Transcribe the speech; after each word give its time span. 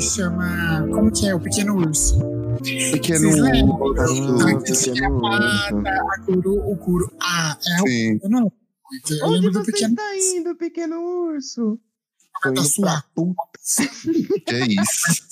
chama. 0.00 0.86
Como 0.92 1.10
que 1.12 1.26
é? 1.28 1.34
O 1.34 1.40
Pequeno 1.40 1.76
Urso. 1.76 2.18
Pequeno 2.92 3.28
urso. 3.28 4.40
A 4.42 4.60
Cristina 4.62 4.94
Pequeno 5.08 5.26
a 5.86 6.20
Curu, 6.24 6.70
o 6.72 6.76
Curu. 6.76 7.12
Ah, 7.22 7.56
é 7.66 7.82
o. 7.82 7.86
Sim. 7.86 8.20
Eu 8.22 8.30
não. 8.30 8.52
Eu 9.08 9.26
Onde 9.26 9.34
lembro 9.46 9.52
do 9.52 9.64
você 9.64 9.72
Pequeno 9.72 9.94
está 9.94 10.16
indo, 10.36 10.56
pequeno 10.56 10.96
urso? 11.00 11.78
Urso. 12.46 12.82
Tá. 12.82 13.04
Que 14.46 14.54
é 14.54 14.66
isso. 14.66 15.22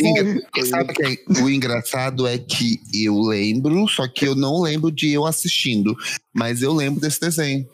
Engra- 0.00 0.42
Sabe 0.66 0.92
que 0.94 1.02
é- 1.02 1.42
o 1.42 1.48
engraçado 1.50 2.26
é 2.26 2.36
que 2.38 2.80
eu 2.94 3.18
lembro, 3.20 3.86
só 3.88 4.06
que 4.08 4.26
eu 4.26 4.34
não 4.34 4.60
lembro 4.60 4.90
de 4.90 5.12
eu 5.12 5.24
assistindo. 5.26 5.96
Mas 6.34 6.62
eu 6.62 6.72
lembro 6.72 7.00
desse 7.00 7.20
desenho. 7.20 7.66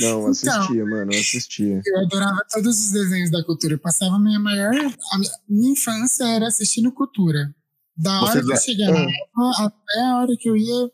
Não, 0.00 0.30
Então. 0.30 0.30
assistia, 0.30 0.84
mano, 0.84 1.10
assistia. 1.10 1.82
Eu 1.84 2.00
adorava 2.00 2.42
todos 2.52 2.78
os 2.84 2.90
desenhos 2.92 3.30
da 3.30 3.42
cultura. 3.44 3.74
Eu 3.74 3.78
passava 3.78 4.16
a 4.16 4.18
minha 4.18 4.38
maior. 4.38 4.74
A 4.74 5.18
minha, 5.48 5.72
infância 5.72 6.24
era 6.24 6.46
assistindo 6.48 6.92
cultura. 6.92 7.54
Da 7.96 8.20
hora 8.20 8.42
Vocês 8.42 8.44
que 8.44 8.50
eu 8.50 8.54
a- 8.56 8.60
chegava 8.60 9.06
até 9.58 10.00
a 10.02 10.16
hora 10.18 10.36
que 10.38 10.48
eu 10.50 10.56
ia. 10.56 10.90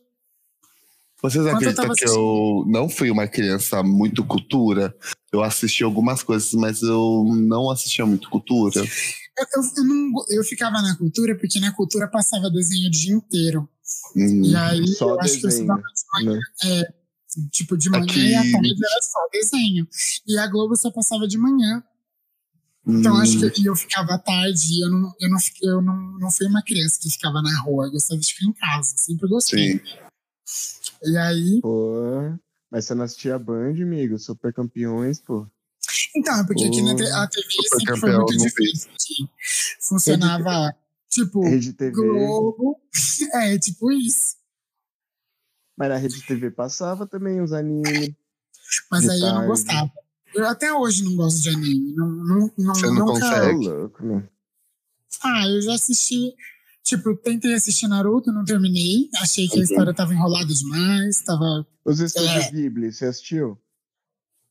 Vocês 1.20 1.44
eu 1.44 1.52
acreditam 1.54 1.84
tava 1.84 1.94
que 1.94 2.04
eu 2.08 2.64
não 2.68 2.88
fui 2.88 3.10
uma 3.10 3.26
criança 3.28 3.82
muito 3.82 4.24
cultura? 4.24 4.94
Eu 5.32 5.42
assisti 5.42 5.82
algumas 5.84 6.22
coisas, 6.22 6.52
mas 6.52 6.82
eu 6.82 7.24
não 7.36 7.70
assistia 7.70 8.04
muito 8.06 8.28
cultura. 8.28 8.80
Eu, 8.80 8.84
eu, 8.84 9.62
eu 9.78 9.84
não, 9.84 10.12
eu 10.28 10.44
ficava 10.44 10.80
na 10.82 10.96
cultura 10.96 11.36
porque 11.36 11.58
na 11.60 11.72
cultura 11.72 12.06
passava 12.08 12.50
desenho 12.50 12.88
o 12.88 12.90
dia 12.90 13.14
inteiro. 13.14 13.68
Hum. 14.16 14.42
E 14.44 14.54
aí 14.56 14.86
Só 14.88 15.10
eu 15.10 15.20
acho 15.20 15.38
que 15.40 15.46
eu 15.46 15.48
desenho, 15.48 15.62
estudava 15.72 15.82
de 15.82 16.24
manhã, 16.26 16.40
né? 16.64 16.84
Tipo, 17.50 17.76
de 17.76 17.88
manhã 17.90 18.04
Aqui- 18.04 18.20
e 18.30 18.34
à 18.34 18.42
tarde 18.42 18.74
era 18.84 19.02
só 19.02 19.18
desenho. 19.32 19.88
E 20.26 20.38
a 20.38 20.46
Globo 20.46 20.76
só 20.76 20.90
passava 20.90 21.26
de 21.26 21.38
manhã. 21.38 21.82
Então 22.86 23.14
Hum. 23.14 23.18
acho 23.20 23.38
que 23.52 23.62
e 23.62 23.66
eu 23.66 23.76
ficava 23.76 24.14
à 24.14 24.18
tarde 24.18 24.72
e 24.74 24.84
eu 24.84 24.90
não, 24.90 25.12
eu, 25.20 25.30
não, 25.30 25.38
eu 25.62 25.82
não, 25.82 25.96
não 26.18 26.30
fui 26.32 26.46
uma 26.48 26.62
criança 26.62 26.98
que 27.00 27.08
ficava 27.10 27.40
na 27.40 27.60
rua. 27.62 27.86
Eu 27.86 27.92
gostava 27.92 28.20
de 28.20 28.26
ficar 28.26 28.46
em 28.46 28.52
casa, 28.52 28.92
sempre 28.96 29.28
gostei. 29.28 29.80
Sim. 30.44 30.90
E 31.04 31.16
aí. 31.16 31.60
Pô, 31.62 31.94
mas 32.70 32.84
você 32.84 32.94
não 32.94 33.04
assistia 33.04 33.38
Band, 33.38 33.74
amigo? 33.80 34.18
Super 34.18 34.52
campeões, 34.52 35.20
pô. 35.20 35.46
Então, 36.16 36.40
é 36.40 36.44
porque 36.46 36.64
aqui 36.64 36.82
na 36.82 36.94
Pô, 36.96 37.02
a 37.04 37.26
TV 37.28 37.46
sempre 37.50 37.68
foi 37.70 37.84
campeão, 37.84 38.18
muito 38.22 38.36
não 38.36 38.46
difícil. 38.46 38.90
Funcionava 39.80 40.74
tipo 41.08 41.42
Rede 41.44 41.72
TV. 41.72 41.92
Globo. 41.92 42.80
É, 43.34 43.58
tipo 43.58 43.92
isso. 43.92 44.34
Mas 45.76 45.88
na 45.88 45.96
Rede 45.96 46.22
TV 46.26 46.50
passava 46.50 47.06
também 47.06 47.40
os 47.40 47.52
animes. 47.52 48.12
Mas 48.90 49.08
aí 49.08 49.20
eu 49.20 49.26
não 49.26 49.32
tarde. 49.34 49.46
gostava. 49.48 49.90
Eu 50.34 50.46
até 50.48 50.72
hoje 50.72 51.04
não 51.04 51.16
gosto 51.16 51.42
de 51.42 51.50
anime. 51.50 51.94
Não, 51.94 52.08
não, 52.08 52.50
não, 52.58 52.74
Você 52.74 52.86
não 52.90 53.06
consegue? 53.06 53.68
louco, 53.68 54.04
né? 54.04 54.28
Ah, 55.22 55.46
eu 55.46 55.60
já 55.62 55.74
assisti. 55.74 56.34
Tipo, 56.82 57.14
tentei 57.16 57.54
assistir 57.54 57.86
Naruto, 57.86 58.32
não 58.32 58.44
terminei. 58.44 59.08
Achei 59.20 59.46
que 59.48 59.60
a 59.60 59.62
história 59.62 59.94
tava 59.94 60.12
enrolada 60.14 60.52
demais. 60.52 61.22
Tava. 61.22 61.66
Os 61.84 62.00
estúdios 62.00 62.46
É. 62.46 62.50
Ghibli, 62.50 62.92
você 62.92 63.06
assistiu? 63.06 63.58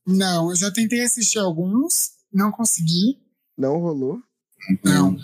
Não, 0.06 0.50
eu 0.50 0.56
já 0.56 0.70
tentei 0.70 1.02
assistir 1.02 1.38
alguns, 1.38 2.10
não 2.32 2.50
consegui. 2.50 3.18
Não 3.56 3.78
rolou? 3.78 4.20
Não. 4.84 5.12
Não. 5.12 5.18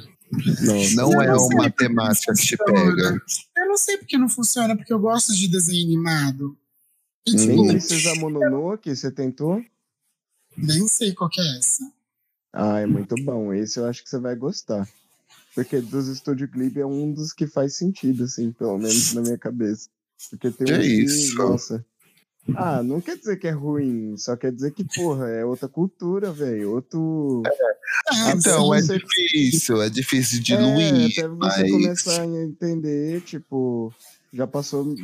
Não 0.94 1.22
é 1.22 1.28
não 1.28 1.38
sei 1.38 1.56
uma 1.56 1.70
porque 1.70 1.84
temática 1.84 2.34
que 2.34 2.42
te 2.42 2.56
pega. 2.56 3.22
Eu 3.69 3.72
não 3.72 3.77
sei 3.78 3.98
porque 3.98 4.16
não 4.16 4.30
funciona, 4.30 4.74
porque 4.74 4.91
eu 4.91 4.98
gosto 4.98 5.34
de 5.34 5.47
desenho 5.47 5.84
animado. 5.84 6.56
E, 7.27 7.33
tipo, 7.33 7.47
Nem 7.48 7.66
Princesa 7.69 8.14
Mononoke, 8.14 8.97
você 8.97 9.11
tentou? 9.11 9.62
nem 10.56 10.88
sei 10.88 11.12
qual 11.12 11.28
que 11.28 11.38
é 11.38 11.58
essa. 11.58 11.92
Ah, 12.50 12.80
é 12.80 12.86
muito 12.86 13.14
bom. 13.22 13.52
Esse 13.52 13.78
eu 13.78 13.84
acho 13.84 14.02
que 14.02 14.08
você 14.08 14.19
vai 14.19 14.34
gostar. 14.34 14.89
Porque 15.55 15.83
dos 15.83 16.08
estúdios 16.08 16.51
Ghibli 16.51 16.80
é 16.80 16.86
um 16.86 17.12
dos 17.12 17.34
que 17.34 17.46
faz 17.46 17.77
sentido, 17.77 18.24
assim, 18.24 18.51
pelo 18.52 18.79
menos 18.79 19.12
na 19.12 19.20
minha 19.20 19.36
cabeça. 19.36 19.90
Porque 20.30 20.50
tem 20.50 20.67
Que 20.67 20.73
um 20.73 20.80
isso? 20.80 21.36
nossa. 21.36 21.85
Ah, 22.57 22.83
não 22.83 23.01
quer 23.01 23.17
dizer 23.17 23.36
que 23.36 23.47
é 23.47 23.51
ruim, 23.51 24.17
só 24.17 24.36
quer 24.36 24.53
dizer 24.53 24.73
que, 24.73 24.85
porra, 24.85 25.29
é 25.29 25.45
outra 25.45 25.69
cultura, 25.69 26.33
velho. 26.33 26.73
Outro. 26.73 27.42
Ah, 28.11 28.33
Então, 28.35 28.75
é 28.75 28.81
você- 28.81 28.98
difícil, 28.98 29.83
é 29.83 29.91
difícil 29.91 30.41
de 30.42 30.55
É, 30.55 30.57
diluir. 30.57 31.13
até 31.13 31.29
você 31.29 31.63
mas- 31.63 31.70
começar 31.70 32.23
a 32.23 32.27
entender, 32.27 33.20
tipo, 33.23 33.92
já 34.33 34.47
passou 34.47 34.95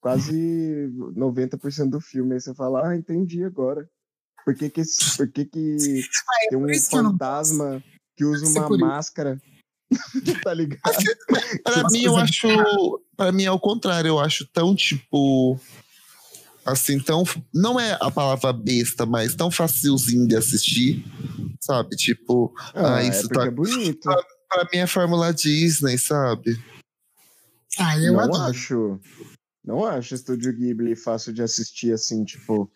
quase 0.00 0.90
90% 1.16 1.90
do 1.90 2.00
filme. 2.00 2.34
Aí 2.34 2.40
você 2.40 2.54
fala, 2.54 2.88
ah, 2.88 2.96
entendi 2.96 3.44
agora. 3.44 3.88
Por 4.44 4.54
que 4.54 4.70
que, 4.70 4.80
esse- 4.80 5.16
por 5.16 5.28
que, 5.28 5.44
que 5.44 5.76
tem 6.50 6.58
um 6.58 6.68
eu 6.70 6.74
não 7.00 7.12
fantasma 7.12 7.82
que 8.16 8.24
usa 8.24 8.46
é 8.46 8.62
uma 8.62 8.78
máscara? 8.78 9.40
tá 10.44 10.54
ligado? 10.54 10.80
Pra 11.62 11.80
Umas 11.80 11.92
mim, 11.92 12.02
eu 12.04 12.12
coisas 12.12 12.28
acho. 12.30 13.00
Pra 13.16 13.32
mim, 13.32 13.44
é 13.44 13.50
o 13.52 13.58
contrário. 13.60 14.08
Eu 14.08 14.18
acho 14.18 14.46
tão, 14.46 14.74
tipo. 14.74 15.58
Assim, 16.68 16.98
tão. 17.00 17.24
Não 17.54 17.78
é 17.80 17.96
a 18.00 18.10
palavra 18.10 18.52
besta, 18.52 19.04
mas 19.06 19.34
tão 19.34 19.50
facilzinho 19.50 20.26
de 20.26 20.36
assistir. 20.36 21.04
Sabe? 21.60 21.96
Tipo, 21.96 22.52
Ah, 22.74 23.02
isso 23.02 23.20
é 23.20 23.22
porque 23.22 23.34
tá- 23.38 23.46
é 23.46 23.50
bonito. 23.50 24.00
pra 24.48 24.64
mim 24.72 24.78
é 24.78 24.86
Fórmula 24.86 25.32
Disney, 25.34 25.98
sabe? 25.98 26.58
Ah, 27.78 27.98
eu 27.98 28.12
não 28.14 28.20
adoro. 28.20 28.42
acho. 28.50 29.00
Não 29.64 29.84
acho 29.84 30.14
Estúdio 30.14 30.52
Ghibli 30.56 30.96
fácil 30.96 31.32
de 31.32 31.42
assistir 31.42 31.92
assim, 31.92 32.24
tipo, 32.24 32.70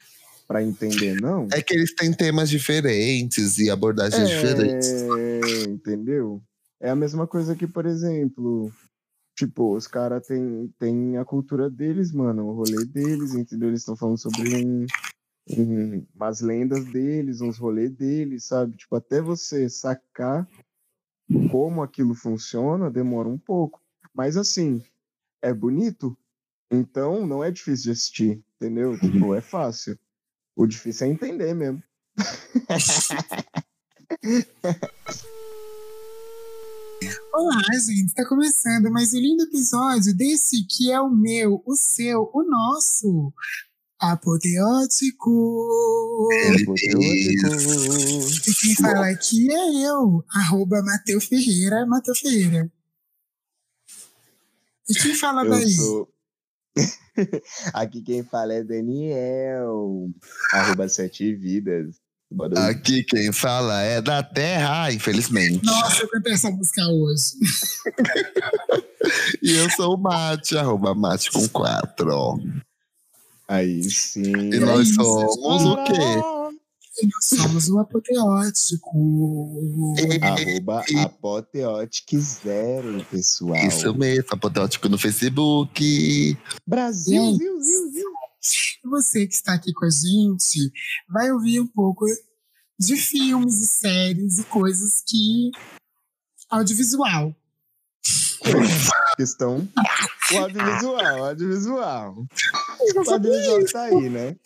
pra 0.47 0.63
entender, 0.63 1.19
não. 1.21 1.49
É 1.53 1.63
que 1.63 1.73
eles 1.75 1.95
têm 1.95 2.13
temas 2.13 2.51
diferentes 2.51 3.57
e 3.59 3.71
abordagens 3.71 4.29
diferentes. 4.29 4.89
É, 4.89 5.63
entendeu? 5.71 6.43
É 6.81 6.91
a 6.91 6.97
mesma 6.97 7.27
coisa 7.27 7.57
que, 7.57 7.67
por 7.67 7.87
exemplo, 7.87 8.71
tipo, 9.35 9.75
os 9.75 9.87
caras 9.87 10.27
têm 10.27 10.73
têm 10.79 11.17
a 11.19 11.25
cultura 11.25 11.71
deles, 11.71 12.13
mano, 12.13 12.47
o 12.47 12.53
rolê 12.55 12.85
deles, 12.85 13.35
entendeu? 13.35 13.69
Eles 13.69 13.81
estão 13.81 13.97
falando 13.97 14.19
sobre 14.19 14.43
um, 14.57 14.87
um- 15.57 16.07
umas 16.15 16.41
lendas 16.41 16.85
deles, 16.87 17.41
uns 17.41 17.59
rolês 17.59 17.91
deles, 17.91 18.45
sabe? 18.45 18.77
Tipo, 18.77 18.97
até 18.97 19.21
você 19.21 19.69
sacar 19.69 20.49
como 21.51 21.83
aquilo 21.83 22.15
funciona, 22.15 22.91
demora 22.91 23.29
um 23.29 23.39
pouco. 23.39 23.81
Mas 24.15 24.37
assim, 24.37 24.83
é 25.41 25.53
bonito, 25.53 26.17
então 26.71 27.27
não 27.27 27.43
é 27.43 27.51
difícil 27.51 27.85
de 27.85 27.91
assistir, 27.93 28.45
entendeu? 28.57 28.99
Tipo, 28.99 29.35
é 29.35 29.41
fácil. 29.41 29.99
O 30.55 30.67
difícil 30.67 31.07
é 31.07 31.11
entender 31.11 31.55
mesmo. 31.55 31.83
Olá, 37.33 37.63
gente, 37.85 38.09
está 38.09 38.27
começando 38.29 38.91
mais 38.91 39.15
um 39.15 39.19
lindo 39.19 39.45
episódio 39.45 40.15
desse 40.15 40.67
que 40.67 40.93
é 40.93 41.01
o 41.01 41.09
meu, 41.09 41.63
o 41.65 41.75
seu, 41.75 42.31
o 42.33 42.43
nosso 42.43 43.33
apoteótico. 43.99 46.29
Apoteótico. 46.61 48.51
E 48.51 48.55
quem 48.55 48.77
fala 48.77 49.09
aqui 49.09 49.51
é 49.51 49.87
eu, 49.89 50.23
arroba 50.29 50.83
Mateu 50.83 51.21
Ferreira, 51.21 51.87
Mateu 51.87 52.15
Ferreira. 52.15 52.71
E 54.89 54.95
quem 54.95 55.15
fala 55.15 55.45
Eu 55.45 55.51
daí? 55.51 55.71
sou. 55.71 56.09
Aqui 57.75 58.03
quem 58.03 58.23
fala 58.23 58.55
é 58.55 58.65
Daniel. 58.65 60.11
Arroba 60.53 60.89
sete 60.89 61.35
vidas. 61.35 62.02
Aí. 62.57 62.71
Aqui 62.71 63.05
quem 63.05 63.33
fala 63.33 63.81
é 63.83 64.01
da 64.01 64.23
Terra, 64.23 64.93
infelizmente. 64.93 65.65
Nossa, 65.65 66.03
eu 66.03 66.09
cantei 66.09 66.33
essa 66.33 66.51
música 66.51 66.83
hoje. 66.89 67.33
E 69.43 69.53
eu 69.53 69.69
sou 69.71 69.95
o 69.95 69.99
Mate, 69.99 70.57
arroba 70.57 70.95
Mate 70.95 71.31
com 71.31 71.47
quatro. 71.49 72.41
Aí 73.49 73.83
sim. 73.91 74.53
E 74.53 74.59
nós 74.61 74.89
isso, 74.89 75.03
somos 75.03 75.65
o 75.65 75.85
quê? 75.85 75.93
E 77.03 77.07
nós 77.07 77.25
somos 77.25 77.69
o 77.69 77.79
apoteótico. 77.79 79.95
Arroba 80.23 80.85
apoteótico 81.03 82.19
zero, 82.19 83.05
pessoal. 83.11 83.67
Isso 83.67 83.95
mesmo, 83.95 84.27
apoteótico 84.31 84.89
no 84.89 84.99
Facebook. 84.99 86.39
Brasil, 86.67 87.37
viu, 87.37 87.61
viu. 87.61 88.09
E 88.85 88.89
você 88.89 89.27
que 89.27 89.35
está 89.35 89.55
aqui 89.55 89.73
com 89.73 89.85
a 89.85 89.91
gente 89.91 90.73
vai 91.09 91.31
ouvir 91.31 91.61
um 91.61 91.67
pouco 91.67 92.05
de 92.79 92.97
filmes 92.97 93.61
e 93.61 93.67
séries 93.67 94.39
e 94.39 94.45
coisas 94.45 95.03
que. 95.07 95.51
audiovisual. 96.51 97.35
Questão. 99.17 99.69
O 100.33 100.39
audiovisual, 100.39 101.21
o 101.21 101.25
audiovisual. 101.25 102.27
O 102.95 103.11
audiovisual 103.11 103.65
tá 103.67 103.83
aí, 103.83 104.09
né? 104.09 104.37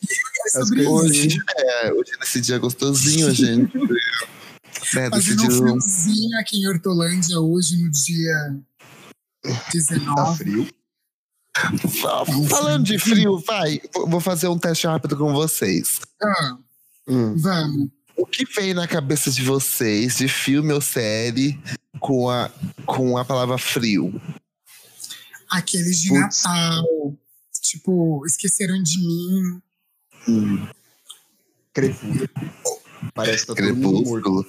É. 0.54 0.88
Hoje, 0.88 1.38
é, 1.56 1.92
hoje 1.92 2.12
nesse 2.20 2.40
dia 2.40 2.58
gostosinho, 2.58 3.30
gente 3.32 3.72
né, 4.94 5.10
Fazendo 5.10 5.44
um 5.44 5.50
friozinho 5.50 6.38
aqui 6.38 6.58
em 6.58 6.68
Hortolândia 6.68 7.40
hoje, 7.40 7.82
no 7.82 7.90
dia 7.90 8.60
Tá 9.42 9.70
19. 9.72 10.36
frio. 10.36 10.68
Fa- 12.00 12.24
Falando 12.48 12.84
de 12.84 12.98
frio, 12.98 13.38
vai, 13.46 13.80
vou- 14.08 14.20
fazer 14.20 14.48
um 14.48 14.58
teste 14.58 14.86
rápido 14.86 15.16
com 15.16 15.32
vocês. 15.32 16.00
Ah, 16.22 16.56
Hum. 17.08 17.34
vamos. 17.36 17.88
O 18.16 18.26
que 18.26 18.44
vem 18.44 18.72
na 18.74 18.86
cabeça 18.88 19.30
de 19.30 19.42
vocês 19.42 20.16
de 20.16 20.26
filme 20.28 20.72
ou 20.72 20.80
série 20.80 21.58
com 22.00 22.28
a, 22.30 22.50
com 22.86 23.16
a 23.18 23.24
palavra 23.24 23.58
frio? 23.58 24.20
Aqueles 25.50 26.00
de 26.00 26.08
Putz. 26.08 26.42
Natal. 26.44 27.14
Tipo, 27.62 28.24
esqueceram 28.26 28.82
de 28.82 28.98
mim. 28.98 29.60
Crepúsculo. 31.72 32.28
Parece 33.14 33.46
que 33.46 33.54
tá 33.54 33.54
todo 33.54 33.76
mundo 33.76 34.02
morto. 34.04 34.22
Crepúsculo. 34.22 34.46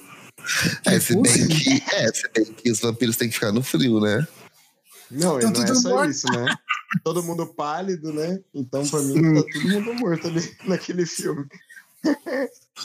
É, 0.86 0.98
se 1.00 1.14
bem 1.20 1.48
que, 1.48 1.82
é, 1.94 2.12
se 2.12 2.28
bem 2.34 2.44
que 2.46 2.70
os 2.70 2.80
vampiros 2.80 3.16
têm 3.16 3.28
que 3.28 3.34
ficar 3.34 3.52
no 3.52 3.62
frio, 3.62 4.00
né? 4.00 4.26
Não, 5.10 5.38
e 5.38 5.42
Tá 5.42 5.50
não 5.50 5.62
é 5.62 5.66
tudo 5.66 5.80
só 5.80 5.88
morto. 5.90 6.10
isso, 6.10 6.26
né? 6.32 6.46
Todo 7.04 7.22
mundo 7.22 7.46
pálido, 7.46 8.12
né? 8.12 8.40
Então, 8.54 8.86
pra 8.86 9.00
mim, 9.00 9.34
tá 9.34 9.42
todo 9.52 9.68
mundo 9.68 9.94
morto 9.94 10.26
ali 10.26 10.40
naquele 10.66 11.06
filme. 11.06 11.46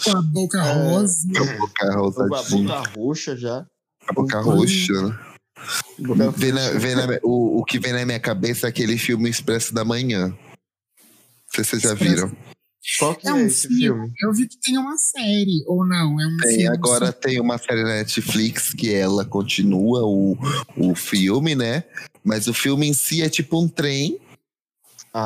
Com 0.04 0.12
a 0.18 0.22
boca 0.22 0.58
É. 0.58 0.74
rosa. 0.90 1.28
Com 1.36 1.44
a 1.44 1.58
boca 1.58 1.94
Com 1.94 2.34
a 2.34 2.42
boca 2.82 2.90
roxa 2.96 3.38
já. 3.38 3.66
A 4.08 4.14
boca 4.14 4.40
roxa, 4.42 4.94
né? 4.94 5.20
Boca 6.00 6.32
Vem 6.32 6.52
na- 6.52 6.72
vem 6.72 6.96
na- 6.96 7.20
o, 7.24 7.60
o 7.60 7.64
que 7.64 7.80
vem 7.80 7.94
na 7.94 8.06
minha 8.06 8.20
cabeça 8.20 8.68
é 8.68 8.70
aquele 8.70 8.98
filme 8.98 9.30
Expresso 9.30 9.74
da 9.74 9.86
Manhã. 9.86 10.28
Não 10.30 10.36
sei 11.56 11.64
se 11.64 11.70
vocês 11.72 11.84
já 11.84 11.94
viram. 11.94 12.32
Qual 13.00 13.16
que 13.16 13.26
é, 13.28 13.32
É 13.32 13.34
um 13.34 13.46
esse 13.46 13.68
filme. 13.68 13.80
filme? 13.80 14.14
Eu 14.22 14.34
vi 14.34 14.46
que 14.48 14.58
tem 14.60 14.78
uma 14.78 14.98
série, 14.98 15.64
ou 15.68 15.86
não? 15.86 16.20
É 16.20 16.28
um 16.28 16.38
Tem, 16.42 16.50
filme. 16.58 16.68
agora 16.68 17.14
tem 17.14 17.40
uma 17.40 17.58
série 17.58 17.82
na 17.84 17.90
Netflix 17.96 18.74
que 18.74 18.94
ela 18.94 19.24
continua 19.24 20.02
o, 20.04 20.36
o 20.76 20.94
filme, 20.96 21.56
né? 21.56 21.84
Mas 22.24 22.48
o 22.48 22.54
filme 22.54 22.88
em 22.88 22.94
si 22.94 23.22
é 23.22 23.30
tipo 23.30 23.62
um 23.62 23.68
trem. 23.68 24.20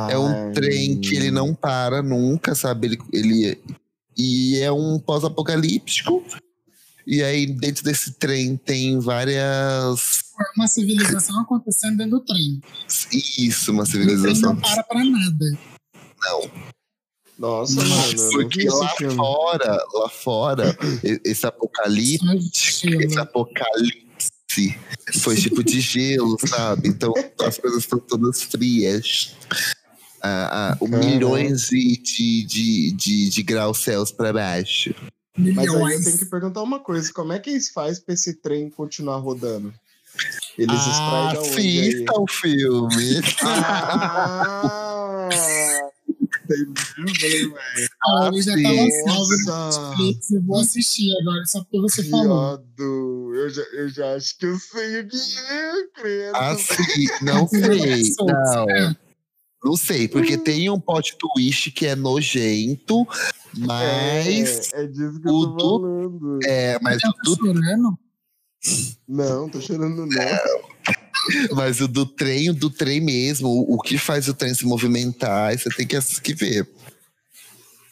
É 0.09 0.17
um 0.17 0.51
trem 0.51 0.99
que 0.99 1.15
ele 1.15 1.31
não 1.31 1.53
para 1.53 2.01
nunca, 2.01 2.53
sabe? 2.55 2.88
Ele, 2.88 2.97
ele 3.13 3.61
e 4.17 4.57
é 4.59 4.71
um 4.71 4.99
pós-apocalíptico. 4.99 6.23
E 7.05 7.23
aí 7.23 7.45
dentro 7.45 7.83
desse 7.85 8.11
trem 8.13 8.57
tem 8.57 8.99
várias 8.99 10.23
Uma 10.57 10.67
civilização 10.67 11.39
acontecendo 11.39 11.97
dentro 11.97 12.19
do 12.19 12.25
trem. 12.25 12.59
isso, 13.38 13.71
uma 13.71 13.83
O 13.83 13.85
trem 13.88 14.01
civilização. 14.01 14.53
não 14.53 14.59
para 14.61 14.83
pra 14.83 15.03
nada. 15.05 15.45
Nossa, 17.39 17.75
mano, 17.75 18.13
não 18.13 18.31
Porque 18.31 18.67
lá 18.67 18.89
filme. 18.95 19.15
fora, 19.15 19.85
lá 19.93 20.09
fora, 20.09 20.77
esse 21.23 21.45
apocalipse, 21.45 22.25
esse 22.51 22.89
gelo. 22.89 23.31
Foi 25.21 25.36
tipo 25.36 25.63
de 25.63 25.80
gelo, 25.80 26.38
sabe? 26.48 26.88
Então 26.89 27.13
as 27.39 27.57
coisas 27.57 27.83
estão 27.83 28.00
todas 28.00 28.42
frias. 28.44 29.36
Ah, 30.21 30.75
ah, 30.81 30.88
milhões 30.88 31.68
de, 31.68 31.98
de, 31.98 32.44
de, 32.44 32.92
de, 32.92 33.30
de 33.30 33.44
graus 33.44 33.80
Celsius 33.80 34.12
para 34.12 34.33
baixo. 34.33 34.94
Mas 35.38 35.69
aí 35.69 35.94
eu 35.94 36.04
tenho 36.04 36.18
que 36.18 36.25
perguntar 36.25 36.63
uma 36.63 36.80
coisa: 36.80 37.13
como 37.13 37.31
é 37.33 37.39
que 37.39 37.51
eles 37.51 37.69
fazem 37.69 38.04
pra 38.04 38.13
esse 38.15 38.33
trem 38.33 38.69
continuar 38.69 39.18
rodando? 39.19 39.74
Eles 40.57 40.75
Ah, 40.75 40.89
extraem 40.89 41.33
da 41.33 41.42
onde 41.42 41.60
aí? 41.60 41.89
Assista 41.89 42.19
o 42.19 42.27
filme. 42.27 43.21
Ah, 43.44 45.30
entendi, 46.27 47.19
velho. 47.19 47.56
Ah, 48.06 48.29
já 48.33 48.51
tá 48.51 48.57
sim. 48.57 49.03
lançado. 49.06 50.19
Eu 50.31 50.41
vou 50.44 50.59
assistir 50.59 51.09
agora, 51.21 51.45
só 51.45 51.59
porque 51.62 51.79
você 51.79 52.03
falou. 52.09 52.63
Eu 52.79 53.50
já, 53.50 53.62
eu 53.74 53.89
já 53.89 54.15
acho 54.15 54.38
que 54.38 54.45
eu 54.45 54.57
sei 54.59 55.01
o 55.01 55.07
que 55.07 55.18
é, 55.18 55.88
credo. 55.95 56.35
Assim, 56.35 57.07
não 57.21 57.47
sei. 57.47 58.13
Não. 58.19 58.95
Não 59.63 59.75
sei, 59.75 60.07
porque 60.07 60.38
tem 60.38 60.69
um 60.69 60.79
plot 60.79 61.18
twist 61.18 61.71
que 61.71 61.88
é 61.88 61.95
nojento, 61.95 63.07
mas. 63.57 64.71
É, 64.74 64.83
é 64.83 64.88
disso 64.88 65.19
que 65.19 65.27
eu 65.27 65.31
tô 65.31 65.45
do- 65.47 65.81
falando. 65.81 66.39
É, 66.45 66.79
mas 66.81 67.01
tô 67.01 67.12
do, 67.24 67.35
chorando. 67.35 68.00
Não, 69.07 69.50
tô 69.50 69.59
chorando 69.59 70.06
não. 70.06 70.66
Mas 71.56 71.79
o 71.81 71.88
do 71.88 72.06
trem, 72.06 72.50
o 72.50 72.53
do 72.53 72.69
trem 72.69 73.00
mesmo, 73.01 73.47
o, 73.47 73.75
o 73.75 73.81
que 73.81 73.97
faz 73.97 74.27
o 74.27 74.33
trem 74.33 74.53
se 74.53 74.65
movimentar, 74.65 75.57
você 75.57 75.69
tem 75.69 75.85
que, 75.88 76.00
que 76.21 76.33
ver. 76.33 76.69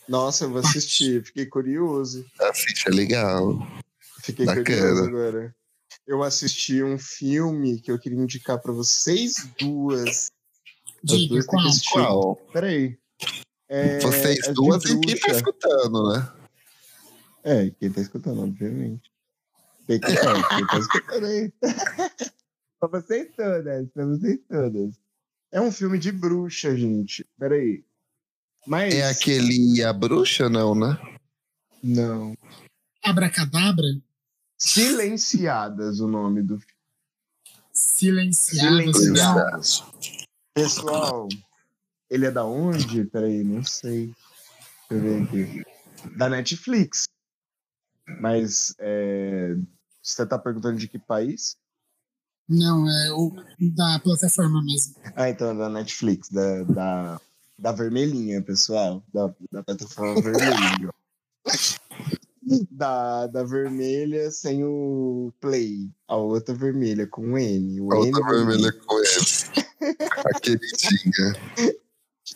Nossa, 0.08 0.46
eu 0.46 0.52
vou 0.52 0.60
assistir. 0.60 1.24
Fiquei 1.26 1.46
curioso. 1.46 2.26
Assiste, 2.40 2.88
é 2.88 2.92
legal. 2.92 3.58
Fiquei 4.22 4.46
Bacana. 4.46 4.64
curioso 4.66 5.04
agora. 5.06 5.56
Eu 6.08 6.22
assisti 6.22 6.84
um 6.84 7.00
filme 7.00 7.80
que 7.80 7.92
eu 7.92 7.98
queria 7.98 8.20
indicar 8.20 8.60
pra 8.60 8.72
vocês 8.72 9.34
duas. 9.60 10.28
As 11.04 11.18
Diga, 11.18 11.34
duas 11.36 11.46
qual? 11.82 11.92
Qual? 11.92 12.36
Peraí. 12.54 12.98
É, 13.68 14.00
Vocês 14.00 14.38
de 14.38 14.54
duas 14.54 14.84
e 14.86 15.00
quem 15.00 15.18
tá 15.20 15.32
escutando, 15.32 16.14
né? 16.14 16.32
É, 17.44 17.72
quem 17.80 17.92
tá 17.92 18.02
escutando, 18.02 18.44
obviamente. 18.44 19.10
Quem, 19.88 20.00
que- 20.00 20.06
é, 20.06 20.16
quem 20.56 20.68
tá 20.68 20.78
escutando 20.80 21.26
aí. 21.26 21.52
pra 22.90 23.02
vocês 23.02 23.30
todas, 23.36 23.90
pra 23.92 24.06
vocês 24.06 24.40
todas. 24.48 25.00
É 25.52 25.62
um 25.62 25.72
filme 25.72 25.98
de 25.98 26.12
bruxa, 26.12 26.76
gente. 26.76 27.26
Peraí. 27.38 27.84
Mas. 28.66 28.94
É 28.94 29.10
aquele 29.10 29.84
A 29.84 29.94
Bruxa, 29.94 30.50
não, 30.50 30.76
né? 30.76 30.98
Não. 31.84 32.36
Abracadabra, 33.04 33.86
Silenciadas 34.58 36.00
o 36.00 36.08
nome 36.08 36.42
do 36.42 36.58
filme. 36.58 36.74
silenciado. 37.72 38.94
Silenciadas. 38.94 39.84
Pessoal, 40.54 41.28
ele 42.10 42.26
é 42.26 42.32
da 42.32 42.46
onde? 42.46 43.06
Peraí, 43.06 43.44
não 43.44 43.64
sei. 43.64 44.14
Deixa 44.90 44.92
eu 44.92 45.02
ver 45.02 45.24
aqui. 45.24 45.64
Da 46.18 46.30
Netflix. 46.30 47.06
Mas 48.20 48.74
é, 48.80 49.56
você 50.02 50.26
tá 50.26 50.40
perguntando 50.40 50.78
de 50.78 50.88
que 50.88 50.98
país? 50.98 51.58
Não, 52.48 52.88
é 52.88 53.12
o 53.14 53.32
da 53.74 54.00
plataforma 54.00 54.64
mesmo. 54.64 54.96
Ah, 55.16 55.30
então 55.30 55.50
é 55.52 55.56
da 55.56 55.70
Netflix, 55.70 56.30
da, 56.30 56.64
da, 56.64 57.22
da 57.58 57.72
vermelhinha, 57.72 58.42
pessoal. 58.42 59.04
Da, 59.14 59.34
da 59.52 59.64
plataforma 59.64 60.22
vermelhinha. 60.22 60.90
Da, 62.70 63.26
da 63.26 63.44
vermelha 63.44 64.30
sem 64.30 64.64
o 64.64 65.34
play. 65.42 65.90
A 66.08 66.16
outra 66.16 66.54
vermelha 66.54 67.08
com 67.08 67.34
o 67.34 67.38
N. 67.40 67.82
O 67.82 67.92
A 67.92 67.98
N 68.06 68.14
outra 68.14 68.36
vermelha 68.36 68.72
com 68.72 69.00
ele. 69.00 69.96
A 70.24 70.40
queridinha. 70.40 71.34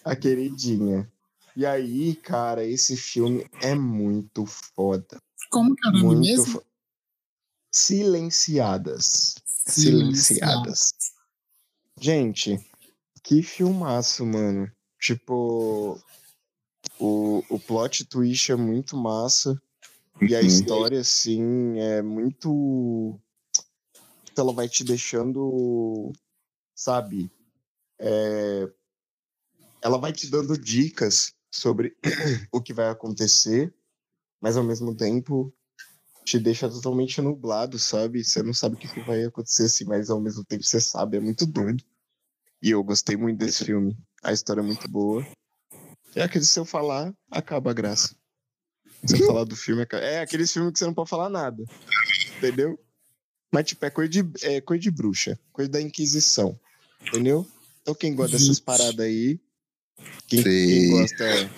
A 0.04 0.16
queridinha. 0.16 1.12
E 1.56 1.64
aí, 1.64 2.16
cara, 2.16 2.66
esse 2.66 2.98
filme 2.98 3.46
é 3.62 3.76
muito 3.76 4.48
foda. 4.48 5.22
Como 5.52 5.76
que 5.76 5.88
é 5.88 5.92
o 5.92 5.94
nome 5.94 6.06
Muito 6.06 6.22
mesmo? 6.22 6.46
foda. 6.46 6.66
Silenciadas. 7.72 9.36
Silenciadas. 9.70 10.92
Gente, 12.00 12.58
que 13.24 13.44
filmaço, 13.44 14.26
mano. 14.26 14.72
Tipo, 15.00 16.00
o, 17.00 17.44
o 17.50 17.60
plot 17.60 18.06
twist 18.06 18.52
é 18.52 18.56
muito 18.56 18.98
massa. 18.98 19.62
E 20.22 20.36
a 20.36 20.42
Uhum. 20.42 20.46
história, 20.46 21.00
assim, 21.00 21.80
é 21.80 22.02
muito. 22.02 23.20
Ela 24.38 24.54
vai 24.54 24.70
te 24.70 24.84
deixando, 24.84 26.12
sabe? 26.76 27.32
É, 28.00 28.72
Ela 29.82 29.98
vai 29.98 30.12
te 30.12 30.30
dando 30.30 30.58
dicas 30.58 31.34
sobre 31.52 31.96
o 32.52 32.62
que 32.62 32.74
vai 32.74 32.90
acontecer, 32.90 33.74
mas 34.42 34.56
ao 34.58 34.64
mesmo 34.64 34.96
tempo 34.96 35.54
te 36.26 36.40
deixa 36.40 36.70
totalmente 36.70 37.22
nublado, 37.22 37.80
sabe? 37.80 38.24
Você 38.24 38.44
não 38.44 38.54
sabe 38.54 38.76
o 38.76 38.78
que 38.78 38.88
que 38.88 39.02
vai 39.02 39.24
acontecer, 39.24 39.64
assim, 39.64 39.86
mas 39.86 40.10
ao 40.10 40.20
mesmo 40.20 40.44
tempo 40.44 40.64
você 40.64 40.80
sabe. 40.80 41.18
É 41.18 41.20
muito 41.20 41.46
doido. 41.46 41.84
E 42.62 42.72
eu 42.72 42.84
gostei 42.84 43.16
muito 43.16 43.40
desse 43.40 43.66
filme. 43.66 43.98
A 44.22 44.34
história 44.34 44.62
é 44.62 44.64
muito 44.64 44.88
boa. 44.88 45.26
É 46.16 46.24
aquele 46.24 46.44
se 46.46 46.60
eu 46.60 46.66
falar, 46.66 47.14
acaba 47.32 47.72
a 47.72 47.74
graça. 47.74 48.16
Se 49.06 49.22
eu 49.22 49.26
falar 49.26 49.46
do 49.46 49.56
filme, 49.56 49.82
acaba... 49.82 50.04
é 50.04 50.20
aquele 50.20 50.46
filme 50.46 50.72
que 50.72 50.80
você 50.80 50.86
não 50.86 50.94
pode 50.94 51.10
falar 51.10 51.30
nada. 51.30 51.64
Entendeu? 52.38 52.78
Mas, 53.52 53.68
tipo, 53.68 53.86
é 53.86 53.90
coisa 53.90 54.10
de, 54.10 54.24
é 54.44 54.62
coisa 54.62 54.82
de 54.82 54.92
bruxa, 54.92 55.40
coisa 55.52 55.72
da 55.72 55.82
Inquisição. 55.82 56.60
Entendeu? 57.08 57.48
Então, 57.82 57.96
quem 57.96 58.14
gosta 58.14 58.38
dessas 58.38 58.60
paradas 58.60 59.00
aí, 59.00 59.40
quem, 60.28 60.44
quem 60.44 60.90
gosta, 60.92 61.52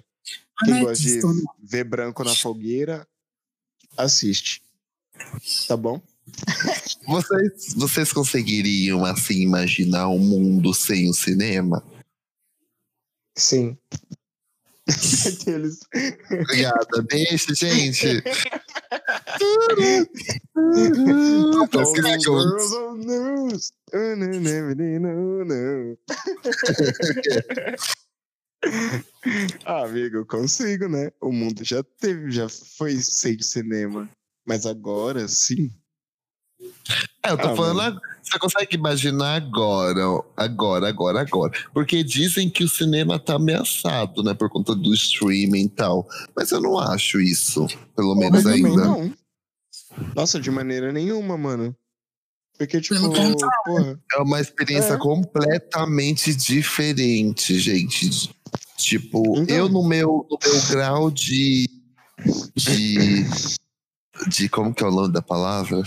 quem 0.64 0.80
gosta 0.82 1.04
de 1.04 1.14
questão- 1.14 1.56
ver 1.62 1.84
branco 1.84 2.24
na 2.24 2.36
fogueira, 2.36 3.08
assiste. 3.98 4.62
Tá 5.68 5.78
bom? 5.78 6.02
Vocês, 7.08 7.74
vocês 7.76 8.14
conseguiriam, 8.14 9.06
assim, 9.06 9.42
imaginar 9.42 10.08
um 10.10 10.20
mundo 10.20 10.74
sem 10.74 11.10
o 11.10 11.14
cinema? 11.14 11.84
Sim. 13.38 13.78
Aqueles. 15.28 15.80
Obrigada. 16.30 17.02
Beijo, 17.10 17.56
gente. 17.56 18.24
Ah, 29.66 29.84
amigo, 29.86 30.18
eu 30.18 30.26
consigo, 30.26 30.88
né? 30.88 31.12
O 31.22 31.32
mundo 31.32 31.64
já 31.64 31.84
teve, 32.00 32.32
já 32.32 32.48
foi 32.50 32.98
sem 32.98 33.42
cinema. 33.42 34.10
Mas 34.46 34.66
agora 34.66 35.28
sim. 35.28 35.72
É, 37.24 37.32
eu 37.32 37.38
tô 37.38 37.48
Ah, 37.50 37.56
falando. 37.56 37.78
mano. 37.78 38.02
Você 38.24 38.38
consegue 38.40 38.76
imaginar 38.76 39.36
agora, 39.36 40.02
agora, 40.38 40.88
agora, 40.88 41.22
agora. 41.22 41.52
Porque 41.74 42.04
dizem 42.04 42.50
que 42.50 42.64
o 42.64 42.70
cinema 42.70 43.20
tá 43.20 43.36
ameaçado, 43.36 44.24
né? 44.24 44.34
Por 44.34 44.50
conta 44.50 44.76
do 44.76 44.94
streaming 44.94 45.66
e 45.66 45.70
tal. 45.70 46.08
Mas 46.36 46.52
eu 46.52 46.62
não 46.62 46.78
acho 46.78 47.20
isso, 47.20 47.66
pelo 47.96 48.16
menos 48.16 48.46
ainda. 48.46 48.70
não. 48.70 49.14
Nossa, 50.16 50.40
de 50.40 50.50
maneira 50.52 50.92
nenhuma, 50.94 51.36
mano. 51.38 51.76
Porque, 52.58 52.80
tipo, 52.80 53.00
porra. 53.66 54.00
É 54.14 54.18
uma 54.22 54.40
experiência 54.40 54.94
É. 54.94 54.98
completamente 54.98 56.34
diferente, 56.36 57.60
gente. 57.60 58.30
Tipo, 58.82 59.38
Então. 59.38 59.56
eu 59.56 59.70
no 59.70 59.88
meu, 59.88 60.28
no 60.30 60.38
meu 60.44 60.68
grau 60.70 61.12
de, 61.12 61.68
de. 62.56 63.26
de. 64.28 64.50
Como 64.50 64.74
que 64.74 64.84
é 64.84 64.88
o 64.88 64.92
nome 64.92 65.14
da 65.14 65.22
palavra? 65.22 65.82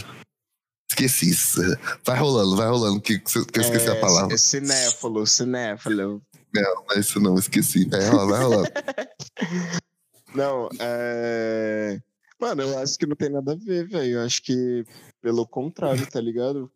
Esqueci 0.90 1.30
isso. 1.30 1.60
Vai 2.04 2.18
rolando, 2.18 2.56
vai 2.56 2.68
rolando, 2.68 3.00
que, 3.00 3.18
que 3.18 3.38
eu 3.38 3.62
esqueci 3.62 3.88
a 3.88 4.00
palavra. 4.00 4.34
É 4.34 4.38
cinéfalo, 4.38 5.26
cinéfalo. 5.26 6.22
Não, 6.54 6.84
é 6.92 7.00
isso 7.00 7.18
não, 7.20 7.34
esqueci. 7.36 7.88
Vai 7.88 8.08
rolando, 8.08 8.30
vai 8.30 8.42
rolando. 8.42 8.70
Não, 10.34 10.68
é. 10.80 12.00
Mano, 12.40 12.62
eu 12.62 12.78
acho 12.78 12.98
que 12.98 13.06
não 13.06 13.14
tem 13.14 13.30
nada 13.30 13.52
a 13.52 13.56
ver, 13.56 13.86
velho. 13.86 14.14
Eu 14.18 14.22
acho 14.22 14.42
que, 14.42 14.84
pelo 15.22 15.46
contrário, 15.46 16.04
tá 16.10 16.20
ligado? 16.20 16.68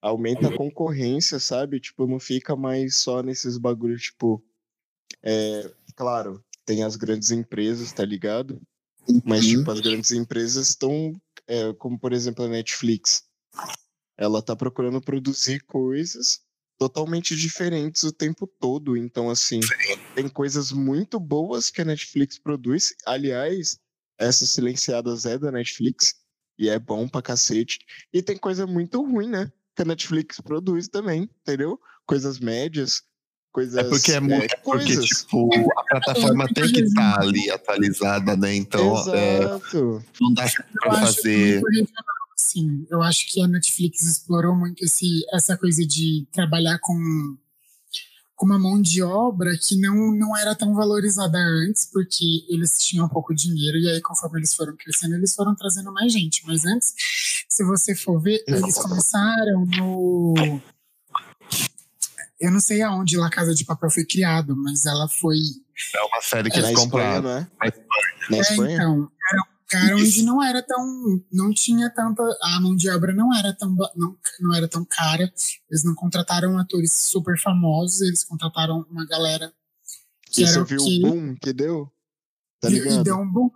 Aumenta 0.00 0.46
a 0.46 0.56
concorrência, 0.56 1.40
sabe? 1.40 1.80
Tipo, 1.80 2.06
não 2.06 2.20
fica 2.20 2.54
mais 2.54 2.96
só 2.98 3.20
nesses 3.20 3.58
bagulhos, 3.58 4.02
tipo. 4.02 4.40
É, 5.22 5.72
claro, 5.96 6.44
tem 6.64 6.82
as 6.84 6.96
grandes 6.96 7.30
empresas, 7.30 7.92
tá 7.92 8.04
ligado? 8.04 8.60
Mas, 9.24 9.44
Uhum. 9.44 9.58
tipo, 9.58 9.70
as 9.70 9.80
grandes 9.80 10.10
empresas 10.12 10.68
estão. 10.70 11.12
é, 11.48 11.72
como, 11.74 11.98
por 11.98 12.12
exemplo, 12.12 12.44
a 12.44 12.48
Netflix. 12.48 13.24
Ela 14.16 14.40
tá 14.40 14.54
procurando 14.54 15.00
produzir 15.00 15.60
coisas 15.64 16.40
totalmente 16.78 17.34
diferentes 17.34 18.02
o 18.04 18.12
tempo 18.12 18.46
todo. 18.46 18.96
Então, 18.96 19.28
assim, 19.28 19.58
tem 20.14 20.28
coisas 20.28 20.70
muito 20.70 21.18
boas 21.18 21.68
que 21.68 21.80
a 21.80 21.84
Netflix 21.84 22.38
produz. 22.38 22.94
Aliás, 23.04 23.78
essas 24.18 24.50
silenciadas 24.50 25.26
é 25.26 25.36
da 25.36 25.50
Netflix. 25.50 26.14
E 26.58 26.68
é 26.68 26.78
bom 26.78 27.08
pra 27.08 27.20
cacete. 27.22 27.78
E 28.12 28.22
tem 28.22 28.36
coisa 28.36 28.66
muito 28.66 29.02
ruim, 29.02 29.28
né? 29.28 29.50
Que 29.74 29.82
a 29.82 29.84
Netflix 29.86 30.40
produz 30.40 30.86
também, 30.88 31.22
entendeu? 31.40 31.78
Coisas 32.06 32.38
médias, 32.38 33.02
coisas. 33.52 33.76
É 33.76 33.84
porque 33.84 34.12
é 34.12 34.20
muito. 34.20 34.52
é 34.52 34.56
porque, 34.56 34.94
coisas. 34.96 35.04
tipo, 35.04 35.50
a 35.78 35.84
plataforma 36.00 36.48
tem 36.52 36.72
que 36.72 36.80
estar 36.80 37.20
ali 37.20 37.50
atualizada, 37.50 38.36
né? 38.36 38.54
Então, 38.54 38.96
é, 39.12 39.38
Exato. 39.44 40.04
não 40.20 40.32
dá 40.32 40.44
acho 40.44 40.64
fazer. 40.84 41.62
Sim, 42.36 42.86
eu 42.90 43.02
acho 43.02 43.30
que 43.30 43.40
a 43.40 43.46
Netflix 43.46 44.02
explorou 44.02 44.54
muito 44.56 44.84
esse, 44.84 45.24
essa 45.32 45.56
coisa 45.56 45.86
de 45.86 46.26
trabalhar 46.32 46.78
com, 46.80 47.36
com 48.34 48.46
uma 48.46 48.58
mão 48.58 48.82
de 48.82 49.00
obra 49.00 49.56
que 49.56 49.76
não, 49.76 50.12
não 50.12 50.36
era 50.36 50.54
tão 50.54 50.74
valorizada 50.74 51.38
antes, 51.38 51.88
porque 51.90 52.44
eles 52.48 52.78
tinham 52.84 53.08
pouco 53.08 53.32
dinheiro, 53.32 53.78
e 53.78 53.88
aí, 53.88 54.00
conforme 54.00 54.40
eles 54.40 54.54
foram 54.54 54.76
crescendo, 54.76 55.14
eles 55.14 55.34
foram 55.34 55.54
trazendo 55.54 55.92
mais 55.92 56.12
gente. 56.12 56.44
Mas 56.46 56.64
antes, 56.64 56.92
se 57.48 57.64
você 57.64 57.94
for 57.94 58.20
ver, 58.20 58.42
eles 58.48 58.76
começaram 58.76 59.64
no. 59.64 60.60
Eu 62.42 62.50
não 62.50 62.60
sei 62.60 62.82
aonde 62.82 63.16
La 63.16 63.30
Casa 63.30 63.54
de 63.54 63.64
Papel 63.64 63.88
foi 63.90 64.04
criado, 64.04 64.56
mas 64.56 64.84
ela 64.84 65.08
foi 65.08 65.36
É 65.94 66.02
uma 66.02 66.20
série 66.20 66.50
que 66.50 66.58
eles 66.58 66.70
Espanha, 66.70 66.84
compraram. 66.90 67.22
não 67.22 67.30
é? 67.30 67.40
Na 67.40 67.72
Na 68.30 68.36
É, 68.36 68.40
Espanha? 68.40 68.74
então, 68.74 69.12
era 69.30 69.40
um 69.40 69.88
lugar 69.88 69.94
onde 69.96 70.22
não 70.24 70.42
era 70.42 70.62
tão. 70.62 71.22
Não 71.32 71.54
tinha 71.54 71.88
tanta. 71.88 72.22
A 72.42 72.60
mão 72.60 72.74
de 72.76 72.90
obra 72.90 73.14
não 73.14 73.32
era 73.34 73.52
tão, 73.56 73.74
não, 73.96 74.16
não 74.40 74.54
era 74.54 74.66
tão 74.68 74.84
cara. 74.84 75.32
Eles 75.70 75.84
não 75.84 75.94
contrataram 75.94 76.58
atores 76.58 76.92
super 76.92 77.38
famosos, 77.40 78.00
eles 78.02 78.24
contrataram 78.24 78.84
uma 78.90 79.06
galera 79.06 79.52
que 80.30 80.42
E 80.42 80.44
era 80.44 80.52
você 80.52 80.64
viu 80.64 80.84
que. 80.84 80.98
o 80.98 81.00
boom 81.10 81.34
que 81.36 81.52
deu? 81.52 81.90
Tá 82.60 82.68
e- 82.68 82.72
e 82.72 82.78
ligado? 82.80 83.04
deu 83.04 83.16
um 83.18 83.30
boom 83.30 83.50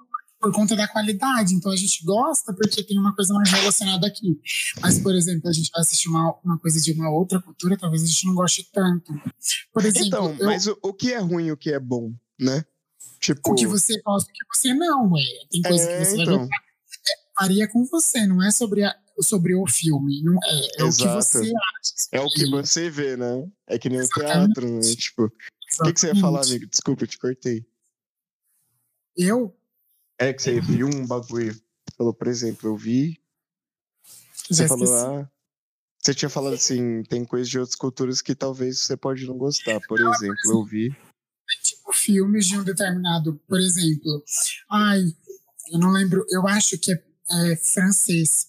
por 0.47 0.53
conta 0.53 0.77
da 0.77 0.87
qualidade. 0.87 1.55
Então 1.55 1.73
a 1.73 1.77
gente 1.77 2.05
gosta 2.05 2.53
porque 2.55 2.85
tem 2.85 2.97
uma 2.99 3.13
coisa 3.15 3.35
mais 3.35 3.51
relacionada 3.51 4.07
aqui. 4.07 4.41
Mas, 4.81 5.01
por 5.01 5.13
exemplo, 5.15 5.49
a 5.49 5.53
gente 5.53 5.71
vai 5.73 5.81
assistir 5.81 6.09
uma, 6.09 6.39
uma 6.45 6.57
coisa 6.59 6.81
de 6.81 6.93
uma 6.93 7.11
outra 7.11 7.41
cultura, 7.43 7.77
talvez 7.77 8.03
a 8.05 8.07
gente 8.07 8.27
não 8.27 8.35
goste 8.35 8.69
tanto. 8.73 9.13
Por 9.73 9.85
exemplo, 9.85 10.07
Então, 10.07 10.37
eu- 10.39 10.47
mas 10.47 10.69
o, 10.69 10.79
o 10.83 10.95
que 10.95 11.13
é 11.13 11.19
ruim 11.19 11.47
e 11.47 11.53
o 11.53 11.57
que 11.57 11.73
é 11.73 11.81
bom, 11.81 12.13
né? 12.39 12.65
Tipo, 13.19 13.51
o 13.51 13.55
que 13.57 13.67
você 13.67 14.01
gosta 14.03 14.31
e 14.31 14.33
o 14.33 14.49
que 14.49 14.57
você 14.57 14.73
não, 14.75 15.11
ué. 15.13 15.23
Tem 15.51 15.63
coisa 15.63 15.83
é, 15.83 15.99
que 15.99 16.05
você 16.05 16.17
vai 16.17 16.25
então, 16.25 16.39
gostar. 16.39 16.57
Varia 17.41 17.69
com 17.69 17.85
você, 17.87 18.27
não 18.27 18.41
é 18.43 18.51
sobre, 18.53 18.85
a- 18.85 18.97
sobre 19.21 19.55
o 19.57 19.67
filme. 19.67 20.23
Não 20.23 20.35
é, 20.45 20.81
é 20.83 20.85
o 20.85 20.89
que 20.95 21.03
Exato. 21.03 21.23
você 21.25 21.39
acha. 21.39 22.09
é 22.13 22.21
o 22.21 22.29
que 22.29 22.47
você 22.49 22.89
vê, 22.89 23.17
né? 23.17 23.49
É 23.67 23.79
que 23.81 23.89
nem 23.89 23.99
o 23.99 24.03
Exatamente. 24.03 24.55
teatro, 24.55 24.71
né? 24.71 24.81
Tipo, 24.95 25.25
o 25.25 25.85
que, 25.85 25.93
que 25.93 26.01
você 26.01 26.07
ia 26.09 26.17
falar, 26.21 26.45
amigo? 26.45 26.67
Desculpa, 26.69 27.03
eu 27.03 27.09
te 27.09 27.19
cortei. 27.19 27.67
Eu 29.17 29.56
É 30.19 30.33
que 30.33 30.43
você 30.43 30.61
viu 30.61 30.87
um 30.87 31.07
bagulho. 31.07 31.59
Falou, 31.97 32.13
por 32.13 32.29
exemplo, 32.29 32.69
eu 32.69 32.77
vi. 32.77 33.21
Você 34.49 34.63
já 34.63 34.69
falou, 34.69 34.85
esqueci. 34.85 35.07
ah. 35.07 35.31
Você 35.99 36.15
tinha 36.15 36.29
falado 36.29 36.55
assim, 36.55 37.03
tem 37.05 37.25
coisas 37.25 37.49
de 37.49 37.59
outras 37.59 37.75
culturas 37.75 38.23
que 38.23 38.33
talvez 38.33 38.79
você 38.79 38.97
pode 38.97 39.27
não 39.27 39.37
gostar. 39.37 39.81
Por 39.89 39.99
exemplo, 39.99 40.37
eu 40.47 40.65
vi. 40.65 40.95
tipo, 41.65 41.93
filmes 41.93 42.47
de 42.47 42.57
um 42.57 42.63
determinado, 42.63 43.41
por 43.49 43.59
exemplo, 43.59 44.23
ai, 44.71 45.03
eu 45.73 45.81
não 45.81 45.91
lembro, 45.91 46.25
eu 46.31 46.47
acho 46.47 46.79
que 46.79 46.93
é, 46.93 47.03
é 47.53 47.57
francês. 47.57 48.47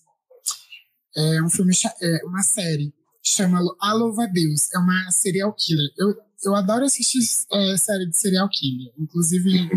É 1.16 1.42
um 1.42 1.50
filme, 1.50 1.74
é 2.00 2.26
uma 2.26 2.44
série, 2.44 2.94
chama 3.24 3.60
A 3.82 3.94
Louva 3.94 4.28
Deus, 4.28 4.72
é 4.72 4.78
uma 4.78 5.10
serial 5.10 5.52
killer. 5.52 5.90
Eu, 5.98 6.16
eu 6.44 6.56
adoro 6.56 6.86
assistir 6.86 7.20
é, 7.52 7.78
série 7.78 8.06
de 8.06 8.16
serial 8.16 8.48
killer, 8.50 8.94
inclusive 9.00 9.68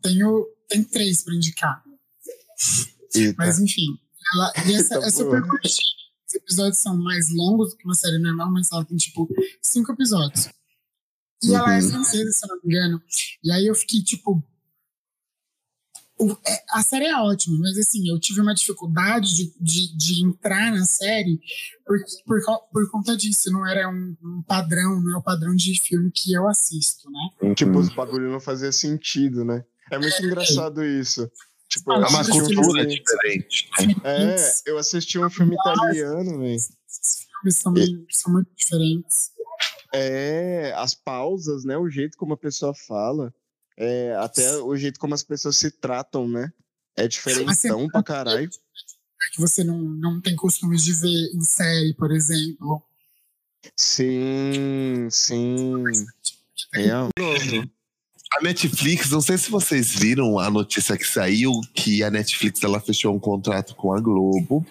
tenho, 0.00 0.46
tem 0.72 0.84
três 0.84 1.22
para 1.22 1.34
indicar, 1.34 1.82
Eita. 3.14 3.34
mas 3.38 3.58
enfim, 3.58 3.98
ela, 4.34 4.52
e 4.66 4.74
essa 4.74 4.94
é 4.98 5.10
super 5.10 5.42
curtinha. 5.46 5.92
Os 6.28 6.34
episódios 6.34 6.78
são 6.78 6.96
mais 6.96 7.28
longos 7.34 7.70
do 7.72 7.76
que 7.76 7.84
uma 7.84 7.94
série 7.94 8.18
normal, 8.18 8.50
mas 8.50 8.72
ela 8.72 8.84
tem 8.84 8.96
tipo 8.96 9.28
cinco 9.60 9.92
episódios. 9.92 10.48
E 11.44 11.54
ela 11.54 11.74
é 11.76 11.80
Uhum. 11.82 11.90
francesa, 11.90 12.30
se 12.32 12.44
eu 12.44 12.48
não 12.48 12.56
me 12.62 12.74
engano. 12.74 13.02
E 13.44 13.50
aí 13.52 13.66
eu 13.66 13.74
fiquei 13.74 14.02
tipo. 14.02 14.42
o- 16.18 16.32
é, 16.46 16.64
a 16.70 16.82
série 16.82 17.06
é 17.06 17.16
ótima, 17.16 17.58
mas 17.58 17.76
assim, 17.76 18.08
eu 18.08 18.18
tive 18.20 18.40
uma 18.40 18.54
dificuldade 18.54 19.34
de, 19.34 19.52
de, 19.60 19.96
de 19.96 20.24
entrar 20.24 20.70
na 20.72 20.84
série 20.84 21.40
por, 21.84 21.98
por, 22.24 22.40
por 22.72 22.90
conta 22.90 23.16
disso. 23.16 23.50
Não 23.50 23.66
era 23.66 23.90
um, 23.90 24.16
um 24.22 24.42
padrão, 24.46 25.02
não 25.02 25.14
é 25.14 25.16
o 25.18 25.22
padrão 25.22 25.54
de 25.54 25.78
filme 25.80 26.10
que 26.12 26.32
eu 26.32 26.48
assisto, 26.48 27.10
né? 27.10 27.54
Tipo, 27.54 27.72
Uhum. 27.72 27.78
os 27.80 27.88
bagulho 27.94 28.30
não 28.30 28.40
fazia 28.40 28.70
sentido, 28.72 29.44
né? 29.44 29.64
É 29.92 29.98
muito 29.98 30.22
engraçado 30.24 30.84
isso. 30.84 31.30
Tipo, 31.68 31.92
É 31.92 31.94
É 31.96 31.98
uma 32.06 32.20
um 32.20 32.24
cultura 32.28 32.82
filme- 32.82 32.86
diferente. 32.98 33.70
É, 34.04 34.36
eu 34.66 34.78
assisti 34.78 35.18
um 35.18 35.30
filme 35.30 35.54
italiano, 35.54 36.38
velho. 36.38 36.54
Esses 36.56 37.26
filmes 37.26 37.56
são, 37.56 37.74
são 38.10 38.32
muito 38.32 38.50
diferentes. 38.54 39.30
É, 39.94 40.72
as 40.76 40.94
pausas, 40.94 41.64
né? 41.64 41.76
O 41.76 41.88
jeito 41.88 42.16
como 42.16 42.34
a 42.34 42.36
pessoa 42.38 42.74
fala. 42.74 43.32
É, 43.76 44.14
até 44.16 44.56
o 44.58 44.74
jeito 44.76 44.98
como 45.00 45.14
as 45.14 45.22
pessoas 45.22 45.56
se 45.56 45.70
tratam, 45.70 46.28
né? 46.28 46.52
É 46.96 47.08
diferentão 47.08 47.88
pra 47.88 48.02
caralho. 48.02 48.48
Que 49.34 49.40
você 49.40 49.62
não, 49.64 49.78
não 49.78 50.20
tem 50.20 50.36
costume 50.36 50.76
de 50.76 50.92
ver 50.92 51.30
em 51.34 51.40
série, 51.42 51.94
por 51.94 52.10
exemplo. 52.10 52.82
Sim, 53.76 55.08
sim. 55.10 55.84
Real. 56.74 57.08
A 58.36 58.42
Netflix, 58.42 59.10
não 59.10 59.20
sei 59.20 59.36
se 59.36 59.50
vocês 59.50 59.94
viram 59.94 60.38
a 60.38 60.50
notícia 60.50 60.96
que 60.96 61.06
saiu 61.06 61.52
que 61.74 62.02
a 62.02 62.10
Netflix 62.10 62.62
ela 62.62 62.80
fechou 62.80 63.14
um 63.14 63.18
contrato 63.18 63.74
com 63.76 63.92
a 63.92 64.00
Globo 64.00 64.64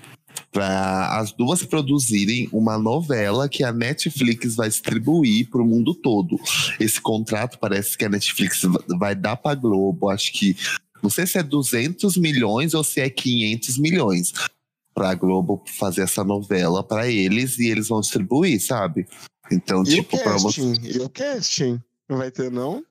para 0.52 1.20
as 1.20 1.32
duas 1.32 1.64
produzirem 1.64 2.50
uma 2.52 2.78
novela 2.78 3.48
que 3.48 3.64
a 3.64 3.72
Netflix 3.72 4.56
vai 4.56 4.68
distribuir 4.68 5.48
para 5.50 5.62
o 5.62 5.66
mundo 5.66 5.94
todo. 5.94 6.40
Esse 6.80 7.00
contrato 7.00 7.60
parece 7.60 7.98
que 7.98 8.04
a 8.04 8.10
Netflix 8.10 8.62
vai 8.98 9.14
dar 9.14 9.38
para 9.38 9.52
a 9.52 9.56
Globo, 9.56 10.10
acho 10.10 10.34
que 10.34 10.56
não 11.02 11.10
sei 11.10 11.28
se 11.28 11.38
é 11.38 11.44
200 11.44 12.18
milhões 12.18 12.74
ou 12.74 12.84
se 12.84 13.00
é 13.00 13.10
500 13.10 13.78
milhões 13.78 14.34
para 14.94 15.12
a 15.12 15.16
Globo 15.16 15.64
fazer 15.68 16.02
essa 16.02 16.24
novela 16.24 16.84
para 16.84 17.08
eles 17.08 17.58
e 17.60 17.68
eles 17.68 17.88
vão 17.88 18.02
distribuir, 18.02 18.62
sabe? 18.62 19.08
Então, 19.52 19.84
E 19.84 19.96
tipo, 19.96 20.18
para 20.18 20.38
você. 20.38 20.62
E 20.62 20.98
o 21.00 21.10
casting? 21.10 21.80
Não 22.10 22.18
vai 22.18 22.30
ter, 22.32 22.52
não? 22.52 22.84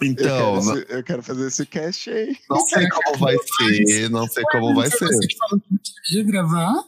Então, 0.00 0.56
eu, 0.56 0.62
quero, 0.62 0.78
esse- 0.78 0.86
eu 0.94 1.02
quero 1.04 1.22
fazer 1.22 1.46
esse 1.46 1.66
cast 1.66 2.10
aí. 2.10 2.36
não 2.48 2.66
sei 2.66 2.88
como 2.88 3.18
vai 3.18 3.36
ser, 3.38 4.10
não 4.10 4.26
sei 4.28 4.42
como 4.50 4.74
vai 4.74 4.90
ser. 4.90 5.06
Você 5.06 5.26
que 5.26 5.36
falou 5.36 5.60
que 5.60 5.66
não 5.70 5.78
queria 6.06 6.24
gravar? 6.24 6.84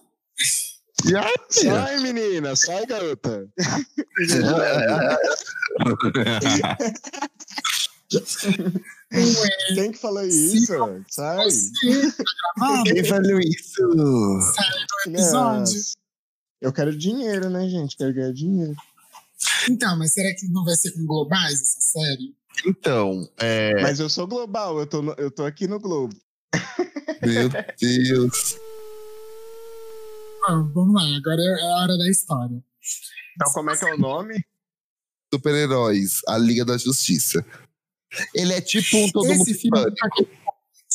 E 1.07 1.17
aí? 1.17 1.35
Sai, 1.51 2.01
menina, 2.01 2.57
sai, 2.57 2.87
garota. 2.87 3.47
Quem 9.75 9.93
que 9.93 9.99
falou 9.99 10.23
Sim, 10.31 10.55
isso? 10.57 10.73
Sai. 11.09 11.49
Quem 12.85 13.05
falou 13.05 13.39
isso? 13.41 13.83
o 13.87 14.41
episódio? 15.09 15.61
Nossa. 15.61 15.93
Eu 16.61 16.73
quero 16.73 16.97
dinheiro, 16.97 17.51
né, 17.51 17.69
gente? 17.69 17.97
Quero 17.97 18.15
ganhar 18.15 18.33
dinheiro. 18.33 18.75
Então, 19.69 19.97
mas 19.99 20.13
será 20.13 20.35
que 20.35 20.49
não 20.49 20.65
vai 20.65 20.75
ser 20.77 20.93
com 20.93 21.05
globais 21.05 21.61
essa 21.61 21.81
série? 21.81 22.35
Então, 22.67 23.29
é. 23.39 23.81
Mas 23.83 24.01
eu 24.01 24.09
sou 24.09 24.27
global, 24.27 24.79
eu 24.79 24.87
tô, 24.87 25.03
no- 25.03 25.15
eu 25.19 25.31
tô 25.31 25.45
aqui 25.45 25.67
no 25.67 25.79
Globo. 25.81 26.15
Meu 27.23 27.49
Deus. 27.81 28.57
Ah, 30.47 30.57
vamos 30.75 30.95
lá, 30.95 31.17
agora 31.17 31.41
é 31.43 31.63
a 31.63 31.77
hora 31.83 31.97
da 31.99 32.09
história. 32.09 32.63
Então, 33.35 33.53
como 33.53 33.71
é 33.71 33.77
que 33.77 33.85
é 33.85 33.95
o 33.95 33.99
nome? 33.99 34.45
Super-heróis, 35.33 36.21
a 36.29 36.39
Liga 36.39 36.65
da 36.65 36.77
Justiça. 36.79 37.45
Ele 38.35 38.53
é 38.53 38.61
tipo 38.61 38.97
um 38.99 39.11
todo 39.11 39.27
mundo 39.27 39.43
Esse 39.43 39.55
filme 39.55 39.83
pânico. 39.83 40.29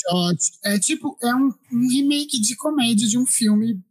é 0.07 0.13
ótimo. 0.13 0.57
É 0.63 0.79
tipo, 0.79 1.17
é 1.21 1.35
um, 1.35 1.53
um 1.71 1.89
remake 1.89 2.39
de 2.39 2.55
comédia 2.55 3.07
de 3.07 3.17
um 3.17 3.25
filme. 3.25 3.83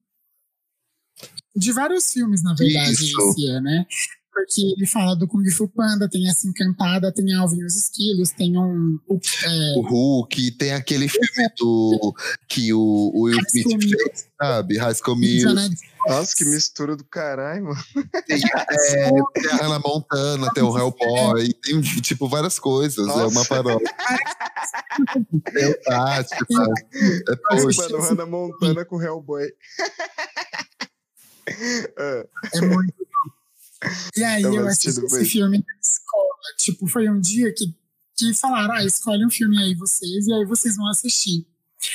De 1.55 1.73
vários 1.73 2.13
filmes, 2.13 2.43
na 2.43 2.55
verdade, 2.55 2.93
Isso. 2.93 3.19
esse 3.31 3.51
é, 3.51 3.61
né? 3.61 3.85
Porque 4.39 4.61
ele 4.77 4.87
fala 4.87 5.17
do 5.17 5.27
Kung 5.27 5.45
Fu 5.51 5.67
Panda, 5.67 6.09
tem 6.09 6.29
essa 6.29 6.47
Encantada, 6.47 7.13
tem 7.13 7.35
Alvin 7.35 7.59
e 7.59 7.65
os 7.65 7.75
Esquilos, 7.75 8.31
tem 8.31 8.57
um. 8.57 8.99
O, 9.09 9.17
é, 9.17 9.75
O 9.77 9.81
Hulk, 9.83 10.53
tem 10.53 10.73
aquele 10.73 11.09
filme 11.09 11.51
do 11.59 12.15
que 12.49 12.73
o, 12.73 13.11
o 13.15 13.23
Will 13.23 13.41
Smith 13.49 13.83
fez, 13.83 14.27
sabe? 14.41 14.79
High 14.79 14.95
School. 14.95 15.17
Indiana 15.17 15.69
Nossa, 16.07 16.37
que 16.37 16.45
mistura 16.45 16.95
do 16.95 17.05
caralho, 17.05 17.65
mano. 17.65 17.83
Tem, 18.27 18.39
é, 18.47 19.11
tem 19.35 19.51
a 19.51 19.57
Hannah 19.57 19.81
Montana, 19.81 20.53
tem 20.55 20.63
o 20.63 20.79
Hellboy, 20.79 21.53
tem 21.55 21.81
tipo 22.01 22.29
várias 22.29 22.61
coisas. 22.61 23.09
É 23.09 23.13
uma 23.13 23.25
Nossa. 23.25 23.49
paródia. 23.49 23.95
Fantástica, 25.53 26.47
tá? 26.47 26.65
É 27.29 27.39
Mas, 27.51 27.65
poxa. 27.65 27.83
mano, 27.89 28.05
Hannah 28.05 28.27
Montana 28.27 28.85
com 28.85 29.03
Hellboy. 29.03 29.49
Ah, 31.97 32.27
É 32.53 32.61
muito. 32.61 33.08
E 34.17 34.25
aí 34.25 34.43
Tava 34.43 34.57
eu 34.57 34.67
assisti 34.67 34.89
esse 34.89 35.01
muito. 35.01 35.25
filme 35.31 35.59
na 35.59 35.81
escola. 35.81 36.57
Tipo, 36.59 36.87
foi 36.87 37.09
um 37.09 37.21
dia 37.21 37.53
que, 37.55 37.67
que 38.17 38.35
falaram, 38.35 38.75
ah, 38.75 38.85
escolhe 38.85 39.25
um 39.25 39.31
filme 39.31 39.59
aí 39.59 39.75
vocês, 39.75 40.27
e 40.27 40.33
aí 40.33 40.45
vocês 40.45 40.77
vão 40.77 40.89
assistir. 40.89 41.47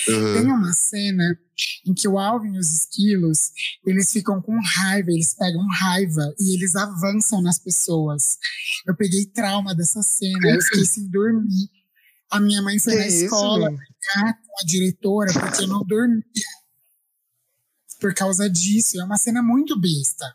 Uhum. 0.08 0.34
Tem 0.34 0.46
uma 0.46 0.74
cena 0.74 1.38
em 1.86 1.94
que 1.94 2.08
o 2.08 2.18
Alvin 2.18 2.56
e 2.56 2.60
os 2.60 2.72
esquilos, 2.72 3.52
eles 3.86 4.12
ficam 4.12 4.42
com 4.42 4.58
raiva, 4.60 5.12
eles 5.12 5.34
pegam 5.34 5.66
raiva 5.68 6.34
e 6.40 6.56
eles 6.56 6.76
avançam 6.76 7.42
nas 7.42 7.60
pessoas. 7.60 8.38
Eu 8.88 8.96
peguei 8.96 9.26
trauma 9.26 9.76
dessa 9.76 10.02
cena, 10.02 10.52
eu 10.52 10.62
fiquei 10.62 10.86
sem 10.86 11.10
dormir. 11.10 11.70
A 12.32 12.40
minha 12.40 12.62
mãe 12.62 12.80
foi 12.80 12.94
que 12.94 13.00
na 13.00 13.08
isso, 13.08 13.26
escola 13.26 13.70
brigar 13.70 14.42
com 14.42 14.60
a 14.60 14.66
diretora 14.66 15.34
porque 15.34 15.64
eu 15.64 15.68
não 15.68 15.84
dormia. 15.84 16.24
Por 18.00 18.14
causa 18.14 18.50
disso. 18.50 19.00
É 19.00 19.04
uma 19.04 19.18
cena 19.18 19.44
muito 19.44 19.80
besta. 19.80 20.26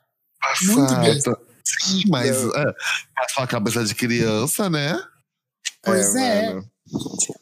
Muito 0.62 0.95
besta. 0.97 1.38
Sim, 1.64 2.02
mas 2.09 2.37
é, 2.37 2.64
passou 3.14 3.42
a 3.42 3.47
cabeça 3.47 3.85
de 3.85 3.95
criança, 3.95 4.71
né? 4.71 5.00
Pois 5.83 6.14
é. 6.14 6.52
Eu 6.52 6.64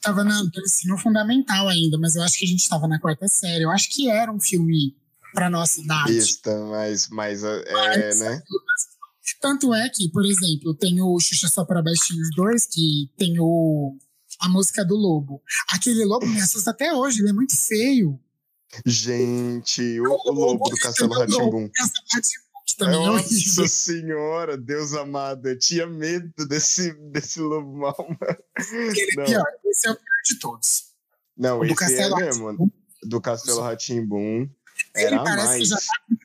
tava 0.02 0.24
na, 0.24 0.42
no 0.42 0.50
ensino 0.64 0.98
fundamental 0.98 1.68
ainda, 1.68 1.96
mas 1.98 2.16
eu 2.16 2.22
acho 2.22 2.38
que 2.38 2.44
a 2.44 2.48
gente 2.48 2.68
tava 2.68 2.88
na 2.88 2.98
quarta 2.98 3.28
série. 3.28 3.64
Eu 3.64 3.70
acho 3.70 3.88
que 3.90 4.10
era 4.10 4.32
um 4.32 4.40
filme 4.40 4.96
pra 5.32 5.48
nossa 5.48 5.80
idade. 5.80 6.14
Besta, 6.14 6.58
mas, 6.66 7.08
mas 7.08 7.44
é, 7.44 8.14
né? 8.14 8.42
Tanto 9.40 9.74
é 9.74 9.88
que, 9.88 10.08
por 10.10 10.24
exemplo, 10.24 10.74
tem 10.74 11.00
o 11.00 11.18
Xuxa 11.20 11.48
Só 11.48 11.64
para 11.64 11.82
Baixinhos 11.82 12.28
2, 12.34 12.66
que 12.66 13.10
tem 13.16 13.36
o, 13.38 13.96
a 14.40 14.48
música 14.48 14.84
do 14.84 14.96
Lobo. 14.96 15.42
Aquele 15.70 16.04
lobo 16.04 16.26
me 16.26 16.40
assusta 16.40 16.70
até 16.70 16.92
hoje, 16.92 17.20
ele 17.20 17.30
é 17.30 17.32
muito 17.32 17.56
feio. 17.56 18.18
Gente, 18.84 20.00
o, 20.00 20.28
o 20.28 20.32
lobo 20.32 20.68
do 20.68 20.76
Castelo 20.76 21.12
Ratimbum. 21.14 21.70
Que 22.66 22.76
também 22.76 23.06
é 23.06 23.10
horrível. 23.10 23.62
Nossa 23.62 23.68
senhora, 23.68 24.56
Deus 24.56 24.92
amado, 24.94 25.48
eu 25.48 25.58
tinha 25.58 25.86
medo 25.86 26.46
desse, 26.48 26.92
desse 27.10 27.40
lobo 27.40 27.72
mal, 27.78 27.96
mano. 27.98 28.38
Ele 28.90 29.00
é 29.12 29.16
Não, 29.16 29.24
pior, 29.24 29.44
esse 29.66 29.86
é 29.86 29.90
o 29.92 29.94
pior 29.94 30.16
de 30.24 30.38
todos. 30.40 30.84
não 31.36 31.60
O 31.60 31.60
do 31.60 31.66
esse 31.66 31.72
é 31.72 31.76
Castelo 31.76 32.16
mesmo. 32.16 32.46
Rá-Tim-Bum, 32.46 32.70
Do 33.04 33.20
Castelo 33.20 33.60
Ratimbum. 33.60 34.50
Ele 34.96 35.16
parece 35.16 35.46
mais. 35.46 35.58
que 35.60 35.64
já 35.66 35.76
tá 35.76 36.16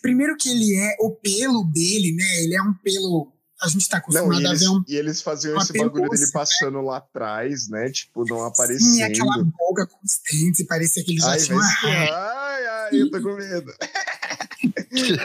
Primeiro 0.00 0.36
que 0.36 0.48
ele 0.50 0.76
é, 0.76 0.96
o 1.00 1.10
pelo 1.10 1.64
dele, 1.64 2.12
né? 2.14 2.42
Ele 2.42 2.54
é 2.54 2.62
um 2.62 2.72
pelo. 2.74 3.32
A 3.60 3.66
gente 3.68 3.88
tá 3.88 3.96
Não, 3.96 4.02
acostumado 4.02 4.46
a 4.46 4.50
eles, 4.50 4.60
ver 4.60 4.68
um. 4.68 4.84
e 4.86 4.94
eles 4.96 5.22
faziam 5.22 5.56
esse 5.56 5.72
bagulho 5.72 5.92
dele 5.94 6.08
pelúcia, 6.10 6.32
passando 6.32 6.80
lá 6.82 6.98
atrás, 6.98 7.68
né? 7.68 7.90
Tipo, 7.90 8.24
não 8.28 8.38
Sim, 8.38 8.44
aparecendo. 8.46 9.02
aquela 9.04 9.42
boca 9.42 9.86
constante, 9.86 10.64
parecia 10.64 11.02
que 11.02 11.12
ele 11.12 11.20
já 11.20 11.30
Ai, 11.30 11.38
tinha 11.38 11.56
uma. 11.56 11.64
Ai, 11.84 12.66
ai, 12.66 12.90
eu 13.00 13.10
tô 13.10 13.22
com 13.22 13.34
medo. 13.34 13.72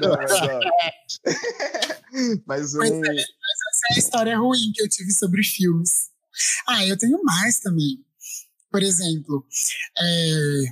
Não, 0.02 0.16
mas, 0.18 0.32
ó. 0.32 0.60
mas 2.46 2.76
um. 2.76 2.84
é, 2.84 3.16
essa 3.16 3.26
é 3.92 3.96
a 3.96 3.98
história 3.98 4.38
ruim 4.38 4.72
que 4.74 4.82
eu 4.82 4.90
tive 4.90 5.12
sobre 5.12 5.44
filmes. 5.44 6.10
Ah, 6.68 6.86
eu 6.86 6.98
tenho 6.98 7.24
mais 7.24 7.60
também. 7.60 8.04
Por 8.72 8.84
exemplo, 8.84 9.46
é, 9.98 10.64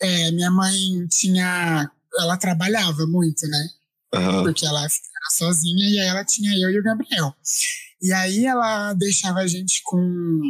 é, 0.00 0.30
minha 0.32 0.50
mãe 0.50 1.06
tinha. 1.08 1.90
Ela 2.18 2.36
trabalhava 2.36 3.06
muito, 3.06 3.46
né? 3.46 3.70
Aham. 4.14 4.42
Porque 4.42 4.66
ela 4.66 4.80
era 4.80 4.90
sozinha 5.30 5.88
e 5.88 6.00
aí 6.00 6.08
ela 6.08 6.24
tinha 6.24 6.52
eu 6.58 6.70
e 6.70 6.78
o 6.78 6.82
Gabriel. 6.82 7.34
E 8.02 8.12
aí 8.12 8.46
ela 8.46 8.92
deixava 8.94 9.40
a 9.40 9.46
gente 9.46 9.82
com 9.84 10.40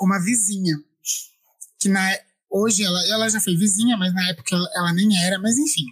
uma 0.00 0.22
vizinha. 0.22 0.76
Que 1.78 1.88
na, 1.88 2.18
hoje 2.56 2.82
ela, 2.84 3.06
ela 3.08 3.28
já 3.28 3.40
foi 3.40 3.56
vizinha, 3.56 3.96
mas 3.96 4.12
na 4.14 4.28
época 4.30 4.54
ela, 4.54 4.68
ela 4.74 4.92
nem 4.92 5.08
era, 5.24 5.38
mas 5.38 5.58
enfim. 5.58 5.84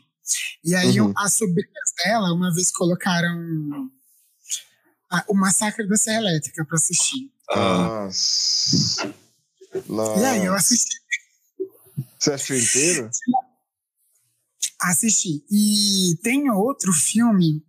E 0.64 0.74
aí 0.74 1.00
Uhum. 1.00 1.12
as 1.16 1.35
sobrinhas 1.35 1.92
dela 2.03 2.33
uma 2.33 2.53
vez 2.55 2.70
colocaram 2.72 3.90
a- 5.11 5.24
o 5.29 5.35
Massacre 5.35 5.87
da 5.87 5.96
Serra 5.96 6.18
Elétrica 6.18 6.64
pra 6.64 6.77
assistir. 6.77 7.31
Ah, 7.50 8.05
Nossa. 8.05 9.14
E 10.20 10.24
aí 10.24 10.44
eu 10.46 10.55
assisti, 10.55 10.96
Você 12.18 12.33
assistiu 12.33 12.59
inteiro? 12.59 13.11
assisti. 14.81 15.44
E 15.50 16.16
tem 16.22 16.50
outro 16.50 16.92
filme, 16.92 17.62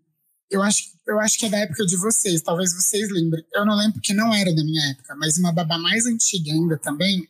eu 0.50 0.62
acho, 0.62 0.84
eu 1.08 1.20
acho 1.20 1.38
que 1.40 1.46
é 1.46 1.50
da 1.50 1.58
época 1.58 1.86
de 1.86 1.98
vocês, 1.98 2.42
talvez 2.42 2.74
vocês 2.74 3.10
lembrem. 3.10 3.44
Eu 3.54 3.66
não 3.66 3.76
lembro 3.76 3.94
porque 3.94 4.14
não 4.14 4.34
era 4.34 4.54
da 4.54 4.64
minha 4.64 4.92
época, 4.92 5.16
mas 5.16 5.38
uma 5.38 5.52
babá 5.52 5.78
mais 5.78 6.06
antiga 6.06 6.52
ainda 6.52 6.78
também 6.78 7.28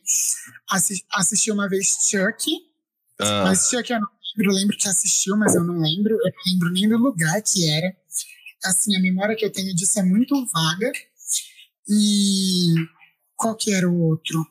assi 0.70 1.04
assisti 1.12 1.50
uma 1.50 1.68
vez 1.68 1.96
Chuck, 2.08 2.44
ah. 3.20 3.44
mas 3.44 3.68
Chuck 3.68 3.90
eu 3.90 4.00
não 4.00 4.08
lembro, 4.08 4.52
eu 4.52 4.56
lembro 4.56 4.76
que 4.76 4.88
assistiu, 4.88 5.36
mas 5.36 5.54
eu 5.54 5.64
não 5.64 5.78
lembro, 5.78 6.14
eu 6.14 6.18
não 6.18 6.52
lembro 6.52 6.70
nem 6.70 6.88
do 6.88 6.98
lugar 6.98 7.40
que 7.42 7.68
era. 7.70 7.96
Assim, 8.64 8.96
a 8.96 9.00
memória 9.00 9.36
que 9.36 9.44
eu 9.44 9.52
tenho 9.52 9.74
disso 9.74 9.98
é 9.98 10.02
muito 10.02 10.34
vaga. 10.52 10.92
E 11.88 12.74
qual 13.36 13.54
que 13.54 13.72
era 13.72 13.88
o 13.88 14.00
outro? 14.00 14.44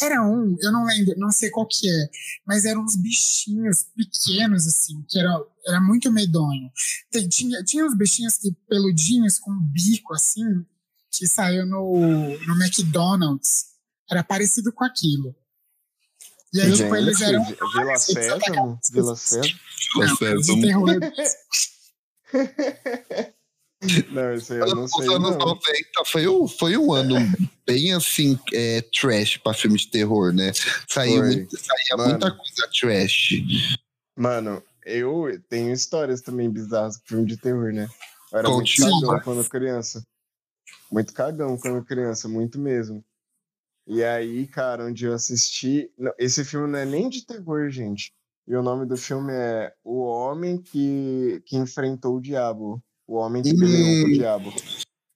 Era 0.00 0.22
um, 0.22 0.56
eu 0.60 0.72
não 0.72 0.84
lembro, 0.84 1.14
não 1.18 1.30
sei 1.30 1.50
qual 1.50 1.66
que 1.66 1.88
é, 1.88 2.08
mas 2.46 2.64
eram 2.64 2.82
uns 2.82 2.96
bichinhos 2.96 3.84
pequenos, 3.94 4.66
assim, 4.66 5.02
que 5.08 5.18
era, 5.18 5.30
era 5.66 5.80
muito 5.80 6.10
medonho. 6.10 6.70
Tem- 7.10 7.28
tinha, 7.28 7.62
tinha 7.64 7.84
uns 7.84 7.96
bichinhos 7.96 8.36
que, 8.38 8.50
peludinhos, 8.68 9.38
com 9.38 9.52
bico, 9.58 10.14
assim, 10.14 10.64
que 11.12 11.26
saiu 11.26 11.66
no, 11.66 11.96
no 12.46 12.54
McDonald's. 12.64 13.66
Era 14.10 14.24
parecido 14.24 14.72
com 14.72 14.84
aquilo. 14.84 15.34
E 16.52 16.60
aí, 16.60 16.72
tipo, 16.74 16.96
eles 16.96 17.16
Gente, 17.18 17.28
eram. 17.28 17.44
Vi- 17.44 17.56
Vila 17.74 17.96
Sésamo? 17.96 18.80
Vila 18.92 19.16
Sésamo? 19.16 19.54
Não, 19.96 20.16
Sésamo. 20.16 20.62
Não, 24.12 24.34
isso 24.34 24.52
aí 24.52 24.58
eu 24.58 24.74
não 24.74 24.84
Os 24.84 24.90
sei, 24.92 25.08
anos 25.14 25.30
não. 25.30 25.38
90 25.38 26.04
foi 26.04 26.28
um, 26.28 26.46
foi 26.46 26.76
um 26.76 26.92
ano 26.92 27.14
bem 27.66 27.94
assim, 27.94 28.38
é, 28.52 28.82
trash 28.82 29.38
pra 29.38 29.54
filme 29.54 29.78
de 29.78 29.88
terror, 29.90 30.34
né? 30.34 30.52
Saiu 30.86 31.24
muito- 31.24 31.56
saía 31.58 31.96
Mano. 31.96 32.10
muita 32.10 32.30
coisa 32.30 32.68
trash. 32.78 33.30
Mano, 34.18 34.62
eu 34.84 35.40
tenho 35.48 35.72
histórias 35.72 36.20
também 36.20 36.50
bizarras 36.50 36.98
com 36.98 37.06
filme 37.06 37.26
de 37.26 37.38
terror, 37.38 37.72
né? 37.72 37.88
Eu 38.32 38.38
era 38.40 38.48
Conte 38.48 38.80
muito 38.82 39.00
cagão 39.00 39.20
quando 39.20 39.48
criança. 39.48 40.02
Muito 40.92 41.14
cagão 41.14 41.56
quando 41.56 41.84
criança, 41.84 42.28
muito 42.28 42.58
mesmo. 42.58 43.02
E 43.86 44.04
aí, 44.04 44.46
cara, 44.46 44.84
onde 44.84 45.06
eu 45.06 45.14
assisti. 45.14 45.90
não, 45.96 46.12
esse 46.18 46.44
filme 46.44 46.68
não 46.70 46.78
é 46.78 46.84
nem 46.84 47.08
de 47.08 47.24
terror, 47.24 47.70
gente. 47.70 48.12
E 48.46 48.54
o 48.54 48.62
nome 48.62 48.84
do 48.84 48.96
filme 48.96 49.32
é 49.32 49.72
O 49.82 50.02
Homem 50.02 50.60
que, 50.60 51.42
que 51.46 51.56
Enfrentou 51.56 52.16
o 52.16 52.20
Diabo. 52.20 52.82
O 53.10 53.16
Homem 53.16 53.42
que 53.42 53.52
Peleou 53.58 54.00
com 54.02 54.06
o. 54.06 54.12
Diabo. 54.12 54.54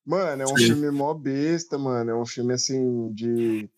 Mano, 0.05 0.43
é 0.43 0.47
um 0.49 0.59
Sim. 0.59 0.67
filme 0.67 0.91
mó 0.91 1.15
besta, 1.15 1.79
mano. 1.79 2.11
É 2.11 2.15
um 2.17 2.27
filme 2.27 2.53
assim 2.53 3.13
de. 3.13 3.71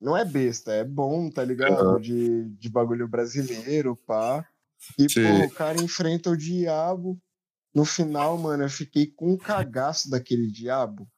Não 0.00 0.16
é 0.16 0.24
besta, 0.24 0.72
é 0.72 0.84
bom, 0.84 1.28
tá 1.28 1.44
ligado? 1.44 1.72
Aham. 1.74 2.00
De, 2.00 2.44
de 2.50 2.68
bagulho 2.70 3.08
brasileiro, 3.08 3.96
pá. 3.96 4.46
E, 4.96 5.08
Sim. 5.08 5.24
pô, 5.24 5.46
o 5.46 5.50
cara 5.50 5.76
enfrenta 5.76 6.30
o 6.30 6.36
diabo. 6.36 7.18
No 7.74 7.84
final, 7.84 8.38
mano, 8.38 8.62
eu 8.62 8.70
fiquei 8.70 9.08
com 9.08 9.32
um 9.32 9.36
cagaço 9.36 10.08
daquele 10.08 10.46
diabo. 10.46 11.08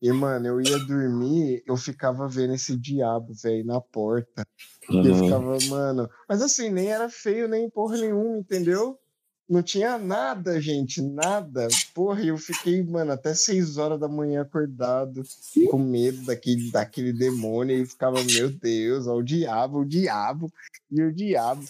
E, 0.00 0.12
mano, 0.12 0.46
eu 0.46 0.60
ia 0.60 0.78
dormir, 0.78 1.64
eu 1.66 1.76
ficava 1.76 2.28
vendo 2.28 2.54
esse 2.54 2.76
diabo, 2.78 3.34
velho, 3.34 3.66
na 3.66 3.80
porta. 3.80 4.46
E 4.88 4.94
eu 4.98 5.02
Uhum. 5.02 5.24
ficava, 5.24 5.60
mano. 5.60 6.08
Mas 6.28 6.40
assim, 6.42 6.70
nem 6.70 6.92
era 6.92 7.10
feio, 7.10 7.48
nem 7.48 7.68
porra 7.68 7.96
nenhuma, 7.96 8.38
entendeu? 8.38 9.01
Não 9.48 9.62
tinha 9.62 9.98
nada, 9.98 10.60
gente, 10.60 11.02
nada. 11.02 11.68
Porra, 11.92 12.22
eu 12.22 12.38
fiquei, 12.38 12.82
mano, 12.82 13.12
até 13.12 13.34
seis 13.34 13.76
horas 13.76 13.98
da 14.00 14.08
manhã 14.08 14.42
acordado, 14.42 15.22
com 15.70 15.78
medo 15.78 16.24
daquele, 16.24 16.70
daquele 16.70 17.12
demônio. 17.12 17.82
E 17.82 17.86
ficava, 17.86 18.22
meu 18.24 18.50
Deus, 18.50 19.06
ó, 19.06 19.16
o 19.16 19.22
diabo, 19.22 19.80
o 19.80 19.84
diabo, 19.84 20.50
e 20.90 21.02
o 21.02 21.12
diabo. 21.12 21.64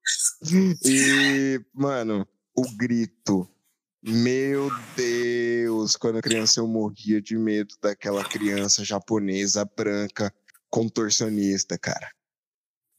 E, 0.84 1.60
mano, 1.72 2.26
o 2.54 2.62
grito. 2.76 3.48
Meu 4.02 4.70
Deus, 4.94 5.96
quando 5.96 6.20
criança 6.20 6.60
eu 6.60 6.68
morria 6.68 7.22
de 7.22 7.38
medo 7.38 7.74
daquela 7.80 8.22
criança 8.22 8.84
japonesa 8.84 9.64
branca 9.64 10.30
contorcionista, 10.74 11.78
cara. 11.78 12.10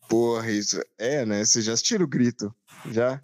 Porra, 0.07 0.49
isso. 0.49 0.79
É, 0.97 1.25
né? 1.25 1.43
Vocês 1.43 1.65
já 1.65 1.73
assistiram 1.73 2.05
o 2.05 2.07
grito? 2.07 2.55
Já? 2.89 3.19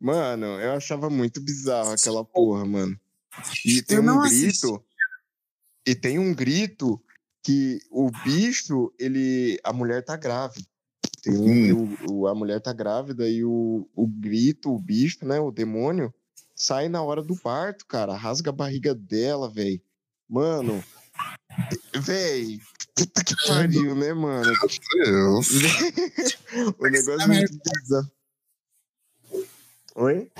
Mano, 0.00 0.46
eu 0.60 0.72
achava 0.72 1.08
muito 1.08 1.40
bizarro 1.40 1.92
aquela 1.92 2.24
porra, 2.24 2.64
mano. 2.64 2.98
E 3.64 3.80
tem 3.82 3.98
um 4.00 4.02
grito. 4.28 4.84
E 5.86 5.94
tem 5.94 6.18
um 6.18 6.34
grito 6.34 7.00
que 7.44 7.78
o 7.88 8.10
bicho, 8.24 8.92
ele. 8.98 9.60
A 9.62 9.72
mulher 9.72 10.04
tá 10.04 10.16
grávida. 10.16 10.66
Tem 11.22 11.34
um, 11.72 11.84
o, 12.08 12.12
o- 12.22 12.26
a 12.26 12.34
mulher 12.34 12.60
tá 12.60 12.72
grávida 12.72 13.28
e 13.28 13.44
o, 13.44 13.88
o 13.94 14.06
grito, 14.08 14.74
o 14.74 14.78
bicho, 14.80 15.24
né? 15.24 15.38
O 15.38 15.52
demônio, 15.52 16.12
sai 16.52 16.88
na 16.88 17.00
hora 17.00 17.22
do 17.22 17.36
parto, 17.36 17.86
cara. 17.86 18.16
Rasga 18.16 18.50
a 18.50 18.52
barriga 18.52 18.92
dela, 18.92 19.48
velho. 19.48 19.80
Mano. 20.28 20.82
Véi. 21.94 22.60
Puta 22.98 23.24
que 23.24 23.34
pariu, 23.46 23.94
né, 23.94 24.12
mano? 24.12 24.52
Deus. 25.04 25.48
o 26.78 26.86
negócio 26.88 27.22
é 27.22 27.26
muito 27.26 27.58
bizarro. 27.82 28.10
Oi? 29.94 30.30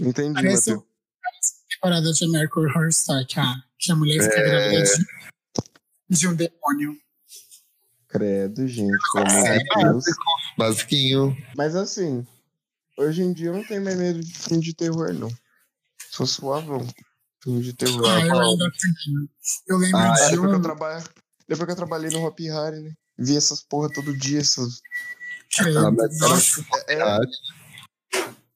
Entendi, 0.00 0.34
Parece 0.34 0.70
Matheus. 0.70 0.88
temporada 1.70 2.12
de 2.12 2.24
American 2.24 2.62
Horror 2.64 2.88
Story, 2.88 3.26
que 3.26 3.38
a, 3.40 3.54
que 3.78 3.92
a 3.92 3.96
mulher 3.96 4.22
fica 4.22 4.36
É. 4.36 4.48
grávida 4.48 4.82
de, 4.84 6.18
de 6.18 6.28
um 6.28 6.34
demônio. 6.34 6.98
Credo, 8.08 8.66
gente, 8.66 8.96
pelo 9.12 9.26
amor 9.28 9.46
É, 9.46 9.58
de 9.58 9.64
Deus. 9.84 10.04
Basiquinho. 10.56 11.36
Mas 11.56 11.76
assim, 11.76 12.26
hoje 12.96 13.22
em 13.22 13.32
dia 13.32 13.48
eu 13.48 13.54
não 13.54 13.64
tenho 13.66 13.84
mais 13.84 13.96
medo 13.96 14.20
de 14.20 14.32
filme 14.32 14.62
de 14.62 14.74
terror, 14.74 15.12
não. 15.12 15.28
Sou 16.10 16.26
suavão. 16.26 16.86
Filme 17.42 17.62
de 17.62 17.72
terror. 17.74 18.04
Ah, 18.08 18.20
eu 18.26 18.40
ainda 18.40 18.70
tenho. 19.04 19.28
Eu 19.68 19.76
lembro 19.78 19.98
Ah, 19.98 20.14
É, 20.18 20.24
de 20.24 20.28
que 20.30 20.34
eu 20.36 20.42
um. 20.44 20.62
Depois 21.48 21.66
que 21.66 21.72
eu 21.72 21.76
trabalhei 21.76 22.10
no 22.10 22.24
Hop 22.24 22.38
Harry, 22.40 22.80
né? 22.82 22.94
Vi 23.18 23.36
essas 23.36 23.62
porra 23.62 23.90
todo 23.92 24.16
dia, 24.16 24.40
essas. 24.40 24.80
Ah, 25.60 25.90
mas 25.90 26.20
era 26.20 26.28
nossa, 26.28 26.66
É, 26.88 27.02
Ah, 27.02 27.20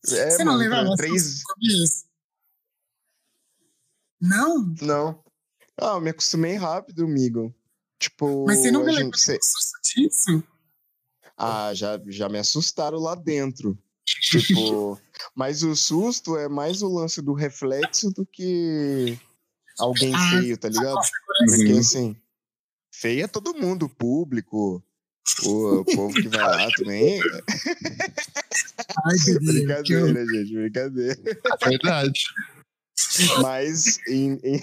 é, 0.08 0.30
você 0.30 0.44
não 0.44 0.52
mano, 0.52 0.58
lembra 0.58 0.96
três. 0.96 1.42
três... 1.58 2.04
Não? 4.20 4.74
Não. 4.80 5.24
Ah, 5.80 5.94
eu 5.94 6.00
me 6.00 6.10
acostumei 6.10 6.54
rápido, 6.54 7.04
amigo. 7.04 7.52
Tipo, 7.98 8.44
Mas 8.46 8.58
você 8.58 8.70
nunca 8.70 8.90
a 8.90 8.94
lembra 8.94 9.18
gente... 9.18 9.40
disso? 9.82 10.44
Ah, 11.36 11.72
já, 11.74 12.00
já 12.06 12.28
me 12.28 12.38
assustaram 12.38 12.98
lá 12.98 13.14
dentro. 13.14 13.76
Tipo, 14.20 15.00
mas 15.34 15.62
o 15.62 15.74
susto 15.74 16.36
é 16.36 16.48
mais 16.48 16.82
o 16.82 16.88
lance 16.88 17.22
do 17.22 17.32
reflexo 17.32 18.10
do 18.10 18.26
que 18.26 19.18
alguém 19.78 20.14
Ah, 20.14 20.30
feio, 20.30 20.58
tá 20.58 20.68
ligado? 20.68 20.98
Porque 21.46 21.72
assim, 21.78 22.16
feio 22.92 23.24
é 23.24 23.26
todo 23.28 23.54
mundo, 23.54 23.86
o 23.86 23.88
público, 23.88 24.82
o, 25.44 25.80
o 25.80 25.84
povo 25.84 26.14
que 26.14 26.28
vai 26.28 26.40
lá 26.40 26.68
também. 26.76 27.20
Ai, 29.06 29.16
Brincadeira, 29.40 30.26
gente, 30.26 30.54
brincadeira. 30.54 31.20
é 31.26 31.68
verdade. 31.68 32.22
Mas 33.40 33.98
em, 34.06 34.38
em, 34.44 34.60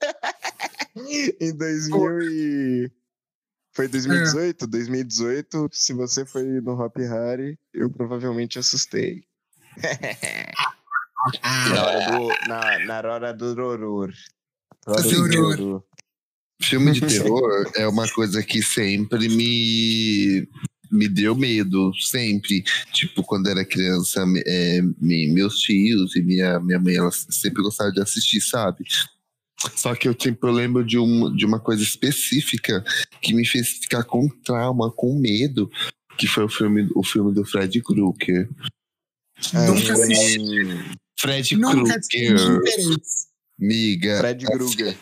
em 1.40 1.56
2000 1.56 2.22
e... 2.22 2.92
Foi 3.74 3.88
2018? 3.88 4.66
2018, 4.66 5.68
se 5.70 5.92
você 5.92 6.24
foi 6.24 6.44
no 6.62 6.80
Hop 6.80 6.96
Harry, 6.96 7.58
eu 7.74 7.90
provavelmente 7.90 8.58
assustei. 8.58 9.22
Na 11.34 11.82
hora 11.84 12.10
do, 12.10 12.28
na, 12.48 12.78
na 12.86 13.12
hora 13.12 13.34
do 13.34 13.46
horror. 13.62 14.12
Na 14.86 14.92
hora 14.92 15.02
do 15.02 15.22
Horror. 15.22 15.60
horror. 15.60 15.84
Filme 16.62 16.92
de 16.92 17.00
terror 17.06 17.70
é 17.76 17.86
uma 17.86 18.08
coisa 18.08 18.42
que 18.42 18.62
sempre 18.62 19.28
me 19.28 20.48
me 20.88 21.08
deu 21.08 21.34
medo, 21.34 21.92
sempre. 22.00 22.62
Tipo, 22.92 23.22
quando 23.24 23.48
era 23.48 23.64
criança, 23.64 24.24
me- 24.24 24.42
é, 24.46 24.80
me- 25.00 25.26
meus 25.32 25.58
tios 25.58 26.14
e 26.14 26.22
minha, 26.22 26.60
minha 26.60 26.78
mãe, 26.78 26.94
elas 26.94 27.26
sempre 27.28 27.60
gostavam 27.60 27.92
de 27.92 28.00
assistir, 28.00 28.40
sabe? 28.40 28.84
Só 29.74 29.96
que 29.96 30.06
eu 30.08 30.14
sempre 30.18 30.48
lembro 30.50 30.84
de, 30.84 30.96
um, 30.96 31.34
de 31.34 31.44
uma 31.44 31.58
coisa 31.58 31.82
específica 31.82 32.84
que 33.20 33.34
me 33.34 33.44
fez 33.44 33.68
ficar 33.80 34.04
com 34.04 34.28
trauma, 34.28 34.88
com 34.92 35.18
medo, 35.18 35.68
que 36.16 36.28
foi 36.28 36.44
o 36.44 36.48
filme, 36.48 36.88
o 36.94 37.02
filme 37.02 37.34
do 37.34 37.44
Fred 37.44 37.82
Krueger. 37.82 38.48
Nunca 39.52 39.90
Ah, 39.90 39.92
assisti. 39.92 40.38
Nunca 40.38 40.86
Fred 41.18 41.48
Krueger, 41.58 42.96
miga. 43.58 44.18
Fred 44.18 44.44
Krueger. 44.46 44.96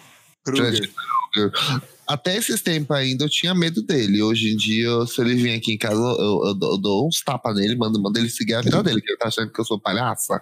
Até 2.07 2.37
esses 2.37 2.61
tempos 2.61 2.95
ainda 2.97 3.25
eu 3.25 3.31
tinha 3.31 3.55
medo 3.55 3.83
dele. 3.83 4.23
Hoje 4.23 4.53
em 4.53 4.57
dia, 4.57 5.07
se 5.07 5.21
ele 5.21 5.35
vir 5.35 5.55
aqui 5.55 5.73
em 5.73 5.79
casa, 5.79 5.95
eu, 6.01 6.43
eu 6.47 6.55
dou- 6.55 6.71
eu 6.73 6.79
dou 6.79 7.09
uns 7.09 7.23
tapas 7.23 7.55
nele, 7.57 7.77
mando, 7.77 8.01
mando 8.01 8.19
ele 8.19 8.29
seguir 8.29 8.55
a 8.55 8.61
vida 8.63 8.77
dele, 8.83 9.01
que 9.01 9.11
ele 9.11 9.19
tá 9.19 9.29
achando 9.29 9.51
que 9.51 9.59
eu 9.61 9.65
sou 9.65 9.81
palhaça. 9.81 10.41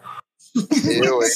Eu, 0.85 1.23
hein? 1.23 1.31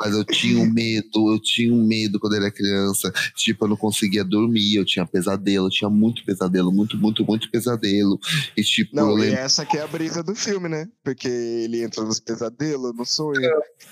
Mas 0.00 0.14
eu 0.14 0.24
tinha 0.24 0.60
um 0.60 0.72
medo, 0.72 1.32
eu 1.32 1.40
tinha 1.40 1.72
um 1.74 1.84
medo 1.84 2.20
quando 2.20 2.36
era 2.36 2.50
criança. 2.50 3.12
Tipo, 3.34 3.64
eu 3.64 3.70
não 3.70 3.76
conseguia 3.76 4.24
dormir, 4.24 4.76
eu 4.76 4.84
tinha 4.84 5.04
pesadelo, 5.04 5.66
eu 5.66 5.70
tinha 5.70 5.90
muito 5.90 6.24
pesadelo, 6.24 6.70
muito, 6.70 6.96
muito, 6.96 7.24
muito 7.24 7.50
pesadelo. 7.50 8.18
E 8.56 8.62
tipo, 8.62 8.96
eu 8.96 9.06
Não, 9.06 9.18
e 9.18 9.22
lembro. 9.22 9.38
essa 9.38 9.62
aqui 9.62 9.76
é 9.76 9.82
a 9.82 9.86
brisa 9.86 10.22
do 10.22 10.34
filme, 10.34 10.68
né? 10.68 10.88
Porque 11.02 11.28
ele 11.28 11.82
entra 11.82 12.04
nos 12.04 12.20
pesadelos, 12.20 12.94
no 12.94 13.04
sonho. 13.04 13.40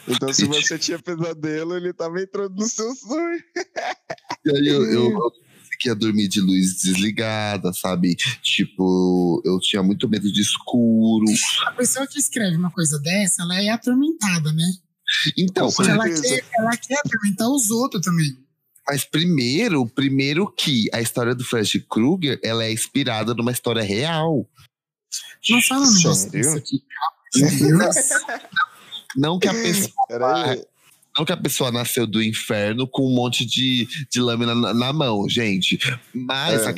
Então, 0.07 0.33
se 0.33 0.45
você 0.45 0.79
tinha 0.79 0.99
pesadelo, 0.99 1.77
ele 1.77 1.93
tava 1.93 2.21
entrando 2.21 2.55
no 2.55 2.69
seu 2.69 2.95
sonho. 2.95 3.43
E 4.45 4.51
aí 4.57 4.69
eu, 4.69 4.85
eu, 4.85 5.11
eu 5.11 5.33
conseguia 5.77 5.95
dormir 5.95 6.29
de 6.29 6.41
luz 6.41 6.77
desligada, 6.83 7.73
sabe? 7.73 8.15
Tipo, 8.43 9.43
eu 9.45 9.59
tinha 9.61 9.83
muito 9.83 10.09
medo 10.09 10.33
de 10.33 10.41
escuro. 10.41 11.27
A 11.67 11.73
pessoa 11.73 12.07
que 12.07 12.19
escreve 12.19 12.57
uma 12.57 12.71
coisa 12.71 12.99
dessa, 13.01 13.43
ela 13.43 13.61
é 13.61 13.71
atormentada, 13.71 14.53
né? 14.53 14.73
Então, 15.37 15.71
Porque 15.71 15.91
ela 15.91 16.05
quer, 16.05 16.45
ela 16.59 16.77
quer 16.77 16.99
atormentar 16.99 17.49
os 17.49 17.71
outros 17.71 18.03
também. 18.03 18.37
Mas 18.89 19.05
primeiro, 19.05 19.87
primeiro 19.87 20.51
que 20.51 20.89
a 20.93 21.01
história 21.01 21.35
do 21.35 21.45
Fred 21.45 21.81
Krueger, 21.89 22.39
ela 22.43 22.65
é 22.65 22.73
inspirada 22.73 23.35
numa 23.35 23.51
história 23.51 23.83
real. 23.83 24.49
Não 25.49 25.63
fala 25.63 25.87
um 25.87 25.93
negócio 25.93 26.31
desse 26.31 26.57
aqui. 26.57 26.83
Não 29.17 29.39
que 29.39 29.49
a 29.49 29.55
pessoa, 29.55 29.93
Peraí. 30.09 30.65
Não 31.17 31.25
que 31.25 31.33
a 31.33 31.37
pessoa 31.37 31.71
nasceu 31.73 32.07
do 32.07 32.23
inferno 32.23 32.87
com 32.87 33.07
um 33.07 33.15
monte 33.15 33.45
de, 33.45 33.87
de 34.11 34.21
lâmina 34.21 34.55
na, 34.55 34.75
na 34.75 34.93
mão, 34.93 35.29
gente. 35.29 35.79
Mas 36.15 36.63
É. 36.63 36.71
a- 36.71 36.75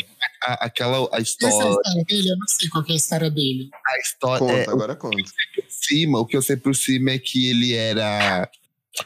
a- 0.52 0.64
aquela 0.66 0.98
a 0.98 1.02
Essa 1.02 1.14
é 1.14 1.18
a 1.18 1.20
história, 1.22 1.70
história 1.70 2.04
dele, 2.04 2.30
eu 2.30 2.36
não 2.38 2.46
sei 2.46 2.68
qual 2.68 2.84
que 2.84 2.92
é 2.92 2.94
a 2.94 2.98
história 2.98 3.30
dele. 3.30 3.70
a 3.86 3.98
história 4.00 4.38
Conta, 4.38 4.52
é, 4.52 4.70
agora 4.70 4.94
conta. 4.96 5.16
por 5.16 5.64
cima, 5.68 6.20
o 6.20 6.26
que 6.26 6.36
eu 6.36 6.42
sei 6.42 6.56
por 6.56 6.74
cima 6.76 7.10
é 7.10 7.18
que 7.18 7.48
ele 7.50 7.72
era. 7.74 8.48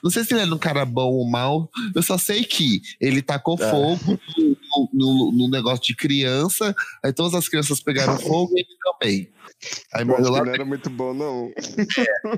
Não 0.02 0.10
sei 0.10 0.24
se 0.24 0.32
ele 0.32 0.40
era 0.42 0.54
um 0.54 0.58
cara 0.58 0.86
bom 0.86 1.12
ou 1.12 1.28
mal. 1.28 1.70
Eu 1.94 2.02
só 2.02 2.16
sei 2.16 2.44
que 2.44 2.80
ele 2.98 3.20
tacou 3.20 3.58
É. 3.60 3.70
fogo 3.70 4.18
no, 4.38 4.88
no- 4.92 5.32
no 5.32 5.48
negócio 5.50 5.84
de 5.84 5.94
criança. 5.94 6.74
Aí 7.04 7.12
todas 7.12 7.34
as 7.34 7.46
crianças 7.48 7.78
pegaram 7.80 8.18
fogo 8.18 8.52
e 8.56 8.60
ele 8.60 8.68
também. 8.82 9.28
Aí 9.94 10.06
Eu 10.06 10.14
acho 10.14 10.24
que 10.24 10.30
lá. 10.30 10.44
não 10.44 10.52
era 10.54 10.64
muito 10.64 10.90
bom, 10.90 11.14
não. 11.14 11.52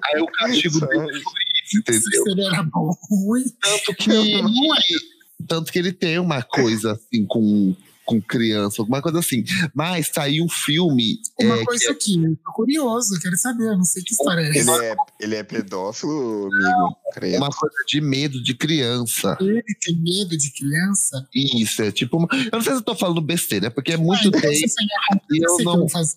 Aí 0.05 0.21
o 0.21 0.27
castigo 0.27 0.81
dele 0.81 1.23
foi 1.23 1.43
isso, 1.65 1.79
entendeu? 1.79 2.23
Se 2.25 2.31
ele 2.31 2.45
era 2.47 2.63
bom 2.63 2.91
ruim. 3.11 3.45
Tanto 3.63 3.95
que, 3.97 4.43
tanto 5.49 5.73
que 5.73 5.79
ele 5.79 5.93
tem 5.93 6.19
uma 6.19 6.43
coisa 6.43 6.93
assim 6.93 7.25
com, 7.27 7.75
com 8.05 8.21
criança, 8.21 8.83
alguma 8.83 9.01
coisa 9.01 9.19
assim. 9.21 9.43
Mas 9.75 10.09
saiu 10.13 10.45
um 10.45 10.49
filme. 10.49 11.19
Uma 11.41 11.61
é, 11.61 11.65
coisa 11.65 11.85
que- 11.87 11.91
aqui, 11.91 12.23
eu 12.25 12.37
tô 12.45 12.53
curioso, 12.53 13.19
quero 13.21 13.37
saber, 13.39 13.65
eu 13.65 13.77
não 13.77 13.85
sei 13.85 14.03
que 14.03 14.13
história 14.13 14.43
é 14.43 14.49
Ele 14.51 14.59
essa. 14.59 14.85
é, 14.85 14.95
ele 15.21 15.35
é 15.37 15.43
pedófilo, 15.43 16.49
amigo? 16.53 16.97
Credo. 17.15 17.37
uma 17.39 17.51
coisa 17.51 17.77
de 17.89 18.01
medo 18.01 18.43
de 18.43 18.55
criança. 18.55 19.37
Ele 19.41 19.63
tem 19.81 19.97
medo 19.97 20.37
de 20.37 20.51
criança? 20.53 21.27
Isso, 21.35 21.83
é 21.83 21.91
tipo. 21.93 22.19
uma- 22.19 22.29
Eu 22.33 22.51
não 22.53 22.61
sei 22.63 22.73
se 22.73 22.79
eu 22.79 22.83
tô 22.83 22.95
falando 22.95 23.21
besteira, 23.21 23.71
porque 23.71 23.93
é 23.93 23.97
muito 23.97 24.25
Ah, 24.25 24.29
então 24.29 24.41
tempo. 24.41 24.57
E 25.31 25.39
eu 25.45 25.59
eu 25.59 25.65
não- 25.65 25.77
vou 25.79 25.89
fazer. 25.89 26.17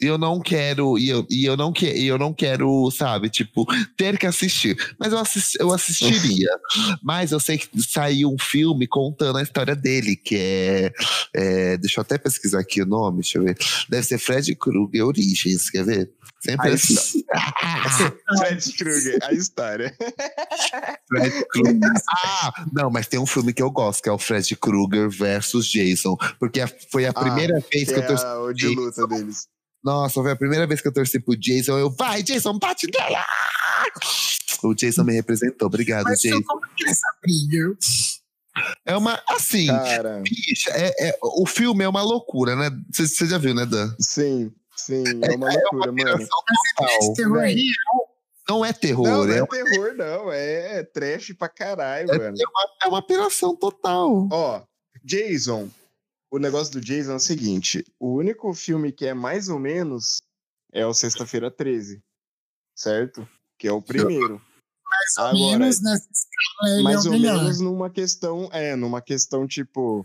eu 0.00 0.18
não 0.18 0.40
quero, 0.40 0.98
e 0.98 1.08
eu, 1.08 1.26
e 1.30 1.44
eu 1.44 1.56
não 1.56 1.72
quero, 1.72 1.96
e 1.96 2.06
eu 2.06 2.18
não 2.18 2.32
quero, 2.34 2.90
sabe, 2.90 3.30
tipo, 3.30 3.64
ter 3.96 4.18
que 4.18 4.26
assistir. 4.26 4.76
Mas 4.98 5.12
eu, 5.12 5.18
assis- 5.18 5.54
eu 5.58 5.72
assistiria. 5.72 6.48
Mas 7.02 7.32
eu 7.32 7.40
sei 7.40 7.58
que 7.58 7.68
saiu 7.82 8.30
um 8.32 8.38
filme 8.38 8.86
contando 8.86 9.38
a 9.38 9.42
história 9.42 9.74
dele, 9.76 10.16
que 10.16 10.36
é, 10.36 10.92
é, 11.34 11.76
Deixa 11.78 12.00
eu 12.00 12.02
até 12.02 12.18
pesquisar 12.18 12.60
aqui 12.60 12.82
o 12.82 12.86
nome, 12.86 13.20
deixa 13.20 13.38
eu 13.38 13.44
ver. 13.44 13.56
Deve 13.88 14.06
ser 14.06 14.18
Fred 14.18 14.54
Krueger 14.56 15.04
Origens, 15.06 15.70
quer 15.70 15.84
ver? 15.84 16.10
Sempre 16.40 16.68
Aí 16.68 16.74
assim. 16.74 17.24
Fred 18.38 18.72
Krueger, 18.76 19.18
a 19.22 19.32
história. 19.32 19.94
Fred 21.08 21.44
Krueger. 21.50 21.90
Ah, 22.24 22.52
não, 22.72 22.90
mas 22.90 23.06
tem 23.06 23.18
um 23.18 23.26
filme 23.26 23.52
que 23.52 23.62
eu 23.62 23.70
gosto, 23.70 24.02
que 24.02 24.08
é 24.08 24.12
o 24.12 24.18
Fred 24.18 24.54
Krueger 24.56 25.08
versus 25.08 25.66
Jason. 25.66 26.16
Porque 26.38 26.60
a- 26.60 26.70
foi 26.90 27.06
a 27.06 27.10
Ah, 27.10 27.14
primeira 27.14 27.54
vez 27.60 27.84
Que 27.88 27.94
que 27.94 27.98
eu 28.00 28.02
é 28.02 28.06
torci. 28.06 28.24
a- 28.24 28.40
o 28.40 28.52
de 28.52 28.66
luta 28.68 29.06
deles. 29.06 29.46
Nossa, 29.84 30.22
foi 30.22 30.32
a 30.32 30.36
primeira 30.36 30.66
vez 30.66 30.80
que 30.80 30.88
eu 30.88 30.92
torci 30.92 31.20
pro 31.20 31.36
Jason. 31.36 31.78
Eu, 31.78 31.90
vai, 31.90 32.22
Jason, 32.22 32.58
bate 32.58 32.86
nela! 32.90 33.24
O 34.62 34.74
Jason 34.74 35.04
me 35.04 35.12
representou. 35.12 35.66
Obrigado, 35.66 36.04
Mas 36.04 36.20
Jason. 36.22 36.42
como 36.42 36.62
que 36.74 36.88
essa 36.88 37.06
briga? 37.22 37.76
É 38.86 38.96
uma. 38.96 39.20
Assim, 39.28 39.66
Cara, 39.66 40.20
bicha, 40.22 40.70
é, 40.70 41.08
é- 41.10 41.18
o 41.20 41.44
filme 41.46 41.84
é 41.84 41.88
uma 41.88 42.02
loucura, 42.02 42.56
né? 42.56 42.70
Você 42.92 43.26
já 43.26 43.36
viu, 43.36 43.52
né, 43.54 43.66
Dan? 43.66 43.94
sim, 44.00 44.50
sim, 44.76 45.02
é 45.22 45.36
uma 45.36 45.52
loucura, 45.52 45.92
mano. 45.92 46.00
Operação 46.14 46.38
É 46.80 46.86
total. 46.98 47.14
terror 47.14 47.40
Véi. 47.40 47.54
real. 47.54 48.14
Não 48.48 48.64
é 48.64 48.72
terror, 48.74 49.06
Não, 49.06 49.24
não 49.24 49.32
é, 49.34 49.38
é 49.38 49.46
terror, 49.46 49.94
não. 49.96 50.32
É 50.32 50.82
trash 50.84 51.34
pra 51.38 51.48
caralho, 51.48 52.10
É- 52.10 52.18
mano. 52.18 52.36
é 52.84 52.88
uma 52.88 52.98
operação 52.98 53.54
total. 53.56 54.28
Ó, 54.30 54.62
Jason. 55.04 55.68
O 56.34 56.38
negócio 56.40 56.72
do 56.72 56.80
Jason 56.80 57.12
é 57.12 57.14
o 57.14 57.20
seguinte: 57.20 57.84
o 58.00 58.12
único 58.14 58.52
filme 58.54 58.90
que 58.90 59.06
é 59.06 59.14
mais 59.14 59.48
ou 59.48 59.56
menos 59.56 60.20
é 60.72 60.84
o 60.84 60.92
Sexta-feira 60.92 61.48
13, 61.48 62.02
certo? 62.76 63.28
Que 63.56 63.68
é 63.68 63.72
o 63.72 63.80
primeiro. 63.80 64.42
Mais 64.90 65.16
ou 65.16 65.24
Agora, 65.26 65.58
menos 65.60 65.80
nessa 65.80 66.08
escala, 66.10 66.74
ele 66.74 66.82
mais 66.82 67.06
é 67.06 67.08
ou 67.08 67.14
melhor. 67.14 67.38
menos 67.38 67.60
numa 67.60 67.88
questão, 67.88 68.48
é, 68.52 68.74
numa 68.74 69.00
questão 69.00 69.46
tipo, 69.46 70.04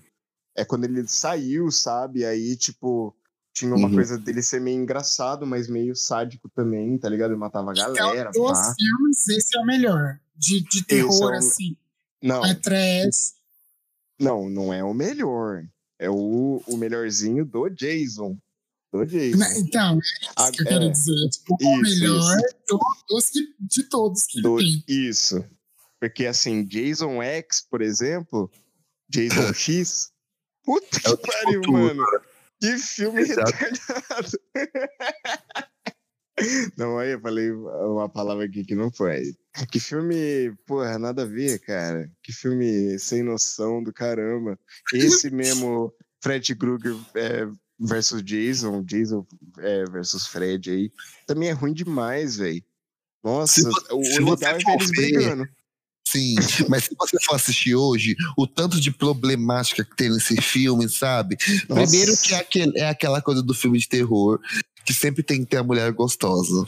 é 0.56 0.64
quando 0.64 0.84
ele 0.84 1.08
saiu, 1.08 1.72
sabe? 1.72 2.24
Aí, 2.24 2.56
tipo, 2.56 3.16
tinha 3.52 3.74
uma 3.74 3.88
Uhum. 3.88 3.96
coisa 3.96 4.16
dele 4.16 4.44
ser 4.44 4.62
meio 4.62 4.80
engraçado, 4.80 5.48
mas 5.48 5.68
meio 5.68 5.96
sádico 5.96 6.48
também, 6.50 6.96
tá 7.00 7.10
ligado? 7.10 7.32
Ele 7.32 7.40
matava 7.40 7.72
a 7.72 7.74
galera, 7.74 8.30
então, 8.30 8.44
dos 8.46 8.76
filmes, 8.76 9.28
esse 9.30 9.58
é 9.58 9.60
o 9.62 9.66
melhor. 9.66 10.20
De, 10.36 10.62
de 10.62 10.86
terror, 10.86 11.32
é 11.34 11.36
o- 11.36 11.38
assim. 11.40 11.76
Não, 12.22 12.46
É 12.46 12.54
trash. 12.54 13.34
não, 14.20 14.48
não 14.48 14.72
é 14.72 14.84
o 14.84 14.94
melhor. 14.94 15.68
É 16.00 16.10
o, 16.10 16.64
o 16.66 16.78
melhorzinho 16.78 17.44
do 17.46 17.68
Jason. 17.70 18.38
Do 18.92 19.06
Jason. 19.06 19.38
Né, 19.38 19.60
Então, 19.60 19.96
é 19.96 20.00
isso 20.00 20.34
Ah, 20.38 20.52
que 20.52 20.62
eu 20.62 20.66
quero 20.66 20.84
é. 20.86 20.90
dizer. 20.90 21.30
Tipo, 21.30 21.58
o 21.62 21.82
Isso, 21.82 22.00
melhor 22.02 22.38
do- 22.68 22.80
dos 23.10 23.30
que- 23.30 23.54
de 23.60 23.84
todos 23.84 24.26
que 24.26 24.42
Do- 24.42 24.60
ele 24.60 24.82
tem. 24.88 25.08
Isso. 25.10 25.46
Porque 26.00 26.26
assim, 26.26 26.64
Jason 26.66 27.22
X, 27.22 27.62
por 27.70 27.82
exemplo, 27.82 28.50
Jason 29.10 29.54
X, 29.54 30.12
puta 30.64 31.02
É 31.06 31.10
o 31.12 31.18
que 31.18 31.32
pariu, 31.32 31.62
futuro. 31.64 31.72
mano. 31.96 32.04
Que 32.62 32.78
filme 32.78 33.22
Exato. 33.22 33.52
retardado. 33.52 34.40
Não, 36.78 36.98
aí 36.98 37.12
eu 37.12 37.20
falei 37.22 37.52
uma 37.52 38.08
palavra 38.10 38.46
aqui 38.46 38.64
que 38.64 38.76
não 38.76 38.92
foi. 38.92 39.34
Que 39.72 39.80
filme, 39.80 40.54
porra, 40.66 40.98
nada 40.98 41.24
a 41.24 41.26
ver, 41.26 41.60
cara. 41.60 42.10
Que 42.24 42.32
filme 42.32 42.98
sem 43.00 43.24
noção 43.24 43.84
do 43.84 43.92
caramba. 43.94 44.58
Esse 44.94 45.30
mesmo, 45.30 45.94
Fred 46.22 46.56
Krueger 46.56 46.96
é, 47.16 47.48
versus 47.80 48.22
Jason, 48.24 48.84
Jason 48.84 49.26
é, 49.60 49.84
versus 49.86 50.28
Fred 50.28 50.70
aí, 50.70 50.92
também 51.28 51.50
é 51.50 51.54
ruim 51.54 51.74
demais, 51.74 52.38
velho. 52.38 52.64
Nossa, 53.24 53.62
Se 53.62 53.68
o, 53.92 54.04
se 54.04 54.22
o 54.22 54.26
você 54.26 54.46
legal 54.46 54.54
é 54.56 54.58
ver 54.58 54.74
eles 54.76 54.92
brigando. 54.92 55.50
Sim, 56.08 56.36
mas 56.68 56.86
se 56.86 56.96
você 56.98 57.18
for 57.24 57.36
assistir 57.36 57.76
hoje, 57.76 58.16
o 58.36 58.48
tanto 58.48 58.80
de 58.82 58.90
problemática 58.92 59.84
que 59.86 59.96
tem 59.96 60.10
nesse 60.10 60.42
filme, 60.42 60.90
sabe? 60.90 61.38
Nossa. 61.68 61.84
Primeiro 61.84 62.18
que 62.18 62.34
é, 62.34 62.38
aquele- 62.38 62.80
é 62.80 62.90
aquela 62.90 63.22
coisa 63.22 63.44
do 63.44 63.54
filme 63.54 63.78
de 63.78 63.88
terror, 63.88 64.40
que 64.90 64.94
sempre 64.96 65.22
tem 65.22 65.44
que 65.44 65.52
ter 65.52 65.58
a 65.58 65.64
mulher 65.64 65.92
gostosa. 65.92 66.68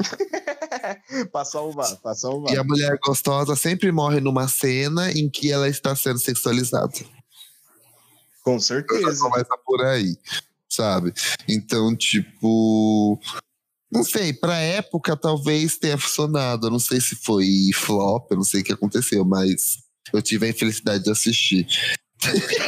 passar 1.30 1.60
o 1.60 1.70
vá, 1.70 1.94
passar 2.02 2.30
o 2.30 2.42
vá. 2.42 2.50
E 2.50 2.56
a 2.56 2.64
mulher 2.64 2.98
gostosa 3.00 3.54
sempre 3.54 3.92
morre 3.92 4.18
numa 4.18 4.48
cena 4.48 5.12
em 5.12 5.30
que 5.30 5.52
ela 5.52 5.68
está 5.68 5.94
sendo 5.94 6.18
sexualizada. 6.18 6.92
Com 8.42 8.58
certeza. 8.58 9.22
começa 9.22 9.56
por 9.64 9.84
aí, 9.84 10.16
sabe? 10.68 11.14
Então, 11.48 11.94
tipo. 11.94 13.20
Não 13.88 14.02
sei, 14.02 14.32
pra 14.32 14.56
época 14.56 15.16
talvez 15.16 15.78
tenha 15.78 15.96
funcionado. 15.96 16.66
Eu 16.66 16.72
não 16.72 16.80
sei 16.80 17.00
se 17.00 17.14
foi 17.14 17.70
flop, 17.72 18.32
eu 18.32 18.38
não 18.38 18.44
sei 18.44 18.62
o 18.62 18.64
que 18.64 18.72
aconteceu, 18.72 19.24
mas 19.24 19.78
eu 20.12 20.20
tive 20.20 20.46
a 20.46 20.50
infelicidade 20.50 21.04
de 21.04 21.10
assistir. 21.12 21.68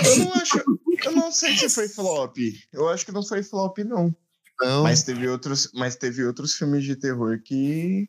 Eu 0.06 0.16
não 0.18 0.32
acho. 0.34 0.62
Eu 1.04 1.12
não 1.12 1.32
sei 1.32 1.56
se 1.56 1.68
foi 1.68 1.88
flop. 1.88 2.36
Eu 2.72 2.88
acho 2.88 3.04
que 3.04 3.10
não 3.10 3.24
foi 3.24 3.42
flop, 3.42 3.78
não. 3.78 4.14
Então, 4.62 4.82
Mas 4.82 5.02
teve 5.02 5.26
outros, 5.28 5.70
mas 5.74 5.96
teve 5.96 6.24
outros 6.24 6.54
filmes 6.54 6.84
de 6.84 6.94
terror 6.96 7.40
que. 7.42 8.08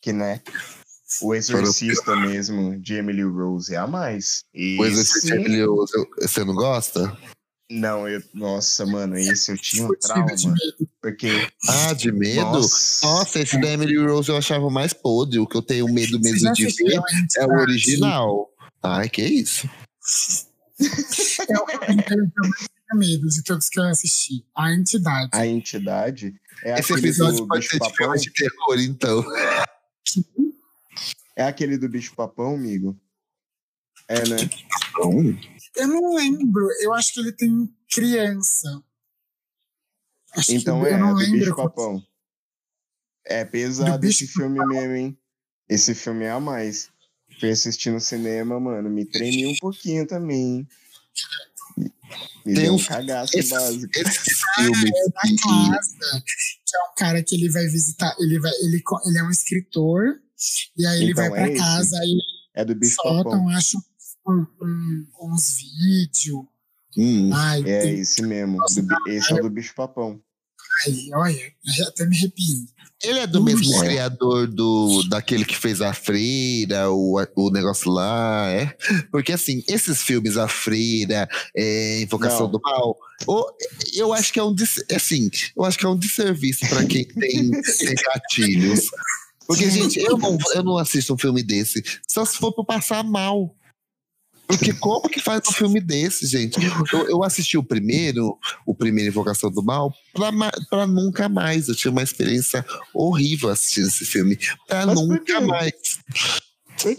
Que, 0.00 0.12
né? 0.12 0.40
O 1.22 1.34
Exorcista 1.34 2.16
mesmo, 2.16 2.78
de 2.80 2.94
Emily 2.94 3.22
Rose 3.22 3.74
é 3.74 3.76
a 3.76 3.86
mais. 3.86 4.44
coisa 4.76 5.00
Esse- 5.02 5.26
de 5.26 5.34
Emily 5.34 5.62
Rose, 5.64 5.92
eu- 5.94 6.06
você 6.20 6.44
não 6.44 6.54
gosta? 6.54 7.16
Não, 7.70 8.08
eu. 8.08 8.22
Nossa, 8.32 8.86
mano, 8.86 9.16
esse 9.18 9.50
eu 9.52 9.58
tinha 9.58 9.84
um 9.84 9.90
trauma. 10.00 10.54
Porque. 11.02 11.48
Ah, 11.68 11.92
de 11.92 12.12
medo? 12.12 12.40
Nossa, 12.42 13.06
Nossa, 13.06 13.40
esse 13.40 13.60
da 13.60 13.68
Emily 13.68 13.96
Rose 13.98 14.28
eu 14.30 14.36
achava 14.36 14.70
mais 14.70 14.92
podre. 14.92 15.38
O 15.40 15.46
que 15.46 15.56
eu 15.56 15.62
tenho 15.62 15.86
medo 15.92 16.18
mesmo 16.20 16.52
de 16.52 16.66
ver 16.66 16.94
é 16.94 17.00
o 17.00 17.02
Entidade? 17.22 17.52
original. 17.60 18.48
Ai, 18.82 19.08
que 19.08 19.22
isso? 19.22 19.68
Medo 22.94 23.28
de 23.28 23.42
todos 23.42 23.68
que 23.68 23.78
eu 23.80 23.84
assisti. 23.84 24.44
A 24.54 24.72
Entidade. 24.72 25.30
a 25.32 25.46
entidade 25.46 26.34
é 26.62 26.78
Esse 26.78 26.92
episódio 26.94 27.38
do 27.40 27.48
pode 27.48 27.60
bicho 27.60 27.70
ser 27.72 27.78
de 27.78 27.80
papão. 27.80 27.96
filme 27.96 28.18
de 28.20 28.30
terror, 28.32 28.78
então. 28.80 29.24
É 31.34 31.44
aquele 31.44 31.76
do 31.76 31.88
bicho 31.88 32.14
papão, 32.14 32.54
amigo? 32.54 32.98
É, 34.08 34.26
né? 34.28 34.36
Eu 35.76 35.88
não 35.88 36.14
lembro. 36.14 36.68
Eu 36.80 36.94
acho 36.94 37.12
que 37.12 37.20
ele 37.20 37.32
tem 37.32 37.74
criança. 37.92 38.82
Acho 40.32 40.52
Então 40.54 40.80
que 40.82 40.88
é, 40.88 40.94
eu 40.94 40.98
não 40.98 41.12
do 41.12 41.18
lembro. 41.18 41.38
bicho 41.40 41.56
papão. 41.56 42.02
É 43.24 43.44
pesado 43.44 44.06
esse 44.06 44.26
filme 44.28 44.64
mesmo, 44.64 44.94
hein? 44.94 45.18
Esse 45.68 45.94
filme 45.94 46.24
é 46.24 46.30
a 46.30 46.38
mais. 46.40 46.88
Fui 47.40 47.50
assistir 47.50 47.90
no 47.90 48.00
cinema, 48.00 48.58
mano. 48.60 48.88
Me 48.88 49.04
tremi 49.04 49.46
um 49.46 49.56
pouquinho 49.56 50.06
também, 50.06 50.58
hein? 50.58 50.68
Me- 51.76 51.92
Tem 52.44 52.54
deu 52.54 52.74
um 52.74 52.82
cagaço 52.84 53.36
esses, 53.36 53.50
básico. 53.50 53.90
esses 53.94 54.38
filmes 54.54 54.90
Da 55.12 55.20
que. 55.22 55.36
casa, 55.42 56.22
que 56.64 56.76
é 56.76 56.80
um 56.90 56.94
cara 56.96 57.22
que 57.22 57.34
ele 57.34 57.50
vai 57.50 57.66
visitar. 57.66 58.14
Ele, 58.18 58.38
vai, 58.40 58.52
ele, 58.62 58.82
ele 59.06 59.18
é 59.18 59.22
um 59.24 59.30
escritor. 59.30 60.18
E 60.76 60.86
aí 60.86 61.02
ele 61.02 61.12
Então, 61.12 61.28
vai 61.28 61.30
pra 61.30 61.48
é 61.48 61.52
esse. 61.52 61.58
casa 61.62 61.96
e 62.04 62.18
É 62.54 62.64
do 62.64 62.74
bicho 62.74 62.94
soltam, 63.02 63.32
papão. 63.32 63.48
acho, 63.50 63.78
um- 64.28 64.46
um- 64.62 65.06
uns 65.22 65.56
vídeos. 65.56 66.44
Hum, 66.96 67.30
Ai, 67.34 67.60
É 67.60 67.82
tem- 67.82 67.98
esse 68.00 68.22
mesmo. 68.22 68.56
do 68.58 69.10
esse 69.10 69.32
é 69.32 69.36
o 69.36 69.42
do 69.42 69.50
bicho 69.50 69.74
papão. 69.74 70.20
Ai, 70.84 71.08
olha, 71.14 71.52
até 71.88 72.06
me 72.06 72.16
arrepio. 72.16 72.66
Ele 73.04 73.18
é 73.18 73.26
do 73.26 73.42
mesmo 73.44 73.74
É. 73.84 73.88
criador 73.88 74.46
do 74.46 75.02
daquele 75.08 75.44
que 75.44 75.54
fez 75.56 75.82
a 75.82 75.92
Freira, 75.92 76.90
o, 76.90 77.22
o 77.36 77.50
negócio 77.50 77.90
lá, 77.90 78.50
é? 78.50 78.74
Porque 79.12 79.32
assim, 79.32 79.62
esses 79.68 80.00
filmes, 80.02 80.38
a 80.38 80.48
Freira, 80.48 81.28
é, 81.54 82.00
Invocação 82.00 82.44
Não. 82.46 82.52
do 82.52 82.60
Mal, 82.62 82.96
o- 83.26 83.46
eu 83.94 84.14
acho 84.14 84.32
que 84.32 84.38
é 84.40 84.42
um 84.42 84.54
assim, 84.94 85.30
eu 85.54 85.64
acho 85.64 85.78
que 85.78 85.84
é 85.84 85.88
um 85.88 85.96
desserviço 85.98 86.66
pra 86.68 86.84
quem 86.86 87.04
tem, 87.04 87.50
tem 87.78 87.94
gatilhos. 87.94 88.86
Porque, 89.46 89.70
gente, 89.70 90.00
eu 90.00 90.16
não, 90.18 90.36
eu 90.54 90.64
não 90.64 90.76
assisto 90.78 91.12
um 91.14 91.18
filme 91.18 91.42
desse, 91.42 91.84
só 92.08 92.24
se 92.24 92.36
for 92.38 92.52
pra 92.52 92.64
passar 92.64 93.04
mal. 93.04 93.54
Porque 94.46 94.72
como 94.74 95.08
que 95.08 95.20
faz 95.20 95.42
um 95.48 95.52
filme 95.52 95.80
desse, 95.80 96.26
gente? 96.26 96.58
Eu, 96.92 97.08
eu 97.08 97.22
assisti 97.24 97.58
o 97.58 97.62
primeiro, 97.64 98.38
o 98.64 98.74
primeiro 98.74 99.10
Invocação 99.10 99.50
do 99.50 99.62
Mal, 99.62 99.92
pra, 100.14 100.30
pra 100.70 100.86
nunca 100.86 101.28
mais. 101.28 101.68
Eu 101.68 101.74
tive 101.74 101.88
uma 101.90 102.02
experiência 102.02 102.64
horrível 102.94 103.48
assistindo 103.50 103.88
esse 103.88 104.04
filme. 104.04 104.38
Pra 104.68 104.86
Mas 104.86 104.94
nunca 105.00 105.40
mais. 105.40 105.72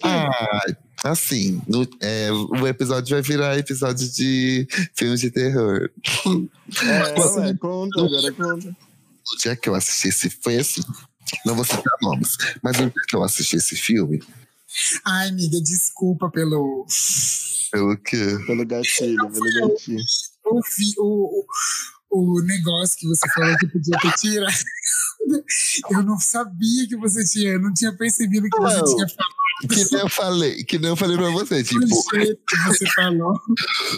Ah, 0.03 0.65
Assim, 1.03 1.62
no- 1.67 1.88
é, 2.01 2.31
o 2.31 2.65
episódio 2.65 3.15
vai 3.15 3.21
virar 3.21 3.55
episódio 3.57 4.10
de 4.12 4.67
filmes 4.95 5.21
de 5.21 5.29
terror. 5.29 5.91
É, 6.81 7.19
ué, 7.39 7.53
conta, 7.53 8.01
agora 8.01 8.31
conta. 8.31 8.67
No 8.69 9.38
dia 9.39 9.55
que 9.55 9.69
eu 9.69 9.75
assisti 9.75 10.07
esse 10.07 10.29
foi 10.41 10.57
assim. 10.57 10.81
Não 11.45 11.53
vou 11.55 11.63
citar 11.63 11.83
nomes, 12.01 12.36
mas 12.63 12.77
no 12.77 12.86
dia 12.89 13.01
que 13.07 13.15
eu 13.15 13.23
assisti 13.23 13.57
esse 13.57 13.75
filme, 13.75 14.23
Ai, 15.05 15.29
amiga, 15.29 15.59
desculpa 15.61 16.29
pelo. 16.29 16.85
pelo 17.71 17.97
que. 17.97 18.17
Pelo 18.45 18.65
gatilho, 18.65 19.29
pelo 19.31 19.69
gatilho. 19.69 20.03
O, 20.45 20.61
o, 20.99 21.45
o, 22.09 22.37
o 22.37 22.41
negócio 22.43 22.97
que 22.97 23.07
você 23.07 23.27
falou 23.33 23.57
que 23.57 23.67
podia 23.67 23.97
ter 23.99 24.11
tirado. 24.13 24.53
Eu 25.89 26.03
não 26.03 26.17
sabia 26.19 26.87
que 26.87 26.95
você 26.95 27.25
tinha, 27.25 27.53
eu 27.53 27.59
não 27.59 27.73
tinha 27.73 27.91
percebido 27.95 28.47
que 28.49 28.57
você 28.59 28.77
Não. 28.77 28.85
tinha 28.85 29.07
falado 29.09 29.37
Que 29.69 29.91
nem 29.91 30.01
eu 30.01 30.09
falei, 30.09 30.63
que 30.63 30.79
nem 30.79 30.89
eu 30.89 30.95
falei 30.95 31.17
pra 31.17 31.29
você, 31.31 31.63
tipo, 31.63 31.79
do 31.81 31.87
jeito 32.13 32.41
que 32.47 32.57
você 32.67 32.85
falou. 32.91 33.33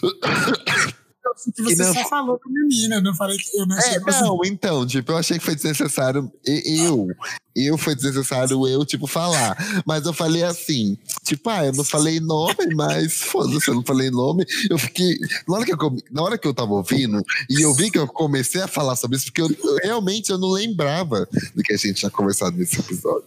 Que 1.55 1.61
você 1.63 1.83
não- 1.83 1.93
só 1.93 2.09
falou 2.09 2.39
com 2.39 2.49
a 2.49 2.51
menina, 2.51 2.95
eu 2.95 3.01
não 3.03 3.13
falei 3.15 3.37
que 3.37 3.57
eu 3.57 3.65
não 3.65 3.75
achei 3.77 3.93
É, 3.95 3.99
não, 3.99 4.39
então, 4.45 4.85
tipo, 4.85 5.11
eu 5.11 5.17
achei 5.17 5.37
que 5.39 5.45
foi 5.45 5.55
desnecessário 5.55 6.31
eu, 6.45 7.07
eu 7.55 7.77
foi 7.77 7.95
desnecessário 7.95 8.67
eu, 8.67 8.85
tipo, 8.85 9.07
falar. 9.07 9.57
Mas 9.85 10.05
eu 10.05 10.13
falei 10.13 10.43
assim, 10.43 10.97
tipo, 11.23 11.49
ah, 11.49 11.65
eu 11.65 11.73
não 11.73 11.83
falei 11.83 12.19
nome, 12.19 12.73
mas 12.75 13.21
foda-se, 13.21 13.67
eu 13.67 13.75
não 13.75 13.83
falei 13.83 14.09
nome. 14.09 14.45
Eu 14.69 14.77
fiquei, 14.77 15.17
na 15.47 15.55
hora 15.55 15.65
que 15.65 15.73
eu, 15.73 15.97
na 16.11 16.21
hora 16.23 16.37
que 16.37 16.47
eu 16.47 16.53
tava 16.53 16.73
ouvindo, 16.73 17.21
e 17.49 17.61
eu 17.61 17.73
vi 17.73 17.89
que 17.91 17.97
eu 17.97 18.07
comecei 18.07 18.61
a 18.61 18.67
falar 18.67 18.95
sobre 18.95 19.17
isso, 19.17 19.25
porque 19.27 19.41
eu, 19.41 19.49
eu 19.49 19.77
realmente 19.83 20.29
eu 20.31 20.37
não 20.37 20.49
lembrava 20.49 21.27
do 21.55 21.63
que 21.63 21.73
a 21.73 21.77
gente 21.77 21.95
tinha 21.95 22.11
conversado 22.11 22.57
nesse 22.57 22.79
episódio. 22.79 23.23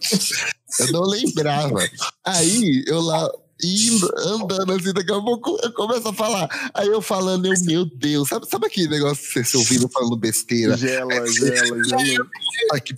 Eu 0.79 0.91
não 0.91 1.01
lembrava. 1.03 1.79
Aí, 2.25 2.83
eu 2.87 2.99
lá, 3.01 3.29
indo, 3.63 4.09
andando 4.17 4.73
assim, 4.73 4.93
daqui 4.93 5.11
a 5.11 5.21
pouco 5.21 5.57
eu 5.63 5.71
começo 5.73 6.07
a 6.07 6.13
falar. 6.13 6.49
Aí 6.73 6.87
eu 6.87 7.01
falando, 7.01 7.45
eu, 7.45 7.53
meu 7.63 7.85
Deus, 7.85 8.29
sabe, 8.29 8.47
sabe 8.47 8.67
aquele 8.67 8.87
negócio 8.89 9.23
de 9.23 9.31
você 9.31 9.43
se 9.43 9.57
ouvindo 9.57 9.89
falando 9.89 10.15
besteira? 10.17 10.77
Gela, 10.77 11.11
gela, 11.31 11.83
gela. 11.87 12.27
Ah, 12.71 12.79
que, 12.79 12.93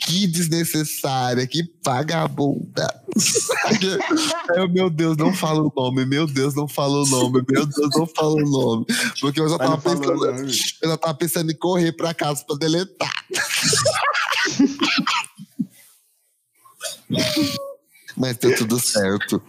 que 0.00 0.26
desnecessária, 0.26 1.46
que 1.46 1.62
vagabunda. 1.84 2.88
Aí 3.66 3.78
eu, 4.56 4.68
meu 4.68 4.88
Deus, 4.88 5.16
não 5.16 5.32
fala 5.34 5.62
o 5.62 5.72
nome, 5.74 6.06
meu 6.06 6.26
Deus, 6.26 6.54
não 6.54 6.66
fala 6.66 7.02
o 7.02 7.06
nome, 7.06 7.44
meu 7.48 7.66
Deus, 7.66 7.90
não 7.94 8.06
fala 8.06 8.34
o 8.34 8.50
nome. 8.50 8.86
Porque 9.20 9.40
eu 9.40 9.48
já 9.48 9.58
tava 9.58 9.78
pensando, 9.78 10.26
eu 10.26 10.88
já 10.88 10.96
tava 10.96 11.14
pensando 11.14 11.52
em 11.52 11.56
correr 11.56 11.92
pra 11.92 12.14
casa 12.14 12.44
pra 12.46 12.56
deletar. 12.56 13.12
Mas 18.16 18.36
deu 18.36 18.54
tudo 18.56 18.78
certo. 18.78 19.42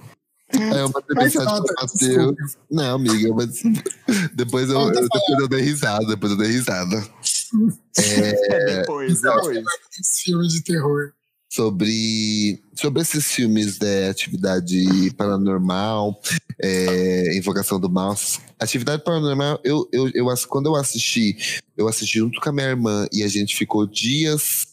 Aí 0.54 0.80
eu 0.80 0.90
mandei 0.90 1.16
Mas 1.16 1.36
mensagem 1.36 1.64
Matheus. 1.80 2.58
Não, 2.70 2.96
amiga, 2.96 3.34
mas 3.34 3.62
depois 4.34 4.70
eu, 4.70 4.80
eu- 4.80 4.92
depois 4.92 5.40
eu 5.42 5.48
dei 5.48 5.62
risada, 5.62 6.06
depois 6.06 6.32
eu 6.32 6.38
dei 6.38 6.48
risada. 6.52 7.08
É, 7.98 8.80
depois, 8.80 9.20
depois. 9.22 9.58
esse 10.00 10.24
filme 10.24 10.48
de 10.48 10.64
terror. 10.64 11.12
sobre, 11.50 12.64
sobre 12.74 13.02
esses 13.02 13.30
filmes 13.30 13.78
de 13.78 14.08
atividade 14.08 15.14
paranormal, 15.18 16.18
é, 16.58 17.38
invocação 17.38 17.78
do 17.78 17.90
mal. 17.90 18.16
Atividade 18.58 19.04
paranormal, 19.04 19.60
eu, 19.66 19.86
eu, 19.92 20.10
eu, 20.14 20.26
quando 20.48 20.68
eu 20.68 20.76
assisti, 20.78 21.36
eu 21.76 21.90
assisti 21.90 22.20
junto 22.20 22.40
com 22.40 22.48
a 22.50 22.54
minha 22.54 22.68
irmã 22.68 23.06
e 23.12 23.22
a 23.22 23.28
gente 23.28 23.54
ficou 23.54 23.86
dias, 23.86 24.68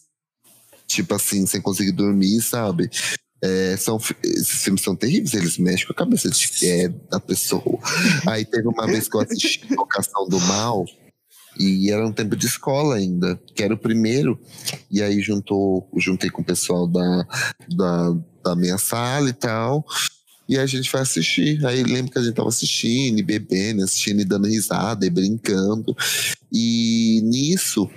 tipo 0.87 1.13
assim, 1.13 1.45
sem 1.45 1.61
conseguir 1.61 1.91
dormir, 1.91 2.39
sabe? 2.41 2.89
É, 3.41 3.77
são, 3.77 3.97
esses 4.23 4.63
filmes 4.63 4.81
são 4.81 4.95
terríveis, 4.95 5.33
eles 5.33 5.57
mexem 5.57 5.87
com 5.87 5.93
a 5.93 5.95
cabeça 5.95 6.29
de, 6.29 6.67
é, 6.67 6.89
da 6.89 7.19
pessoa. 7.19 7.79
Aí 8.27 8.43
teve 8.43 8.67
uma 8.67 8.85
vez 8.85 9.07
que 9.07 9.15
eu 9.15 9.21
assisti 9.21 9.65
Invocação 9.71 10.27
do 10.27 10.39
Mal, 10.41 10.85
e 11.59 11.91
era 11.91 12.07
um 12.07 12.11
tempo 12.11 12.37
de 12.37 12.47
escola 12.47 12.95
ainda, 12.95 13.39
que 13.53 13.61
era 13.61 13.73
o 13.73 13.77
primeiro. 13.77 14.39
E 14.89 15.03
aí 15.03 15.19
juntou, 15.19 15.89
juntei 15.97 16.29
com 16.29 16.41
o 16.41 16.45
pessoal 16.45 16.87
da, 16.87 17.27
da, 17.75 18.17
da 18.43 18.55
minha 18.55 18.77
sala 18.77 19.29
e 19.29 19.33
tal. 19.33 19.85
E 20.47 20.57
a 20.57 20.65
gente 20.65 20.89
foi 20.89 21.01
assistir. 21.01 21.63
Aí 21.65 21.83
lembro 21.83 22.11
que 22.11 22.17
a 22.17 22.21
gente 22.23 22.33
tava 22.33 22.47
assistindo, 22.47 23.19
e 23.19 23.23
bebendo, 23.23 23.83
assistindo 23.83 24.21
e 24.21 24.25
dando 24.25 24.47
risada 24.47 25.05
e 25.05 25.09
brincando. 25.09 25.95
E 26.51 27.21
nisso, 27.23 27.89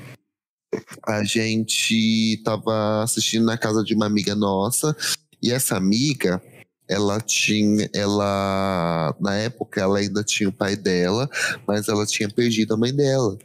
a 1.07 1.23
gente 1.23 2.43
tava 2.45 3.03
assistindo 3.03 3.47
na 3.47 3.57
casa 3.57 3.85
de 3.85 3.95
uma 3.95 4.07
amiga 4.07 4.35
nossa. 4.35 4.95
E 5.43 5.51
essa 5.51 5.77
amiga, 5.77 6.41
ela 6.89 7.21
tinha, 7.21 7.89
ela, 7.95 9.15
na 9.21 9.35
época, 9.37 9.81
ela 9.81 9.99
ainda 9.99 10.23
tinha 10.23 10.49
o 10.49 10.53
pai 10.53 10.77
dela, 10.77 11.29
mas 11.67 11.89
ela 11.89 12.07
tinha 12.07 12.29
perdido 12.29 12.75
a 12.75 12.77
mãe 12.77 12.95
dela. 12.95 13.37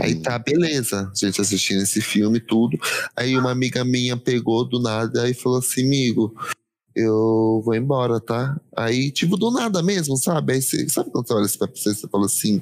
Aí 0.00 0.20
tá, 0.20 0.38
beleza, 0.38 1.10
a 1.12 1.14
gente 1.14 1.40
assistindo 1.40 1.82
esse 1.82 2.00
filme 2.00 2.38
e 2.38 2.40
tudo. 2.40 2.76
Aí 3.14 3.36
uma 3.36 3.52
amiga 3.52 3.84
minha 3.84 4.16
pegou 4.16 4.64
do 4.64 4.80
nada 4.80 5.28
e 5.28 5.34
falou 5.34 5.58
assim, 5.58 5.84
amigo, 5.84 6.34
eu 6.94 7.62
vou 7.64 7.74
embora, 7.74 8.20
tá? 8.20 8.58
Aí, 8.76 9.12
tipo, 9.12 9.36
do 9.36 9.50
nada 9.50 9.82
mesmo, 9.82 10.16
sabe? 10.16 10.54
Aí 10.54 10.62
sabe 10.62 11.10
quando 11.10 11.28
você 11.28 11.34
olha 11.34 11.48
pra 11.58 11.66
você, 11.68 11.94
você 11.94 12.08
fala 12.08 12.26
assim, 12.26 12.60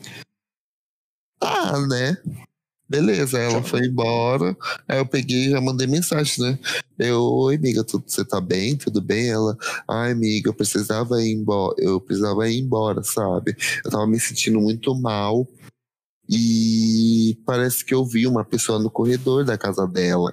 ah, 1.41 1.79
né? 1.87 2.17
Beleza, 2.95 3.39
ela 3.39 3.61
foi 3.63 3.87
embora. 3.87 4.57
Aí 4.87 4.99
eu 4.99 5.07
peguei 5.07 5.47
e 5.47 5.51
já 5.51 5.61
mandei 5.61 5.87
mensagem, 5.87 6.45
né? 6.45 6.59
Eu, 6.97 7.23
oi, 7.23 7.57
amiga, 7.57 7.83
tudo, 7.83 8.05
você 8.07 8.25
tá 8.25 8.41
bem? 8.41 8.77
Tudo 8.77 9.01
bem? 9.01 9.31
Ela, 9.31 9.57
ai, 9.89 10.13
amiga, 10.13 10.51
eu 10.51 10.55
precisava 10.55 11.21
ir 11.21 11.33
embora, 11.33 11.75
eu 11.79 12.01
precisava 12.01 12.49
ir 12.49 12.61
embora, 12.61 13.03
sabe? 13.03 13.57
Eu 13.85 13.91
tava 13.91 14.07
me 14.07 14.21
sentindo 14.21 14.61
muito 14.61 14.95
mal. 14.95 15.47
E 16.29 17.37
parece 17.45 17.85
que 17.85 17.93
eu 17.93 18.05
vi 18.05 18.27
uma 18.27 18.45
pessoa 18.45 18.79
no 18.79 18.91
corredor 18.91 19.45
da 19.45 19.59
casa 19.59 19.87
dela. 19.87 20.33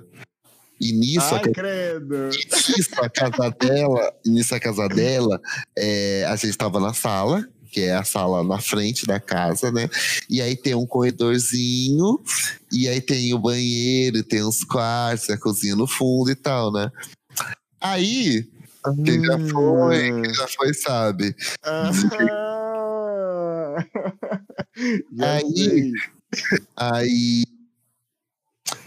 E 0.80 0.94
nisso, 0.94 1.36
a 1.36 1.38
Ai, 1.38 1.52
credo. 1.52 2.30
nisso 2.30 2.96
a 2.98 3.10
casa 3.10 3.50
dela, 3.60 4.14
nisso 4.26 4.56
a 4.56 4.60
casa 4.60 4.88
dela, 4.88 5.40
é, 5.78 6.26
a 6.26 6.36
gente 6.36 6.58
tava 6.58 6.80
na 6.80 6.94
sala, 6.94 7.48
que 7.72 7.82
é 7.82 7.96
a 7.96 8.04
sala 8.04 8.44
na 8.44 8.60
frente 8.60 9.06
da 9.06 9.20
casa, 9.20 9.72
né? 9.72 9.90
E 10.30 10.42
aí 10.42 10.56
tem 10.56 10.76
um 10.76 10.86
corredorzinho, 10.86 12.20
e 12.72 12.88
aí 12.88 13.00
tem 13.00 13.34
o 13.34 13.40
banheiro, 13.40 14.24
tem 14.24 14.44
os 14.44 14.64
quartos, 14.64 15.30
a 15.30 15.38
cozinha 15.38 15.76
no 15.76 15.88
fundo 15.88 16.30
e 16.30 16.36
tal, 16.36 16.72
né? 16.72 16.92
Aí, 17.80 18.48
quem 19.04 19.24
já 19.24 19.40
foi, 19.40 20.22
quem 20.22 20.34
já 20.34 20.48
foi 20.48 20.74
sabe. 20.74 21.36
Ah. 21.64 21.92
Aí-. 25.20 25.94
Aí. 26.76 27.44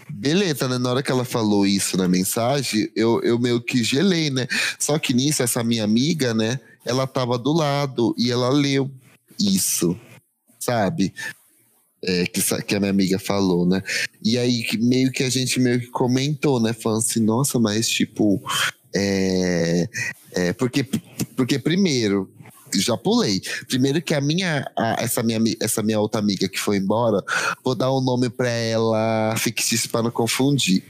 Beleza, 0.09 0.67
né? 0.67 0.77
Na 0.77 0.91
hora 0.91 1.03
que 1.03 1.11
ela 1.11 1.25
falou 1.25 1.65
isso 1.65 1.97
na 1.97 2.07
mensagem, 2.07 2.89
eu, 2.95 3.21
eu 3.21 3.37
meio 3.37 3.61
que 3.61 3.83
gelei, 3.83 4.29
né? 4.29 4.47
Só 4.79 4.97
que 4.97 5.13
nisso, 5.13 5.43
essa 5.43 5.63
minha 5.63 5.83
amiga, 5.83 6.33
né? 6.33 6.59
Ela 6.85 7.07
tava 7.07 7.37
do 7.37 7.51
lado 7.51 8.13
e 8.17 8.31
ela 8.31 8.49
leu 8.49 8.89
isso, 9.39 9.99
sabe? 10.59 11.13
É, 12.03 12.25
que, 12.27 12.41
que 12.63 12.75
a 12.75 12.79
minha 12.79 12.91
amiga 12.91 13.17
falou, 13.17 13.65
né? 13.65 13.81
E 14.23 14.37
aí, 14.37 14.63
meio 14.79 15.11
que 15.11 15.23
a 15.23 15.29
gente 15.29 15.59
meio 15.59 15.79
que 15.79 15.87
comentou, 15.87 16.59
né? 16.59 16.71
Falando 16.73 16.99
assim, 16.99 17.19
nossa, 17.19 17.59
mas 17.59 17.87
tipo. 17.89 18.41
É, 18.95 19.89
é, 20.31 20.53
porque, 20.53 20.83
porque 21.35 21.57
primeiro, 21.59 22.31
já 22.75 22.95
pulei. 22.95 23.41
Primeiro 23.67 24.01
que 24.01 24.13
a 24.13 24.21
minha, 24.21 24.65
a- 24.77 24.97
essa, 24.99 25.23
minha, 25.23 25.39
essa 25.59 25.81
minha 25.81 25.99
outra 25.99 26.19
amiga 26.19 26.47
que 26.47 26.59
foi 26.59 26.77
embora, 26.77 27.23
vou 27.63 27.75
dar 27.75 27.91
um 27.91 28.01
nome 28.01 28.29
pra 28.29 28.49
ela 28.49 29.35
fictício 29.37 29.89
para 29.89 30.03
não 30.03 30.11
confundir. 30.11 30.83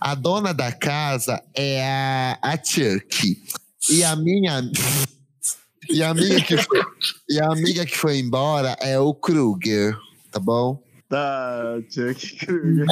A 0.00 0.14
dona 0.14 0.52
da 0.52 0.72
casa 0.72 1.42
é 1.54 1.82
a, 1.84 2.38
a 2.42 2.56
Chuck. 2.62 3.40
E 3.88 4.02
a 4.02 4.16
minha. 4.16 4.68
E 5.90 6.02
a 6.02 6.10
amiga 6.10 6.40
que 6.42 6.56
foi, 6.56 6.82
e 7.28 7.40
a 7.40 7.46
amiga 7.52 7.86
que 7.86 7.96
foi 7.96 8.18
embora 8.18 8.76
é 8.80 8.98
o 8.98 9.14
Kruger, 9.14 9.96
tá 10.30 10.38
bom? 10.40 10.82
Tá, 11.08 11.62
Chuck 11.88 12.36
Kruger. 12.46 12.86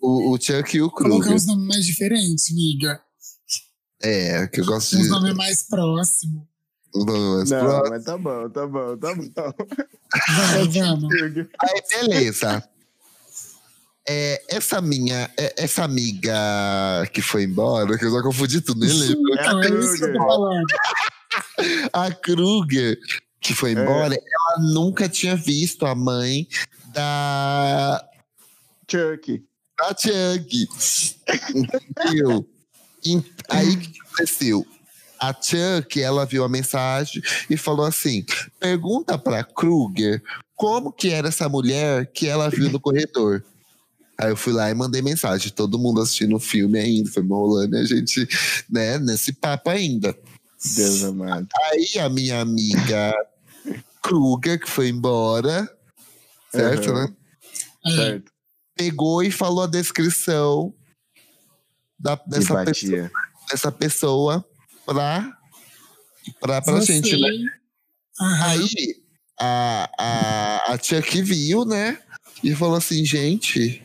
O, 0.00 0.32
o 0.34 0.40
Chuck 0.40 0.76
e 0.76 0.82
o 0.82 0.90
Colocar 0.90 1.16
Kruger. 1.18 1.34
uns 1.36 1.46
nomes 1.46 1.66
mais 1.66 1.86
diferentes, 1.86 2.50
miga. 2.54 3.00
É, 4.02 4.46
que 4.48 4.60
eu 4.60 4.64
gosto 4.64 4.96
de. 4.96 5.08
nomes 5.08 5.34
mais 5.34 5.62
próximos. 5.62 6.42
um 6.94 7.04
nome 7.04 7.36
mais 7.36 7.50
Não, 7.50 7.60
próximo. 7.60 7.90
mas 7.90 8.04
tá 8.04 8.18
bom, 8.18 8.48
tá 8.50 8.66
bom, 8.66 8.96
tá 8.96 9.14
bom. 9.14 9.24
Vamos, 10.46 10.74
vamos. 10.74 11.08
Kruger. 11.14 11.48
Aí, 11.60 11.82
beleza. 12.08 12.64
É, 14.08 14.42
essa 14.48 14.80
minha, 14.80 15.30
é, 15.38 15.54
essa 15.62 15.84
amiga 15.84 16.34
que 17.12 17.22
foi 17.22 17.44
embora, 17.44 17.96
que 17.96 18.04
eu 18.06 18.10
já 18.10 18.22
confundi 18.22 18.60
tudo, 18.60 18.80
nem 18.80 18.88
lembro. 18.90 19.34
Então, 19.34 19.62
é 19.62 19.68
isso 19.68 19.98
que 19.98 20.04
eu 20.04 20.12
tô 20.14 20.18
falando. 20.18 20.66
A 21.92 22.10
Kruger, 22.10 22.98
que 23.40 23.54
foi 23.54 23.72
embora, 23.72 24.14
ela 24.14 24.72
nunca 24.72 25.08
tinha 25.08 25.36
visto 25.36 25.86
a 25.86 25.94
mãe 25.94 26.46
da, 26.92 28.04
Chuck. 28.90 29.44
da 29.78 29.88
Chuck. 29.96 30.68
Entendeu? 31.54 32.46
Aí 33.48 33.70
o 33.70 33.78
que 33.78 34.00
aconteceu? 34.00 34.66
a 35.20 35.34
Chuck, 35.34 36.00
ela 36.00 36.24
viu 36.24 36.42
a 36.42 36.48
mensagem 36.48 37.22
e 37.48 37.56
falou 37.56 37.84
assim: 37.84 38.24
pergunta 38.58 39.18
pra 39.18 39.44
Kruger 39.44 40.22
como 40.56 40.90
que 40.90 41.10
era 41.10 41.28
essa 41.28 41.48
mulher 41.48 42.10
que 42.10 42.26
ela 42.26 42.48
viu 42.48 42.70
no 42.70 42.80
corredor. 42.80 43.44
Aí 44.16 44.30
eu 44.30 44.36
fui 44.36 44.52
lá 44.52 44.70
e 44.70 44.74
mandei 44.74 45.00
mensagem, 45.00 45.50
todo 45.50 45.78
mundo 45.78 46.00
assistindo 46.00 46.36
o 46.36 46.40
filme 46.40 46.78
ainda, 46.78 47.10
foi 47.10 47.22
rolando 47.26 47.76
e 47.76 47.80
a 47.80 47.84
gente, 47.84 48.28
né, 48.68 48.98
nesse 48.98 49.32
papo 49.32 49.70
ainda. 49.70 50.14
Deus 50.76 51.02
amado. 51.04 51.48
Aí 51.72 51.98
a 51.98 52.08
minha 52.08 52.40
amiga 52.40 53.14
Kruger, 54.02 54.60
que 54.60 54.68
foi 54.68 54.88
embora, 54.88 55.68
certo, 56.52 56.90
Uhum. 56.90 56.94
né? 56.94 57.16
Certo. 57.94 58.32
Pegou 58.76 59.22
e 59.22 59.30
falou 59.30 59.64
a 59.64 59.66
descrição 59.66 60.74
da, 61.98 62.14
dessa, 62.26 62.64
pessoa, 62.64 63.10
dessa 63.50 63.72
pessoa 63.72 64.44
pra, 64.86 65.36
pra, 66.40 66.62
pra 66.62 66.72
você- 66.74 66.94
gente, 66.94 67.16
né? 67.20 67.28
Aham. 68.20 68.44
Aí 68.46 69.02
a, 69.38 69.90
a, 69.98 70.72
a 70.74 70.78
Chuck 70.78 71.22
viu, 71.22 71.64
né? 71.64 71.98
E 72.44 72.54
falou 72.54 72.76
assim, 72.76 73.04
gente, 73.04 73.82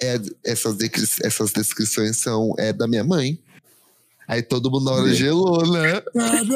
é, 0.00 0.16
essas, 0.44 0.74
descri- 0.76 1.26
essas 1.26 1.52
descrições 1.52 2.16
são 2.18 2.52
é 2.58 2.72
da 2.72 2.86
minha 2.86 3.04
mãe. 3.04 3.38
Aí 4.26 4.42
todo 4.42 4.70
mundo 4.70 4.86
na 4.86 4.92
hora 4.92 5.14
gelou, 5.14 5.70
né? 5.70 6.02
Aí 6.16 6.46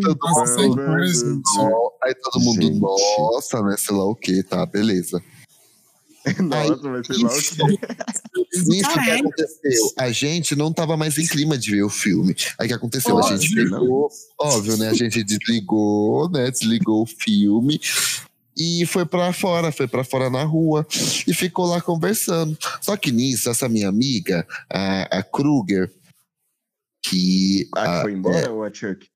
todo 0.00 0.16
mundo-. 0.16 1.92
Aí 2.02 2.14
todo 2.14 2.40
mundo, 2.40 2.80
nossa, 2.80 3.62
né? 3.62 3.76
Sei 3.78 3.94
lá 3.94 4.04
o 4.04 4.14
que, 4.14 4.42
tá, 4.42 4.66
beleza. 4.66 5.22
Nossa, 6.40 6.76
vai 6.88 7.04
ser 7.04 7.22
lá 7.22 7.28
o 7.28 7.68
quê? 7.68 7.78
Nisso 8.66 8.92
que 8.92 9.10
aconteceu, 9.10 9.92
a 9.98 10.10
gente 10.10 10.56
não 10.56 10.72
tava 10.72 10.96
mais 10.96 11.18
em 11.18 11.26
clima 11.26 11.58
de 11.58 11.70
ver 11.70 11.82
o 11.82 11.90
filme. 11.90 12.34
Aí 12.58 12.66
o 12.66 12.68
que 12.68 12.74
aconteceu? 12.74 13.18
a 13.18 13.36
gente 13.36 13.54
não. 13.54 13.80
pegou, 13.80 14.08
óbvio, 14.40 14.76
né? 14.78 14.88
A 14.88 14.94
gente 14.94 15.22
desligou, 15.22 16.30
né? 16.30 16.50
Desligou 16.50 17.02
o 17.02 17.06
filme 17.06 17.78
e 18.56 18.86
foi 18.86 19.04
pra 19.06 19.32
fora, 19.32 19.72
foi 19.72 19.86
pra 19.88 20.04
fora 20.04 20.30
na 20.30 20.44
rua 20.44 20.86
e 21.26 21.34
ficou 21.34 21.66
lá 21.66 21.80
conversando. 21.80 22.56
Só 22.80 22.96
que 22.96 23.10
nisso, 23.12 23.48
essa 23.50 23.68
minha 23.68 23.88
amiga, 23.88 24.46
a, 24.70 25.18
a 25.18 25.22
Kruger, 25.22 25.90
que. 27.02 27.68
Ah, 27.74 27.82
que 27.82 27.88
a- 27.90 28.02
foi 28.02 28.12
embora 28.12 28.50
ou 28.50 28.64
a 28.64 28.72
Chuck? 28.72 29.06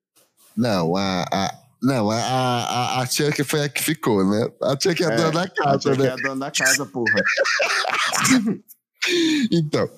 não, 0.55 0.95
a. 0.95 1.23
a 1.31 1.59
não, 1.81 2.11
a, 2.11 2.17
a, 2.19 3.01
a 3.01 3.05
Chuck 3.05 3.41
foi 3.45 3.63
a 3.63 3.69
que 3.69 3.81
ficou, 3.81 4.29
né? 4.29 4.45
A 4.61 4.71
Chuck 4.77 5.01
é 5.01 5.07
a 5.07 5.11
É, 5.13 5.15
dona 5.15 5.31
da 5.31 5.43
A 5.43 5.49
casa, 5.49 5.79
Chuck 5.79 5.97
né? 5.97 6.07
é 6.07 6.11
a 6.11 6.15
dona 6.17 6.35
da 6.45 6.51
casa, 6.51 6.85
porra. 6.85 7.23
Então, 9.51 9.89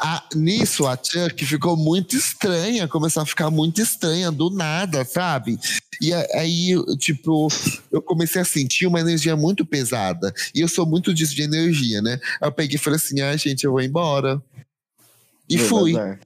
a- 0.00 0.24
nisso 0.34 0.86
a 0.86 0.96
Chuck 0.96 1.44
ficou 1.44 1.76
muito 1.76 2.16
estranha, 2.16 2.86
começou 2.86 3.22
a 3.22 3.26
ficar 3.26 3.50
muito 3.50 3.80
estranha 3.80 4.30
do 4.30 4.48
nada, 4.50 5.04
sabe? 5.04 5.58
E 6.00 6.14
aí, 6.14 6.74
tipo, 6.98 7.48
eu 7.90 8.00
comecei 8.00 8.40
a 8.40 8.44
sentir 8.44 8.86
uma 8.86 9.00
energia 9.00 9.36
muito 9.36 9.66
pesada. 9.66 10.32
E 10.54 10.60
eu 10.60 10.68
sou 10.68 10.86
muito 10.86 11.12
disso 11.12 11.34
de 11.34 11.42
energia, 11.42 12.00
né? 12.00 12.20
Eu 12.40 12.52
peguei 12.52 12.76
e 12.76 12.78
falei 12.78 12.96
assim: 12.96 13.20
ah, 13.20 13.36
gente, 13.36 13.64
eu 13.64 13.72
vou 13.72 13.80
embora. 13.82 14.40
E 15.48 15.56
Meu 15.56 15.66
fui. 15.66 15.92
bazar. 15.94 16.20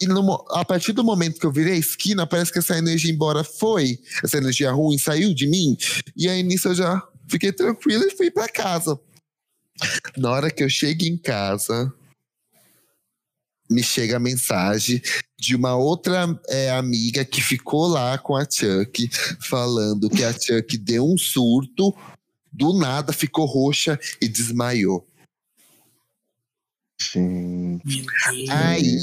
E 0.00 0.06
no 0.06 0.44
a 0.50 0.64
partir 0.64 0.92
do 0.92 1.04
momento 1.04 1.38
que 1.38 1.46
eu 1.46 1.52
virei 1.52 1.74
a 1.74 1.78
esquina, 1.78 2.26
parece 2.26 2.50
que 2.52 2.58
essa 2.58 2.76
energia 2.76 3.12
embora 3.12 3.44
foi. 3.44 4.00
Essa 4.24 4.38
energia 4.38 4.72
ruim 4.72 4.98
saiu 4.98 5.32
de 5.32 5.46
mim. 5.46 5.76
E 6.16 6.28
aí 6.28 6.42
nisso 6.42 6.68
eu 6.68 6.74
já 6.74 7.00
fiquei 7.28 7.52
tranquilo 7.52 8.02
e 8.04 8.10
fui 8.16 8.28
pra 8.28 8.48
casa. 8.48 8.98
Na 10.16 10.30
hora 10.32 10.50
que 10.50 10.64
eu 10.64 10.68
chego 10.68 11.04
em 11.04 11.16
casa, 11.16 11.92
me 13.72 13.82
chega 13.82 14.16
a 14.16 14.20
mensagem 14.20 15.02
de 15.38 15.56
uma 15.56 15.74
outra 15.76 16.26
é, 16.48 16.70
amiga 16.70 17.24
que 17.24 17.40
ficou 17.40 17.86
lá 17.88 18.18
com 18.18 18.36
a 18.36 18.44
Chuck, 18.48 19.08
falando 19.40 20.08
que 20.08 20.22
a 20.22 20.32
Chuck 20.32 20.78
deu 20.78 21.04
um 21.04 21.18
surto, 21.18 21.94
do 22.52 22.72
nada 22.72 23.12
ficou 23.12 23.46
roxa 23.46 23.98
e 24.20 24.28
desmaiou. 24.28 25.06
Gente. 27.00 28.06
Aí 28.50 28.98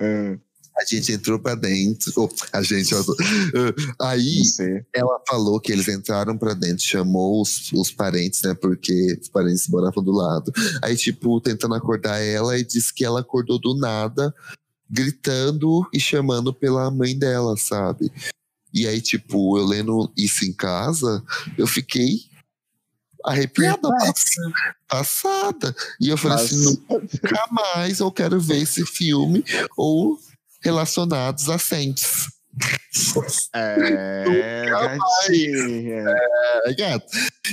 Ah, 0.00 0.38
a 0.76 0.84
gente 0.84 1.12
entrou 1.12 1.38
pra 1.38 1.54
dentro. 1.54 2.28
a 2.52 2.62
gente. 2.62 2.94
ah, 2.94 4.10
aí 4.10 4.42
ela 4.92 5.20
falou 5.28 5.60
que 5.60 5.70
eles 5.72 5.88
entraram 5.88 6.36
pra 6.36 6.54
dentro, 6.54 6.84
chamou 6.84 7.40
os, 7.40 7.70
os 7.72 7.90
parentes, 7.90 8.42
né? 8.42 8.54
Porque 8.54 9.18
os 9.20 9.28
parentes 9.28 9.68
moravam 9.68 10.02
do 10.02 10.12
lado. 10.12 10.52
Aí, 10.82 10.96
tipo, 10.96 11.40
tentando 11.40 11.74
acordar 11.74 12.18
ela 12.20 12.58
e 12.58 12.64
disse 12.64 12.92
que 12.92 13.04
ela 13.04 13.20
acordou 13.20 13.58
do 13.60 13.76
nada, 13.76 14.34
gritando 14.90 15.86
e 15.92 16.00
chamando 16.00 16.52
pela 16.52 16.90
mãe 16.90 17.16
dela, 17.16 17.56
sabe? 17.56 18.10
E 18.72 18.88
aí, 18.88 19.00
tipo, 19.00 19.56
eu 19.56 19.64
lendo 19.64 20.12
isso 20.16 20.44
em 20.44 20.52
casa, 20.52 21.22
eu 21.56 21.66
fiquei 21.66 22.22
arrepiada, 23.24 23.88
passada. 24.88 25.74
E 26.00 26.08
eu 26.08 26.16
falei 26.18 26.44
assim, 26.44 26.56
Mas- 26.88 27.00
nunca 27.00 27.46
mais 27.50 28.00
eu 28.00 28.10
quero 28.10 28.38
ver 28.40 28.62
esse 28.62 28.84
filme 28.84 29.44
ou 29.76 30.18
relacionados 30.64 31.48
a 31.48 31.58
Saints. 31.58 32.28
É, 33.52 34.64
gatinha. 34.70 36.04
É, 36.66 36.74
gato. 36.74 37.06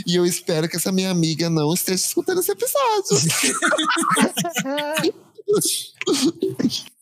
E 0.08 0.16
eu 0.16 0.26
espero 0.26 0.70
que 0.70 0.78
essa 0.78 0.92
minha 0.92 1.12
amiga 1.12 1.50
não 1.50 1.74
esteja 1.74 2.04
escutando 2.06 2.40
esse 2.40 2.52
episódio. 2.52 3.18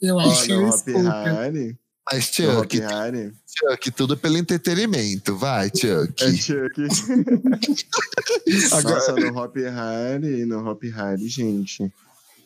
Eu 0.02 0.20
acho 0.20 0.46
que. 0.84 0.92
Harry. 0.94 1.78
Mas, 2.12 2.24
Chuck, 2.26 2.80
Harry. 2.80 3.32
Chuck, 3.46 3.92
tudo 3.92 4.18
pelo 4.18 4.38
entretenimento. 4.38 5.36
Vai, 5.38 5.68
Chuck. 5.70 6.24
É 6.24 6.34
Chuck. 6.34 6.82
Agora- 8.74 8.96
Nossa, 8.96 9.12
no 9.14 9.38
Hop 9.40 9.56
Harry, 9.58 10.46
no 10.46 10.68
Hop 10.68 10.84
Harry, 10.86 11.28
gente. 11.28 11.92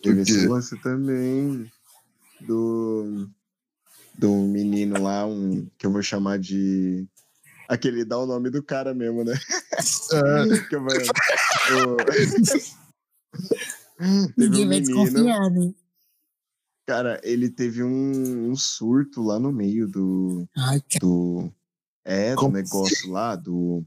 Teve 0.01 0.21
esse 0.23 0.45
lance 0.47 0.75
também 0.81 1.71
do, 2.41 3.29
do 4.17 4.31
menino 4.31 5.01
lá, 5.01 5.25
um 5.25 5.65
que 5.77 5.85
eu 5.85 5.91
vou 5.91 6.01
chamar 6.03 6.39
de. 6.39 7.07
Aquele 7.67 8.03
dá 8.05 8.17
o 8.19 8.25
nome 8.25 8.49
do 8.49 8.61
cara 8.61 8.93
mesmo, 8.93 9.23
né? 9.23 9.33
Ah, 10.13 10.43
Que 10.69 10.75
eu 10.75 10.83
vou- 10.83 10.93
o- 10.93 11.97
Teve 13.97 14.33
Ninguém 14.37 14.65
um 14.65 14.69
vai 14.69 14.79
menino, 14.79 15.03
desconfiar, 15.03 15.49
né? 15.49 15.73
cara, 16.85 17.21
ele 17.23 17.49
teve 17.49 17.81
um, 17.83 18.51
um 18.51 18.55
surto 18.55 19.21
lá 19.23 19.39
no 19.39 19.51
meio 19.51 19.87
do. 19.87 20.47
Ai, 20.57 20.81
que 20.81 20.99
do 20.99 21.49
é, 22.03 22.31
do 22.31 22.37
Como 22.41 22.53
negócio 22.53 23.09
lá, 23.11 23.35
do. 23.35 23.83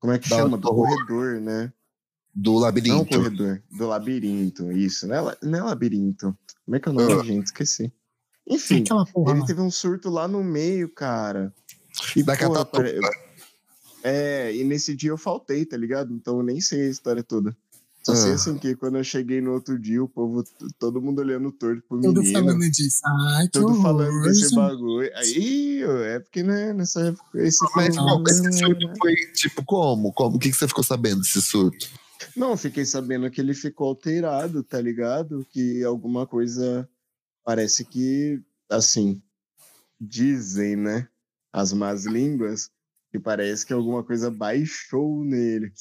Como 0.00 0.12
é 0.12 0.18
que 0.18 0.28
Da- 0.28 0.36
chama? 0.36 0.56
Do 0.56 0.62
do- 0.68 0.74
corredor, 0.74 1.40
né? 1.40 1.72
do 2.34 2.52
Não 2.52 2.58
labirinto. 2.60 3.04
corredor, 3.14 3.62
do 3.70 3.86
labirinto, 3.86 4.72
isso, 4.72 5.06
não 5.06 5.14
é, 5.14 5.20
la- 5.20 5.36
não 5.42 5.58
é 5.58 5.62
labirinto. 5.62 6.36
Como 6.64 6.74
é 6.76 6.80
que 6.80 6.88
é 6.88 6.92
o 6.92 6.94
nome, 6.94 7.12
Ah. 7.12 7.22
gente? 7.22 7.44
Esqueci. 7.46 7.92
Enfim, 8.46 8.84
porra 8.84 9.32
ele 9.32 9.40
lá. 9.40 9.46
teve 9.46 9.60
um 9.60 9.70
surto 9.70 10.10
lá 10.10 10.26
no 10.26 10.42
meio, 10.42 10.88
cara. 10.88 11.52
E, 12.16 12.22
Da 12.22 12.36
porra, 12.36 12.64
pare- 12.64 12.98
É, 14.02 14.54
e 14.54 14.64
nesse 14.64 14.96
dia 14.96 15.10
eu 15.10 15.18
faltei, 15.18 15.64
tá 15.64 15.76
ligado? 15.76 16.12
Então 16.12 16.38
eu 16.38 16.42
nem 16.42 16.60
sei 16.60 16.86
a 16.86 16.90
história 16.90 17.22
toda. 17.22 17.56
Só 18.04 18.16
sei 18.16 18.32
Ah. 18.32 18.34
assim 18.34 18.58
que 18.58 18.74
quando 18.74 18.98
eu 18.98 19.04
cheguei 19.04 19.40
no 19.40 19.52
outro 19.52 19.78
dia, 19.78 20.02
o 20.02 20.08
povo, 20.08 20.42
todo 20.76 21.00
mundo 21.00 21.20
olhando 21.20 21.52
torto 21.52 21.80
pro 21.88 22.00
Tudo 22.00 22.20
menino. 22.20 22.40
falando 22.40 22.68
disso. 22.68 23.00
Ai, 23.36 23.44
que 23.44 23.52
Tudo 23.52 23.66
horror, 23.68 23.82
falando 23.82 24.22
desse 24.22 24.52
bagulho. 24.56 25.08
Aí, 25.14 25.82
é 25.84 26.18
porque, 26.18 26.42
né, 26.42 26.72
nessa 26.72 27.00
época. 27.00 27.24
Esse 27.38 27.64
Mas 27.76 27.94
esse 27.96 28.58
surto 28.58 28.92
foi, 28.98 29.14
tipo, 29.34 29.64
como? 29.64 30.12
Como? 30.12 30.34
O 30.34 30.38
que, 30.40 30.50
que 30.50 30.56
você 30.56 30.66
ficou 30.66 30.82
sabendo 30.82 31.20
desse 31.20 31.40
surto? 31.40 31.88
Não, 32.36 32.56
fiquei 32.56 32.84
sabendo 32.84 33.30
que 33.30 33.40
ele 33.40 33.54
ficou 33.54 33.86
alterado, 33.88 34.64
tá 34.64 34.80
ligado? 34.80 35.46
Que 35.52 35.84
alguma 35.84 36.26
coisa. 36.26 36.88
Parece 37.44 37.84
que, 37.84 38.40
assim. 38.70 39.22
Dizem, 40.00 40.76
né? 40.76 41.08
As 41.52 41.72
más 41.72 42.04
línguas. 42.04 42.70
Que 43.10 43.18
parece 43.18 43.66
que 43.66 43.72
alguma 43.72 44.02
coisa 44.02 44.30
baixou 44.30 45.22
nele. 45.24 45.72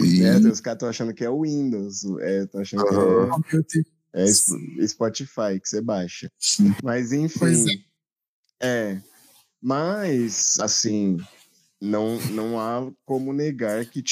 E- 0.00 0.20
Né? 0.22 0.36
Os 0.50 0.60
caras 0.60 0.76
estão 0.76 0.88
achando 0.88 1.12
que 1.12 1.24
é 1.24 1.28
o 1.30 1.42
Windows. 1.42 2.04
É, 2.20 2.46
tô 2.46 2.58
achando 2.58 2.84
que 2.86 2.94
meu 2.94 3.62
Deus. 3.62 3.86
é, 4.14 4.22
é 4.22 4.24
Sp- 4.30 4.86
Spotify 4.88 5.60
que 5.60 5.68
você 5.68 5.80
baixa. 5.82 6.30
Mas 6.82 7.12
enfim. 7.12 7.38
É. 8.60 9.00
Mas, 9.60 10.58
assim, 10.58 11.18
não, 11.80 12.18
não 12.30 12.58
há 12.58 12.90
como 13.04 13.32
negar 13.32 13.84
que 13.84 14.02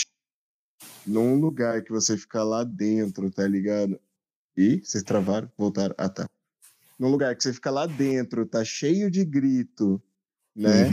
num 1.07 1.37
lugar 1.41 1.83
que 1.83 1.91
você 1.91 2.19
fica 2.19 2.43
lá 2.43 2.65
dentro, 2.65 3.31
tá 3.31 3.47
ligado? 3.49 3.99
E 4.55 4.81
vocês 4.85 5.03
travaram? 5.03 5.51
Voltaram? 5.57 5.95
Ah, 5.97 6.09
tá. 6.09 6.29
Num 6.99 7.11
lugar 7.11 7.35
que 7.37 7.43
você 7.43 7.53
fica 7.53 7.71
lá 7.71 7.87
dentro, 7.87 8.45
tá 8.45 8.65
cheio 8.65 9.11
de 9.11 9.25
grito, 9.25 10.03
né? 10.55 10.93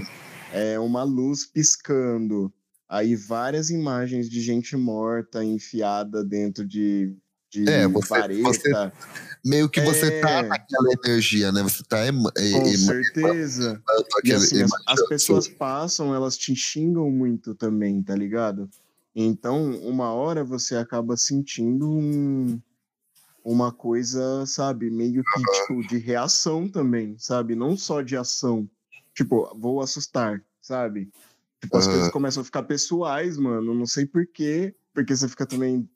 É 0.53 0.79
uma 0.79 1.03
luz 1.03 1.45
piscando. 1.45 2.53
Aí 2.87 3.15
várias 3.15 3.69
imagens 3.71 4.29
de 4.29 4.39
gente 4.41 4.77
morta 4.77 5.43
enfiada 5.43 6.23
dentro 6.23 6.65
de, 6.65 7.15
de 7.49 7.67
É, 7.67 7.87
você- 7.87 8.07
vareta. 8.09 8.43
você- 8.43 8.91
Meio 9.43 9.69
que 9.69 9.81
você 9.81 10.07
É. 10.07 10.21
tá 10.21 10.43
naquela 10.43 10.87
energia, 11.03 11.51
né? 11.51 11.61
Você 11.63 11.83
tá 11.83 12.05
ema- 12.05 12.31
e- 12.37 12.51
Com 12.51 12.59
ema- 12.67 12.77
certeza. 12.77 13.81
E 14.23 14.31
assim, 14.33 14.61
as, 14.63 14.71
as 14.87 15.07
pessoas 15.07 15.47
passam, 15.47 16.13
elas 16.15 16.37
te 16.37 16.55
xingam 16.55 17.09
muito 17.11 17.53
também, 17.55 18.01
tá 18.01 18.15
ligado? 18.15 18.69
Então, 19.15 19.71
uma 19.81 20.11
hora 20.13 20.43
você 20.43 20.75
acaba 20.75 21.15
sentindo 21.17 21.89
um- 21.89 22.59
uma 23.45 23.71
coisa, 23.71 24.43
sabe, 24.47 24.89
meio 24.89 25.23
que 25.23 25.43
tipo, 25.43 25.83
de 25.83 25.99
reação 25.99 26.67
também, 26.67 27.15
sabe? 27.19 27.53
Não 27.53 27.77
só 27.77 28.01
de 28.01 28.17
ação. 28.17 28.67
Tipo, 29.13 29.55
vou 29.55 29.81
assustar, 29.81 30.43
sabe? 30.59 31.11
Tipo, 31.61 31.77
as 31.77 31.85
Aham. 31.85 31.93
coisas 31.93 32.11
começam 32.11 32.41
a 32.41 32.43
ficar 32.43 32.63
pessoais, 32.63 33.37
mano. 33.37 33.75
Não 33.75 33.85
sei 33.85 34.07
porquê, 34.07 34.75
porque 34.91 35.15
você 35.15 35.29
fica 35.29 35.45
também 35.45 35.87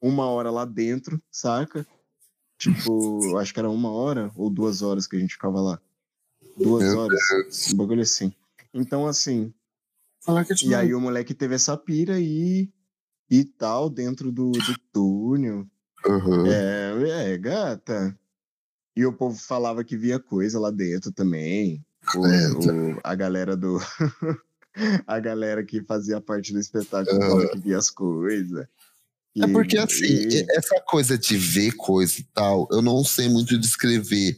uma 0.00 0.26
hora 0.26 0.48
lá 0.48 0.64
dentro, 0.64 1.20
saca? 1.28 1.84
Tipo, 2.56 3.30
eu 3.30 3.38
acho 3.38 3.52
que 3.52 3.58
era 3.58 3.68
uma 3.68 3.90
hora 3.90 4.30
ou 4.36 4.48
duas 4.48 4.80
horas 4.80 5.04
que 5.08 5.16
a 5.16 5.18
gente 5.18 5.34
ficava 5.34 5.60
lá. 5.60 5.82
Duas 6.56 6.84
Meu 6.84 6.98
horas. 6.98 7.18
Deus. 7.28 7.72
Um 7.72 7.76
bagulho 7.76 8.02
assim. 8.02 8.32
Então, 8.72 9.08
assim, 9.08 9.52
e 10.64 10.72
aí 10.72 10.94
o 10.94 11.00
moleque 11.00 11.34
teve 11.34 11.56
essa 11.56 11.76
pira 11.76 12.14
aí 12.14 12.70
e 13.28 13.44
tal, 13.44 13.90
dentro 13.90 14.30
do, 14.30 14.52
do 14.52 14.78
túnel. 14.92 15.66
Uhum. 16.06 16.46
É, 16.46 17.32
é, 17.32 17.38
gata. 17.38 18.16
E 18.96 19.06
o 19.06 19.12
povo 19.12 19.38
falava 19.38 19.82
que 19.82 19.96
via 19.96 20.18
coisa 20.18 20.58
lá 20.60 20.70
dentro 20.70 21.10
também. 21.12 21.84
O, 22.14 22.22
Credo. 22.22 22.94
o- 22.96 23.00
a 23.02 23.14
galera 23.14 23.56
do. 23.56 23.78
a 25.06 25.20
galera 25.20 25.64
que 25.64 25.82
fazia 25.82 26.20
parte 26.20 26.52
do 26.52 26.58
espetáculo 26.58 27.20
falava 27.20 27.48
que 27.48 27.58
via 27.58 27.78
as 27.78 27.90
coisas. 27.90 28.66
É 29.40 29.46
porque 29.46 29.78
assim, 29.78 30.28
essa 30.50 30.78
coisa 30.86 31.16
de 31.16 31.38
ver 31.38 31.72
coisa 31.72 32.20
e 32.20 32.24
tal, 32.34 32.68
eu 32.70 32.82
não 32.82 33.02
sei 33.02 33.30
muito 33.30 33.58
descrever. 33.58 34.36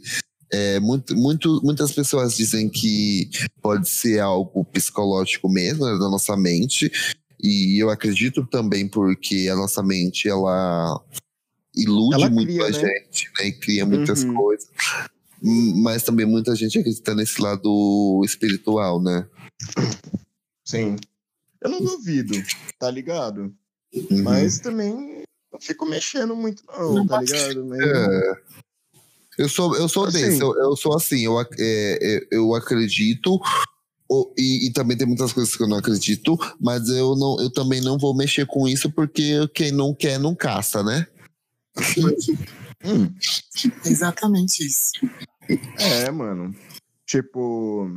É, 0.53 0.79
muito, 0.79 1.17
muito, 1.17 1.61
muitas 1.65 1.91
pessoas 1.91 2.37
dizem 2.37 2.69
que 2.69 3.29
pode 3.61 3.89
ser 3.89 4.21
algo 4.21 4.65
psicológico 4.67 5.49
mesmo, 5.49 5.85
né, 5.85 5.93
da 5.99 6.09
nossa 6.09 6.37
mente. 6.37 6.93
E 7.43 7.83
eu 7.83 7.91
acredito 7.91 8.47
também 8.47 8.87
porque 8.87 9.49
a 9.51 9.57
nossa 9.57 9.83
mente, 9.83 10.29
ela 10.29 11.03
ilude 11.77 12.15
Ela 12.15 12.31
muito 12.31 12.49
cria, 12.49 12.65
a 12.67 12.71
né? 12.71 12.73
gente, 12.73 13.31
né? 13.39 13.47
E 13.49 13.53
cria 13.53 13.87
muitas 13.87 14.23
Uhum. 14.25 14.35
coisas. 14.35 14.69
Hum, 15.43 15.83
Mas 15.83 16.03
também 16.03 16.25
muita 16.27 16.55
gente 16.57 16.79
acredita 16.79 17.15
nesse 17.15 17.41
lado 17.41 18.23
espiritual, 18.25 19.03
né? 19.03 19.27
Sim. 20.65 20.97
Eu 21.61 21.71
não 21.71 21.81
duvido, 21.81 22.35
tá 22.79 22.91
ligado? 22.91 23.53
Uhum. 23.95 24.23
Mas 24.23 24.59
também 24.59 25.23
não 25.53 25.61
fico 25.61 25.87
mexendo 25.87 26.35
muito, 26.35 26.63
não, 26.67 26.95
Não 26.95 27.07
tá 27.07 27.21
ligado? 27.21 27.65
Mas- 27.67 27.81
É. 27.81 28.35
Eu 29.37 29.49
sou, 29.49 29.77
eu 29.77 29.89
sou 29.89 30.05
Assim. 30.05 30.19
desse, 30.23 30.41
eu, 30.41 30.57
eu 30.57 30.77
sou 30.77 30.95
assim, 30.95 31.25
eu, 31.25 31.41
é, 31.41 31.47
é, 31.59 32.27
eu 32.31 32.55
acredito, 32.55 33.41
e, 34.39 34.69
e 34.69 34.73
também 34.73 34.97
tem 34.97 35.09
muitas 35.09 35.33
coisas 35.33 35.57
que 35.57 35.63
eu 35.63 35.67
não 35.69 35.79
acredito, 35.79 36.39
mas 36.61 36.89
eu, 36.89 37.17
não, 37.17 37.41
eu 37.41 37.51
também 37.51 37.81
não 37.81 37.99
vou 37.99 38.15
mexer 38.15 38.47
com 38.47 38.69
isso 38.69 38.89
porque 38.93 39.49
quem 39.53 39.73
não 39.73 39.93
quer 39.93 40.21
não 40.21 40.37
caça, 40.37 40.85
né? 40.85 41.09
Hum, 42.87 43.15
Exatamente 43.87 44.63
isso. 44.67 44.91
é, 45.79 46.11
mano. 46.11 46.55
Tipo. 47.07 47.89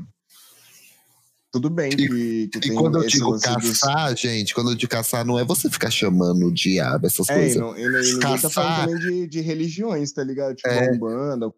Tudo 1.51 1.69
bem 1.69 1.89
que, 1.89 2.07
que 2.07 2.57
E 2.57 2.59
tem 2.61 2.73
quando 2.75 3.01
eu 3.01 3.07
digo 3.07 3.32
dos- 3.32 3.41
caçar, 3.41 4.15
gente, 4.15 4.53
quando 4.53 4.71
eu 4.71 4.75
digo 4.75 4.89
caçar, 4.91 5.25
não 5.25 5.38
é 5.39 5.43
você 5.43 5.69
ficar 5.69 5.89
chamando 5.91 6.45
o 6.47 6.53
diabo, 6.53 7.05
essas 7.07 7.28
É, 7.30 7.34
e, 7.34 7.39
coisas. 7.39 7.57
não, 7.57 7.78
e, 7.78 7.82
e 7.82 7.89
ninguém 7.89 8.19
tá 8.19 8.30
Caçar- 8.34 8.51
falando 8.51 8.99
também 8.99 9.21
de, 9.23 9.28
de 9.28 9.41
religiões, 9.41 10.11
tá 10.13 10.23
ligado? 10.23 10.55
Tipo, 10.55 10.69
É. 10.69 10.88
a 10.88 10.91
Umbanda, 10.93 11.47
o 11.47 11.55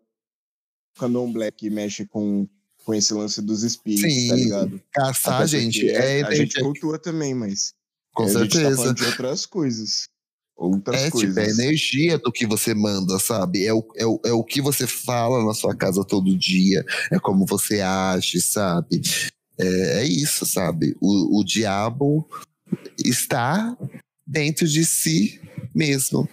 Candomblé 0.97 1.51
que 1.51 1.70
mexe 1.70 2.05
com, 2.07 2.47
com 2.84 2.93
esse 2.95 3.13
lance 3.13 3.41
dos 3.41 3.61
espíritos, 3.63 4.11
Sim, 4.11 4.28
tá 4.30 4.36
ligado? 4.36 4.82
Caçar, 4.91 5.36
Até 5.36 5.47
gente, 5.47 5.82
porque 5.82 5.91
é, 5.95 6.24
A 6.24 6.34
gente 6.34 6.57
é- 6.59 6.63
cultua 6.63 6.97
também, 6.97 7.34
mas. 7.36 7.74
com 8.13 8.24
a 8.24 8.28
gente 8.28 8.36
tá 8.49 8.55
certeza. 8.55 8.76
falando 8.78 8.95
de 8.95 9.05
outras 9.05 9.45
coisas. 9.45 10.09
Outras 10.60 11.03
É, 11.03 11.10
coisas. 11.10 11.30
tipo, 11.30 11.39
é 11.39 11.45
a 11.45 11.49
energia 11.49 12.18
do 12.18 12.32
que 12.34 12.45
você 12.45 12.74
manda, 12.74 13.18
sabe? 13.18 13.66
É 13.66 13.74
o, 13.74 13.82
é, 13.95 14.05
o, 14.05 14.20
é 14.26 14.34
o 14.34 14.43
que 14.43 14.62
você 14.62 14.86
fala 14.86 15.43
na 15.45 15.53
sua 15.53 15.74
casa 15.74 16.03
todo 16.03 16.38
dia, 16.38 16.84
é 17.12 17.18
como 17.18 17.45
você 17.45 17.80
age, 17.80 18.41
sabe? 18.41 19.01
É, 19.57 20.01
é 20.01 20.03
isso, 20.05 20.45
sabe? 20.45 20.95
O, 20.99 21.39
o 21.39 21.43
diabo 21.45 22.28
está 23.03 23.78
dentro 24.28 24.68
de 24.68 24.86
si 24.86 25.39
mesmo. 25.74 26.28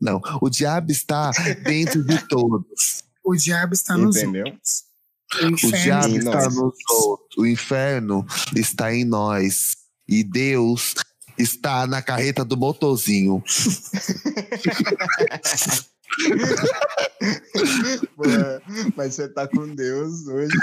Não, 0.00 0.20
o 0.40 0.50
diabo 0.50 0.90
está 0.92 1.30
dentro 1.64 2.04
de 2.04 2.18
todos. 2.28 3.02
O 3.24 3.34
diabo 3.34 3.72
está 3.72 3.96
nos 3.96 4.16
Entendeu? 4.16 4.44
outros. 4.46 4.84
O 5.40 5.46
O 5.46 5.50
inferno 5.54 5.78
diabo 5.82 6.16
está 6.18 6.42
nós. 6.44 6.54
nos 6.56 6.74
outros. 6.90 7.38
O 7.38 7.46
inferno 7.46 8.26
está 8.54 8.94
em 8.94 9.04
nós. 9.04 9.76
E 10.06 10.22
Deus 10.22 10.94
está 11.42 11.86
na 11.86 12.00
carreta 12.02 12.44
do 12.44 12.56
motorzinho. 12.56 13.42
Pô, 18.16 18.24
mas 18.96 19.14
você 19.14 19.28
tá 19.28 19.46
com 19.48 19.66
Deus 19.74 20.26
hoje 20.26 20.56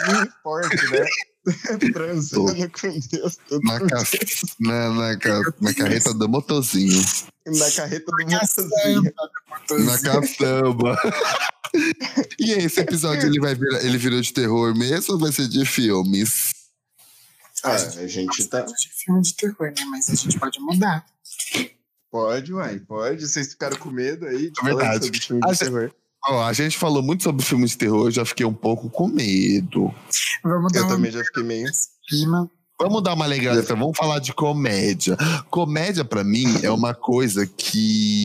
forte, 0.43 0.75
né? 0.91 1.05
Transando 1.93 2.69
com 2.69 2.99
Deus, 3.11 3.37
Na, 3.63 3.79
ca... 3.79 4.03
na, 4.59 4.89
na, 4.93 5.17
ca- 5.17 5.53
na 5.61 5.73
carreta 5.73 6.13
do 6.13 6.27
motorzinho. 6.29 7.01
na 7.47 7.71
carreta 7.71 8.11
do 8.11 8.25
caçamba 8.25 9.01
motorzinho. 9.01 9.13
Na 9.85 9.97
caçamba. 9.99 10.97
e 12.39 12.51
esse 12.51 12.79
episódio 12.81 13.27
ele 13.27 13.39
vai 13.39 13.55
virar, 13.55 13.83
ele 13.83 13.97
virou 13.97 14.21
de 14.21 14.33
terror 14.33 14.75
mesmo 14.77 15.13
ou 15.13 15.19
vai 15.19 15.31
ser 15.31 15.47
de 15.47 15.65
filmes? 15.65 16.51
Ah, 17.63 17.73
a 17.75 18.07
gente 18.07 18.45
tá. 18.45 18.61
de 18.61 18.89
filme 18.89 19.21
de 19.21 19.33
terror, 19.35 19.67
né? 19.77 19.85
Mas 19.91 20.09
a 20.09 20.15
gente 20.15 20.39
pode 20.39 20.59
mudar. 20.59 21.05
Pode, 22.11 22.53
uai, 22.53 22.79
pode. 22.79 23.27
Vocês 23.27 23.49
ficaram 23.51 23.77
com 23.77 23.89
medo 23.91 24.25
aí 24.25 24.49
de 24.51 24.59
É 24.61 24.63
verdade. 24.63 24.87
falar 24.87 25.01
sobre 25.03 25.19
filme 25.19 25.41
A 25.43 25.47
de 25.47 25.53
gente- 25.53 25.63
terror. 25.65 25.91
Ó, 26.27 26.43
a 26.43 26.53
gente 26.53 26.77
falou 26.77 27.01
muito 27.01 27.23
sobre 27.23 27.45
filmes 27.45 27.71
de 27.71 27.77
terror, 27.77 28.07
eu 28.07 28.11
já 28.11 28.25
fiquei 28.25 28.45
um 28.45 28.53
pouco 28.53 28.89
com 28.89 29.07
medo. 29.07 29.93
Vamos 30.43 30.71
dar 30.73 30.79
Eu 30.79 30.83
uma 30.85 30.95
também 30.95 31.11
já 31.11 31.23
fiquei 31.23 31.43
meio. 31.43 31.67
clima. 32.07 32.49
Vamos 32.81 33.03
dar 33.03 33.13
uma 33.13 33.25
alegrada, 33.25 33.59
então, 33.59 33.77
vamos 33.77 33.97
falar 33.97 34.19
de 34.19 34.33
comédia. 34.33 35.17
Comédia, 35.49 36.03
pra 36.05 36.23
mim, 36.23 36.45
é 36.63 36.71
uma 36.71 36.93
coisa 36.93 37.45
que. 37.45 38.23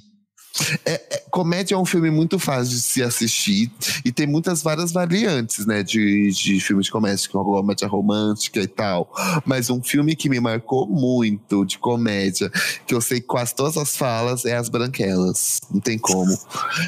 É, 0.85 0.93
é- 0.93 1.25
comédia 1.31 1.75
é 1.75 1.79
um 1.79 1.85
filme 1.85 2.11
muito 2.11 2.39
fácil 2.39 2.75
de 2.77 2.81
se 2.81 3.03
assistir 3.03 3.71
e 4.05 4.13
tem 4.13 4.25
muitas 4.27 4.63
várias 4.63 4.93
variantes, 4.93 5.67
né, 5.67 5.83
de, 5.83 6.31
de 6.31 6.61
filmes 6.61 6.87
de 6.87 6.93
comédia, 6.93 7.29
com 7.29 7.43
comédia 7.43 7.89
romântica 7.89 8.61
e 8.61 8.67
tal. 8.69 9.13
Mas 9.45 9.69
um 9.69 9.83
filme 9.83 10.15
que 10.15 10.29
me 10.29 10.39
marcou 10.39 10.87
muito 10.87 11.65
de 11.65 11.77
comédia, 11.79 12.51
que 12.87 12.95
eu 12.95 13.01
sei 13.01 13.21
quase 13.21 13.55
todas 13.55 13.77
as 13.77 13.97
falas, 13.97 14.45
é 14.45 14.57
As 14.57 14.69
Branquelas. 14.69 15.61
Não 15.73 15.81
tem 15.81 15.99
como. 15.99 16.39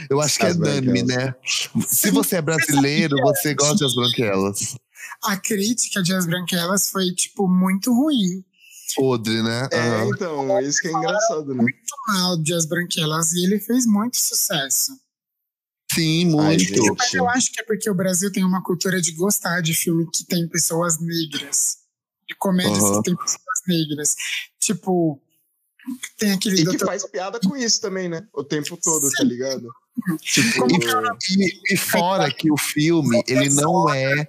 Eu 0.09 0.21
acho 0.21 0.39
que 0.39 0.47
As 0.47 0.55
é 0.55 0.59
unânime, 0.59 1.03
né? 1.03 1.35
Se 1.89 2.11
você 2.11 2.37
é 2.37 2.43
brasileiro, 2.43 3.17
você 3.23 3.55
gosta 3.55 3.77
de 3.77 3.85
As 3.85 3.95
Branquelas. 3.95 4.77
A 5.25 5.37
crítica 5.37 6.03
de 6.03 6.15
As 6.15 6.27
Branquelas 6.27 6.91
foi, 6.91 7.13
tipo, 7.13 7.49
muito 7.49 7.93
ruim. 7.93 8.45
Podre, 8.97 9.43
né? 9.43 9.69
É, 9.71 9.79
Aham. 9.79 10.11
então, 10.15 10.61
isso 10.61 10.81
que 10.81 10.89
é 10.89 10.93
engraçado, 10.93 11.55
né? 11.55 11.65
Mal 12.09 12.37
de 12.39 12.55
As 12.55 12.65
Branquelas. 12.67 13.33
E 13.33 13.45
ele 13.45 13.61
fez 13.61 13.87
muito 13.87 14.17
sucesso. 14.17 14.93
Sim, 15.93 16.27
muito. 16.27 16.59
gente. 16.59 16.81
Mas 16.99 17.15
eu 17.15 17.29
acho 17.29 17.53
que 17.53 17.61
é 17.61 17.65
porque 17.65 17.89
o 17.89 17.95
Brasil 17.95 18.31
tem 18.33 18.45
uma 18.45 18.63
cultura 18.63 19.01
de 19.01 19.13
gostar 19.13 19.61
de 19.61 19.73
filme 19.75 20.09
que 20.11 20.25
tem 20.25 20.49
pessoas 20.49 20.99
negras. 21.01 21.77
De 22.29 22.35
comédias 22.35 22.83
Aham. 22.83 22.97
que 23.03 23.11
tem 23.11 23.17
pessoas 23.17 23.63
negras. 23.69 24.15
Tipo, 24.61 25.21
tem 26.19 26.33
aquele 26.33 26.57
E 26.57 26.59
que 26.59 26.65
doutor- 26.65 26.87
faz 26.87 27.07
piada 27.07 27.39
com 27.39 27.57
isso 27.57 27.81
também, 27.81 28.09
né? 28.09 28.27
O 28.35 28.43
tempo 28.43 28.77
todo, 28.83 29.09
tá 29.13 29.23
ligado? 29.23 29.69
Tipo, 30.21 30.59
Como 30.61 30.79
que 30.81 30.87
é? 30.89 30.93
E, 31.39 31.75
e 31.75 31.77
fora 31.77 32.31
que 32.33 32.51
o 32.51 32.57
filme, 32.57 33.23
ele 33.29 33.49
não 33.51 33.89
é. 33.89 34.29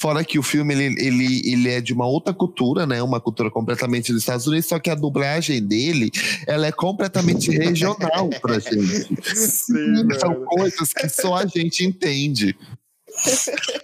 Fora 0.00 0.24
que 0.24 0.38
o 0.38 0.42
filme, 0.42 0.72
ele, 0.72 0.98
ele, 0.98 1.52
ele 1.52 1.68
é 1.68 1.78
de 1.78 1.92
uma 1.92 2.06
outra 2.06 2.32
cultura, 2.32 2.86
né? 2.86 3.02
Uma 3.02 3.20
cultura 3.20 3.50
completamente 3.50 4.10
dos 4.14 4.22
Estados 4.22 4.46
Unidos, 4.46 4.64
só 4.64 4.78
que 4.78 4.88
a 4.88 4.94
dublagem 4.94 5.62
dele, 5.62 6.10
ela 6.46 6.66
é 6.66 6.72
completamente 6.72 7.50
regional 7.52 8.30
pra 8.40 8.58
gente. 8.58 9.14
Sim, 9.36 10.08
São 10.18 10.30
mano. 10.30 10.46
coisas 10.46 10.94
que 10.94 11.06
só 11.06 11.34
a 11.34 11.44
gente 11.44 11.84
entende. 11.84 12.56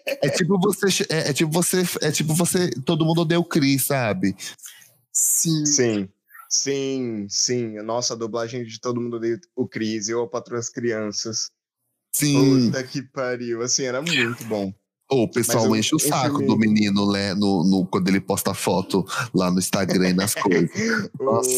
É 0.07 0.31
tipo 0.31 0.59
você. 0.59 1.05
É, 1.11 1.29
é 1.29 1.33
tipo 1.35 1.53
você. 1.53 1.83
É 2.01 2.11
tipo 2.11 2.33
você. 2.33 2.71
Todo 2.87 3.05
mundo 3.05 3.21
odeia 3.21 3.39
o 3.39 3.45
Chris, 3.45 3.85
sabe? 3.85 4.35
Sim. 5.13 5.67
Sim, 5.67 6.09
sim, 6.49 7.27
sim. 7.29 7.83
Nossa, 7.83 8.15
a 8.15 8.17
dublagem 8.17 8.65
de 8.65 8.81
todo 8.81 9.03
mundo 9.03 9.19
odeia 9.19 9.39
o 9.55 9.69
Cris, 9.69 10.09
eu 10.09 10.27
patroa 10.27 10.61
as 10.61 10.71
crianças. 10.71 11.51
Sim. 12.11 12.71
Puta 12.71 12.83
que 12.85 13.03
pariu. 13.03 13.61
Assim, 13.61 13.85
era 13.85 14.01
muito 14.01 14.43
bom. 14.45 14.73
Ou 15.09 15.25
o 15.25 15.31
pessoal 15.31 15.75
enche 15.77 15.95
o 15.95 15.99
saco 16.01 16.43
do 16.43 16.59
menino, 16.59 17.11
né? 17.13 17.33
No, 17.35 17.63
no- 17.65 17.87
quando 17.87 18.09
ele 18.09 18.21
posta 18.21 18.53
foto 18.53 19.05
lá 19.33 19.51
no 19.51 19.59
Instagram 19.59 20.11
e 20.11 20.13
nas 20.13 20.35
coisas. 20.37 20.71
Nossa. 21.21 21.51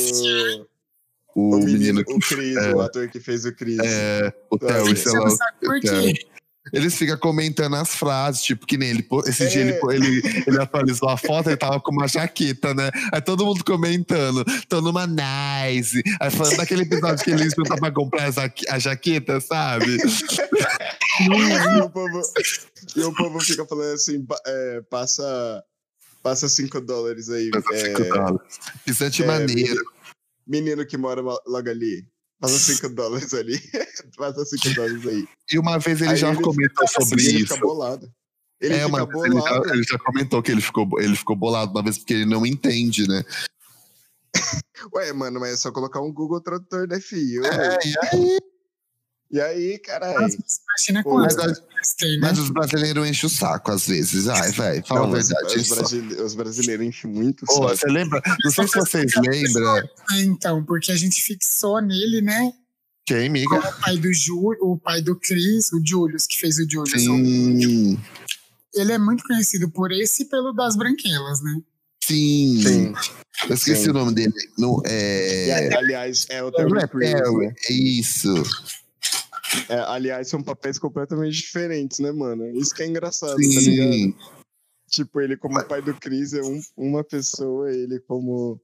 O... 1.35 1.55
O, 1.55 1.59
menino, 1.59 1.79
menino 1.79 2.01
o 2.01 2.19
Chris, 2.19 2.57
é. 2.57 2.75
o 2.75 2.81
ator 2.81 3.09
que 3.09 3.21
fez 3.21 3.45
o 3.45 3.55
Chris. 3.55 3.79
É, 3.79 4.35
o 4.51 4.59
você 4.59 4.97
sei 4.97 5.19
lá. 5.21 5.31
por 5.61 5.81
quê? 5.81 6.15
Eles 6.73 6.95
ficam 6.97 7.17
comentando 7.19 7.77
as 7.77 7.95
frases, 7.95 8.43
tipo, 8.43 8.67
que 8.67 8.77
nem 8.77 8.91
ele. 8.91 9.07
Esse 9.27 9.45
É. 9.45 9.47
dia 9.49 9.61
ele, 9.63 9.73
pô- 9.75 9.91
ele, 9.93 10.23
ele 10.47 10.61
atualizou 10.61 11.09
a 11.09 11.17
foto, 11.17 11.49
ele 11.49 11.57
tava 11.57 11.81
com 11.81 11.91
uma 11.93 12.07
jaqueta, 12.09 12.75
né? 12.75 12.91
Aí 13.13 13.21
todo 13.21 13.45
mundo 13.45 13.65
comentando, 13.65 14.45
tô 14.69 14.81
numa 14.81 15.07
nice. 15.07 16.03
Aí 16.21 16.31
falando 16.31 16.57
daquele 16.57 16.83
episódio 16.83 17.25
que 17.25 17.31
eles 17.31 17.55
não 17.57 17.77
pra 17.77 17.91
comprar 17.93 18.25
a, 18.27 18.31
jaque- 18.31 18.69
a 18.69 18.79
jaqueta, 18.79 19.41
sabe? 19.41 19.97
E 21.21 21.81
o 21.81 21.91
povo, 21.91 22.23
e 22.97 23.01
o 23.03 23.13
povo 23.15 23.41
fica 23.41 23.65
falando 23.67 23.95
assim, 23.95 24.25
é, 24.47 24.81
passa, 24.91 25.63
passa 26.23 26.49
5 26.49 26.81
dólares 26.81 27.29
aí. 27.31 27.51
É, 27.73 27.95
Pisante 28.85 29.23
é, 29.23 29.27
maneiro. 29.27 29.81
menino 30.47 30.87
que 30.87 30.97
mora 30.97 31.21
lo- 31.21 31.41
logo 31.47 31.69
ali. 31.69 32.05
Passa 32.41 32.59
5 32.75 32.89
dólares 32.91 33.35
ali. 33.35 33.59
passa 34.17 34.45
5 34.45 34.75
dólares 34.75 35.07
aí. 35.07 35.29
E 35.53 35.59
uma 35.59 35.79
vez 35.79 36.01
ele 36.01 36.11
Aí 36.11 36.17
já 36.17 36.31
ele 36.33 36.43
comentou 36.43 36.89
sobre 36.89 37.23
E 37.23 37.27
ele 37.29 37.39
isso. 37.39 37.55
fica 37.55 37.67
bolado. 37.67 38.13
Ele 38.61 38.75
é, 38.75 38.85
fica 38.87 39.07
vez 39.07 39.25
ele 39.25 39.35
já, 39.41 39.41
bolado. 39.41 39.75
ele 39.75 39.83
já 39.85 39.99
comentou 39.99 40.43
que 40.43 40.51
ele 40.53 40.61
ficou, 40.61 40.89
ele 41.01 41.17
ficou 41.17 41.37
bolado 41.37 41.71
uma 41.73 41.83
vez 41.83 41.99
porque 41.99 42.15
ele 42.15 42.27
não 42.27 42.45
entende, 42.45 43.07
né? 43.09 43.25
Ué, 44.95 45.13
mano, 45.13 45.41
mas 45.41 45.53
é 45.55 45.57
só 45.57 45.73
colocar 45.73 46.01
um 46.01 46.13
Google 46.13 46.41
Tradutor, 46.41 46.87
né, 46.89 47.01
filho? 47.01 47.45
É, 47.47 47.79
e 47.85 47.95
aí? 48.13 48.39
E 49.31 49.41
aí? 49.41 49.81
Nossa, 50.01 50.39
Imagina 50.79 51.03
Pô, 51.03 51.19
mas- 51.19 51.37
né? 51.37 51.55
Mas 52.21 52.39
os 52.39 52.49
brasileiros 52.51 53.07
enchem 53.07 53.27
o 53.27 53.31
saco 53.31 53.71
às 53.73 53.87
vezes. 53.87 54.27
Ai, 54.27 54.51
velho, 54.53 54.85
fala 54.87 55.01
Não, 55.07 55.13
a 55.13 55.17
verdade. 55.17 55.57
Os, 55.59 55.69
brasile- 55.69 56.23
os 56.23 56.35
brasileiros 56.35 56.87
enchem 56.87 57.11
muito 57.11 57.45
o 57.45 57.53
saco. 57.53 57.69
você 57.69 57.87
lembra? 57.89 58.23
Não 58.45 58.51
sei 58.51 58.67
se 58.69 58.75
vocês 58.75 59.13
lembram. 59.17 59.77
É, 59.77 60.23
então, 60.23 60.65
porque 60.65 60.91
a 60.93 60.97
gente 60.97 61.23
fixou 61.23 61.81
nele, 61.83 62.23
né? 62.23 62.53
Quem, 63.05 63.27
amiga? 63.29 63.55
O 63.57 63.81
pai 63.81 63.97
do 63.99 64.13
Júlio, 64.13 64.59
o 64.63 64.79
pai 64.79 65.01
do 65.03 65.15
Cris, 65.17 65.73
o 65.73 65.81
Julius, 65.85 66.27
que 66.27 66.39
fez 66.39 66.59
o 66.59 66.67
Julius. 66.71 66.91
Sim, 67.03 67.99
Ele 68.75 68.93
é 68.93 68.99
muito 68.99 69.25
conhecido 69.25 69.71
por 69.71 69.91
esse 69.93 70.23
e 70.23 70.27
pelo 70.27 70.53
das 70.53 70.77
branquelas, 70.77 71.43
né? 71.43 71.61
sim. 72.03 72.63
Sim. 72.63 72.95
Eu 73.49 73.55
esqueci 73.55 73.85
Sim. 73.85 73.91
o 73.91 73.93
nome 73.93 74.13
dele. 74.15 74.33
Não, 74.59 74.83
E, 74.85 74.89
é. 75.51 75.77
aliás, 75.77 76.27
é 76.29 76.43
o 76.43 76.51
Terry 76.51 76.79
é 76.83 76.87
Crews, 76.89 77.39
né? 77.39 77.55
é 77.69 77.73
isso. 77.73 78.35
É, 79.69 79.79
aliás, 79.81 80.29
são 80.29 80.43
papéis 80.43 80.79
completamente 80.79 81.35
diferentes, 81.37 81.99
né, 81.99 82.13
mano? 82.13 82.47
Isso 82.57 82.75
que 82.75 82.83
é 82.83 82.87
engraçado, 82.87 83.33
tá 83.33 83.37
ligado? 83.39 83.93
Sim. 83.93 84.15
Tipo, 84.91 85.21
ele 85.21 85.37
como 85.37 85.63
pai 85.65 85.83
do 85.83 85.95
Chris 85.95 86.33
é 86.33 86.43
um- 86.43 86.63
uma 86.77 87.05
pessoa, 87.05 87.71
ele 87.71 88.01
como. 88.01 88.61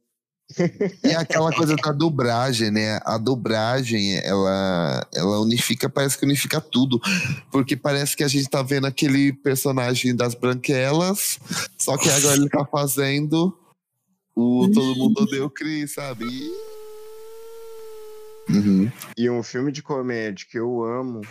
E 1.04 1.08
é 1.08 1.16
aquela 1.16 1.50
coisa 1.54 1.74
da 1.76 1.90
dublagem, 1.92 2.70
né? 2.70 2.98
A 3.04 3.16
dublagem, 3.18 4.18
ela, 4.18 5.06
ela 5.14 5.40
unifica, 5.40 5.88
parece 5.88 6.18
que 6.18 6.24
unifica 6.24 6.60
tudo. 6.60 7.00
Porque 7.50 7.76
parece 7.76 8.14
que 8.16 8.22
a 8.24 8.28
gente 8.28 8.48
tá 8.48 8.62
vendo 8.62 8.86
aquele 8.86 9.32
personagem 9.32 10.14
das 10.14 10.34
branquelas, 10.34 11.38
só 11.78 11.96
que 11.96 12.08
agora 12.10 12.36
ele 12.36 12.48
tá 12.48 12.64
fazendo 12.66 13.56
o 14.36 14.68
Todo 14.72 14.96
Mundo 14.96 15.22
Odeia 15.22 15.44
o 15.44 15.50
Chris, 15.50 15.94
sabe? 15.94 16.26
Uhum. 18.48 18.90
E 19.16 19.30
um 19.30 19.42
filme 19.42 19.72
de 19.72 19.82
comédia 19.82 20.46
que 20.48 20.58
eu 20.58 20.82
amo 20.84 21.22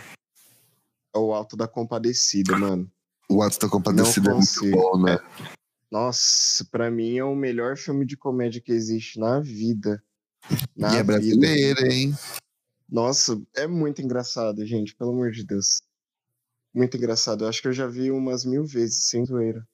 é 1.14 1.18
o 1.18 1.32
Alto 1.32 1.56
da 1.56 1.68
Compadecida, 1.68 2.56
mano. 2.56 2.90
O 3.28 3.42
Ato 3.42 3.58
da 3.58 3.68
Compadecida 3.68 4.30
é 4.30 4.34
muito 4.34 4.70
bom, 4.70 5.02
né? 5.02 5.18
Nossa, 5.90 6.64
pra 6.70 6.90
mim 6.90 7.16
é 7.16 7.24
o 7.24 7.34
melhor 7.34 7.76
filme 7.76 8.04
de 8.04 8.16
comédia 8.16 8.60
que 8.60 8.72
existe 8.72 9.18
na 9.18 9.40
vida. 9.40 10.02
Na 10.76 10.88
e 10.88 10.96
é 10.96 11.02
vida. 11.02 11.04
brasileiro, 11.04 11.86
hein? 11.86 12.14
Nossa, 12.88 13.40
é 13.56 13.66
muito 13.66 14.02
engraçado, 14.02 14.64
gente, 14.66 14.94
pelo 14.94 15.10
amor 15.10 15.30
de 15.30 15.44
Deus. 15.44 15.82
Muito 16.74 16.96
engraçado. 16.96 17.44
Eu 17.44 17.48
acho 17.48 17.62
que 17.62 17.68
eu 17.68 17.72
já 17.72 17.86
vi 17.86 18.10
umas 18.10 18.44
mil 18.44 18.64
vezes, 18.64 19.04
sem 19.04 19.24
zoeira. 19.24 19.66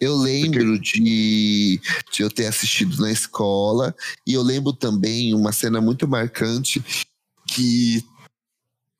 Eu 0.00 0.14
lembro 0.16 0.78
de, 0.78 1.80
de 2.12 2.22
eu 2.22 2.30
ter 2.30 2.46
assistido 2.46 3.00
na 3.00 3.10
escola 3.10 3.94
e 4.26 4.34
eu 4.34 4.42
lembro 4.42 4.72
também 4.72 5.34
uma 5.34 5.52
cena 5.52 5.80
muito 5.80 6.06
marcante 6.06 6.82
que 7.46 8.04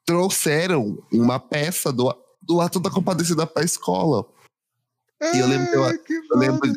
trouxeram 0.06 1.02
uma 1.12 1.38
peça 1.38 1.92
do, 1.92 2.12
do 2.40 2.60
Ato 2.60 2.80
da 2.80 2.90
Compadecida 2.90 3.46
para 3.46 3.62
a 3.62 3.64
escola. 3.64 4.26
E 5.34 5.38
eu 5.38 5.46
lembro 5.46 5.68
eu- 5.72 5.84
Ah, 5.84 5.92
Eu 6.32 6.38
lembro, 6.38 6.72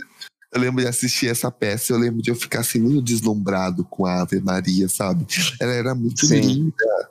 eu 0.51 0.59
lembro 0.61 0.81
de 0.81 0.87
assistir 0.87 1.27
essa 1.29 1.49
peça, 1.49 1.93
eu 1.93 1.97
lembro 1.97 2.21
de 2.21 2.29
eu 2.29 2.35
ficar 2.35 2.59
assim 2.59 2.79
muito 2.79 3.01
deslumbrado 3.01 3.85
com 3.85 4.05
a 4.05 4.21
Ave 4.21 4.39
Maria, 4.41 4.89
sabe? 4.89 5.25
Ela 5.59 5.73
era 5.73 5.95
muito 5.95 6.25
Sim. 6.25 6.41
linda. 6.41 7.09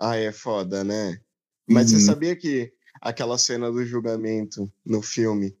Ah, 0.00 0.16
é 0.16 0.32
foda, 0.32 0.82
né? 0.82 1.20
Mas 1.68 1.92
Uhum. 1.92 1.98
você 1.98 2.06
sabia 2.06 2.34
que 2.34 2.72
aquela 3.00 3.38
cena 3.38 3.70
do 3.70 3.84
julgamento 3.84 4.70
no 4.84 5.02
filme, 5.02 5.56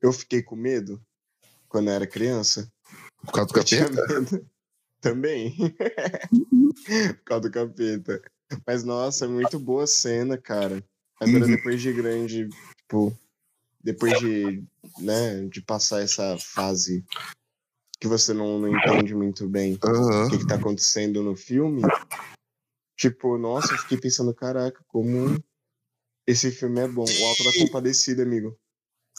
eu 0.00 0.12
fiquei 0.12 0.42
com 0.42 0.56
medo 0.56 1.00
quando 1.68 1.88
eu 1.88 1.94
era 1.94 2.06
criança? 2.06 2.70
Por 3.24 3.32
causa 3.32 3.52
do 3.52 3.58
Eu 3.58 3.64
capeta? 3.64 4.46
Também. 5.00 5.56
Por 7.16 7.24
causa 7.24 7.48
do 7.48 7.50
capeta. 7.50 8.22
Mas, 8.66 8.84
nossa, 8.84 9.24
é 9.24 9.28
muito 9.28 9.58
boa 9.58 9.84
a 9.84 9.86
cena, 9.86 10.36
cara. 10.36 10.84
Agora, 11.20 11.46
Uhum. 11.46 11.56
depois 11.56 11.80
de 11.80 11.92
grande, 11.92 12.48
tipo, 12.78 13.16
depois 13.82 14.18
de, 14.18 14.64
né, 14.98 15.46
de 15.48 15.62
passar 15.62 16.02
essa 16.02 16.36
fase 16.38 17.04
que 17.98 18.08
você 18.08 18.32
não, 18.32 18.58
não 18.58 18.68
entende 18.68 19.14
muito 19.14 19.48
bem 19.48 19.74
o 19.74 19.86
Aham. 19.86 20.28
que, 20.28 20.38
que 20.38 20.46
tá 20.46 20.56
acontecendo 20.56 21.22
no 21.22 21.36
filme, 21.36 21.82
tipo, 22.96 23.38
nossa, 23.38 23.74
eu 23.74 23.78
fiquei 23.78 23.98
pensando, 23.98 24.34
caraca, 24.34 24.82
como 24.88 25.36
esse 26.26 26.50
filme 26.50 26.80
é 26.80 26.88
bom. 26.88 27.04
O 27.04 27.24
Alto 27.26 27.44
da 27.44 27.52
Compadecida, 27.58 28.22
amigo. 28.22 28.56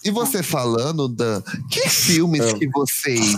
E 0.03 0.11
você 0.11 0.43
falando, 0.43 1.07
Dan, 1.07 1.41
que 1.71 1.87
filmes 1.89 2.41
Ah. 2.41 2.57
que 2.57 2.67
vocês. 2.67 3.35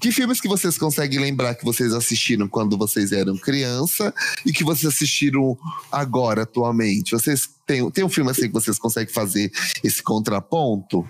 Que 0.00 0.10
filmes 0.10 0.40
que 0.40 0.48
vocês 0.48 0.78
conseguem 0.78 1.18
lembrar 1.18 1.54
que 1.54 1.64
vocês 1.64 1.92
assistiram 1.92 2.48
quando 2.48 2.76
vocês 2.78 3.12
eram 3.12 3.36
criança 3.36 4.14
e 4.46 4.52
que 4.52 4.64
vocês 4.64 4.86
assistiram 4.92 5.58
agora, 5.90 6.42
atualmente? 6.42 7.10
Vocês 7.12 7.48
têm, 7.66 7.88
tem 7.90 8.02
um 8.04 8.08
filme 8.08 8.30
assim 8.30 8.42
que 8.48 8.52
vocês 8.54 8.78
conseguem 8.78 9.12
fazer 9.12 9.52
esse 9.84 10.02
contraponto? 10.02 11.06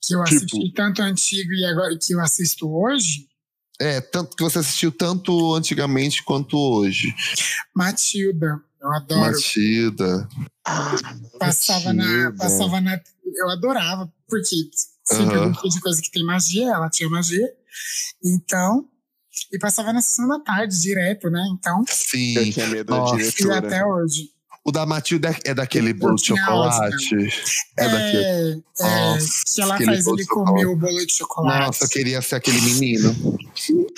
Que 0.00 0.14
eu 0.14 0.22
Tipo- 0.24 0.36
assisti 0.36 0.72
tanto 0.74 1.02
antigo 1.02 1.52
e 1.52 1.64
agora 1.64 1.98
que 1.98 2.14
eu 2.14 2.20
assisto 2.20 2.70
hoje. 2.70 3.26
É, 3.80 4.00
tanto 4.00 4.36
que 4.36 4.42
você 4.42 4.60
assistiu 4.60 4.92
tanto 4.92 5.54
antigamente 5.54 6.22
quanto 6.22 6.56
hoje. 6.56 7.12
Matilda. 7.74 8.62
Eu 8.84 8.92
adoro. 8.92 9.20
Matilda. 9.32 10.28
passava, 11.38 11.92
na, 11.92 12.32
passava 12.32 12.80
na. 12.80 13.00
Eu 13.36 13.48
adorava, 13.50 14.12
porque 14.28 14.54
sempre 15.04 15.36
gostei 15.48 15.70
de 15.70 15.80
coisa 15.80 16.02
que 16.02 16.10
tem 16.10 16.24
magia, 16.24 16.70
ela 16.72 16.90
tinha 16.90 17.08
magia. 17.08 17.48
Então. 18.22 18.86
E 19.52 19.58
passava 19.58 19.92
na 19.92 20.00
sessão 20.00 20.28
da 20.28 20.38
tarde, 20.38 20.80
direto, 20.80 21.28
né? 21.28 21.42
Então, 21.58 21.80
Eu 21.80 21.86
Sim. 21.92 22.50
tinha 22.52 22.68
medo 22.68 22.94
Nossa. 22.94 23.16
da 23.16 23.22
e 23.22 23.30
diretora. 23.32 23.58
até 23.66 23.84
hoje. 23.84 24.30
O 24.64 24.70
da 24.70 24.86
Matilda 24.86 25.28
é- 25.30 25.50
é 25.50 25.54
daquele 25.54 25.90
Eu 25.90 25.94
bolo 25.96 26.14
de 26.14 26.26
chocolate. 26.26 27.28
É, 27.76 27.88
daquele. 27.88 28.24
É, 28.24 28.50
é, 28.52 28.56
Nossa, 28.84 29.28
que 29.54 29.60
ela 29.60 29.76
faz 29.80 30.06
ele 30.06 30.26
comer 30.26 30.66
o 30.66 30.76
bolo 30.76 31.04
de 31.04 31.12
chocolate. 31.12 31.66
Nossa, 31.66 31.84
eu 31.84 31.88
queria 31.88 32.22
ser 32.22 32.36
aquele 32.36 32.60
menino. 32.60 33.12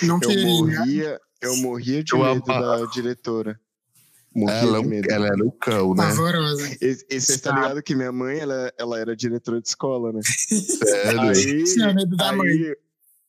Não 0.01 0.15
Eu 0.15 0.19
queria. 0.27 0.45
morria, 0.47 1.21
eu 1.41 1.55
morria 1.57 2.03
de 2.03 2.13
Eu 2.13 2.19
medo 2.19 2.43
amava. 2.51 2.79
da 2.79 2.91
diretora. 2.91 3.59
Morria 4.37 4.55
Ela, 4.59 4.77
é 4.77 4.81
de 4.81 4.85
um- 4.85 4.89
medo. 4.89 5.11
ela 5.11 5.27
era 5.27 5.45
o 5.45 5.51
cão, 5.51 5.95
né? 5.95 6.03
Pavorosa. 6.03 6.77
E, 6.81 6.97
e 7.09 7.19
você 7.19 7.37
tá 7.39 7.51
ligado 7.55 7.81
que 7.81 7.95
minha 7.95 8.11
mãe, 8.11 8.37
ela, 8.39 8.71
ela 8.77 8.99
era 8.99 9.15
diretora 9.15 9.59
de 9.61 9.67
escola, 9.67 10.13
né? 10.13 10.19
Sério. 10.23 11.21
Aí, 11.21 11.63
Tinha 11.63 11.93
medo 11.93 12.15
da 12.15 12.31
mãe. 12.33 12.47
aí, 12.47 12.75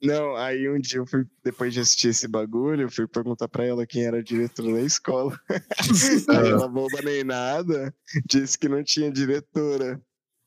não, 0.03 0.37
aí 0.37 0.69
um 0.69 0.79
dia 0.79 0.99
eu 1.01 1.07
fui, 1.07 1.25
depois 1.43 1.73
de 1.75 1.81
assistir 1.81 2.09
esse 2.09 2.29
bagulho, 2.29 2.83
eu 2.83 2.91
fui 2.91 3.07
perguntar 3.09 3.49
pra 3.49 3.65
ela 3.65 3.85
quem 3.87 4.05
era 4.05 4.19
a 4.19 4.23
diretora 4.23 4.73
da 4.75 4.81
escola. 4.83 5.37
aí 6.29 6.49
ela, 6.51 6.69
boba 6.69 7.01
nem 7.03 7.25
nada, 7.25 7.93
disse 8.27 8.57
que 8.59 8.69
não 8.69 8.85
tinha 8.85 9.11
diretora. 9.11 10.01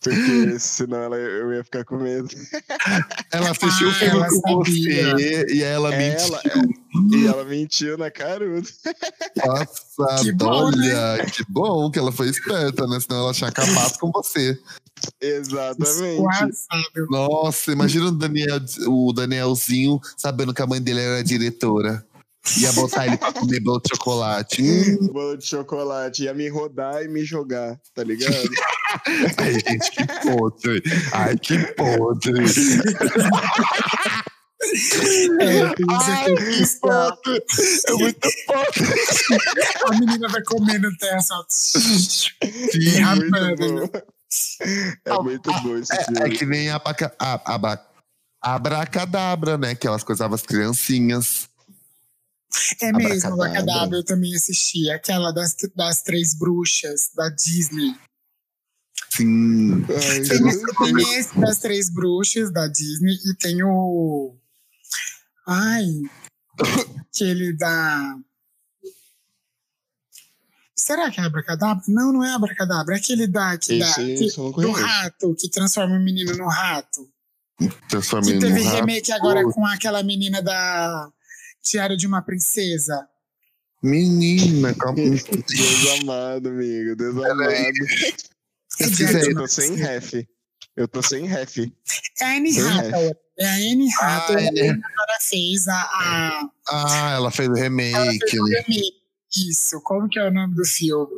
Porque 0.04 0.58
senão 0.60 0.98
ela, 0.98 1.16
eu 1.16 1.54
ia 1.54 1.64
ficar 1.64 1.86
com 1.86 1.98
medo. 1.98 2.28
Ela 3.32 3.52
assistiu 3.52 3.88
o 3.88 3.92
Ah, 3.92 3.94
filme 3.94 4.16
ela 4.18 4.28
com 4.28 4.66
sabia. 4.66 5.12
você 5.16 5.46
e 5.54 5.64
ela 5.64 5.94
Ela, 5.94 5.98
mentiu. 5.98 7.20
e 7.20 7.28
ela 7.28 7.46
mentiu 7.46 7.98
na 7.98 8.10
caruda. 8.12 8.68
Nossa, 9.46 10.24
Que 10.24 10.32
bom, 10.34 10.72
né? 10.72 10.94
olha, 10.94 11.26
que 11.26 11.46
bom 11.48 11.90
que 11.92 12.00
ela 12.00 12.12
foi 12.12 12.30
esperta, 12.30 12.86
né? 12.88 13.00
Senão 13.00 13.22
ela 13.26 13.34
tinha 13.34 13.50
acabado 13.50 13.98
com 14.00 14.12
você. 14.12 14.60
Exatamente. 15.22 16.22
Nossa, 17.10 17.72
imagina 17.72 18.08
o, 18.08 18.12
Daniel, 18.12 18.60
o 18.88 19.14
Danielzinho 19.14 20.00
sabendo 20.18 20.54
que 20.54 20.62
a 20.62 20.68
mãe 20.68 20.82
dele 20.82 21.00
era 21.00 21.24
diretora. 21.24 22.06
Ia 22.58 22.72
botar 22.74 23.06
ele 23.06 23.18
pra 23.18 23.32
comer 23.32 23.60
bolo 23.62 23.80
de 23.82 23.90
chocolate. 23.96 24.62
Hum, 24.64 25.08
Bolo 25.14 25.38
de 25.38 25.46
chocolate. 25.46 26.24
Ia 26.24 26.34
me 26.34 26.50
rodar 26.50 27.04
e 27.04 27.08
me 27.08 27.24
jogar, 27.24 27.80
tá 27.94 28.04
ligado? 28.04 28.34
Ai, 29.38 29.54
gente, 29.54 29.92
que 29.92 30.06
podre. 30.24 30.82
Ai, 31.14 31.38
que 31.38 31.58
podre. 31.76 32.44
É, 35.42 35.64
Ai, 35.90 36.32
efeitos 36.34 36.70
que 36.76 36.80
foda! 36.80 37.44
É 37.88 37.92
muito 37.94 38.30
foda! 38.46 38.70
A 39.90 40.00
menina 40.00 40.28
vai 40.30 40.44
comendo 40.44 40.96
terra 40.98 41.20
só. 41.20 41.44
É 42.46 43.16
muito 43.16 43.32
bom. 43.58 43.90
É 45.06 45.20
muito 45.24 45.52
bom 45.64 45.78
esse 45.78 45.94
É, 45.94 46.04
filme. 46.06 46.20
é 46.22 46.30
que 46.30 46.46
nem 46.46 46.70
a, 46.70 46.76
abaca, 46.76 47.14
a, 47.20 47.56
aba- 47.56 47.86
abracadabra, 48.40 49.58
né? 49.58 49.74
Que 49.76 49.88
elas 49.88 50.04
coisavam 50.04 50.36
as 50.36 50.44
criancinhas. 50.44 51.50
É 52.82 52.92
mesmo, 52.92 53.34
Abracadabra. 53.34 53.60
Abracadabra 53.62 53.98
eu 54.00 54.04
também 54.04 54.36
assisti. 54.36 54.90
Aquela 54.90 55.32
das, 55.32 55.56
das 55.76 56.02
três 56.02 56.34
bruxas 56.34 57.10
da 57.16 57.30
Disney. 57.30 57.96
Sim. 59.10 59.84
Ai, 59.90 60.22
Tem, 60.22 60.26
Jesus. 60.26 60.62
tem 60.78 61.20
esse 61.20 61.40
das 61.40 61.60
três 61.60 61.90
bruxas 61.90 62.52
da 62.52 62.68
Disney 62.68 63.18
e 63.26 63.36
tem 63.36 63.64
o. 63.64 64.36
Ai. 65.48 65.86
Aquele 67.10 67.54
da. 67.54 68.16
Será 70.76 71.12
que 71.12 71.20
é 71.20 71.24
Abracadabra? 71.24 71.84
Não, 71.88 72.12
não 72.12 72.24
é 72.24 72.34
Abracadabra. 72.34 72.96
É 72.96 72.98
aquele 72.98 73.28
da. 73.28 73.58
Que 73.58 73.80
que- 73.80 74.28
do 74.36 74.72
rato, 74.72 75.36
que 75.36 75.50
transforma 75.50 75.96
o 75.96 76.00
menino 76.04 76.36
no 76.36 76.48
rato. 76.48 77.08
Transforma 77.90 78.26
Que 78.26 78.40
teve 78.40 78.62
remake 78.62 79.12
agora 79.12 79.44
com 79.44 79.66
aquela 79.68 80.02
menina 80.02 80.42
da 80.42 81.12
Diário 81.64 81.96
de 81.98 82.08
uma 82.08 82.22
Princesa. 82.22 83.08
Menina, 83.84 84.74
calma. 84.76 84.96
Deus 85.00 86.02
amado, 86.02 86.50
amigo. 86.50 86.96
Deus 86.96 87.16
amado. 87.18 87.42
Eu 87.44 88.88
uma 89.32 89.42
tô 89.42 89.48
sem 89.48 89.68
Princesa. 89.74 89.92
ref. 89.92 90.14
Eu 90.76 90.88
tô 90.88 91.02
sem 91.02 91.26
ref. 91.28 91.58
É 92.20 92.24
a 92.26 92.38
Anne 92.38 92.60
Hathaway. 92.60 93.12
É 93.40 93.46
a 93.48 93.54
Anne 93.56 93.90
Hathaway. 94.00 94.48
Ah, 94.48 94.52
é. 94.58 94.68
Ela 94.68 95.20
fez 95.22 95.68
a, 95.68 95.82
a 95.82 96.50
Ah, 96.70 97.12
ela 97.16 97.32
fez 97.32 97.50
o 97.50 97.54
Ela 97.54 97.62
remake. 97.64 98.20
fez 98.30 98.42
o 98.42 98.46
remake. 98.46 99.02
Isso, 99.50 99.82
como 99.82 100.10
que 100.10 100.20
é 100.20 100.28
o 100.28 100.32
nome 100.32 100.54
do 100.56 100.66
filme? 100.66 101.12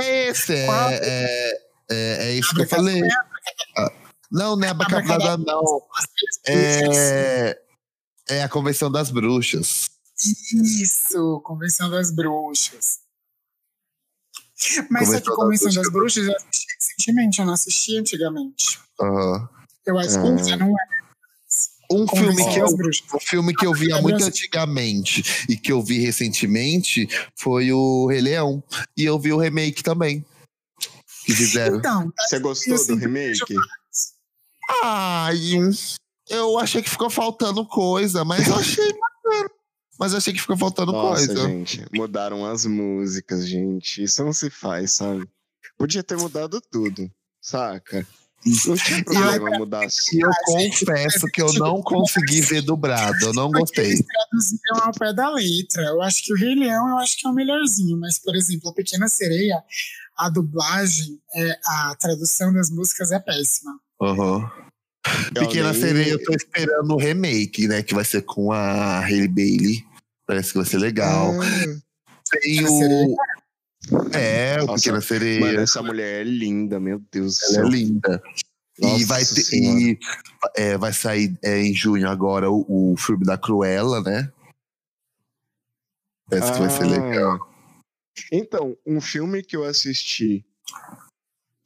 É 0.00 0.28
esse, 0.28 0.52
é, 0.54 0.66
é, 1.02 1.58
é, 1.90 2.16
é 2.28 2.32
isso 2.34 2.54
que 2.54 2.62
eu 2.62 2.68
falei. 2.68 3.00
Ah, 3.78 3.92
Não, 4.30 4.56
não 4.56 4.66
é 4.68 4.74
não. 5.38 5.82
É, 6.46 7.58
é 8.28 8.42
a 8.42 8.48
Convenção 8.48 8.90
das 8.90 9.10
Bruxas. 9.10 9.90
Isso, 10.52 11.40
Convenção 11.44 11.90
das 11.90 12.10
Bruxas. 12.10 13.00
Mas 14.90 15.08
só 15.08 15.20
que 15.20 15.30
Convenção 15.30 15.72
das 15.72 15.76
Convenção 15.76 15.82
das 15.82 15.92
Bruxas. 15.92 16.24
Bruxas 16.24 16.26
eu 16.26 16.36
assisti 16.36 16.66
recentemente, 16.74 17.38
eu 17.40 17.46
não 17.46 17.52
assisti 17.52 17.96
antigamente. 17.96 18.80
Aham. 19.00 19.48
Eu 19.86 19.98
acho 19.98 20.08
que 20.08 20.48
já 20.48 20.56
não 20.56 20.68
é 20.68 20.86
Um 21.90 22.08
filme 22.08 22.42
Convenção 22.42 22.52
que 22.52 22.58
eu. 22.58 22.66
Um 23.14 23.20
filme 23.20 23.54
que 23.54 23.66
eu 23.66 23.74
via 23.74 24.00
muito 24.00 24.24
antigamente 24.24 25.22
e 25.48 25.56
que 25.56 25.70
eu 25.70 25.82
vi 25.82 25.98
recentemente 25.98 27.06
foi 27.36 27.72
o 27.72 28.06
Rei 28.06 28.20
Leão. 28.20 28.62
E 28.96 29.04
eu 29.04 29.18
vi 29.18 29.32
o 29.32 29.38
remake 29.38 29.82
também. 29.82 30.24
Que 31.26 31.34
fizeram. 31.34 31.78
Então, 31.78 32.10
tá 32.10 32.22
Você 32.24 32.38
gostou 32.38 32.74
do 32.74 32.78
sempre 32.78 33.06
remake? 33.06 33.54
Ai, 34.82 35.38
eu 36.28 36.58
achei 36.58 36.82
que 36.82 36.90
ficou 36.90 37.10
faltando 37.10 37.66
coisa, 37.66 38.24
mas 38.24 38.48
eu 38.48 38.56
achei 38.56 38.92
bacana. 38.98 39.50
Mas 39.98 40.12
eu 40.12 40.18
achei 40.18 40.32
que 40.32 40.40
ficou 40.40 40.56
faltando 40.56 40.92
Nossa, 40.92 41.26
coisa. 41.26 41.48
gente. 41.48 41.86
Mudaram 41.92 42.44
as 42.44 42.66
músicas, 42.66 43.46
gente. 43.46 44.02
Isso 44.02 44.24
não 44.24 44.32
se 44.32 44.50
faz, 44.50 44.92
sabe? 44.92 45.28
Podia 45.78 46.02
ter 46.02 46.16
mudado 46.16 46.60
tudo, 46.60 47.10
saca? 47.40 48.06
Não 48.66 48.76
tinha 48.76 49.02
problema 49.02 49.58
mudar 49.58 49.86
assim. 49.86 50.18
E 50.18 50.20
eu 50.20 50.30
confesso 50.44 51.26
que 51.28 51.40
eu 51.40 51.52
não 51.54 51.80
consegui 51.80 52.42
ver 52.42 52.60
dublado. 52.60 53.16
Eu 53.22 53.32
não 53.32 53.50
gostei. 53.50 53.86
eles 53.86 54.04
traduziram 54.04 54.86
ao 54.86 54.92
pé 54.92 55.12
da 55.14 55.30
letra. 55.30 55.82
Eu 55.84 56.02
acho 56.02 56.24
que 56.24 56.32
o 56.32 56.36
Rei 56.36 56.54
Leão 56.54 56.90
eu 56.90 56.98
acho 56.98 57.16
que 57.16 57.26
é 57.26 57.30
o 57.30 57.34
melhorzinho, 57.34 57.98
mas, 57.98 58.18
por 58.18 58.34
exemplo, 58.36 58.68
a 58.68 58.74
Pequena 58.74 59.08
Sereia, 59.08 59.64
a 60.16 60.28
dublagem, 60.28 61.18
é, 61.34 61.58
a 61.64 61.96
tradução 61.98 62.52
das 62.52 62.68
músicas 62.68 63.12
é 63.12 63.18
péssima. 63.18 63.80
Pequena 65.34 65.72
nem- 65.72 65.80
Sereia, 65.80 66.10
eu 66.12 66.24
tô 66.24 66.32
esperando 66.34 66.94
o 66.94 66.98
remake, 66.98 67.68
né? 67.68 67.82
Que 67.82 67.94
vai 67.94 68.04
ser 68.04 68.22
com 68.22 68.50
a 68.52 69.00
Hailey 69.00 69.28
Bailey. 69.28 69.84
Parece 70.26 70.52
que 70.52 70.58
vai 70.58 70.66
ser 70.66 70.78
legal. 70.78 71.32
Ah, 71.40 71.80
Tem 72.40 72.64
o. 72.66 73.16
É, 74.14 74.62
o 74.62 74.66
Nossa, 74.66 74.82
Pequena 74.82 75.00
Sereia. 75.02 75.40
Mano, 75.40 75.60
essa 75.60 75.82
mulher 75.82 76.20
é 76.22 76.24
linda, 76.24 76.80
meu 76.80 77.00
Deus 77.12 77.36
do 77.38 77.44
Ela 77.44 77.52
céu. 77.54 77.66
é 77.66 77.68
linda. 77.68 78.22
e 78.78 78.82
Nossa 78.86 79.06
vai 79.06 79.24
ter. 79.24 79.54
E, 79.54 79.98
é, 80.56 80.78
vai 80.78 80.92
sair 80.92 81.38
é, 81.44 81.60
em 81.60 81.74
junho 81.74 82.08
agora 82.08 82.50
o, 82.50 82.92
o 82.92 82.96
filme 82.96 83.24
da 83.26 83.36
Cruella, 83.36 84.00
né? 84.02 84.32
Parece 86.30 86.52
que 86.54 86.58
vai 86.58 86.70
ser 86.70 86.84
Ah. 86.84 86.86
legal. 86.86 87.54
Então, 88.32 88.76
um 88.86 89.00
filme 89.00 89.42
que 89.42 89.54
eu 89.56 89.64
assisti 89.64 90.44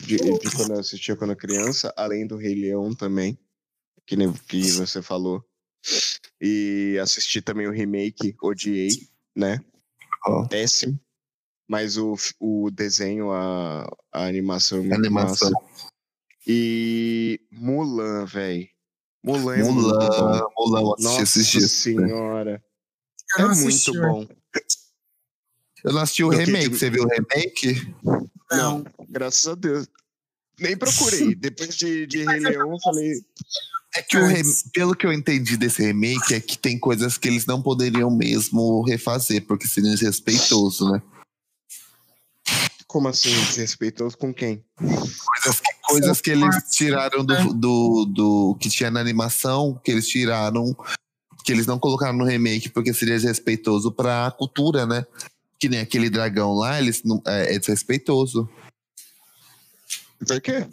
de, 0.00 0.16
de 0.16 0.56
quando 0.56 0.72
eu 0.74 0.80
assistia 0.80 1.16
quando 1.16 1.34
criança, 1.36 1.92
além 1.96 2.26
do 2.26 2.36
Rei 2.36 2.54
Leão 2.54 2.94
também, 2.94 3.38
que, 4.06 4.16
nem, 4.16 4.32
que 4.32 4.70
você 4.72 5.02
falou. 5.02 5.44
E 6.40 6.98
assisti 7.00 7.40
também 7.42 7.66
o 7.66 7.72
remake, 7.72 8.36
odiei, 8.42 9.08
né? 9.34 9.58
Ó. 10.26 10.46
Péssimo. 10.46 10.98
Mas 11.68 11.96
o, 11.98 12.16
o 12.40 12.70
desenho, 12.70 13.30
a, 13.30 13.84
a 14.12 14.24
animação 14.26 14.78
é 14.78 14.82
muito 14.82 14.94
Animação. 14.94 15.50
massa. 15.50 15.88
E 16.46 17.40
Mulan, 17.52 18.24
velho. 18.24 18.68
Mulan 19.22 19.56
é 19.56 19.62
muito 19.64 19.74
Mulan, 19.82 19.98
bom. 19.98 20.50
Mulan, 20.56 20.80
eu 20.80 20.94
assisti 20.94 21.02
Nossa 21.04 21.22
esses 21.22 21.46
dias. 21.46 21.62
né? 21.64 21.68
senhora. 21.68 22.64
Eu 23.38 23.50
É 23.50 23.54
muito 23.54 23.92
bom. 23.92 24.26
Eu 25.84 25.92
não 25.92 26.00
assisti 26.00 26.24
o 26.24 26.28
remake. 26.28 26.70
que- 26.70 26.76
Você 26.78 26.90
viu 26.90 27.04
o 27.04 27.08
remake? 27.08 27.94
Não. 28.50 28.84
Graças 29.08 29.46
a 29.46 29.54
Deus. 29.54 29.86
Nem 30.58 30.76
procurei. 30.76 31.34
Depois 31.36 31.76
de, 31.76 32.06
de 32.06 32.24
Rei 32.24 32.40
Leão, 32.40 32.72
eu 32.72 32.78
falei. 32.80 33.12
É 33.96 34.02
que 34.02 34.16
o 34.18 34.26
rem- 34.26 34.42
pelo 34.74 34.94
que 34.94 35.06
eu 35.06 35.12
entendi 35.12 35.56
desse 35.56 35.82
remake, 35.82 36.34
é 36.34 36.40
que 36.40 36.58
tem 36.58 36.78
coisas 36.78 37.16
que 37.16 37.26
eles 37.26 37.46
não 37.46 37.62
poderiam 37.62 38.10
mesmo 38.10 38.82
refazer, 38.82 39.46
porque 39.46 39.66
seria 39.66 39.90
desrespeitoso, 39.90 40.92
né? 40.92 41.02
Como 42.86 43.08
assim? 43.08 43.30
Desrespeitoso 43.46 44.16
com 44.16 44.32
quem? 44.32 44.64
Coisas 44.78 45.60
que, 45.60 45.72
coisas 45.88 46.20
que 46.20 46.30
eles 46.30 46.56
tiraram 46.70 47.24
do, 47.24 47.52
do, 47.54 48.04
do 48.06 48.54
que 48.60 48.68
tinha 48.70 48.90
na 48.90 49.00
animação, 49.00 49.78
que 49.84 49.90
eles 49.90 50.08
tiraram, 50.08 50.74
que 51.44 51.52
eles 51.52 51.66
não 51.66 51.78
colocaram 51.78 52.16
no 52.16 52.24
remake, 52.24 52.68
porque 52.70 52.94
seria 52.94 53.14
desrespeitoso 53.14 53.92
pra 53.92 54.30
cultura, 54.38 54.86
né? 54.86 55.04
Que 55.58 55.68
nem 55.68 55.80
aquele 55.80 56.08
dragão 56.08 56.54
lá, 56.54 56.78
não, 57.04 57.22
é, 57.26 57.54
é 57.54 57.58
desrespeitoso. 57.58 58.48
Por 60.26 60.40
quê? 60.40 60.66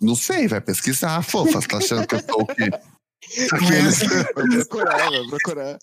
Não 0.00 0.14
sei, 0.14 0.46
vai 0.46 0.60
pesquisar, 0.60 1.22
fofa. 1.22 1.60
Você 1.60 1.68
tá 1.68 1.78
achando 1.78 2.06
que 2.06 2.14
eu 2.14 2.22
tô 2.22 2.42
o 2.42 2.46
quê? 2.46 2.70
Não 3.52 3.72
é. 3.72 3.82
Vai 4.34 4.48
procurar, 4.48 5.10
vai 5.10 5.26
procurar. 5.28 5.78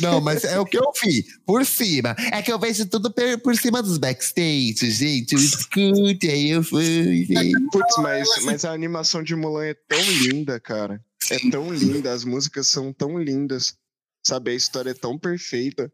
Não, 0.00 0.20
mas 0.20 0.44
é 0.44 0.58
o 0.58 0.66
que 0.66 0.76
eu 0.76 0.92
vi, 1.02 1.24
por 1.46 1.64
cima. 1.64 2.14
É 2.32 2.42
que 2.42 2.52
eu 2.52 2.58
vejo 2.58 2.86
tudo 2.86 3.12
por 3.42 3.56
cima 3.56 3.82
dos 3.82 3.98
backstage, 3.98 4.90
gente. 4.90 5.32
Eu 5.32 5.38
escute, 5.38 6.28
aí 6.28 6.50
eu 6.50 6.62
fui. 6.62 7.26
Putz, 7.72 7.96
mas, 7.98 8.28
mas 8.42 8.64
a 8.64 8.72
animação 8.72 9.22
de 9.22 9.34
Mulan 9.34 9.66
é 9.66 9.74
tão 9.74 10.00
linda, 10.00 10.60
cara. 10.60 11.02
É 11.30 11.38
tão 11.50 11.72
linda, 11.72 12.12
as 12.12 12.24
músicas 12.24 12.66
são 12.66 12.92
tão 12.92 13.18
lindas. 13.18 13.74
Sabe, 14.26 14.52
a 14.52 14.54
história 14.54 14.90
é 14.90 14.94
tão 14.94 15.18
perfeita. 15.18 15.92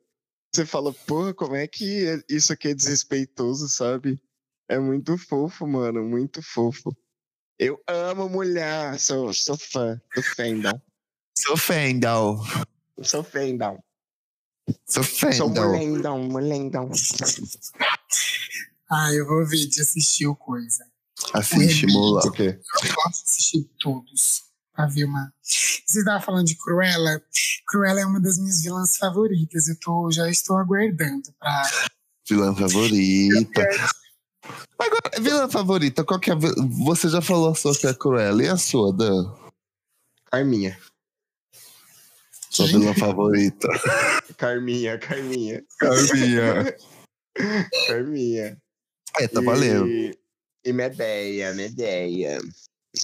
Você 0.55 0.65
fala, 0.65 0.93
porra, 0.93 1.35
como 1.35 1.57
é 1.57 1.67
que 1.67 2.23
isso 2.29 2.53
aqui 2.53 2.69
é 2.69 2.75
desrespeitoso, 2.75 3.69
sabe? 3.69 4.21
É 4.69 4.79
muito 4.79 5.19
fofo, 5.19 5.67
mano, 5.67 6.03
muito 6.05 6.43
fofo. 6.43 6.97
Eu 7.59 7.81
amo 7.87 8.29
mulher, 8.29 8.99
sou, 8.99 9.35
sou 9.35 9.57
fã 9.57 10.01
do 10.15 10.23
fandom. 10.23 10.81
Sou 11.37 11.57
Fendel. 11.57 12.39
Sou 13.03 13.25
fandom. 13.25 13.79
Sou 14.87 15.03
Sou 15.03 15.31
Fendel. 15.49 15.69
mulendão, 15.69 16.19
mulendão. 16.23 16.91
Ah, 18.91 19.13
eu 19.13 19.27
vou 19.27 19.47
ver 19.47 19.67
de 19.67 19.81
assistir 19.81 20.27
o 20.27 20.35
coisa. 20.37 20.87
Assiste, 21.33 21.87
Mulan. 21.87 22.21
O 22.21 22.33
quê? 22.33 22.61
Eu 22.83 22.95
gosto 22.95 23.25
de 23.25 23.31
assistir 23.31 23.71
todos. 23.79 24.50
Pra 24.75 24.87
ver 24.87 25.05
uma. 25.05 25.33
Você 25.43 25.99
estava 25.99 26.21
falando 26.21 26.47
de 26.47 26.57
Cruella. 26.57 27.23
Cruella 27.67 28.01
é 28.01 28.07
uma 28.07 28.21
das 28.21 28.39
minhas 28.39 28.63
vilãs 28.63 28.97
favoritas. 28.97 29.69
Eu 29.69 29.77
tô, 29.81 30.11
já 30.11 30.29
estou 30.31 30.57
aguardando 30.57 31.33
pra. 31.39 31.63
Vilã 32.29 32.55
favorita. 32.55 33.63
Agora, 34.79 35.21
vilã 35.21 35.49
favorita, 35.49 36.05
qual 36.05 36.19
que 36.19 36.31
é 36.31 36.35
a 36.35 36.39
Você 36.85 37.09
já 37.09 37.21
falou 37.21 37.51
a 37.51 37.55
sua 37.55 37.77
que 37.77 37.87
é 37.87 37.95
Cruella. 37.95 38.43
E 38.43 38.49
a 38.49 38.57
sua, 38.57 38.93
Dan? 38.93 39.35
Carminha. 40.31 40.79
Sua 42.51 42.67
vilã 42.67 42.95
favorita. 42.95 43.69
Carminha, 44.39 44.99
Carminha. 44.99 45.63
Carminha. 45.79 46.77
Carminha. 47.87 48.59
É, 49.19 49.29
tá 49.29 49.41
valendo. 49.41 49.87
E, 49.89 50.19
e 50.65 50.73
Medeia, 50.73 51.55
Medeia. 51.55 52.39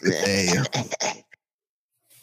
É. 0.04 1.16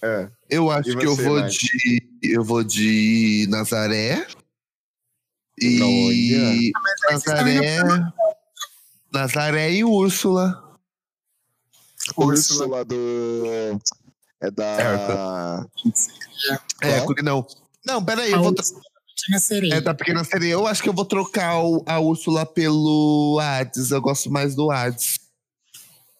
É. 0.03 0.29
Eu 0.49 0.69
acho 0.69 0.89
E 0.89 0.97
que 0.97 1.05
eu 1.05 1.15
você, 1.15 1.23
vou 1.23 1.39
Nath? 1.39 1.51
de. 1.51 2.09
Eu 2.21 2.43
vou 2.43 2.63
de 2.63 3.47
Nazaré. 3.49 4.27
E. 5.61 6.71
Nazaré. 7.09 7.77
Nazaré 9.13 9.71
e 9.71 9.83
Úrsula. 9.83 10.61
Úrsula 12.17 12.83
do. 12.83 13.79
É 14.41 14.51
da. 14.51 15.65
É, 16.81 17.01
porque 17.05 17.21
não. 17.21 17.47
Não, 17.85 18.03
peraí, 18.03 18.33
A 18.33 18.37
eu 18.37 18.43
vou. 18.43 18.51
Úrsula. 18.51 18.81
É 19.71 19.79
da 19.79 19.93
Pequena 19.93 20.23
Sereia. 20.25 20.51
Eu 20.53 20.67
acho 20.67 20.83
que 20.83 20.89
eu 20.89 20.93
vou 20.93 21.05
trocar 21.05 21.63
o- 21.63 21.81
a 21.85 21.97
Úrsula 21.99 22.45
pelo 22.45 23.39
Hades. 23.41 23.91
Eu 23.91 24.01
gosto 24.01 24.29
mais 24.29 24.53
do 24.53 24.69
Hades. 24.69 25.17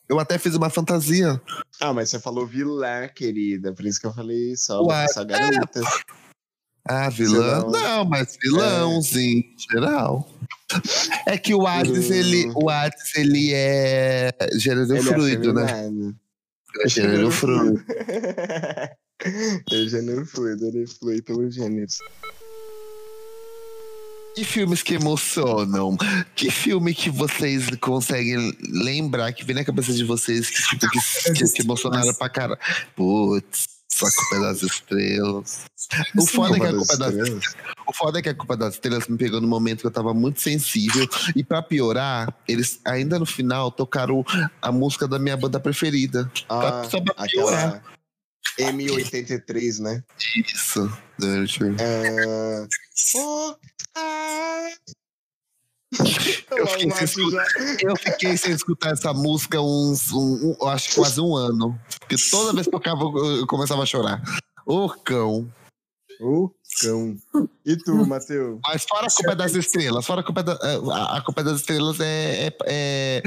Eu 0.09 0.19
até 0.19 0.37
fiz 0.37 0.55
uma 0.55 0.69
fantasia. 0.69 1.41
Ah, 1.79 1.93
mas 1.93 2.09
você 2.09 2.19
falou 2.19 2.45
vilã, 2.45 3.07
querida. 3.07 3.73
Por 3.73 3.85
isso 3.85 3.99
que 3.99 4.05
eu 4.07 4.13
falei 4.13 4.55
só 4.57 4.83
Ué, 4.85 5.05
essa 5.05 5.23
garota. 5.23 5.81
Ah, 6.85 7.09
vilã? 7.09 7.59
Vilão. 7.61 7.71
Não, 7.71 8.05
mas 8.05 8.37
vilãozinho, 8.41 9.39
em 9.39 9.55
geral. 9.71 10.29
É 11.25 11.37
que 11.37 11.53
o 11.55 11.65
Hades, 11.65 12.09
Hum. 12.09 12.13
ele, 12.13 12.51
o 12.55 12.69
Hades, 12.69 13.15
ele 13.15 13.51
é 13.53 14.31
gênero 14.57 14.93
Ele 14.95 15.09
é 15.09 15.13
fluido, 15.13 15.53
né? 15.53 15.63
afeminado. 15.63 16.15
É 16.83 16.89
gênero 16.89 17.31
fluido. 17.31 17.83
É 19.71 19.87
gênero 19.87 20.25
fluido, 20.25 20.65
ele 20.65 20.85
flui 20.85 21.21
pelos 21.21 21.55
gêneros. 21.55 21.97
Que 24.35 24.43
filmes 24.43 24.81
que 24.81 24.95
emocionam? 24.95 25.95
Que 26.35 26.49
filme 26.49 26.93
que 26.93 27.09
vocês 27.09 27.69
conseguem 27.79 28.51
lembrar, 28.61 29.31
que 29.31 29.43
vem 29.43 29.55
na 29.55 29.63
cabeça 29.63 29.93
de 29.93 30.03
vocês, 30.03 30.49
que, 30.49 30.63
tipo, 30.69 30.89
que, 30.89 31.33
que 31.33 31.45
te 31.45 31.61
emocionaram 31.61 32.13
pra 32.15 32.29
cara? 32.29 32.57
Putz, 32.95 33.65
a 34.01 34.11
culpa 34.11 34.39
das 34.47 34.63
estrelas. 34.63 35.65
O 36.17 36.25
foda, 36.25 36.57
é 36.57 36.59
que 36.59 36.65
a 36.65 36.71
culpa 36.73 36.97
das, 36.97 37.13
estrelas. 37.13 37.43
o 37.87 37.93
foda 37.93 38.19
é 38.19 38.21
que 38.21 38.29
a 38.29 38.35
culpa 38.35 38.57
das 38.57 38.73
estrelas 38.73 39.07
me 39.07 39.17
pegou 39.17 39.39
no 39.39 39.47
momento 39.47 39.81
que 39.81 39.87
eu 39.87 39.91
tava 39.91 40.13
muito 40.13 40.41
sensível. 40.41 41.07
E 41.35 41.43
pra 41.43 41.61
piorar, 41.61 42.33
eles 42.47 42.79
ainda 42.85 43.19
no 43.19 43.25
final 43.25 43.71
tocaram 43.71 44.25
a 44.61 44.71
música 44.71 45.07
da 45.07 45.19
minha 45.19 45.37
banda 45.37 45.59
preferida. 45.59 46.31
Ah, 46.49 46.83
Só 46.89 46.99
pra 47.01 47.13
piorar. 47.27 47.75
aquela 47.75 47.83
M83, 48.59 49.79
né? 49.79 50.03
Isso. 50.35 50.91
É... 51.79 52.67
Oh, 53.15 53.55
ah. 53.95 54.12
Eu 56.55 56.67
fiquei, 56.67 56.91
sem 56.91 57.03
escutar, 57.05 57.45
eu 57.81 57.95
fiquei 57.97 58.37
sem 58.37 58.51
escutar 58.53 58.91
essa 58.91 59.13
música 59.13 59.61
uns, 59.61 60.11
um, 60.11 60.49
um- 60.51 60.57
eu 60.61 60.67
acho 60.69 60.89
que 60.89 60.95
quase 60.95 61.19
um 61.21 61.35
ano. 61.35 61.79
Porque 61.99 62.15
toda 62.29 62.53
vez 62.53 62.65
que 62.67 62.71
tocava, 62.71 63.01
eu, 63.03 63.25
eu 63.37 63.47
começava 63.47 63.83
a 63.83 63.85
chorar. 63.85 64.21
Ô 64.65 64.89
cão. 64.89 65.51
O 66.21 66.49
cão. 66.81 67.17
E 67.65 67.75
tu, 67.75 68.05
Matheus? 68.05 68.59
Mas 68.65 68.83
fora 68.83 69.07
a 69.07 69.11
culpa 69.11 69.35
das 69.35 69.55
estrelas, 69.55 70.05
fora 70.05 70.21
a 70.21 70.23
culpa, 70.23 70.43
da, 70.43 70.53
a, 70.53 71.17
a 71.17 71.21
culpa 71.21 71.43
das 71.43 71.59
estrelas 71.61 71.99
é, 71.99 72.47
é, 72.47 72.53
é, 72.65 73.21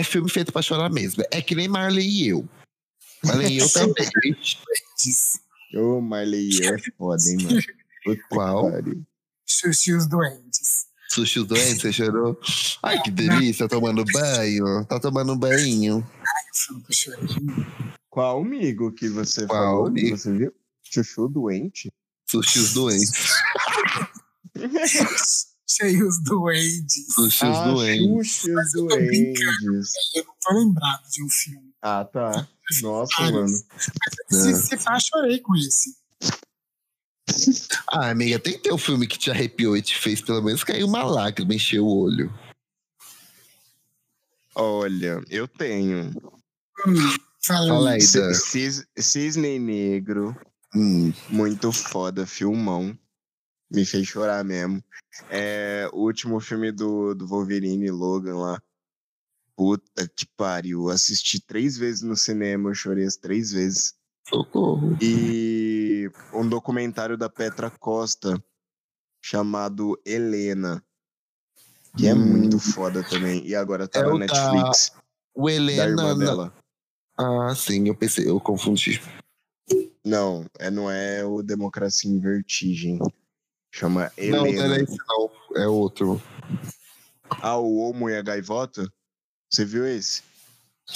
é 0.00 0.02
filme 0.04 0.28
feito 0.30 0.52
pra 0.52 0.62
chorar 0.62 0.90
mesmo. 0.90 1.22
É 1.30 1.40
que 1.42 1.54
nem 1.54 1.68
Marley 1.68 2.06
e 2.08 2.28
eu. 2.28 2.48
Marley 3.24 3.54
e 3.54 3.58
eu 3.58 3.68
também. 3.72 4.08
Ô, 5.74 6.00
Marley, 6.00 6.50
é 6.66 6.78
foda, 6.96 7.22
hein, 7.30 7.38
mano? 7.42 7.60
Puta 8.04 8.22
Qual? 8.30 8.70
e 9.86 9.92
os 9.92 10.06
Doentes. 10.06 10.86
Sushi 11.12 11.40
os 11.40 11.46
doentes, 11.46 11.82
você 11.82 11.92
chorou? 11.92 12.40
Ai, 12.82 13.00
que 13.02 13.10
delícia, 13.10 13.68
tomando 13.68 14.02
banho. 14.04 14.84
Tá 14.86 14.98
tomando 14.98 15.34
um 15.34 15.38
banho. 15.38 16.06
Que. 16.88 17.66
Qual 18.08 18.40
amigo 18.40 18.90
que 18.92 19.08
você 19.08 19.46
Qual 19.46 19.62
falou? 19.62 19.92
que 19.92 20.00
amigo? 20.00 20.16
Você 20.16 20.32
viu? 20.32 20.54
Chuchu 20.82 21.28
doente? 21.28 21.92
Sushi 22.30 22.58
os 22.60 22.72
doentes. 22.72 23.32
Cheio 25.68 26.06
os 26.06 26.18
Doentes. 26.22 27.14
Sushi 27.14 27.46
os 27.46 27.56
ah, 27.56 27.64
doentes. 27.64 28.42
Doentes. 28.74 29.92
Eu 30.14 30.24
não 30.24 30.34
tô 30.40 30.54
lembrado 30.54 31.02
de 31.10 31.24
um 31.24 31.30
filme. 31.30 31.74
Ah, 31.80 32.04
tá. 32.04 32.48
Nossa, 32.82 33.22
mano. 33.30 33.48
Se, 34.28 34.54
se 34.54 34.76
faz, 34.78 35.04
chorei 35.04 35.40
com 35.40 35.56
esse. 35.56 35.94
Ah, 37.88 38.10
amiga, 38.10 38.38
tem 38.38 38.54
que 38.54 38.60
ter 38.60 38.72
um 38.72 38.78
filme 38.78 39.06
que 39.06 39.18
te 39.18 39.30
arrepiou 39.30 39.76
e 39.76 39.82
te 39.82 39.98
fez 39.98 40.20
pelo 40.20 40.42
menos 40.42 40.64
cair 40.64 40.84
uma 40.84 41.02
lágrima, 41.04 41.54
encher 41.54 41.80
o 41.80 41.86
olho. 41.86 42.32
Olha, 44.54 45.22
eu 45.30 45.48
tenho. 45.48 46.10
Hum, 46.86 46.94
fala, 47.44 47.90
aí. 47.90 48.00
Cis- 48.02 48.86
Cisne 48.98 49.58
Negro, 49.58 50.36
Hum, 50.74 51.12
muito 51.28 51.70
foda, 51.70 52.26
filmão. 52.26 52.96
Me 53.70 53.84
fez 53.84 54.06
chorar 54.08 54.42
mesmo. 54.42 54.82
É 55.28 55.88
o 55.92 55.98
último 56.04 56.40
filme 56.40 56.72
do, 56.72 57.14
do 57.14 57.26
Wolverine 57.26 57.90
Logan 57.90 58.36
lá. 58.36 58.62
Puta 59.54 60.08
que 60.08 60.26
pariu. 60.36 60.88
Assisti 60.88 61.40
três 61.40 61.76
vezes 61.76 62.00
no 62.02 62.16
cinema, 62.16 62.70
eu 62.70 62.74
chorei 62.74 63.04
as 63.04 63.16
três 63.16 63.52
vezes. 63.52 63.94
Socorro. 64.28 64.96
E 65.00 66.10
um 66.32 66.48
documentário 66.48 67.16
da 67.16 67.28
Petra 67.28 67.70
Costa 67.70 68.42
chamado 69.22 70.00
Helena. 70.04 70.82
Que 71.96 72.08
é 72.08 72.14
Hum. 72.14 72.18
muito 72.18 72.58
foda 72.58 73.02
também. 73.04 73.46
E 73.46 73.54
agora 73.54 73.86
tá 73.86 74.00
É 74.00 74.02
na 74.02 74.08
o 74.08 74.12
da- 74.12 74.18
Netflix. 74.18 74.92
O 75.34 75.46
Da, 75.46 75.52
Helena. 75.52 75.84
irmã 75.84 76.08
não- 76.14 76.18
dela. 76.18 76.54
Ah, 77.18 77.54
sim, 77.54 77.86
eu 77.88 77.94
pensei, 77.94 78.26
eu 78.28 78.40
confundi. 78.40 79.00
Não, 80.04 80.46
é, 80.58 80.70
não 80.70 80.90
é 80.90 81.24
o 81.24 81.42
Democracia 81.42 82.10
em 82.10 82.18
Vertigem. 82.18 82.98
Chama 83.70 84.10
Não, 84.18 84.38
não 84.38 84.46
Helena. 84.46 84.74
era 84.74 84.82
esse, 84.82 84.96
não. 85.06 85.30
É 85.56 85.66
outro. 85.68 86.20
Ah, 87.42 87.56
o 87.58 87.76
Homo 87.78 88.08
e 88.10 88.16
a 88.16 88.22
Gaivota? 88.22 88.90
Você 89.50 89.64
viu 89.64 89.86
esse? 89.86 90.22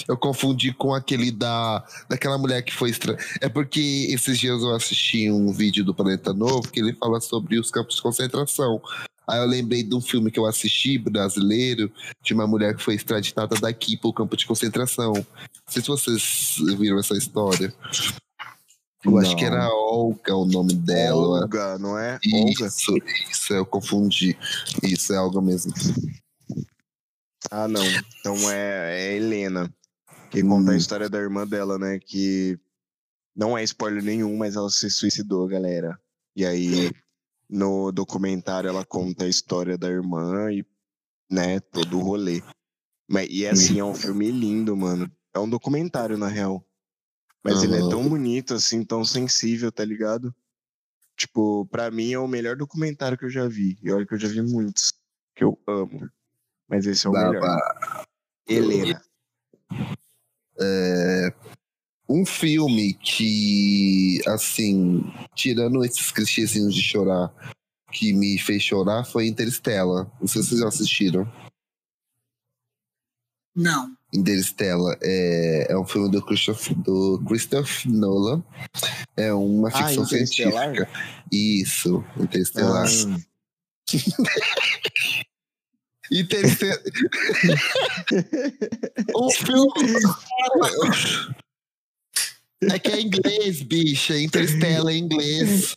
Eu 0.09 0.17
confundi 0.17 0.73
com 0.73 0.95
aquele 0.95 1.31
da 1.31 1.85
daquela 2.09 2.39
mulher 2.39 2.63
que 2.63 2.73
foi 2.73 2.91
estranha. 2.91 3.19
É 3.41 3.49
porque 3.49 4.09
esses 4.11 4.39
dias 4.39 4.63
eu 4.63 4.75
assisti 4.75 5.31
um 5.31 5.53
vídeo 5.53 5.85
do 5.85 5.95
Planeta 5.95 6.33
Novo 6.33 6.69
que 6.71 6.81
ele 6.81 6.93
fala 6.93 7.21
sobre 7.21 7.59
os 7.59 7.71
campos 7.71 7.97
de 7.97 8.03
concentração. 8.03 8.81
Aí 9.29 9.41
eu 9.41 9.47
lembrei 9.47 9.83
de 9.83 9.95
um 9.95 10.01
filme 10.01 10.31
que 10.31 10.39
eu 10.39 10.47
assisti, 10.47 10.99
brasileiro, 10.99 11.91
de 12.23 12.33
uma 12.33 12.47
mulher 12.47 12.77
que 12.77 12.83
foi 12.83 12.95
extraditada 12.95 13.57
daqui 13.57 13.97
para 13.97 14.09
o 14.09 14.13
campo 14.13 14.37
de 14.37 14.47
concentração. 14.47 15.13
Não 15.15 15.25
sei 15.67 15.83
se 15.83 15.89
vocês 15.89 16.57
viram 16.79 16.99
essa 16.99 17.17
história. 17.17 17.75
Eu 19.05 19.19
acho 19.19 19.31
Não. 19.31 19.37
que 19.37 19.45
era 19.45 19.69
Olga 19.69 20.35
o 20.35 20.45
nome 20.47 20.75
dela. 20.75 21.43
Olga, 21.43 21.79
não 21.79 21.99
é? 21.99 22.19
Olga? 22.33 22.67
Isso, 22.67 22.97
isso, 23.31 23.53
eu 23.53 23.67
confundi. 23.67 24.37
Isso, 24.83 25.13
é 25.13 25.17
algo 25.17 25.41
mesmo. 25.41 25.73
Ah, 27.51 27.69
não. 27.69 27.85
Então 28.21 28.51
é, 28.51 29.01
é 29.01 29.17
Helena. 29.17 29.73
Que 30.37 30.43
conta 30.43 30.73
a 30.73 30.75
Hum. 30.75 30.77
história 30.77 31.09
da 31.09 31.19
irmã 31.19 31.47
dela, 31.47 31.79
né? 31.79 31.99
Que 31.99 32.61
não 33.35 33.57
é 33.57 33.65
spoiler 33.65 34.03
nenhum, 34.03 34.37
mas 34.37 34.55
ela 34.55 34.69
se 34.69 34.91
suicidou, 34.91 35.49
galera. 35.49 35.99
E 36.35 36.45
aí, 36.45 36.93
no 37.49 37.91
documentário, 37.91 38.69
ela 38.69 38.85
conta 38.85 39.25
a 39.25 39.29
história 39.29 39.79
da 39.79 39.89
irmã 39.89 40.53
e, 40.53 40.63
né, 41.31 41.59
todo 41.59 41.99
o 41.99 42.03
rolê. 42.03 42.43
Mas, 43.09 43.29
e 43.31 43.47
assim, 43.47 43.79
é 43.79 43.85
um 43.85 43.95
filme 43.95 44.31
lindo, 44.31 44.77
mano. 44.77 45.11
É 45.33 45.39
um 45.39 45.49
documentário, 45.49 46.19
na 46.19 46.29
real. 46.29 46.63
Mas 47.43 47.63
ele 47.63 47.77
é 47.77 47.89
tão 47.89 48.07
bonito, 48.07 48.53
assim, 48.53 48.85
tão 48.85 49.07
sensível, 49.07 49.73
tá 49.73 49.87
ligado? 49.87 50.35
Tipo, 51.17 51.65
pra 51.67 51.91
mim 51.91 52.13
é 52.13 52.19
o 52.19 52.29
melhor 52.29 52.57
documentário 52.57 53.17
que 53.17 53.25
eu 53.25 53.31
já 53.31 53.49
vi. 53.49 53.79
E 53.83 53.91
olha 53.91 54.05
que 54.05 54.13
eu 54.13 54.19
já 54.19 54.29
vi 54.29 54.43
muitos, 54.43 54.93
que 55.35 55.45
eu 55.45 55.59
amo. 55.67 56.11
Mas 56.69 56.85
esse 56.85 57.07
é 57.07 57.11
o 57.11 57.13
melhor. 57.15 57.59
Helena. 58.47 59.03
É, 60.61 61.33
um 62.09 62.25
filme 62.25 62.95
que, 62.95 64.21
assim, 64.27 65.03
tirando 65.35 65.85
esses 65.85 66.11
clichêzinhos 66.13 66.75
de 66.75 66.83
chorar, 66.83 67.33
que 67.93 68.13
me 68.13 68.39
fez 68.39 68.63
chorar 68.63 69.05
foi 69.05 69.27
Interstellar. 69.27 70.11
Não 70.21 70.27
sei 70.29 70.43
se 70.43 70.49
vocês 70.51 70.61
já 70.61 70.69
assistiram. 70.69 71.31
Não. 73.55 73.97
Interstellar 74.13 74.97
é, 75.03 75.67
é 75.71 75.79
um 75.79 75.87
filme 75.87 76.11
do 76.11 76.23
Christopher, 76.25 76.77
do 76.77 77.23
Christopher 77.27 77.91
Nolan. 77.91 78.45
É 79.17 79.33
uma 79.33 79.69
Ah, 79.69 79.73
ficção 79.89 80.05
Interestelar? 80.05 80.65
científica. 80.75 80.91
Isso, 81.33 82.05
Interstellar. 82.21 82.87
Ah, 82.87 83.17
Interstellar. 86.11 86.83
o 89.15 89.31
filme. 89.31 89.71
É 92.63 92.79
que 92.79 92.91
é 92.91 93.01
inglês, 93.01 93.63
bicha. 93.63 94.19
Interstellar 94.19 94.93
é 94.93 94.97
inglês. 94.97 95.77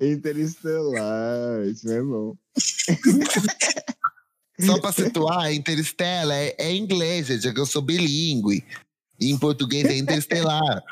Interestelar, 0.00 1.64
isso 1.66 1.90
é 1.90 2.00
bom. 2.00 2.36
Só 4.60 4.80
pra 4.80 4.92
situar, 4.92 5.52
Interstellar 5.52 6.36
é, 6.36 6.54
é 6.58 6.74
inglês, 6.74 7.26
gente. 7.26 7.48
É 7.48 7.52
que 7.52 7.60
eu 7.60 7.66
sou 7.66 7.82
bilíngue. 7.82 8.64
E 9.18 9.30
em 9.30 9.38
português 9.38 9.84
é 9.86 9.98
Interestelar. 9.98 10.82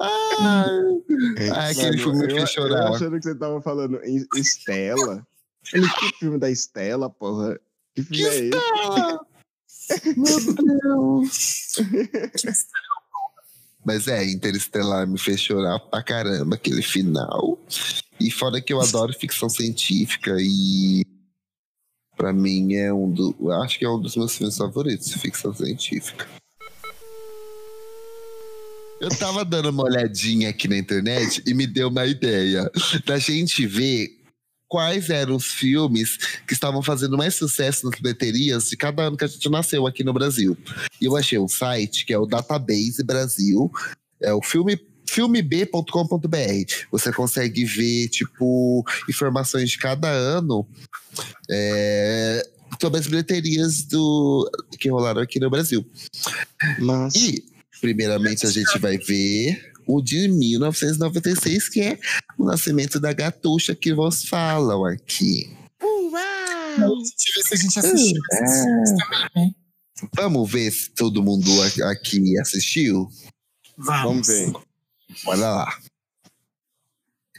Ai, 0.00 1.70
aquele 1.70 1.98
filme 1.98 2.18
me 2.18 2.24
eu, 2.24 2.30
fez 2.30 2.40
eu 2.40 2.46
chorar. 2.46 2.90
achando 2.90 3.16
que 3.16 3.22
você 3.22 3.34
tava 3.34 3.62
falando 3.62 4.00
Estela. 4.36 5.26
Ele, 5.72 5.88
que 5.88 6.18
filme 6.18 6.38
da 6.38 6.50
Estela, 6.50 7.08
porra? 7.08 7.58
Que 7.94 8.02
filme 8.02 8.24
é 8.24 8.48
esse? 8.48 10.16
Meu 10.16 10.54
Deus. 10.54 11.76
Mas 13.84 14.08
é, 14.08 14.24
Interestelar 14.24 15.06
me 15.06 15.18
fez 15.18 15.40
chorar 15.40 15.78
pra 15.78 16.02
caramba 16.02 16.56
aquele 16.56 16.82
final. 16.82 17.58
E 18.20 18.30
fora 18.30 18.60
que 18.60 18.72
eu 18.72 18.80
adoro 18.80 19.12
ficção 19.12 19.48
científica 19.48 20.36
e 20.38 21.04
pra 22.16 22.32
mim 22.32 22.74
é 22.74 22.92
um 22.92 23.10
do, 23.10 23.50
acho 23.62 23.78
que 23.78 23.84
é 23.84 23.88
um 23.88 23.98
dos 23.98 24.14
meus 24.14 24.36
filmes 24.36 24.56
favoritos 24.56 25.12
ficção 25.14 25.54
científica. 25.54 26.28
Eu 29.00 29.08
tava 29.18 29.46
dando 29.46 29.70
uma 29.70 29.84
olhadinha 29.84 30.50
aqui 30.50 30.68
na 30.68 30.76
internet 30.76 31.42
e 31.46 31.54
me 31.54 31.66
deu 31.66 31.88
uma 31.88 32.04
ideia 32.04 32.70
da 33.06 33.18
gente 33.18 33.66
ver 33.66 34.19
quais 34.70 35.10
eram 35.10 35.34
os 35.34 35.46
filmes 35.46 36.16
que 36.46 36.54
estavam 36.54 36.80
fazendo 36.80 37.18
mais 37.18 37.34
sucesso 37.34 37.84
nas 37.84 38.00
bilheterias 38.00 38.70
de 38.70 38.76
cada 38.76 39.02
ano 39.02 39.16
que 39.16 39.24
a 39.24 39.26
gente 39.26 39.50
nasceu 39.50 39.84
aqui 39.84 40.04
no 40.04 40.12
Brasil. 40.12 40.56
E 41.00 41.06
eu 41.06 41.16
achei 41.16 41.38
um 41.38 41.48
site 41.48 42.06
que 42.06 42.12
é 42.12 42.18
o 42.18 42.24
Database 42.24 43.02
Brasil, 43.04 43.68
é 44.22 44.32
o 44.32 44.40
filme 44.40 44.80
filmeb.com.br. 45.08 46.86
Você 46.92 47.12
consegue 47.12 47.64
ver, 47.64 48.08
tipo, 48.10 48.84
informações 49.08 49.70
de 49.70 49.78
cada 49.78 50.08
ano 50.08 50.64
é, 51.50 52.48
sobre 52.80 53.00
as 53.00 53.08
bilheterias 53.08 53.82
do, 53.82 54.48
que 54.78 54.88
rolaram 54.88 55.20
aqui 55.20 55.40
no 55.40 55.50
Brasil. 55.50 55.84
Mas, 56.78 57.16
E, 57.16 57.44
primeiramente, 57.80 58.46
a 58.46 58.50
gente 58.50 58.78
vai 58.78 58.98
ver 58.98 59.69
o 59.94 60.02
de 60.02 60.28
1996, 60.28 61.68
que 61.68 61.80
é 61.80 61.98
o 62.38 62.44
nascimento 62.44 62.98
da 63.00 63.12
gatucha 63.12 63.74
que 63.74 63.92
vos 63.92 64.24
falam 64.24 64.84
aqui. 64.84 65.50
Vê 66.78 67.42
se 67.42 67.54
a 67.54 67.56
gente 67.56 67.78
assistiu 67.78 68.22
esses 68.32 68.64
filmes 68.64 68.90
também, 68.90 69.30
né? 69.36 69.54
Vamos 70.14 70.50
ver 70.50 70.70
se 70.70 70.90
todo 70.90 71.22
mundo 71.22 71.50
aqui 71.84 72.38
assistiu? 72.38 73.08
Vamos. 73.76 74.26
vamos 74.26 74.28
ver. 74.28 74.52
Olha 75.26 75.48
lá. 75.48 75.78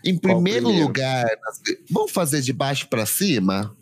Em 0.04 0.18
primeiro, 0.18 0.66
primeiro? 0.66 0.88
lugar, 0.88 1.28
vamos 1.90 2.12
fazer 2.12 2.42
de 2.42 2.52
baixo 2.52 2.88
pra 2.88 3.06
cima? 3.06 3.76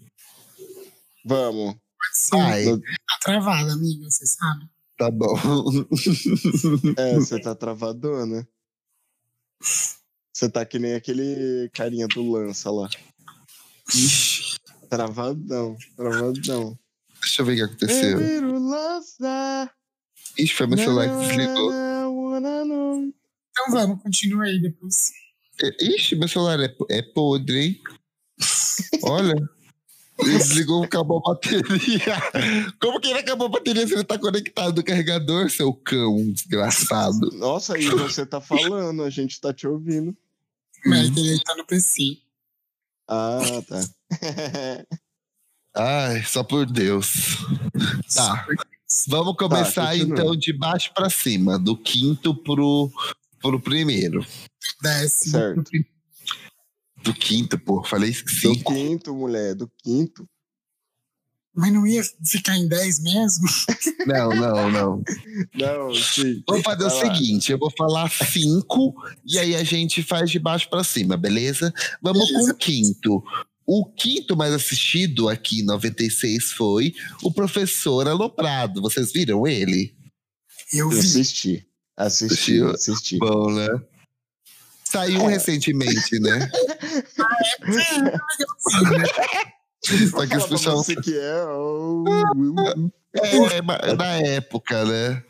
Vamos. 1.25 1.75
Sim, 2.13 2.37
Vai, 2.37 2.65
tá 2.65 3.19
travada, 3.21 3.73
amiga, 3.73 4.09
você 4.09 4.25
sabe. 4.25 4.69
tá 4.97 5.11
bom. 5.11 5.35
É, 6.97 7.15
você 7.19 7.39
tá 7.39 7.55
travadona. 7.55 8.47
Você 9.61 10.49
tá 10.49 10.65
que 10.65 10.79
nem 10.79 10.93
aquele 10.95 11.69
carinha 11.73 12.07
do 12.07 12.31
lança 12.31 12.71
lá. 12.71 12.89
Ixi, 13.93 14.57
Travadão, 14.89 15.77
travadão. 15.95 16.79
deixa 17.21 17.41
eu 17.41 17.45
ver 17.45 17.51
o 17.51 17.55
que 17.55 17.61
Eu 17.61 17.65
aconteceu. 17.65 18.19
Ixi, 20.37 20.53
foi 20.53 20.67
meu 20.67 20.77
celular 20.77 21.09
que 21.09 21.27
desligou. 21.27 21.71
Então 23.51 23.71
vamos, 23.71 24.01
continua 24.01 24.45
aí 24.45 24.59
depois. 24.61 25.11
Ixi, 25.81 26.15
meu 26.15 26.27
celular 26.27 26.59
é, 26.59 26.73
é 26.89 27.01
podre, 27.01 27.59
hein? 27.59 27.81
Olha. 29.03 29.35
Ele 30.19 30.37
desligou, 30.37 30.83
acabou 30.83 31.19
a 31.19 31.33
bateria. 31.33 32.15
Como 32.81 32.99
que 32.99 33.09
ele 33.09 33.19
acabou 33.19 33.47
a 33.47 33.51
bateria 33.51 33.87
se 33.87 33.93
ele 33.93 34.03
tá 34.03 34.17
conectado 34.17 34.75
no 34.75 34.83
carregador, 34.83 35.49
seu 35.49 35.73
cão 35.73 36.31
desgraçado? 36.31 37.29
Nossa, 37.33 37.75
aí 37.75 37.85
você 37.85 38.25
tá 38.25 38.41
falando, 38.41 39.03
a 39.03 39.09
gente 39.09 39.39
tá 39.39 39.53
te 39.53 39.67
ouvindo. 39.67 40.15
Mas 40.85 41.15
ele 41.15 41.41
tá 41.43 41.55
no 41.55 41.65
PC. 41.65 42.17
Ah, 43.07 43.39
tá. 43.67 43.81
Ai, 45.75 46.23
só 46.23 46.43
por 46.43 46.65
Deus. 46.65 47.37
Tá. 48.13 48.45
Vamos 49.07 49.35
começar 49.37 49.91
continua. 49.91 50.19
então 50.19 50.35
de 50.35 50.51
baixo 50.51 50.91
pra 50.93 51.09
cima, 51.09 51.59
do 51.59 51.77
quinto 51.77 52.35
pro, 52.35 52.91
pro 53.41 53.59
primeiro. 53.59 54.25
Décimo. 54.81 55.31
Certo. 55.31 55.71
Do 57.03 57.13
quinto, 57.13 57.57
pô, 57.59 57.83
falei 57.83 58.11
Do 58.11 58.29
cinco. 58.29 58.73
quinto, 58.73 59.13
mulher, 59.15 59.55
do 59.55 59.69
quinto. 59.83 60.27
Mas 61.55 61.73
não 61.73 61.85
ia 61.85 62.01
ficar 62.25 62.55
em 62.57 62.67
10 62.67 63.01
mesmo? 63.01 63.47
Não, 64.07 64.29
não, 64.29 64.71
não. 64.71 65.03
Não, 65.53 65.93
sim. 65.93 66.41
Vamos 66.47 66.63
fazer 66.63 66.83
o 66.83 66.87
lá. 66.87 67.01
seguinte: 67.01 67.51
eu 67.51 67.57
vou 67.59 67.69
falar 67.77 68.09
cinco 68.09 68.93
e 69.25 69.37
aí 69.37 69.55
a 69.55 69.63
gente 69.63 70.01
faz 70.01 70.31
de 70.31 70.39
baixo 70.39 70.69
pra 70.69 70.83
cima, 70.83 71.17
beleza? 71.17 71.73
Vamos 72.01 72.31
com 72.31 72.49
o 72.49 72.55
quinto. 72.55 73.21
O 73.65 73.85
quinto 73.85 74.37
mais 74.37 74.53
assistido 74.53 75.27
aqui 75.27 75.59
em 75.59 75.65
96 75.65 76.51
foi 76.53 76.93
o 77.21 77.31
Professor 77.31 78.07
Aloprado. 78.07 78.81
Vocês 78.81 79.11
viram 79.11 79.45
ele? 79.45 79.93
Eu 80.71 80.85
Eu 80.85 80.89
vi. 80.91 80.99
assisti. 80.99 81.67
Assisti, 81.97 82.33
Assistiu? 82.61 82.69
assisti. 82.71 83.17
Bom, 83.17 83.51
né? 83.51 83.67
Saiu 84.91 85.21
É. 85.29 85.33
recentemente, 85.33 86.19
né? 86.19 86.49
Só 90.11 90.27
que 90.27 90.35
os 90.37 90.49
você 90.49 90.95
que 90.95 91.17
é. 91.17 91.43
o- 91.45 92.03
É, 93.13 93.61
na 93.95 94.13
época, 94.27 94.83
né? 94.85 95.23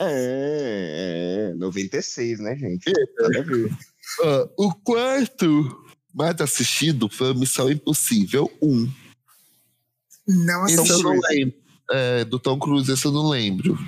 É, 0.00 1.50
é, 1.52 1.54
96, 1.54 2.38
né, 2.40 2.54
gente? 2.56 2.90
Ah, 4.22 4.48
o 4.58 4.74
quarto 4.74 5.84
mais 6.12 6.38
assistido 6.40 7.08
foi 7.08 7.32
Missão 7.34 7.70
Impossível 7.70 8.50
1. 8.62 8.92
Não 10.28 10.66
Esse 10.66 10.76
eu 10.76 10.82
assisti. 10.82 11.02
não 11.02 11.18
lembro. 11.30 11.54
É, 11.90 12.24
do 12.24 12.38
Tom 12.40 12.58
Cruise, 12.58 12.90
esse 12.92 13.04
eu 13.06 13.12
não 13.12 13.28
lembro. 13.28 13.78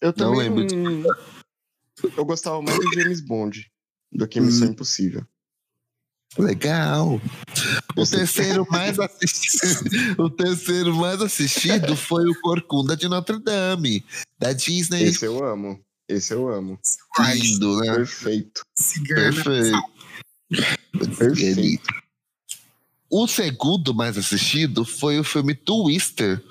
Eu 0.00 0.08
Não 0.08 0.12
também 0.14 0.38
lembro 0.50 0.66
não- 0.74 1.14
Eu 2.16 2.24
gostava 2.24 2.60
mais 2.62 2.78
do 2.78 2.92
James 2.94 3.20
Bond 3.20 3.70
do 4.12 4.26
que 4.26 4.40
Missão 4.40 4.68
Hum. 4.68 4.70
Impossível. 4.72 5.26
Legal. 6.36 7.20
O 7.96 8.06
terceiro 8.06 8.66
mais 8.70 8.98
assistido, 8.98 9.90
o 10.22 10.30
terceiro 10.30 10.94
mais 10.94 11.20
assistido 11.20 11.96
foi 11.96 12.28
o 12.28 12.40
Corcunda 12.40 12.96
de 12.96 13.08
Notre 13.08 13.38
Dame, 13.40 14.04
da 14.38 14.52
Disney. 14.52 15.04
Esse 15.04 15.24
eu 15.24 15.42
amo. 15.44 15.82
Esse 16.08 16.34
eu 16.34 16.48
amo. 16.48 16.78
Lindo, 17.18 17.80
né? 17.80 17.94
Perfeito. 17.94 18.62
Cigana. 18.78 19.32
Perfeito. 19.32 21.18
Perfeito. 21.18 21.94
O 23.10 23.26
segundo 23.26 23.94
mais 23.94 24.16
assistido 24.18 24.84
foi 24.84 25.18
o 25.18 25.24
filme 25.24 25.54
Twister. 25.54 26.42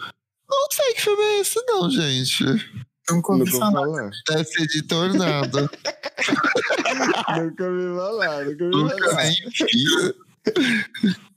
Não 0.50 0.68
sei 0.72 0.94
que 0.94 1.02
filme 1.02 1.22
é 1.22 1.40
esse, 1.40 1.64
não, 1.66 1.90
gente. 1.90 2.44
Nunca 3.10 3.34
Nunca 3.34 3.34
ouvi 3.34 3.56
ouvi 3.56 3.60
falar. 3.60 4.12
Deve 4.30 4.44
ser 4.46 4.68
de 4.68 4.82
Tornado. 4.84 5.70
Nunca 7.38 7.64
ouvi 7.66 7.96
falar, 7.98 8.46
nunca 8.46 8.66
Nunca 8.66 8.98
falar. 9.10 9.24
nem. 9.24 9.36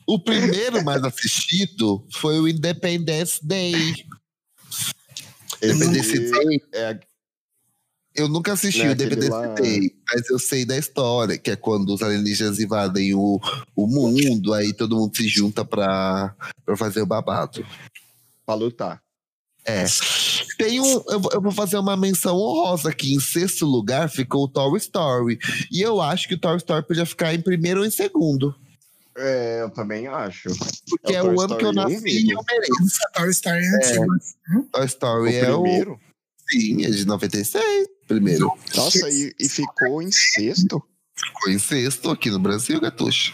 O 0.07 0.19
primeiro 0.19 0.85
mais 0.85 1.03
assistido 1.05 2.05
foi 2.13 2.39
o 2.41 2.49
Independence 2.49 3.39
Day. 3.43 4.05
Independence 5.63 6.19
Day. 6.31 6.63
é 6.73 6.99
Eu 8.17 8.29
nunca 8.29 8.53
assisti 8.55 8.81
Não 8.81 8.87
é 8.87 8.89
o 8.91 8.93
Independence 8.93 9.31
lá- 9.31 9.47
Day, 9.55 9.95
mas 10.13 10.29
eu 10.31 10.39
sei 10.39 10.65
da 10.65 10.77
história, 10.77 11.39
que 11.39 11.51
é 11.53 11.57
quando 11.57 11.95
os 11.95 12.03
alienígenas 12.03 12.59
invadem 12.59 13.15
o, 13.15 13.41
o 13.77 13.87
mundo, 13.87 14.53
aí 14.53 14.73
todo 14.73 14.97
mundo 14.97 15.17
se 15.17 15.29
junta 15.29 15.65
pra, 15.65 16.35
pra 16.65 16.77
fazer 16.77 17.03
o 17.03 17.07
babado. 17.07 17.65
pra 18.45 18.55
lutar. 18.57 19.01
É. 19.65 19.85
Tem 20.65 20.81
um. 20.81 21.03
Eu, 21.09 21.21
vou- 21.21 21.31
eu 21.33 21.41
vou 21.41 21.53
fazer 21.53 21.77
uma 21.79 21.97
menção 21.97 22.37
honrosa 22.37 22.89
aqui. 22.91 23.15
Em 23.15 23.21
sexto 23.21 23.65
lugar 23.67 24.09
ficou 24.09 24.45
o 24.45 24.49
Toy 24.49 24.77
Story. 24.79 25.39
E 25.71 25.81
eu 25.81 26.01
acho 26.01 26.27
que 26.29 26.35
o 26.35 26.39
Toy 26.39 26.57
Story 26.57 26.87
podia 26.87 27.07
ficar 27.07 27.35
em 27.35 27.41
primeiro 27.41 27.81
ou 27.81 27.87
em 27.87 27.91
segundo. 27.91 28.55
É, 29.17 29.63
eu 29.63 29.71
também 29.71 30.07
acho. 30.07 30.49
Porque 30.89 31.13
é, 31.13 31.17
É 31.17 31.23
o 31.23 31.33
o 31.33 31.35
Toy 31.35 31.45
ano 31.45 31.57
que 31.59 31.65
eu 31.65 31.73
nasci 31.73 32.09
e 32.09 32.31
eu 32.31 32.41
mereço. 32.49 32.99
Toy 33.15 33.31
Story 33.31 33.59
é 33.65 33.77
antigo. 33.77 34.07
Toy 34.73 34.83
O 34.83 34.85
Story 34.87 35.35
é 35.37 35.53
o. 35.53 35.63
primeiro? 35.63 36.01
Sim, 36.51 36.85
é 36.85 36.91
de 36.91 37.05
96. 37.07 37.89
Primeiro. 38.09 38.51
Nossa, 38.75 39.09
e, 39.09 39.33
e 39.39 39.49
ficou 39.49 40.03
em 40.03 40.11
sexto? 40.11 40.83
Ficou 41.15 41.53
em 41.53 41.59
sexto 41.59 42.11
aqui 42.11 42.29
no 42.31 42.39
Brasil, 42.41 42.81
Gatuxa. 42.81 43.33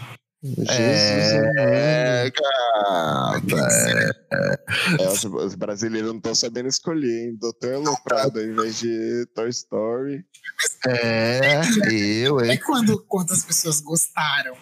Jesus 0.56 1.52
É, 1.58 2.30
gata. 2.30 3.68
é. 4.30 5.02
É, 5.02 5.08
os, 5.08 5.24
os 5.24 5.54
brasileiros 5.54 6.10
não 6.10 6.16
estão 6.18 6.34
sabendo 6.34 6.68
escolher, 6.68 7.28
hein? 7.28 7.36
Doutor 7.40 7.74
Aloprado 7.74 8.38
ao 8.38 8.44
invés 8.44 8.78
de 8.78 9.26
Toy 9.34 9.48
Story. 9.50 10.24
É, 10.86 11.60
eu, 11.90 12.40
É 12.40 12.52
hein? 12.52 12.60
quando 12.64 12.98
quantas 13.06 13.44
pessoas 13.44 13.80
gostaram. 13.80 14.56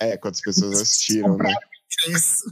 É, 0.00 0.16
quantas 0.16 0.40
pessoas 0.40 0.80
assistiram, 0.80 1.36
né? 1.36 1.54
Isso. 2.08 2.44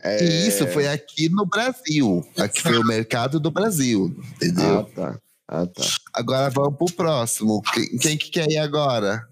É... 0.00 0.22
E 0.24 0.48
isso 0.48 0.66
foi 0.68 0.86
aqui 0.86 1.28
no 1.28 1.44
Brasil. 1.44 2.24
Aqui 2.38 2.62
foi 2.62 2.78
o 2.78 2.84
mercado 2.86 3.40
do 3.40 3.50
Brasil, 3.50 4.16
Ah, 4.16 4.26
entendeu? 4.36 4.84
tá. 4.94 5.18
Ah, 5.48 5.66
tá. 5.66 5.82
Agora 6.14 6.50
vamos 6.50 6.76
pro 6.76 6.86
próximo. 6.94 7.62
Quem, 7.72 7.98
quem 7.98 8.18
que 8.18 8.30
quer 8.30 8.48
ir 8.50 8.58
agora? 8.58 9.26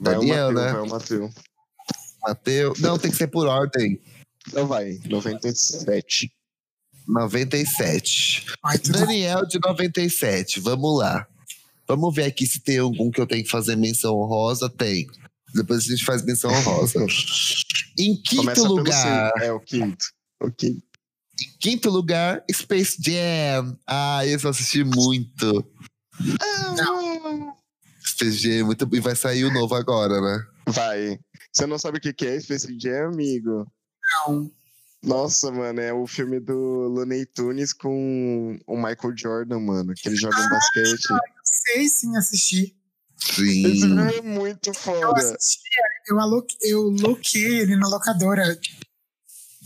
Vai 0.00 0.14
Daniel, 0.14 0.48
o 0.48 0.52
Mateu, 0.52 0.64
né? 0.66 0.72
vai 0.72 0.80
o 0.82 0.88
Mateu. 0.88 1.30
Mateus? 2.26 2.78
Não, 2.80 2.98
tem 2.98 3.10
que 3.10 3.16
ser 3.16 3.28
por 3.28 3.46
ordem. 3.46 4.00
Então 4.48 4.66
vai, 4.66 4.98
97. 5.04 6.30
97. 7.06 8.46
Ai, 8.64 8.78
Daniel 8.78 9.46
de 9.46 9.58
97, 9.64 10.60
vamos 10.60 10.98
lá. 10.98 11.26
Vamos 11.86 12.14
ver 12.14 12.24
aqui 12.24 12.46
se 12.46 12.60
tem 12.60 12.78
algum 12.78 13.10
que 13.10 13.20
eu 13.20 13.26
tenho 13.26 13.44
que 13.44 13.50
fazer 13.50 13.76
menção 13.76 14.16
honrosa. 14.16 14.68
Tem. 14.68 15.06
Depois 15.54 15.84
a 15.84 15.86
gente 15.86 16.04
faz 16.04 16.24
menção 16.24 16.50
honrosa. 16.50 16.98
Em 17.98 18.14
quinto 18.16 18.42
Começa 18.42 18.68
lugar. 18.68 19.32
É 19.40 19.52
o 19.52 19.60
quinto. 19.60 20.04
O 20.42 20.50
quinto. 20.50 20.82
quinto 21.60 21.88
lugar, 21.88 22.44
Space 22.52 22.96
Jam. 23.00 23.78
Ah, 23.86 24.26
esse 24.26 24.44
eu 24.44 24.50
assisti 24.50 24.84
muito. 24.84 25.64
Space 28.04 28.38
Jam, 28.38 28.52
é 28.52 28.62
muito 28.64 28.88
e 28.92 29.00
vai 29.00 29.16
sair 29.16 29.44
o 29.44 29.52
novo 29.52 29.74
agora, 29.74 30.20
né? 30.20 30.44
Vai. 30.68 31.18
Você 31.56 31.66
não 31.66 31.78
sabe 31.78 31.96
o 31.96 32.00
que 32.02 32.12
que 32.12 32.26
é 32.26 32.38
Space 32.38 32.68
Jam, 32.78 33.12
amigo? 33.14 33.66
não. 34.28 34.52
Nossa, 35.02 35.50
mano, 35.50 35.80
é 35.80 35.92
o 35.92 36.06
filme 36.06 36.38
do 36.40 36.54
Looney 36.54 37.24
Tunes 37.26 37.72
com 37.72 38.58
o 38.66 38.76
Michael 38.76 39.16
Jordan, 39.16 39.60
mano. 39.60 39.94
Que 39.94 40.08
ele 40.08 40.16
joga 40.16 40.36
um 40.36 40.48
basquete. 40.50 41.06
Sei 41.44 41.88
sim 41.88 42.16
assistir. 42.16 42.76
Esse 43.16 43.34
Sim. 43.34 43.80
filme 43.80 44.16
é 44.16 44.20
muito 44.20 44.68
Eu 44.70 44.74
foda. 44.74 45.34
assisti, 45.34 45.62
eu, 46.08 46.20
aloque, 46.20 46.56
eu 46.60 46.82
loquei 46.90 47.60
ele 47.60 47.76
na 47.76 47.88
locadora. 47.88 48.42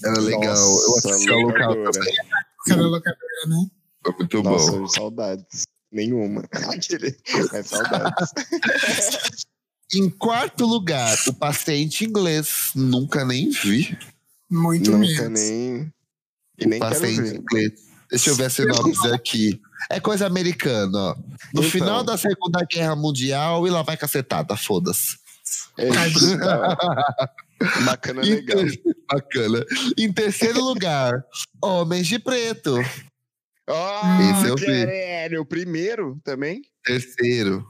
Era 0.04 0.20
legal. 0.20 0.44
eu 0.44 0.88
Nossa, 0.88 1.10
assisti 1.10 1.30
ao 1.32 1.38
local 1.40 1.74
locadora. 1.74 2.12
Cada 2.66 2.82
locadora, 2.82 3.46
né? 3.48 3.66
Foi 4.04 4.14
muito 4.16 4.42
Nossa, 4.42 4.72
bom. 4.72 4.86
saudades. 4.86 5.62
Nenhuma. 5.90 6.44
Aquele... 6.72 7.16
Mas 7.52 7.66
saudades. 7.66 8.30
Em 9.94 10.08
quarto 10.08 10.64
lugar, 10.66 11.16
o 11.26 11.32
paciente 11.34 12.04
inglês. 12.04 12.70
Nunca 12.74 13.24
nem 13.24 13.50
vi. 13.50 13.98
Muito 14.50 14.90
Nunca 14.92 15.28
mesmo. 15.28 15.28
nem. 15.30 15.92
E 16.58 16.66
nem 16.66 16.78
paciente 16.78 17.20
ver. 17.22 17.36
inglês. 17.36 17.72
Deixa 18.10 18.30
eu 18.30 18.34
ver 18.36 18.44
a 18.46 18.50
sinopse 18.50 19.06
aqui. 19.12 19.60
É 19.90 19.98
coisa 20.00 20.26
americana, 20.26 20.96
ó. 20.98 21.14
No 21.54 21.60
Então. 21.60 21.62
final 21.64 22.04
da 22.04 22.16
Segunda 22.18 22.64
Guerra 22.70 22.94
Mundial, 22.94 23.66
e 23.66 23.70
lá 23.70 23.82
vai 23.82 23.96
cacetada, 23.96 24.56
foda-se. 24.56 25.16
Eita. 25.78 25.96
Bacana, 27.84 28.22
Em 28.26 28.34
legal. 28.36 28.56
ter- 28.64 28.82
Bacana. 29.10 29.64
Em 29.98 30.12
terceiro 30.12 30.62
lugar, 30.62 31.24
Homens 31.62 32.06
de 32.06 32.18
Preto. 32.18 32.78
Esse 32.80 34.46
eu 34.48 34.54
Oh, 34.54 34.56
vi. 34.56 34.66
caralho. 34.66 35.40
O 35.42 35.46
primeiro 35.46 36.18
também? 36.24 36.62
Terceiro. 36.84 37.64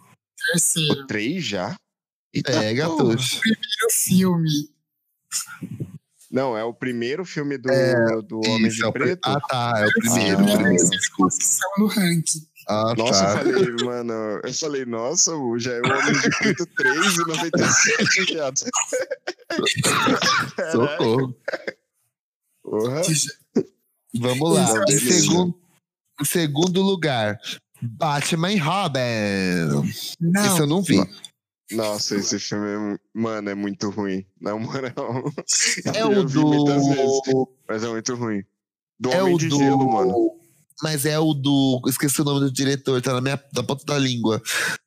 Terceiro. 0.53 1.07
Três 1.07 1.45
já? 1.45 1.77
Eita 2.33 2.53
Pega, 2.53 2.87
porra. 2.89 3.17
Tuxo. 3.17 3.41
O 3.89 3.93
filme. 3.93 4.49
Não, 6.31 6.57
é 6.57 6.63
o 6.63 6.73
primeiro 6.73 7.25
filme 7.25 7.59
do, 7.59 7.69
do 8.23 8.39
Homem 8.47 8.69
Isso, 8.69 8.85
é 8.85 8.87
de 8.87 8.93
pri- 8.93 9.03
Preto. 9.03 9.27
Ah, 9.27 9.41
tá. 9.41 9.73
É 9.79 9.87
o 9.87 9.93
primeiro. 9.93 10.39
Ah. 10.41 10.45
primeiro, 10.45 10.89
no 11.79 11.87
ranking. 11.87 12.47
Ah, 12.69 12.95
Nossa, 12.97 13.25
tá. 13.25 13.43
eu 13.43 13.53
falei, 13.59 13.85
mano, 13.85 14.13
eu 14.45 14.55
falei, 14.55 14.85
nossa, 14.85 15.35
o- 15.35 15.59
já 15.59 15.73
é 15.73 15.81
o 15.81 15.87
Homem 15.87 16.13
de 16.21 16.31
Preto 16.39 16.67
3 16.67 17.15
e 17.17 17.19
97, 17.27 18.25
viado. 18.33 18.61
Socorro. 20.71 21.37
porra. 22.63 23.03
Vamos 24.21 24.55
lá. 24.55 24.71
Em 24.71 24.85
beleza. 24.87 25.13
segundo, 25.21 25.55
em 26.21 26.25
segundo 26.25 26.81
lugar, 26.83 27.41
Batman 27.83 28.53
e 28.53 28.57
Robin. 28.59 29.01
Não, 30.21 30.45
Esse 30.47 30.61
eu 30.61 30.67
não 30.67 30.83
vi. 30.83 30.99
Nossa, 31.73 32.17
esse 32.17 32.39
filme, 32.39 32.67
é, 32.95 32.99
mano, 33.15 33.49
é 33.51 33.55
muito 33.55 33.91
ruim. 33.91 34.27
Na 34.41 34.57
moral. 34.57 35.33
É 35.95 36.05
o 36.05 36.11
muitas 36.13 36.87
vezes, 36.87 37.21
do. 37.27 37.53
mas 37.69 37.83
é 37.85 37.89
muito 37.89 38.15
ruim. 38.15 38.43
Do 38.99 39.11
É 39.13 39.23
Homem 39.23 39.35
o 39.35 39.39
de 39.39 39.49
do. 39.49 39.59
Gelo, 39.59 39.93
mano. 39.93 40.37
Mas 40.83 41.05
é 41.07 41.19
o 41.19 41.33
do. 41.35 41.81
Esqueci 41.87 42.21
o 42.21 42.25
nome 42.25 42.41
do 42.41 42.51
diretor, 42.51 43.01
tá 43.03 43.13
na 43.13 43.21
minha 43.21 43.43
na 43.55 43.63
ponta 43.63 43.85
da 43.85 43.99
língua. 43.99 44.43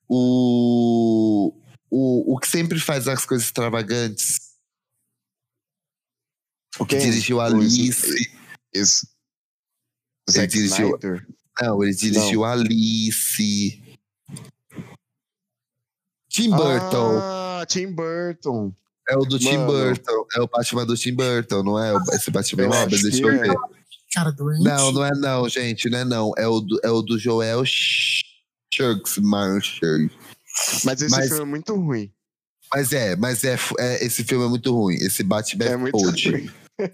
O. 0.09 1.53
O, 1.89 2.33
o 2.33 2.39
que 2.39 2.47
sempre 2.47 2.79
faz 2.79 3.07
as 3.07 3.23
coisas 3.25 3.45
extravagantes. 3.45 4.39
O 6.79 6.85
que 6.85 6.95
Quem? 6.97 7.05
dirigiu 7.05 7.39
Alice. 7.39 8.31
Isso. 8.73 9.07
Ele 10.27 10.37
Zack 10.37 10.47
dirigiu- 10.51 10.87
Snyder? 10.87 11.27
Não, 11.61 11.83
ele 11.83 11.93
dirigiu 11.93 12.43
Alice. 12.43 13.82
Tim 16.33 16.49
Burton. 16.49 17.19
Ah, 17.21 17.65
Tim 17.67 17.91
Burton. 17.93 18.73
É 19.09 19.15
o 19.17 19.21
do 19.25 19.37
Tim 19.37 19.57
mano. 19.57 19.67
Burton. 19.67 20.25
É 20.35 20.41
o 20.41 20.47
Batman 20.47 20.85
do 20.85 20.95
Tim 20.95 21.13
Burton, 21.13 21.63
não 21.63 21.77
é? 21.83 21.93
Esse 22.13 22.31
Batman 22.31 22.63
Eu 22.63 22.69
Robin, 22.71 22.95
acho 22.95 23.03
deixa 23.03 23.21
eu 23.21 23.29
é. 23.29 23.37
ver. 23.39 23.55
cara 24.13 24.31
doente. 24.31 24.63
Não, 24.63 24.91
não 24.91 25.05
é 25.05 25.11
não, 25.11 25.49
gente, 25.49 25.89
não 25.89 25.99
é 25.99 26.05
não. 26.05 26.31
É 26.37 26.47
o 26.47 26.59
do, 26.61 26.79
é 26.83 26.89
o 26.89 27.01
do 27.01 27.19
Joel 27.19 27.63
Shucks 27.65 29.17
Marshall. 29.19 30.09
Mas 30.83 31.01
esse 31.01 31.11
Mas- 31.15 31.27
filme 31.27 31.41
é 31.43 31.45
muito 31.45 31.75
ruim. 31.75 32.11
Mas 32.73 32.91
é, 32.91 33.15
mas 33.15 33.43
é, 33.43 33.55
é, 33.77 34.03
esse 34.03 34.23
filme 34.23 34.45
é 34.45 34.49
muito 34.49 34.73
ruim. 34.73 34.95
Esse 34.95 35.21
Batman 35.23 35.65
É 35.65 35.71
é 35.73 35.77
muito 35.77 35.91
pode. 35.95 36.31
ruim. 36.31 36.49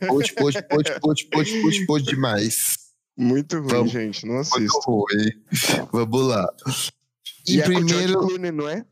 Pode, 0.08 0.34
pode, 0.34 0.62
pode, 0.68 1.00
pode, 1.00 1.26
pode, 1.30 1.62
pode, 1.62 1.86
pode 1.86 2.04
demais. 2.06 2.74
Muito 3.18 3.58
ruim, 3.60 3.68
Vamos. 3.70 3.92
gente. 3.92 4.26
Não 4.26 4.34
Muito 4.36 4.54
assisto. 4.56 4.80
ruim. 4.92 5.88
Vamos 5.94 6.28
lá. 6.28 6.46
Em 7.48 7.54
E 7.56 7.62
é 7.62 7.64
com 7.64 7.70
o 7.70 7.74
George 7.76 7.86
primeiro, 7.96 8.20
Clooney, 8.20 8.52
não 8.52 8.68
é? 8.68 8.86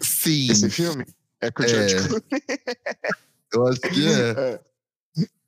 Sim, 0.00 0.50
Esse 0.50 0.70
filme? 0.70 1.04
É 1.40 1.50
com 1.50 1.62
o 1.62 1.66
É. 1.66 1.68
George 1.68 1.94
Clooney. 1.96 2.24
eu 3.54 3.66
acho 3.66 3.80
que 3.80 4.06
é. 4.06 4.30
É. 4.30 4.60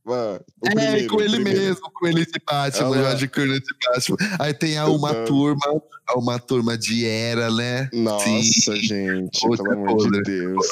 Mano, 0.02 0.40
o 0.62 0.66
é, 0.68 0.70
primeiro, 0.74 1.08
com 1.08 1.20
ele 1.20 1.38
mesmo, 1.40 1.90
com 1.92 2.06
ele 2.06 2.24
de 2.24 2.40
Batman, 2.44 2.88
lá. 2.88 2.96
George 2.96 3.28
Clooney 3.28 3.60
de 3.60 3.66
Batman. 3.86 4.16
Aí 4.40 4.54
tem 4.54 4.78
a 4.78 4.86
uma 4.86 5.10
Exato. 5.10 5.26
turma, 5.26 5.82
a 6.08 6.18
uma 6.18 6.38
turma 6.38 6.78
de 6.78 7.06
Era, 7.06 7.50
né? 7.50 7.88
Nossa, 7.92 8.24
Sim. 8.24 8.76
gente, 8.76 9.46
Outra 9.46 9.62
pelo 9.64 9.76
amor 9.76 9.96
podre. 9.96 10.22
de 10.22 10.22
Deus. 10.22 10.66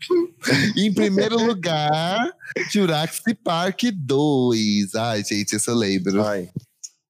Em 0.76 0.92
primeiro 0.92 1.38
lugar, 1.42 2.30
Jurassic 2.70 3.34
Park 3.36 3.82
2. 3.94 4.94
Ai, 4.94 5.24
gente, 5.24 5.56
esse 5.56 5.68
eu 5.70 5.74
lembro. 5.74 6.22
Ai, 6.24 6.48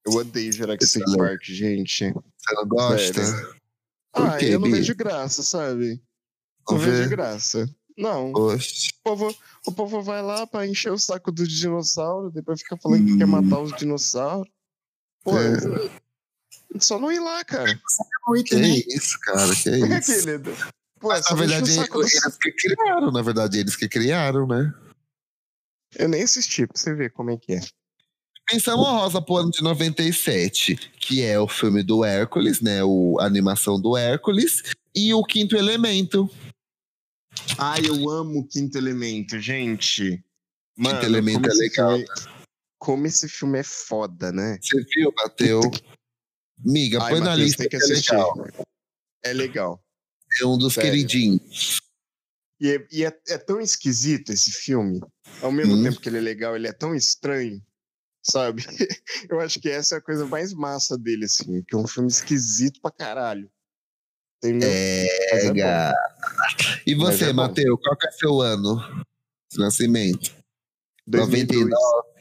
eu 0.07 0.13
odeio 0.13 0.53
Jurassic. 0.53 1.03
Park, 1.17 1.43
gente. 1.45 2.13
Você 2.13 2.55
não 2.55 2.67
gosta? 2.69 3.25
Sério. 3.25 3.55
Por 4.15 4.27
Ah, 4.27 4.37
quê, 4.39 4.47
eu 4.47 4.61
não 4.61 4.69
Bi? 4.71 4.77
vejo 4.77 4.95
graça, 4.95 5.43
sabe? 5.43 6.01
Não 6.69 6.77
Não 6.77 6.85
vejo 6.85 7.03
vê? 7.03 7.09
graça. 7.09 7.69
Não. 7.97 8.33
Oxe. 8.33 8.91
O 9.01 9.03
povo, 9.05 9.37
o 9.67 9.73
povo 9.73 10.03
vai 10.03 10.23
lá 10.23 10.47
pra 10.47 10.67
encher 10.67 10.91
o 10.93 10.99
saco 10.99 11.31
dos 11.33 11.49
dinossauros, 11.49 12.33
depois 12.33 12.61
fica 12.61 12.77
falando 12.77 13.07
que 13.07 13.19
quer 13.19 13.27
matar 13.27 13.61
os 13.61 13.77
dinossauros. 13.77 14.51
Pô, 15.23 15.33
É. 15.39 16.79
só 16.81 16.99
não 16.99 17.11
ir 17.13 17.21
lá, 17.21 17.45
cara. 17.45 17.81
Que 18.47 18.57
né? 18.57 18.69
isso, 18.89 19.19
cara, 19.21 19.55
que 19.55 19.69
É 19.69 19.79
isso. 19.99 20.13
aquele. 20.29 20.39
Pô, 21.01 21.13
é 21.13 21.17
Mas, 21.17 21.27
só 21.27 21.35
na 21.35 21.41
verdade, 21.41 21.73
saco 21.73 22.01
dos- 22.01 22.13
eles 22.15 22.37
que 22.39 22.53
criaram, 22.53 23.11
na 23.13 23.23
verdade, 23.23 23.59
eles 23.59 23.77
que 23.77 23.89
criaram, 23.89 24.47
né? 24.47 24.73
Eu 25.97 26.09
nem 26.09 26.23
assisti 26.23 26.67
pra 26.67 26.77
você 26.77 26.95
ver 26.95 27.11
como 27.13 27.31
é 27.31 27.37
que 27.37 27.53
é. 27.55 27.61
Menção 28.53 28.79
honrosa 28.79 29.23
pro 29.23 29.37
ano 29.37 29.51
de 29.51 29.63
97, 29.63 30.77
que 31.01 31.23
é 31.23 31.39
o 31.41 31.49
filme 31.49 31.83
do 31.83 32.05
Hércules, 32.05 32.61
né? 32.61 32.85
O, 32.85 33.19
a 33.19 33.25
animação 33.25 33.81
do 33.81 33.97
Hércules, 33.97 34.63
e 34.95 35.15
o 35.15 35.25
Quinto 35.25 35.57
Elemento. 35.57 36.29
Ai, 37.59 37.81
eu 37.87 38.09
amo 38.11 38.41
o 38.41 38.47
Quinto 38.47 38.77
Elemento, 38.77 39.39
gente. 39.41 40.23
Mano, 40.77 41.03
Elemento 41.03 41.41
como 41.49 41.53
é 41.53 41.57
legal. 41.57 41.91
filme- 41.99 42.07
como 42.79 43.07
esse 43.07 43.29
filme 43.29 43.59
é 43.61 43.63
foda, 43.63 44.31
né? 44.31 44.59
Você 44.61 44.85
viu, 44.95 45.11
Mateu? 45.17 45.61
Miga, 46.59 47.03
Ai, 47.03 47.13
põe 47.13 47.21
na 47.21 47.31
Matheus, 47.31 47.47
lista 47.47 47.63
que, 47.63 47.69
que 47.71 47.77
é 47.77 47.79
assistir. 47.79 48.13
legal. 48.13 48.47
É 49.25 49.33
legal. 49.33 49.85
É 50.43 50.47
um 50.47 50.59
dos 50.59 50.75
Sério. 50.75 50.91
queridinhos. 50.91 51.79
E, 52.61 52.69
é, 52.71 52.87
e 52.93 53.05
é- 53.05 53.21
é 53.29 53.39
tão 53.39 53.59
esquisito 53.61 54.31
esse 54.33 54.51
filme. 54.53 55.01
Ao 55.41 55.51
mesmo 55.51 55.75
Hum. 55.77 55.83
tempo 55.83 55.99
que 56.01 56.09
ele 56.11 56.19
é 56.19 56.21
legal, 56.21 56.55
ele 56.55 56.69
é 56.69 56.73
tão 56.73 56.95
estranho, 56.95 57.63
sabe? 58.25 58.65
Eu 59.31 59.41
acho 59.41 59.61
que 59.61 59.69
essa 59.69 59.97
é 59.97 59.99
a 59.99 60.03
coisa 60.03 60.27
mais 60.27 60.53
massa 60.53 60.97
dele, 60.99 61.27
assim. 61.27 61.63
Que 61.63 61.77
é 61.77 61.79
um 61.79 61.87
filme 61.87 62.09
esquisito 62.09 62.81
pra 62.81 62.91
caralho. 62.91 63.49
Entendeu? 64.43 64.69
É. 64.71 65.07
Pega. 65.31 65.95
e 66.87 66.95
você, 66.95 67.27
é. 67.27 67.33
Mateu, 67.33 67.79
qual 67.79 67.97
que 67.97 68.07
é 68.07 68.11
seu 68.11 68.41
ano 68.41 68.77
de 69.51 69.59
nascimento? 69.59 70.35
2002. 71.07 71.71
99. 71.71 72.15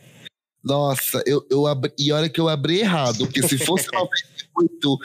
Nossa, 0.63 1.21
eu, 1.25 1.45
eu 1.49 1.67
abri, 1.67 1.91
e 1.99 2.11
olha 2.13 2.29
que 2.29 2.39
eu 2.39 2.47
abri 2.47 2.79
errado, 2.79 3.25
porque 3.25 3.45
se 3.45 3.57
fosse 3.57 3.87
98, 3.91 4.97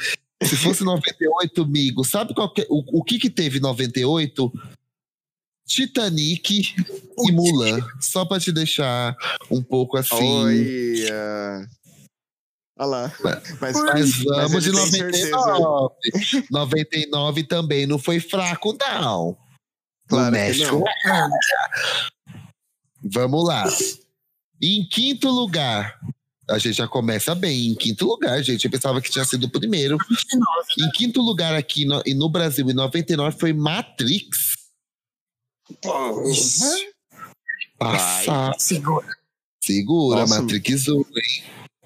se 0.44 0.56
fosse 0.56 0.84
98, 0.84 1.62
amigo, 1.62 2.04
sabe 2.04 2.32
qual 2.32 2.52
que, 2.52 2.62
é- 2.62 2.66
o, 2.70 3.00
o 3.00 3.02
que 3.02 3.18
que 3.18 3.28
teve 3.28 3.58
em 3.58 3.62
98? 3.62 4.52
Titanic 5.68 6.74
e 7.18 7.32
Mulan. 7.32 7.78
Só 8.00 8.24
pra 8.24 8.40
te 8.40 8.50
deixar 8.50 9.14
um 9.50 9.62
pouco 9.62 9.98
assim. 9.98 10.14
Olha. 10.14 11.68
Olha 12.78 12.86
lá. 12.86 13.12
Mas, 13.60 13.76
mas 13.82 14.22
vamos 14.24 14.64
de 14.64 14.72
99. 14.72 15.94
99 16.50 17.42
também 17.44 17.86
não 17.86 17.98
foi 17.98 18.18
fraco, 18.18 18.76
não. 18.80 19.36
Claro 20.08 20.32
México. 20.32 20.82
Não. 21.04 21.30
Vamos 23.04 23.46
lá. 23.46 23.64
Em 24.60 24.88
quinto 24.88 25.28
lugar, 25.28 26.00
a 26.48 26.58
gente 26.58 26.76
já 26.76 26.88
começa 26.88 27.34
bem. 27.34 27.68
Em 27.68 27.74
quinto 27.74 28.06
lugar, 28.06 28.42
gente, 28.42 28.64
eu 28.64 28.70
pensava 28.70 29.02
que 29.02 29.10
tinha 29.10 29.24
sido 29.24 29.44
o 29.44 29.50
primeiro. 29.50 29.98
Em 30.78 30.90
quinto 30.92 31.20
lugar 31.20 31.54
aqui 31.54 31.84
no, 31.84 32.02
e 32.06 32.14
no 32.14 32.28
Brasil, 32.28 32.68
em 32.70 32.74
99, 32.74 33.38
foi 33.38 33.52
Matrix. 33.52 34.47
Passa. 37.78 38.54
Segura. 38.58 39.06
Segura, 39.62 40.20
Nossa. 40.20 40.42
Matrix 40.42 40.88
1, 40.88 40.96
hein? 40.96 41.04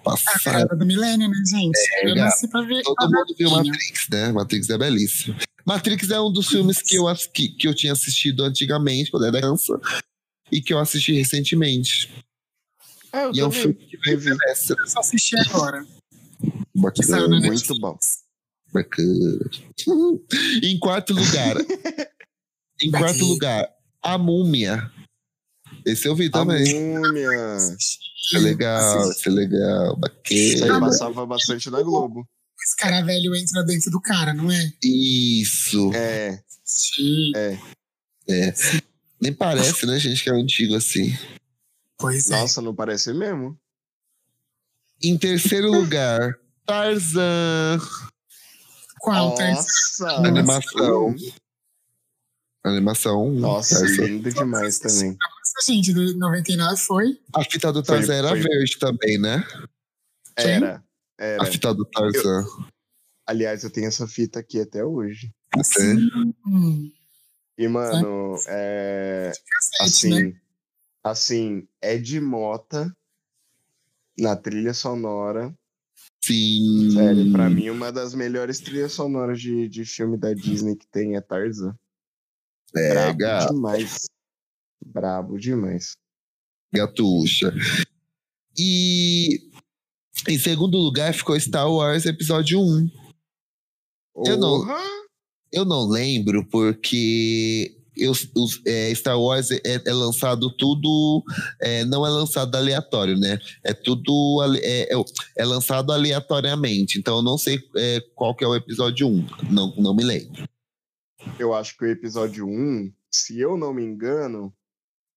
Passa. 0.02 0.50
A 0.50 0.74
do 0.74 0.86
milênio, 0.86 1.28
né, 1.28 1.36
gente? 1.48 1.78
É, 1.94 2.10
eu 2.10 2.16
nasci 2.16 2.48
pra 2.48 2.62
ver. 2.62 2.82
Todo 2.82 3.10
mundo 3.10 3.34
viu 3.38 3.50
Matrix, 3.50 4.08
né? 4.10 4.32
Matrix 4.32 4.70
é 4.70 4.78
belíssimo. 4.78 5.36
Matrix 5.64 6.10
é 6.10 6.20
um 6.20 6.32
dos 6.32 6.48
filmes 6.48 6.82
que 6.82 6.96
eu, 6.96 7.04
que, 7.32 7.48
que 7.50 7.68
eu 7.68 7.74
tinha 7.74 7.92
assistido 7.92 8.42
antigamente, 8.42 9.10
quando 9.10 9.26
era 9.26 9.38
criança, 9.38 9.80
e 10.50 10.60
que 10.60 10.74
eu 10.74 10.78
assisti 10.78 11.12
recentemente. 11.12 12.10
É, 13.12 13.30
e 13.32 13.40
é 13.40 13.46
um 13.46 13.50
filme 13.50 13.74
que 13.74 13.96
veio 13.98 14.36
nessa. 14.36 14.74
Eu 14.78 14.86
só 14.86 15.00
assisti 15.00 15.38
agora. 15.38 15.86
Bacana, 16.74 17.40
muito 17.40 17.78
bom. 17.78 17.96
Bacana. 18.72 19.50
em 20.62 20.78
quarto 20.78 21.12
lugar. 21.12 21.56
em 22.82 22.90
quarto 22.90 23.24
lugar, 23.24 23.68
A 24.02 24.18
Múmia. 24.18 24.90
Esse 25.86 26.08
eu 26.08 26.14
vi 26.14 26.30
também. 26.30 26.62
A 26.70 27.00
Múmia. 27.00 27.56
Isso 27.78 28.36
é 28.36 28.38
legal, 28.38 29.10
isso 29.10 29.28
é 29.28 29.32
legal. 29.32 29.96
Bacana. 29.96 30.22
Isso 30.30 30.64
aí 30.64 30.80
passava 30.80 31.26
bastante 31.26 31.70
na 31.70 31.82
Globo. 31.82 32.26
Esse 32.64 32.76
cara 32.76 33.02
velho 33.02 33.34
entra 33.34 33.64
dentro 33.64 33.90
do 33.90 34.00
cara, 34.00 34.32
não 34.32 34.50
é? 34.50 34.72
Isso. 34.82 35.92
É. 35.94 36.40
Sim. 36.64 37.32
É. 37.34 37.58
É. 38.28 38.54
Nem 39.20 39.32
parece, 39.32 39.84
né, 39.86 39.98
gente, 39.98 40.22
que 40.22 40.30
é 40.30 40.32
antigo 40.32 40.76
assim. 40.76 41.16
Pois 41.98 42.30
é. 42.30 42.40
Nossa, 42.40 42.62
não 42.62 42.74
parece 42.74 43.12
mesmo. 43.12 43.56
Em 45.02 45.18
terceiro 45.18 45.70
lugar, 45.70 46.38
Tarzan. 46.64 47.80
Qual 49.00 49.36
Nossa, 49.36 50.08
Animação. 50.18 51.16
Animação. 52.64 53.30
Nossa, 53.32 53.80
Tarzan. 53.80 54.04
lindo 54.04 54.32
demais 54.32 54.78
também. 54.78 55.16
Nossa, 55.20 55.72
gente, 55.72 55.92
do 55.92 56.16
99 56.16 56.76
foi. 56.76 57.20
A 57.34 57.44
fita 57.44 57.72
do 57.72 57.82
Tarzan 57.82 58.14
era 58.14 58.28
foi. 58.28 58.40
verde 58.40 58.78
também, 58.78 59.18
né? 59.18 59.44
Era. 60.36 60.82
era. 61.18 61.42
A 61.42 61.46
fita 61.46 61.74
do 61.74 61.84
Tarzan. 61.84 62.42
Eu, 62.42 62.64
aliás, 63.26 63.64
eu 63.64 63.70
tenho 63.70 63.88
essa 63.88 64.06
fita 64.06 64.38
aqui 64.38 64.60
até 64.60 64.84
hoje. 64.84 65.32
Você? 65.56 65.96
E, 67.58 67.68
mano, 67.68 68.36
é. 68.46 69.32
Assim. 69.80 70.24
Né? 70.30 70.42
assim, 71.02 71.66
Ed 71.82 72.20
Mota 72.20 72.94
na 74.18 74.36
trilha 74.36 74.72
sonora. 74.72 75.52
Sim. 76.24 76.92
Sério, 76.92 77.32
pra 77.32 77.50
mim, 77.50 77.70
uma 77.70 77.90
das 77.90 78.14
melhores 78.14 78.60
trilhas 78.60 78.92
sonoras 78.92 79.40
de, 79.40 79.68
de 79.68 79.84
filme 79.84 80.16
da 80.16 80.32
Disney 80.32 80.76
que 80.76 80.86
tem 80.86 81.16
é 81.16 81.20
Tarzan. 81.20 81.76
É, 82.76 83.12
Brabo 83.12 83.52
demais. 83.52 84.04
Brabo 84.84 85.38
demais. 85.38 85.92
Gatuxa. 86.72 87.52
E 88.56 89.50
em 90.28 90.38
segundo 90.38 90.78
lugar 90.78 91.12
ficou 91.12 91.38
Star 91.38 91.70
Wars 91.70 92.06
Episódio 92.06 92.60
1. 92.60 92.90
Eu 94.26 94.36
não, 94.36 94.66
eu 95.50 95.64
não 95.64 95.88
lembro 95.88 96.46
porque 96.46 97.74
eu, 97.96 98.12
os, 98.12 98.60
é, 98.66 98.94
Star 98.94 99.20
Wars 99.20 99.50
é, 99.50 99.60
é, 99.64 99.92
lançado 99.92 100.50
tudo, 100.56 101.22
é, 101.60 101.84
não 101.84 102.06
é 102.06 102.10
lançado 102.10 102.54
aleatório, 102.54 103.18
né? 103.18 103.38
É 103.64 103.72
tudo 103.72 104.42
é, 104.62 104.92
é, 104.92 105.04
é 105.36 105.44
lançado 105.44 105.92
aleatoriamente. 105.92 106.98
Então 106.98 107.16
eu 107.16 107.22
não 107.22 107.36
sei 107.36 107.58
é, 107.76 108.00
qual 108.14 108.34
que 108.34 108.44
é 108.44 108.48
o 108.48 108.54
episódio 108.54 109.08
1. 109.08 109.26
Não, 109.50 109.74
não 109.76 109.94
me 109.94 110.04
lembro. 110.04 110.44
Eu 111.38 111.54
acho 111.54 111.76
que 111.76 111.84
o 111.84 111.88
episódio 111.88 112.46
1, 112.46 112.92
se 113.10 113.40
eu 113.40 113.56
não 113.56 113.72
me 113.72 113.82
engano, 113.82 114.54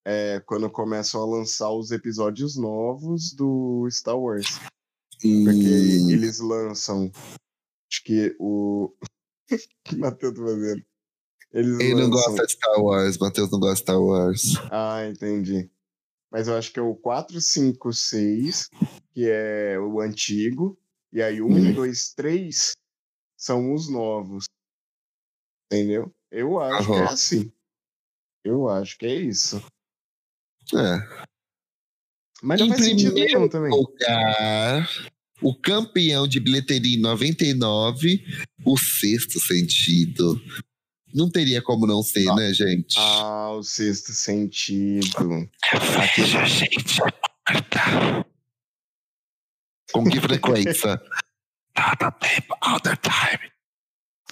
é 0.05 0.39
quando 0.45 0.69
começam 0.69 1.21
a 1.21 1.25
lançar 1.25 1.71
os 1.71 1.91
episódios 1.91 2.55
novos 2.55 3.33
do 3.33 3.87
Star 3.89 4.17
Wars. 4.17 4.59
Hum. 5.23 5.45
Porque 5.45 6.13
eles 6.13 6.39
lançam. 6.39 7.11
Acho 7.91 8.03
que 8.03 8.35
o. 8.39 8.93
o 8.93 8.97
que 9.83 9.95
Matheus 9.95 10.33
tá 10.33 10.41
fazendo? 10.41 10.85
Eles 11.51 11.79
Ele 11.79 12.01
não 12.01 12.09
gosta 12.09 12.45
de 12.45 12.51
Star 12.51 12.81
Wars, 12.81 13.17
Matheus 13.17 13.51
não 13.51 13.59
gosta 13.59 13.75
de 13.75 13.81
Star 13.81 14.01
Wars. 14.01 14.53
Ah, 14.71 15.07
entendi. 15.07 15.69
Mas 16.29 16.47
eu 16.47 16.57
acho 16.57 16.73
que 16.73 16.79
é 16.79 16.83
o 16.83 16.93
4, 16.95 17.39
5, 17.39 17.93
6, 17.93 18.69
que 19.13 19.29
é 19.29 19.79
o 19.79 20.01
antigo. 20.01 20.77
E 21.13 21.21
aí 21.21 21.41
o 21.41 21.47
1, 21.47 21.73
2, 21.73 22.13
3 22.13 22.73
são 23.37 23.73
os 23.73 23.89
novos. 23.89 24.45
Entendeu? 25.71 26.13
Eu 26.31 26.59
acho 26.59 26.91
uhum. 26.91 26.97
que 26.97 27.01
é 27.01 27.05
assim. 27.05 27.51
Eu 28.43 28.69
acho 28.69 28.97
que 28.97 29.05
é 29.05 29.15
isso. 29.15 29.63
É. 30.73 31.25
Mas 32.41 32.59
não 32.59 32.67
em 32.67 32.69
faz 32.69 32.85
sentido 32.85 33.13
nenhum 33.13 33.47
também. 33.47 33.71
Lugar, 33.71 34.89
o 35.41 35.55
campeão 35.55 36.27
de 36.27 36.39
bilheteria 36.39 36.97
em 36.97 37.01
99, 37.01 38.23
o 38.63 38.77
sexto 38.77 39.39
sentido. 39.39 40.39
Não 41.13 41.29
teria 41.29 41.61
como 41.61 41.87
não 41.87 42.03
ser, 42.03 42.27
ah. 42.27 42.35
né, 42.35 42.53
gente? 42.53 42.95
Ah, 42.99 43.51
o 43.51 43.63
sexto 43.63 44.11
sentido. 44.11 45.49
Veja, 46.17 46.45
gente, 46.45 46.99
morta. 46.99 48.25
Com 49.91 50.03
que 50.09 50.19
frequência? 50.21 51.01
Todo 51.73 52.11
tempo, 52.19 52.55
all 52.61 52.79
the 52.81 52.95
time. 52.97 53.54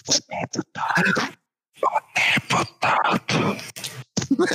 O 0.07 0.13
tempo 0.27 0.63
todo. 2.80 3.57
O 4.31 4.45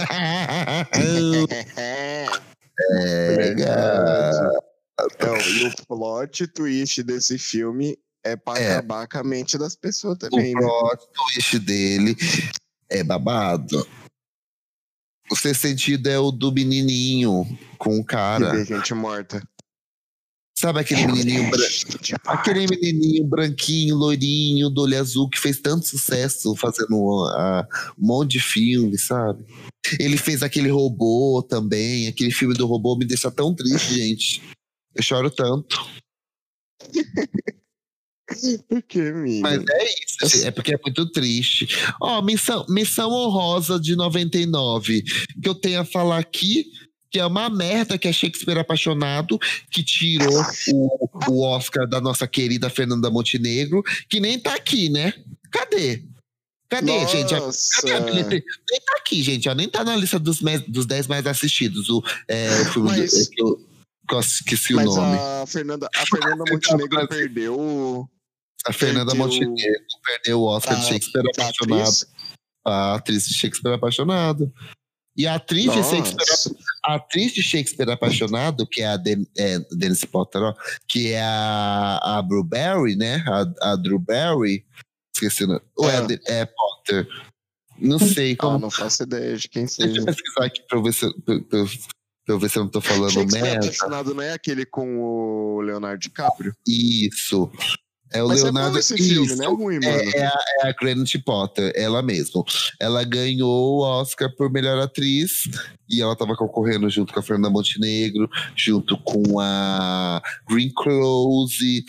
é, 2.90 3.36
legal. 3.36 4.64
Então, 5.00 5.36
e 5.36 5.66
o 5.66 5.86
plot 5.86 6.46
twist 6.48 7.02
desse 7.02 7.38
filme 7.38 7.98
é 8.24 8.36
pra 8.36 8.58
é. 8.58 8.72
acabar 8.72 9.06
com 9.08 9.18
a 9.18 9.24
mente 9.24 9.56
das 9.56 9.76
pessoas 9.76 10.18
também. 10.18 10.54
O 10.54 10.60
né? 10.60 10.66
plot 10.66 11.06
twist 11.12 11.58
dele 11.60 12.16
é 12.88 13.02
babado. 13.02 13.86
O 15.30 15.36
seu 15.36 15.54
sentido 15.54 16.08
é 16.08 16.18
o 16.18 16.30
do 16.30 16.50
menininho 16.50 17.46
com 17.78 17.98
o 17.98 18.04
cara. 18.04 18.58
E 18.58 18.64
gente 18.64 18.94
morta. 18.94 19.42
Sabe 20.60 20.80
aquele 20.80 21.06
menininho 21.06 21.48
aquele 22.26 22.66
menininho 22.66 23.24
branquinho, 23.24 23.94
loirinho, 23.94 24.68
do 24.68 24.82
olho 24.82 24.98
azul 24.98 25.30
que 25.30 25.38
fez 25.38 25.60
tanto 25.60 25.86
sucesso 25.86 26.56
fazendo 26.56 26.96
uh, 26.96 27.62
um 27.96 28.04
monte 28.08 28.32
de 28.32 28.40
filme, 28.40 28.98
sabe? 28.98 29.44
Ele 30.00 30.16
fez 30.16 30.42
aquele 30.42 30.68
robô 30.68 31.46
também, 31.48 32.08
aquele 32.08 32.32
filme 32.32 32.54
do 32.54 32.66
robô 32.66 32.96
me 32.96 33.04
deixa 33.04 33.30
tão 33.30 33.54
triste, 33.54 33.94
gente. 33.94 34.42
Eu 34.96 35.02
choro 35.04 35.30
tanto. 35.30 35.78
Por 38.68 38.82
que, 38.82 39.00
amigo? 39.00 39.42
Mas 39.42 39.62
é 39.64 39.84
isso, 39.84 40.16
assim, 40.24 40.44
é 40.44 40.50
porque 40.50 40.74
é 40.74 40.78
muito 40.82 41.08
triste. 41.12 41.68
Ó, 42.02 42.18
oh, 42.18 42.22
missão, 42.22 42.66
missão 42.68 43.12
honrosa 43.12 43.78
de 43.78 43.94
99, 43.94 45.04
que 45.40 45.48
eu 45.48 45.54
tenho 45.54 45.82
a 45.82 45.84
falar 45.84 46.18
aqui, 46.18 46.66
que 47.10 47.18
é 47.18 47.26
uma 47.26 47.48
merda 47.48 47.98
que 47.98 48.08
é 48.08 48.12
Shakespeare 48.12 48.58
apaixonado, 48.58 49.38
que 49.70 49.82
tirou 49.82 50.42
o, 50.72 51.10
o 51.28 51.42
Oscar 51.42 51.86
da 51.88 52.00
nossa 52.00 52.26
querida 52.26 52.70
Fernanda 52.70 53.10
Montenegro, 53.10 53.82
que 54.08 54.20
nem 54.20 54.38
tá 54.38 54.54
aqui, 54.54 54.88
né? 54.88 55.12
Cadê? 55.50 56.04
Cadê, 56.68 57.00
Nossa. 57.00 57.16
gente? 57.16 57.30
Cadê 57.30 57.92
a 57.92 58.00
Nem 58.28 58.42
tá 58.84 58.96
aqui, 58.98 59.22
gente. 59.22 59.48
Ó, 59.48 59.54
nem 59.54 59.68
tá 59.68 59.82
na 59.82 59.96
lista 59.96 60.18
dos, 60.18 60.40
dos 60.68 60.84
10 60.84 61.06
mais 61.06 61.26
assistidos. 61.26 61.88
O, 61.88 62.02
é, 62.28 62.60
o 62.60 62.64
filme 62.66 62.90
Mas... 62.90 63.10
do, 63.10 63.30
que 63.30 63.42
eu, 63.42 63.56
que 64.06 64.14
eu 64.14 64.20
esqueci 64.20 64.74
o 64.74 64.84
nome. 64.84 65.16
A 65.18 65.46
Fernanda, 65.46 65.88
a 65.96 66.06
Fernanda 66.06 66.44
Montenegro 66.52 67.08
perdeu 67.08 68.08
a 68.66 68.72
Fernanda 68.72 69.12
perdeu... 69.12 69.26
Montenegro 69.26 69.84
perdeu 70.04 70.40
o 70.40 70.44
Oscar 70.44 70.76
a, 70.76 70.80
de 70.80 70.86
Shakespeare 70.86 71.24
Apaixonado. 71.26 71.80
Atriz? 71.80 72.06
A 72.66 72.94
atriz 72.96 73.28
de 73.28 73.34
Shakespeare 73.34 73.74
Apaixonado. 73.74 74.52
E 75.18 75.26
a 75.26 75.34
atriz, 75.34 75.64
de 75.72 75.82
Shakespeare, 75.82 76.56
a 76.84 76.94
atriz 76.94 77.32
de 77.32 77.42
Shakespeare 77.42 77.90
Apaixonado, 77.90 78.64
que 78.64 78.82
é 78.82 78.86
a 78.86 78.96
Den, 78.96 79.26
é, 79.36 79.58
Denise 79.72 80.06
Potter, 80.06 80.40
que 80.86 81.12
é 81.12 81.20
a, 81.20 82.18
a 82.18 82.22
Bruberry, 82.22 82.94
né? 82.94 83.24
A, 83.26 83.72
a 83.72 83.76
Drew 83.76 83.98
Barry. 83.98 84.64
Esqueci, 85.12 85.44
não. 85.44 85.60
Ou 85.76 85.90
é, 85.90 86.06
é, 86.28 86.40
é 86.42 86.46
Potter? 86.46 87.08
Não 87.80 87.98
sei 87.98 88.36
como. 88.36 88.56
Ah, 88.56 88.58
não 88.60 88.70
faço 88.70 89.02
ideia 89.02 89.36
de 89.36 89.48
quem 89.48 89.66
seja. 89.66 89.88
Deixa 89.88 90.02
eu 90.02 90.06
pesquisar 90.06 90.44
aqui 90.44 90.62
pra 90.68 90.78
eu 90.78 90.82
ver 90.84 90.94
se, 90.94 91.20
pra, 91.22 91.40
pra, 91.40 91.64
Pra 92.28 92.34
eu 92.34 92.38
ver 92.38 92.50
se 92.50 92.58
eu 92.58 92.64
não 92.64 92.70
tô 92.70 92.82
falando 92.82 93.10
Shakespeare 93.10 93.42
merda. 93.42 93.66
Apaixonado 93.66 94.14
não 94.14 94.22
é 94.22 94.34
aquele 94.34 94.66
com 94.66 94.98
o 94.98 95.62
Leonardo 95.62 95.98
DiCaprio? 95.98 96.54
Isso. 96.66 97.50
É 98.12 98.22
o 98.22 98.28
Mas 98.28 98.42
Leonardo. 98.42 98.76
é 98.76 98.80
esse 98.80 98.96
filme, 98.96 99.26
Isso. 99.26 99.36
não 99.36 99.44
é 99.44 99.48
ruim, 99.48 99.74
mano. 99.74 99.86
É, 99.86 100.18
é 100.18 100.26
a, 100.26 100.38
é 100.62 100.68
a 100.68 100.72
Granite 100.72 101.18
Potter, 101.18 101.72
ela 101.74 102.02
mesma. 102.02 102.42
Ela 102.80 103.04
ganhou 103.04 103.78
o 103.78 103.82
Oscar 103.82 104.34
por 104.34 104.50
melhor 104.50 104.78
atriz 104.78 105.48
e 105.88 106.00
ela 106.00 106.16
tava 106.16 106.34
concorrendo 106.34 106.88
junto 106.88 107.12
com 107.12 107.20
a 107.20 107.22
Fernanda 107.22 107.50
Montenegro, 107.50 108.28
junto 108.56 108.96
com 108.98 109.38
a 109.40 110.22
Green 110.48 110.70
Close, 110.74 111.84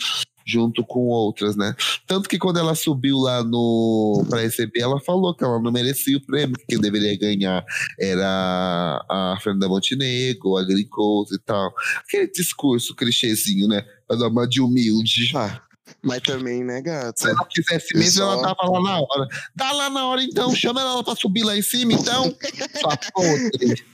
junto 0.46 0.84
com 0.84 1.06
outras, 1.06 1.56
né? 1.56 1.74
Tanto 2.06 2.28
que 2.28 2.38
quando 2.38 2.58
ela 2.58 2.74
subiu 2.74 3.18
lá 3.18 3.42
no 3.44 4.24
para 4.28 4.40
receber, 4.42 4.80
ela 4.80 5.00
falou 5.00 5.34
que 5.34 5.44
ela 5.44 5.60
não 5.60 5.70
merecia 5.70 6.16
o 6.16 6.26
prêmio, 6.26 6.56
que 6.56 6.66
quem 6.66 6.80
deveria 6.80 7.16
ganhar 7.16 7.64
era 7.98 9.04
a 9.08 9.38
Fernanda 9.42 9.68
Montenegro, 9.68 10.56
a 10.56 10.64
Green 10.64 10.88
Close 10.90 11.34
e 11.34 11.38
tal. 11.38 11.72
Aquele 12.06 12.26
discurso 12.30 12.94
clichêzinho, 12.94 13.68
né? 13.68 13.82
Pra 14.06 14.16
dar 14.16 14.28
uma 14.28 14.46
de 14.46 14.60
humilde. 14.60 15.30
Ah, 15.34 15.60
mas 16.02 16.20
também, 16.22 16.64
né, 16.64 16.76
Se 16.76 16.82
gata? 16.82 17.28
ela 17.28 17.46
quisesse 17.46 17.96
mesmo, 17.96 18.22
ela 18.22 18.42
tava 18.42 18.70
lá 18.70 18.80
na 18.82 19.00
hora. 19.00 19.28
Dá 19.54 19.72
lá 19.72 19.90
na 19.90 20.06
hora 20.06 20.22
então, 20.22 20.52
chama 20.54 20.80
ela 20.80 21.04
pra 21.04 21.14
subir 21.16 21.42
lá 21.44 21.56
em 21.56 21.62
cima 21.62 21.92
então. 21.92 22.34
Sua 22.80 22.96
podre. 23.12 23.84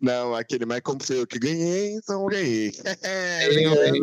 Não, 0.00 0.34
aquele 0.34 0.64
mais 0.64 0.80
como 0.82 1.02
foi 1.02 1.18
eu 1.20 1.26
que 1.26 1.38
ganhei, 1.38 1.96
então 1.96 2.22
eu 2.22 2.26
ganhei. 2.28 2.72
Hein? 3.04 4.02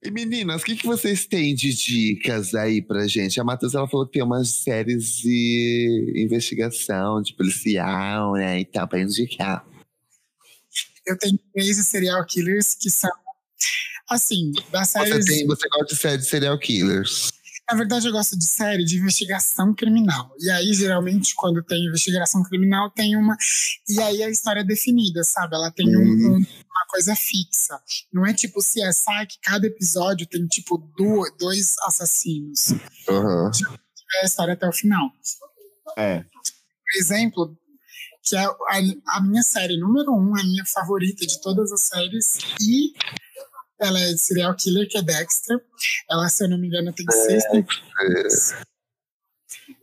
E 0.00 0.12
meninas, 0.12 0.62
o 0.62 0.64
que, 0.64 0.76
que 0.76 0.86
vocês 0.86 1.26
têm 1.26 1.56
de 1.56 1.74
dicas 1.74 2.54
aí 2.54 2.80
pra 2.80 3.08
gente? 3.08 3.40
A 3.40 3.44
Matheus 3.44 3.74
ela 3.74 3.88
falou 3.88 4.06
que 4.06 4.12
tem 4.12 4.22
umas 4.22 4.48
séries 4.62 5.16
de 5.16 6.14
investigação, 6.16 7.20
de 7.20 7.34
policial, 7.34 8.34
né? 8.34 8.60
E 8.60 8.64
tal, 8.64 8.86
pra 8.86 9.00
indicar. 9.00 9.66
Eu 11.04 11.18
tenho 11.18 11.36
três 11.52 11.84
serial 11.84 12.24
killers 12.26 12.74
que 12.74 12.88
são, 12.90 13.10
assim, 14.08 14.52
das 14.70 14.88
Você, 14.90 14.98
séries. 15.06 15.26
tem, 15.26 15.46
você 15.46 15.68
gosta 15.68 15.94
de 15.94 16.00
série 16.00 16.18
de 16.18 16.26
serial 16.28 16.58
killers. 16.58 17.32
Na 17.70 17.76
verdade, 17.76 18.06
eu 18.06 18.12
gosto 18.12 18.38
de 18.38 18.46
série 18.46 18.82
de 18.82 18.96
investigação 18.96 19.74
criminal. 19.74 20.32
E 20.40 20.48
aí, 20.50 20.72
geralmente, 20.72 21.34
quando 21.34 21.62
tem 21.62 21.84
investigação 21.84 22.42
criminal, 22.42 22.90
tem 22.90 23.14
uma. 23.14 23.36
E 23.86 24.00
aí 24.00 24.22
a 24.22 24.30
história 24.30 24.60
é 24.60 24.64
definida, 24.64 25.22
sabe? 25.22 25.54
Ela 25.54 25.70
tem 25.70 25.86
um- 25.94 26.00
Uhum. 26.00 26.32
um- 26.32 26.36
uma 26.38 26.86
coisa 26.88 27.14
fixa. 27.14 27.78
Não 28.10 28.24
é 28.24 28.32
tipo 28.32 28.60
CSI, 28.62 29.26
que 29.28 29.38
cada 29.42 29.66
episódio 29.66 30.26
tem, 30.26 30.46
tipo, 30.46 30.78
du- 30.96 31.30
dois 31.38 31.74
assassinos. 31.82 32.68
Aham. 33.06 33.50
É 34.16 34.22
a 34.22 34.24
história 34.24 34.54
até 34.54 34.66
o 34.66 34.72
final. 34.72 35.10
É. 35.98 36.20
Por 36.20 36.98
exemplo, 36.98 37.58
que 38.22 38.34
é 38.34 38.44
a, 38.46 38.54
a 39.16 39.20
minha 39.20 39.42
série 39.42 39.76
número 39.78 40.10
um, 40.12 40.34
a 40.34 40.42
minha 40.42 40.64
favorita 40.64 41.26
de 41.26 41.38
todas 41.42 41.70
as 41.70 41.82
séries. 41.82 42.38
E 42.62 42.92
ela 43.80 43.98
é 44.00 44.12
de 44.12 44.18
serial 44.18 44.54
killer, 44.56 44.88
que 44.88 44.98
é 44.98 45.02
Dexter. 45.02 45.58
Ela, 46.10 46.28
se 46.28 46.44
eu 46.44 46.48
não 46.48 46.58
me 46.58 46.66
engano, 46.66 46.92
tem 46.92 47.06
seis 47.10 47.44
temporadas. 47.44 48.54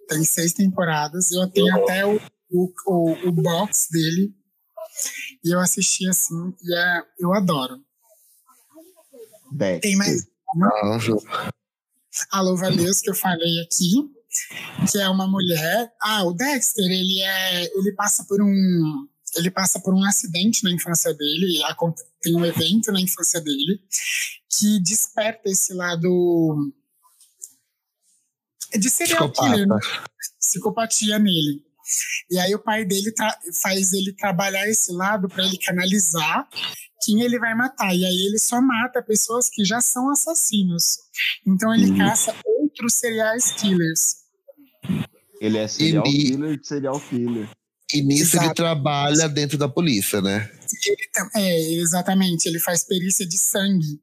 Tem 0.08 0.24
seis 0.24 0.54
temporadas. 0.54 1.32
Eu 1.32 1.48
tenho 1.50 1.76
até 1.76 2.06
o, 2.06 2.20
o, 2.52 2.74
o, 2.86 3.30
o 3.30 3.32
box 3.32 3.88
dele. 3.90 4.34
E 5.44 5.54
eu 5.54 5.60
assisti 5.60 6.08
assim, 6.08 6.54
e 6.64 6.76
é, 6.76 7.04
eu 7.20 7.34
adoro. 7.34 7.84
Dexter. 9.52 9.82
Tem 9.82 9.96
mais 9.96 10.28
Nossa. 10.56 11.12
a 12.32 12.42
Louva 12.42 12.68
a 12.68 12.70
Deus 12.70 13.02
que 13.02 13.10
eu 13.10 13.16
falei 13.16 13.62
aqui, 13.62 14.10
que 14.92 15.00
é 15.00 15.08
uma 15.10 15.28
mulher. 15.28 15.92
Ah, 16.02 16.24
o 16.24 16.34
Dexter, 16.34 16.86
ele 16.86 17.22
é, 17.22 17.66
ele 17.78 17.92
passa 17.94 18.26
por 18.26 18.42
um, 18.42 19.08
ele 19.36 19.52
passa 19.52 19.80
por 19.80 19.94
um 19.94 20.04
acidente 20.04 20.64
na 20.64 20.72
infância 20.72 21.14
dele, 21.14 21.60
tem 22.22 22.36
um 22.36 22.46
evento 22.46 22.92
na 22.92 23.00
infância 23.02 23.40
dele 23.42 23.82
que 24.50 24.80
desperta 24.82 25.50
esse 25.50 25.74
lado 25.74 26.72
de 28.78 28.90
serial 28.90 29.32
killer, 29.32 29.68
né? 29.68 29.76
Psicopata. 29.78 30.10
psicopatia 30.40 31.20
nele. 31.20 31.64
E 32.32 32.40
aí 32.40 32.54
o 32.56 32.60
pai 32.60 32.84
dele 32.84 33.12
tra- 33.12 33.38
faz 33.62 33.94
ele 33.94 34.12
trabalhar 34.14 34.68
esse 34.68 34.92
lado 34.92 35.28
para 35.30 35.46
ele 35.46 35.58
canalizar 35.60 36.48
quem 37.04 37.22
ele 37.22 37.38
vai 37.38 37.54
matar. 37.54 37.94
E 37.96 38.04
aí 38.06 38.26
ele 38.26 38.40
só 38.40 38.60
mata 38.62 39.02
pessoas 39.04 39.50
que 39.50 39.64
já 39.64 39.80
são 39.82 40.10
assassinos. 40.10 40.98
Então 41.46 41.74
ele 41.74 41.92
Uhum. 41.92 41.98
caça 41.98 42.36
outros 42.44 42.96
serial 42.96 43.36
killers. 43.60 44.16
Ele 45.40 45.58
é 45.58 45.68
serial 45.68 46.04
E- 46.08 46.32
killer 46.32 46.60
de 46.60 46.68
serial 46.68 47.00
killer. 47.00 47.50
E 47.94 48.02
nisso 48.02 48.36
ele 48.36 48.46
Exato. 48.46 48.56
trabalha 48.56 49.30
dentro 49.30 49.58
da 49.58 49.70
polícia, 49.70 50.22
né? 50.22 50.50
Ele 50.86 51.10
é, 51.36 51.74
exatamente. 51.74 52.48
Ele 52.48 52.60
faz 52.60 52.84
perícia 52.84 53.26
de 53.26 53.38
sangue 53.38 54.02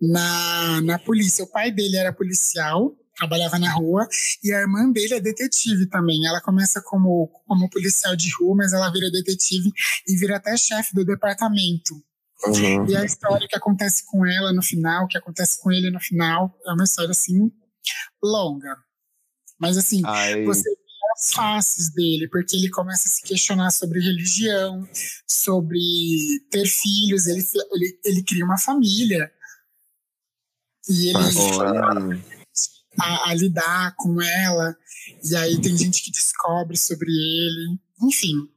na, 0.00 0.80
na 0.82 0.98
polícia. 0.98 1.44
O 1.44 1.50
pai 1.50 1.70
dele 1.70 1.96
era 1.96 2.12
policial, 2.12 2.94
trabalhava 3.16 3.58
na 3.58 3.72
rua, 3.72 4.06
e 4.44 4.52
a 4.52 4.60
irmã 4.60 4.90
dele 4.90 5.14
é 5.14 5.20
detetive 5.20 5.86
também. 5.86 6.26
Ela 6.26 6.40
começa 6.40 6.82
como, 6.82 7.28
como 7.46 7.70
policial 7.70 8.14
de 8.14 8.30
rua, 8.38 8.56
mas 8.56 8.72
ela 8.72 8.90
vira 8.90 9.10
detetive 9.10 9.70
e 10.06 10.16
vira 10.16 10.36
até 10.36 10.56
chefe 10.56 10.94
do 10.94 11.04
departamento. 11.04 11.94
Uhum. 12.46 12.86
E 12.88 12.96
a 12.96 13.04
história 13.04 13.46
que 13.48 13.56
acontece 13.56 14.04
com 14.06 14.26
ela 14.26 14.52
no 14.52 14.62
final, 14.62 15.06
que 15.06 15.16
acontece 15.16 15.60
com 15.62 15.70
ele 15.70 15.90
no 15.90 16.00
final, 16.00 16.54
é 16.66 16.72
uma 16.72 16.84
história 16.84 17.12
assim 17.12 17.50
longa. 18.22 18.76
Mas 19.60 19.76
assim, 19.76 20.02
Aí, 20.04 20.44
você 20.44 20.68
faces 21.30 21.90
dele, 21.90 22.28
porque 22.28 22.56
ele 22.56 22.68
começa 22.70 23.08
a 23.08 23.10
se 23.10 23.22
questionar 23.22 23.70
sobre 23.70 24.00
religião, 24.00 24.86
sobre 25.26 25.78
ter 26.50 26.66
filhos, 26.66 27.26
ele, 27.26 27.44
ele, 27.72 28.00
ele 28.04 28.22
cria 28.22 28.44
uma 28.44 28.58
família. 28.58 29.30
E 30.88 31.08
ele 31.08 31.18
a, 33.00 33.30
a 33.30 33.34
lidar 33.34 33.94
com 33.96 34.20
ela, 34.20 34.76
e 35.24 35.36
aí 35.36 35.60
tem 35.60 35.76
gente 35.76 36.02
que 36.02 36.10
descobre 36.10 36.76
sobre 36.76 37.10
ele. 37.10 37.78
Enfim, 38.02 38.48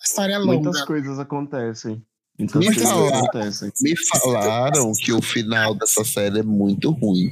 a 0.00 0.04
história 0.04 0.34
é 0.34 0.38
longa. 0.38 0.62
muitas 0.62 0.82
coisas 0.82 1.18
acontecem. 1.18 2.04
Muitas 2.38 2.60
Me 2.60 2.74
fala. 2.74 3.18
acontecem. 3.18 3.72
Me 3.80 3.94
falaram 4.08 4.92
que 4.92 5.12
o 5.12 5.22
final 5.22 5.74
dessa 5.74 6.04
série 6.04 6.40
é 6.40 6.42
muito 6.42 6.90
ruim. 6.90 7.30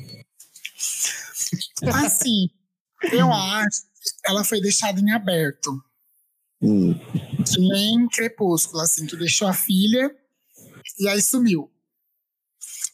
Assim, 1.92 2.48
eu 3.12 3.32
acho 3.32 3.91
ela 4.24 4.44
foi 4.44 4.60
deixada 4.60 5.00
em 5.00 5.10
aberto. 5.12 5.82
Hum. 6.60 6.94
Que 7.44 7.58
nem 7.60 8.08
Crepúsculo, 8.08 8.80
assim, 8.82 9.06
que 9.06 9.16
deixou 9.16 9.48
a 9.48 9.52
filha 9.52 10.14
e 10.98 11.08
aí 11.08 11.20
sumiu. 11.20 11.70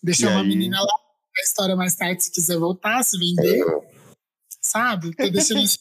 Deixou 0.03 0.29
E 0.29 0.33
uma 0.33 0.41
aí? 0.41 0.49
menina 0.49 0.81
lá, 0.81 0.93
a 1.39 1.43
história 1.43 1.77
mais 1.77 1.95
tarde, 1.95 2.25
se 2.25 2.31
quiser 2.31 2.59
voltar, 2.59 3.03
se 3.05 3.19
vender, 3.19 3.65
sabe? 4.61 5.15
Tô 5.15 5.29
deixando 5.29 5.61
isso. 5.63 5.79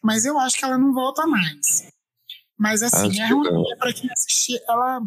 Mas 0.00 0.24
eu 0.24 0.38
acho 0.38 0.56
que 0.56 0.64
ela 0.64 0.78
não 0.78 0.94
volta 0.94 1.26
mais. 1.26 1.90
Mas 2.56 2.82
assim, 2.82 3.20
Acho 3.20 3.20
é 3.20 3.28
ruim 3.28 3.70
é 3.72 3.76
pra 3.76 3.92
quem 3.92 4.10
assistir. 4.12 4.60
Ela, 4.68 5.02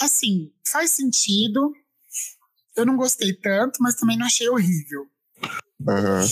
assim, 0.00 0.52
faz 0.66 0.90
sentido. 0.90 1.72
Eu 2.76 2.84
não 2.84 2.96
gostei 2.96 3.32
tanto, 3.32 3.80
mas 3.80 3.94
também 3.94 4.16
não 4.18 4.26
achei 4.26 4.48
horrível. 4.48 5.08
Aham. 5.88 6.26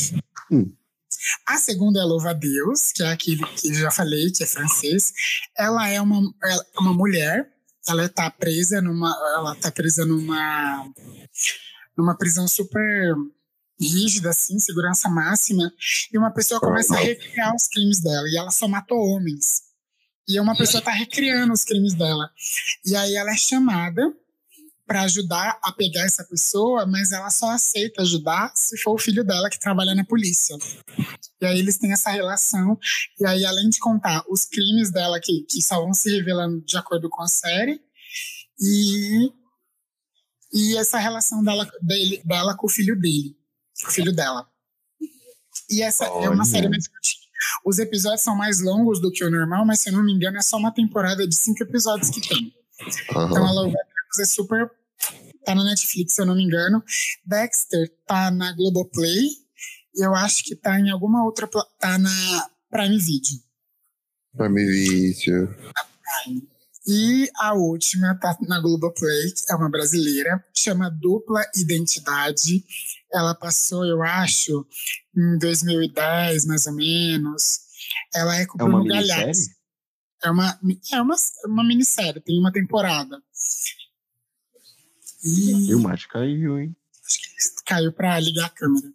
A 1.46 1.56
segunda 1.58 2.00
é 2.00 2.04
Louva 2.04 2.30
a 2.30 2.32
Deus, 2.32 2.92
que 2.92 3.02
é 3.02 3.08
aquele 3.08 3.44
que 3.56 3.68
eu 3.68 3.74
já 3.74 3.90
falei, 3.90 4.30
que 4.30 4.42
é 4.42 4.46
francês. 4.46 5.12
Ela 5.56 5.88
é 5.88 6.00
uma, 6.00 6.20
ela 6.42 6.66
é 6.76 6.80
uma 6.80 6.92
mulher, 6.92 7.50
ela 7.88 8.06
está 8.06 8.30
presa 8.30 8.80
numa. 8.80 9.10
Ela 9.34 9.54
tá 9.54 9.70
presa 9.70 10.04
numa. 10.04 10.92
numa 11.96 12.16
prisão 12.16 12.46
super 12.46 13.14
rígida, 13.80 14.30
assim, 14.30 14.58
segurança 14.58 15.08
máxima, 15.08 15.72
e 16.12 16.18
uma 16.18 16.32
pessoa 16.32 16.60
começa 16.60 16.94
a 16.94 16.98
recriar 16.98 17.54
os 17.54 17.68
crimes 17.68 18.00
dela, 18.00 18.26
e 18.28 18.36
ela 18.36 18.50
só 18.50 18.66
matou 18.66 18.98
homens. 18.98 19.62
E 20.28 20.38
uma 20.40 20.56
pessoa 20.56 20.80
está 20.80 20.90
recriando 20.90 21.52
os 21.52 21.64
crimes 21.64 21.94
dela. 21.94 22.28
E 22.84 22.94
aí 22.94 23.14
ela 23.14 23.30
é 23.30 23.36
chamada 23.36 24.12
para 24.88 25.02
ajudar 25.02 25.58
a 25.62 25.70
pegar 25.70 26.04
essa 26.04 26.24
pessoa, 26.24 26.86
mas 26.86 27.12
ela 27.12 27.28
só 27.28 27.50
aceita 27.50 28.00
ajudar 28.00 28.50
se 28.54 28.74
for 28.78 28.94
o 28.94 28.98
filho 28.98 29.22
dela 29.22 29.50
que 29.50 29.60
trabalha 29.60 29.94
na 29.94 30.02
polícia. 30.02 30.56
E 31.40 31.44
aí 31.44 31.58
eles 31.58 31.76
têm 31.76 31.92
essa 31.92 32.10
relação. 32.10 32.78
E 33.20 33.26
aí, 33.26 33.44
além 33.44 33.68
de 33.68 33.78
contar 33.78 34.24
os 34.30 34.46
crimes 34.46 34.90
dela, 34.90 35.20
que, 35.20 35.42
que 35.42 35.62
só 35.62 35.78
vão 35.78 35.92
se 35.92 36.10
revelando 36.10 36.62
de 36.62 36.78
acordo 36.78 37.10
com 37.10 37.22
a 37.22 37.28
série, 37.28 37.78
e, 38.58 39.30
e 40.54 40.76
essa 40.78 40.98
relação 40.98 41.44
dela, 41.44 41.70
dele, 41.82 42.22
dela 42.24 42.56
com 42.56 42.66
o 42.66 42.70
filho 42.70 42.98
dele, 42.98 43.36
o 43.86 43.90
filho 43.90 44.12
dela. 44.12 44.48
E 45.70 45.82
essa 45.82 46.06
é 46.06 46.30
uma 46.30 46.46
série 46.46 46.66
curtinha. 46.66 47.28
Os 47.64 47.78
episódios 47.78 48.22
são 48.22 48.34
mais 48.34 48.60
longos 48.60 49.00
do 49.00 49.12
que 49.12 49.22
o 49.22 49.30
normal, 49.30 49.66
mas 49.66 49.80
se 49.80 49.90
eu 49.90 49.92
não 49.92 50.02
me 50.02 50.12
engano, 50.12 50.38
é 50.38 50.42
só 50.42 50.56
uma 50.56 50.72
temporada 50.72 51.28
de 51.28 51.36
cinco 51.36 51.62
episódios 51.62 52.08
que 52.08 52.26
tem. 52.26 52.54
Então 53.04 53.36
aham. 53.36 53.48
a 53.48 53.52
Love 53.52 53.72
Deus 53.72 54.18
é 54.20 54.24
super. 54.24 54.70
Tá 55.44 55.54
na 55.54 55.64
Netflix, 55.64 56.14
se 56.14 56.22
eu 56.22 56.26
não 56.26 56.34
me 56.34 56.42
engano. 56.42 56.82
Dexter 57.24 57.88
tá 58.06 58.30
na 58.30 58.52
Globoplay. 58.52 59.28
E 59.94 60.04
eu 60.04 60.14
acho 60.14 60.44
que 60.44 60.54
tá 60.54 60.78
em 60.78 60.90
alguma 60.90 61.24
outra. 61.24 61.48
Tá 61.78 61.98
na 61.98 62.50
Prime 62.70 62.98
Video. 62.98 63.38
Pra 64.36 64.48
me 64.48 64.64
vídeo. 64.64 65.48
E 66.86 67.30
a 67.36 67.54
última 67.54 68.14
tá 68.14 68.36
na 68.48 68.60
Globoplay, 68.60 69.32
é 69.50 69.54
uma 69.54 69.68
brasileira, 69.68 70.42
chama 70.54 70.88
Dupla 70.88 71.42
Identidade. 71.54 72.64
Ela 73.12 73.34
passou, 73.34 73.84
eu 73.84 74.02
acho, 74.02 74.66
em 75.14 75.38
2010, 75.38 76.46
mais 76.46 76.66
ou 76.66 76.72
menos. 76.72 77.60
Ela 78.14 78.36
é 78.36 78.46
com 78.46 78.56
o 78.56 78.60
É 78.60 78.64
uma 78.64 78.78
Bruno? 78.78 78.94
É 80.24 80.30
uma, 80.30 80.60
é 80.92 81.02
uma, 81.02 81.16
uma 81.44 81.64
minissérie, 81.64 82.22
tem 82.22 82.38
uma 82.38 82.50
temporada. 82.50 83.22
E 85.24 85.70
E 85.70 85.74
o 85.74 85.80
Mate 85.80 86.08
caiu, 86.08 86.58
hein? 86.58 86.76
caiu 87.64 87.92
pra 87.92 88.18
ligar 88.20 88.46
a 88.46 88.50
câmera. 88.50 88.92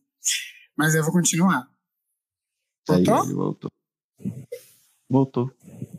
Mas 0.75 0.95
eu 0.95 1.03
vou 1.03 1.11
continuar. 1.11 1.67
Voltou? 2.87 3.23
ele 3.23 3.33
voltou. 3.33 3.71
Voltou. 5.09 5.51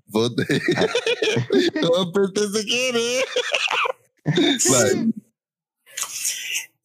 Vou... 0.09 0.29
eu 1.75 2.03
apertei 2.03 2.49
sem 2.49 2.67
querer. 2.67 3.25
Vai. 4.69 5.09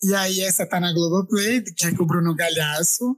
E 0.01 0.15
aí 0.15 0.41
essa 0.41 0.65
tá 0.65 0.79
na 0.79 0.93
Globoplay, 0.93 1.61
que 1.61 1.85
é 1.85 1.95
com 1.95 2.03
o 2.03 2.05
Bruno 2.07 2.33
Galhaço. 2.35 3.17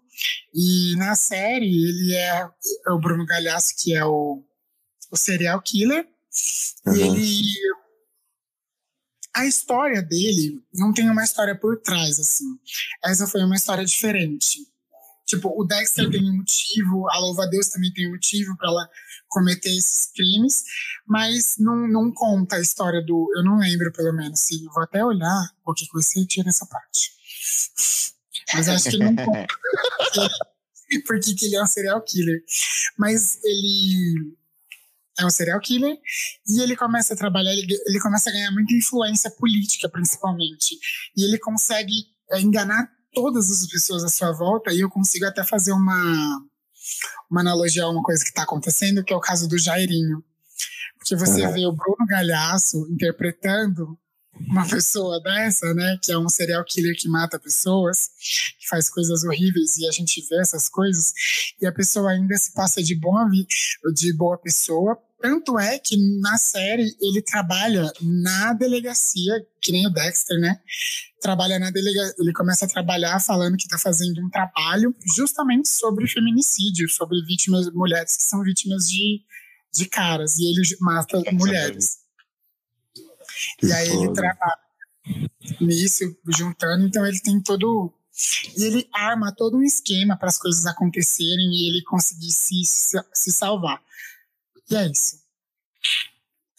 E 0.53 0.95
na 0.95 1.15
série 1.15 1.65
ele 1.65 2.13
é, 2.13 2.49
é 2.87 2.91
o 2.91 2.99
Bruno 2.99 3.25
Galhaço, 3.25 3.75
que 3.77 3.93
é 3.93 4.03
o, 4.03 4.43
o 5.11 5.17
serial 5.17 5.61
killer. 5.61 6.07
E 6.87 6.89
Aham. 6.89 7.17
ele... 7.17 7.43
A 9.33 9.45
história 9.45 10.01
dele 10.01 10.61
não 10.73 10.93
tem 10.93 11.09
uma 11.09 11.23
história 11.23 11.57
por 11.57 11.79
trás, 11.81 12.19
assim. 12.19 12.45
Essa 13.03 13.27
foi 13.27 13.43
uma 13.43 13.55
história 13.55 13.85
diferente. 13.85 14.59
Tipo, 15.25 15.49
o 15.57 15.63
Dexter 15.63 16.09
tem 16.09 16.29
um 16.29 16.37
motivo, 16.37 17.09
a 17.09 17.17
Louva 17.19 17.47
Deus 17.47 17.69
também 17.69 17.93
tem 17.93 18.07
um 18.09 18.11
motivo 18.11 18.55
para 18.57 18.67
ela 18.69 18.89
cometer 19.29 19.69
esses 19.69 20.11
crimes, 20.11 20.65
mas 21.07 21.55
não, 21.57 21.87
não 21.87 22.11
conta 22.11 22.57
a 22.57 22.59
história 22.59 23.01
do. 23.01 23.31
Eu 23.35 23.43
não 23.43 23.57
lembro, 23.57 23.93
pelo 23.93 24.13
menos. 24.13 24.41
Se, 24.41 24.65
vou 24.65 24.83
até 24.83 25.03
olhar, 25.03 25.49
porque 25.63 25.85
você 25.93 26.25
tira 26.25 26.49
essa 26.49 26.65
parte. 26.65 27.11
Mas 28.53 28.67
acho 28.67 28.89
que 28.89 28.95
ele 28.97 29.05
não 29.05 29.15
conta 29.15 29.47
porque 31.07 31.33
que 31.33 31.45
ele 31.45 31.55
é 31.55 31.63
um 31.63 31.67
serial 31.67 32.01
killer. 32.01 32.43
Mas 32.97 33.39
ele 33.43 34.35
é 35.21 35.25
um 35.25 35.29
serial 35.29 35.59
killer 35.59 35.97
e 36.47 36.61
ele 36.61 36.75
começa 36.75 37.13
a 37.13 37.17
trabalhar, 37.17 37.51
ele, 37.53 37.73
ele 37.85 37.99
começa 37.99 38.29
a 38.29 38.33
ganhar 38.33 38.51
muita 38.51 38.73
influência 38.73 39.29
política, 39.31 39.89
principalmente. 39.89 40.77
E 41.15 41.23
ele 41.23 41.37
consegue 41.39 41.93
é, 42.31 42.39
enganar 42.41 42.89
todas 43.13 43.49
as 43.51 43.67
pessoas 43.67 44.03
à 44.03 44.09
sua 44.09 44.31
volta, 44.31 44.71
e 44.73 44.79
eu 44.79 44.89
consigo 44.89 45.25
até 45.25 45.43
fazer 45.43 45.73
uma, 45.73 46.41
uma 47.29 47.41
analogia 47.41 47.83
a 47.83 47.89
uma 47.89 48.01
coisa 48.01 48.23
que 48.23 48.29
está 48.29 48.43
acontecendo, 48.43 49.03
que 49.03 49.11
é 49.13 49.15
o 49.15 49.19
caso 49.19 49.47
do 49.49 49.57
Jairinho. 49.57 50.23
Porque 50.97 51.15
você 51.15 51.45
Uhum. 51.45 51.53
vê 51.53 51.65
o 51.65 51.73
Bruno 51.73 52.05
Galhaço 52.07 52.87
interpretando 52.89 53.97
uma 54.39 54.67
pessoa 54.67 55.21
dessa, 55.21 55.73
né, 55.73 55.97
que 56.01 56.11
é 56.11 56.17
um 56.17 56.29
serial 56.29 56.63
killer 56.65 56.95
que 56.97 57.07
mata 57.07 57.39
pessoas, 57.39 58.09
que 58.59 58.67
faz 58.67 58.89
coisas 58.89 59.23
horríveis 59.23 59.77
e 59.77 59.87
a 59.87 59.91
gente 59.91 60.25
vê 60.29 60.39
essas 60.39 60.69
coisas 60.69 61.13
e 61.61 61.65
a 61.65 61.71
pessoa 61.71 62.11
ainda 62.11 62.35
se 62.37 62.53
passa 62.53 62.81
de 62.81 62.95
boa 62.95 63.29
de 63.93 64.13
boa 64.13 64.37
pessoa. 64.37 64.97
Tanto 65.21 65.59
é 65.59 65.77
que 65.77 65.95
na 66.19 66.37
série 66.37 66.95
ele 66.99 67.21
trabalha 67.21 67.91
na 68.01 68.53
delegacia, 68.53 69.45
que 69.61 69.71
nem 69.71 69.85
o 69.85 69.91
Dexter, 69.91 70.39
né? 70.39 70.59
Trabalha 71.21 71.59
na 71.59 71.69
delegacia, 71.69 72.15
ele 72.17 72.33
começa 72.33 72.65
a 72.65 72.67
trabalhar 72.67 73.19
falando 73.19 73.55
que 73.55 73.65
está 73.65 73.77
fazendo 73.77 74.19
um 74.19 74.29
trabalho 74.31 74.95
justamente 75.15 75.69
sobre 75.69 76.07
feminicídio, 76.07 76.89
sobre 76.89 77.23
vítimas, 77.23 77.71
mulheres 77.71 78.17
que 78.17 78.23
são 78.23 78.41
vítimas 78.41 78.89
de, 78.89 79.21
de 79.71 79.85
caras, 79.85 80.39
e 80.39 80.49
ele 80.49 80.63
mata 80.79 81.21
mulheres. 81.33 82.00
E 83.61 83.71
aí 83.71 83.89
ele 83.89 84.13
trabalha 84.13 84.59
nisso, 85.59 86.03
juntando, 86.27 86.85
então 86.85 87.05
ele 87.05 87.19
tem 87.19 87.41
todo. 87.41 87.93
E 88.57 88.63
ele 88.63 88.89
arma 88.93 89.33
todo 89.35 89.57
um 89.57 89.63
esquema 89.63 90.17
para 90.17 90.27
as 90.27 90.37
coisas 90.37 90.65
acontecerem 90.65 91.49
e 91.53 91.69
ele 91.69 91.83
conseguir 91.83 92.31
se, 92.31 92.61
se, 92.65 93.31
salvar. 93.31 93.81
E 94.69 94.75
é 94.75 94.87
isso. 94.87 95.21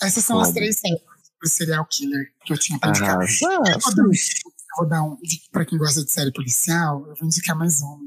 Essas 0.01 0.25
são 0.25 0.41
as 0.41 0.51
três 0.51 0.79
séries 0.79 1.01
do 1.41 1.49
serial 1.49 1.87
killer 1.87 2.33
que 2.45 2.53
eu 2.53 2.59
tinha 2.59 2.79
pra 2.79 2.89
indicar. 2.89 3.17
Arrasa. 3.17 3.45
Eu 3.45 3.81
vou 3.81 3.95
dar 3.95 4.03
um, 4.03 4.13
eu 4.13 4.77
vou 4.77 4.89
dar 4.89 5.03
um 5.03 5.19
para 5.51 5.65
quem 5.65 5.79
gosta 5.79 6.05
de 6.05 6.11
série 6.11 6.33
policial, 6.33 7.07
eu 7.07 7.15
vou 7.15 7.27
indicar 7.27 7.57
mais 7.57 7.81
uma. 7.81 7.99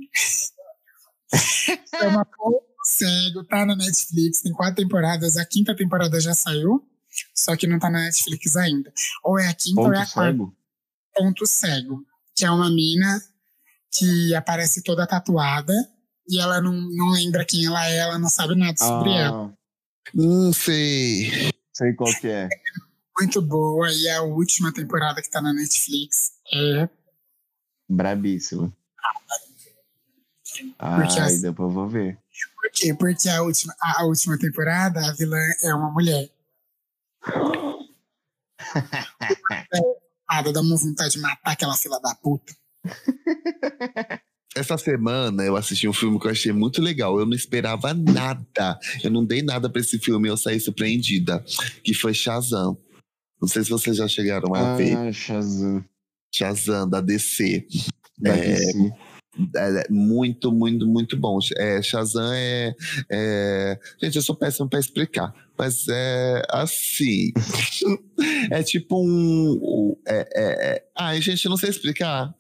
Chama 2.00 2.26
Ponto 2.26 2.66
Cego, 2.84 3.44
tá 3.44 3.66
na 3.66 3.76
Netflix, 3.76 4.42
tem 4.42 4.54
quatro 4.54 4.76
temporadas, 4.76 5.38
a 5.38 5.46
quinta 5.46 5.76
temporada 5.76 6.20
já 6.20 6.34
saiu, 6.34 6.86
só 7.34 7.56
que 7.56 7.68
não 7.68 7.80
tá 7.80 7.90
na 7.90 8.00
Netflix 8.04 8.56
ainda. 8.56 8.92
Ou 9.24 9.40
é 9.40 9.48
a 9.48 9.54
quinta 9.54 9.82
ou 9.82 9.94
é 9.94 9.98
a 9.98 10.02
Ponto 10.02 10.14
quarta. 10.14 10.32
cego? 10.32 10.56
Ponto 11.14 11.46
Cego, 11.48 12.06
que 12.36 12.46
é 12.46 12.52
uma 12.52 12.70
mina 12.70 13.22
que 13.92 14.36
aparece 14.36 14.84
toda 14.84 15.08
tatuada 15.08 15.74
e 16.28 16.40
ela 16.40 16.62
não, 16.62 16.74
não 16.74 17.10
lembra 17.12 17.46
quem 17.46 17.66
ela 17.66 17.88
é, 17.88 17.98
ela 17.98 18.20
não 18.20 18.28
sabe 18.30 18.56
nada 18.56 18.78
sobre 18.78 19.12
ela. 19.14 19.48
Ah, 19.52 19.54
Hum, 20.14 20.54
sei. 20.54 21.52
sei 21.74 21.94
qual 21.94 22.14
que 22.20 22.28
é. 22.28 22.48
Muito 23.20 23.42
boa, 23.42 23.92
e 23.92 24.08
a 24.10 24.22
última 24.22 24.72
temporada 24.72 25.20
que 25.22 25.30
tá 25.30 25.42
na 25.42 25.52
Netflix 25.54 26.34
é 26.54 26.88
Brabíssimo. 27.90 28.72
Porque 30.44 31.20
Ai, 31.20 31.38
depois 31.38 31.70
eu 31.70 31.70
vou 31.70 31.88
ver. 31.90 32.18
Por 32.62 32.72
quê? 32.72 32.94
Porque 32.94 33.30
a 33.30 33.42
última, 33.42 33.76
a 33.82 34.06
última 34.06 34.38
temporada, 34.38 35.00
a 35.08 35.14
vilã 35.14 35.40
é 35.64 35.74
uma 35.74 35.90
mulher. 35.92 36.30
Ah, 40.28 40.42
dá 40.42 40.60
uma 40.60 40.76
vontade 40.76 41.12
de 41.12 41.20
matar 41.20 41.52
aquela 41.52 41.76
fila 41.76 42.00
da 42.02 42.16
puta. 42.16 42.52
Essa 44.56 44.76
semana 44.78 45.44
eu 45.44 45.56
assisti 45.56 45.88
um 45.88 45.94
filme 45.94 46.20
que 46.20 46.26
eu 46.26 46.32
achei 46.32 46.52
muito 46.52 46.82
legal. 46.82 47.20
Eu 47.20 47.28
não 47.28 47.36
esperava 47.36 47.94
nada. 47.94 48.80
Eu 49.04 49.12
não 49.12 49.24
dei 49.24 49.44
nada 49.44 49.70
pra 49.70 49.82
esse 49.82 50.00
filme 50.00 50.28
e 50.28 50.32
eu 50.32 50.38
saí 50.38 50.60
surpreendida. 50.60 51.44
Que 51.84 51.94
foi 51.94 52.12
Shazam. 52.14 52.76
Não 53.40 53.48
sei 53.48 53.64
se 53.64 53.70
vocês 53.70 53.98
já 53.98 54.08
chegaram 54.08 54.56
a 54.56 54.76
ver. 54.76 54.98
Ah, 54.98 55.12
Shazam. 55.12 55.86
Shazam, 56.34 56.90
da 56.90 57.02
DC. 57.02 57.68
Da 58.18 58.36
É, 58.36 58.56
DC. 58.56 58.94
É, 59.58 59.82
é 59.82 59.86
muito, 59.92 60.52
muito, 60.52 60.88
muito 60.88 61.18
bom. 61.18 61.38
É, 61.58 61.82
Shazam 61.84 62.32
é, 62.34 62.74
é- 63.12 63.80
Gente, 64.02 64.16
eu 64.16 64.22
sou 64.24 64.36
péssimo 64.36 64.68
pra 64.70 64.80
explicar. 64.80 65.36
Mas 65.58 65.86
é 65.88 66.42
assim. 66.50 67.32
é 68.52 68.62
tipo 68.64 69.02
um. 69.02 69.96
É, 70.08 70.18
é, 70.18 70.26
é... 70.76 70.86
Ai, 70.98 71.22
gente, 71.22 71.48
não 71.48 71.58
sei 71.58 71.70
explicar. 71.70 72.34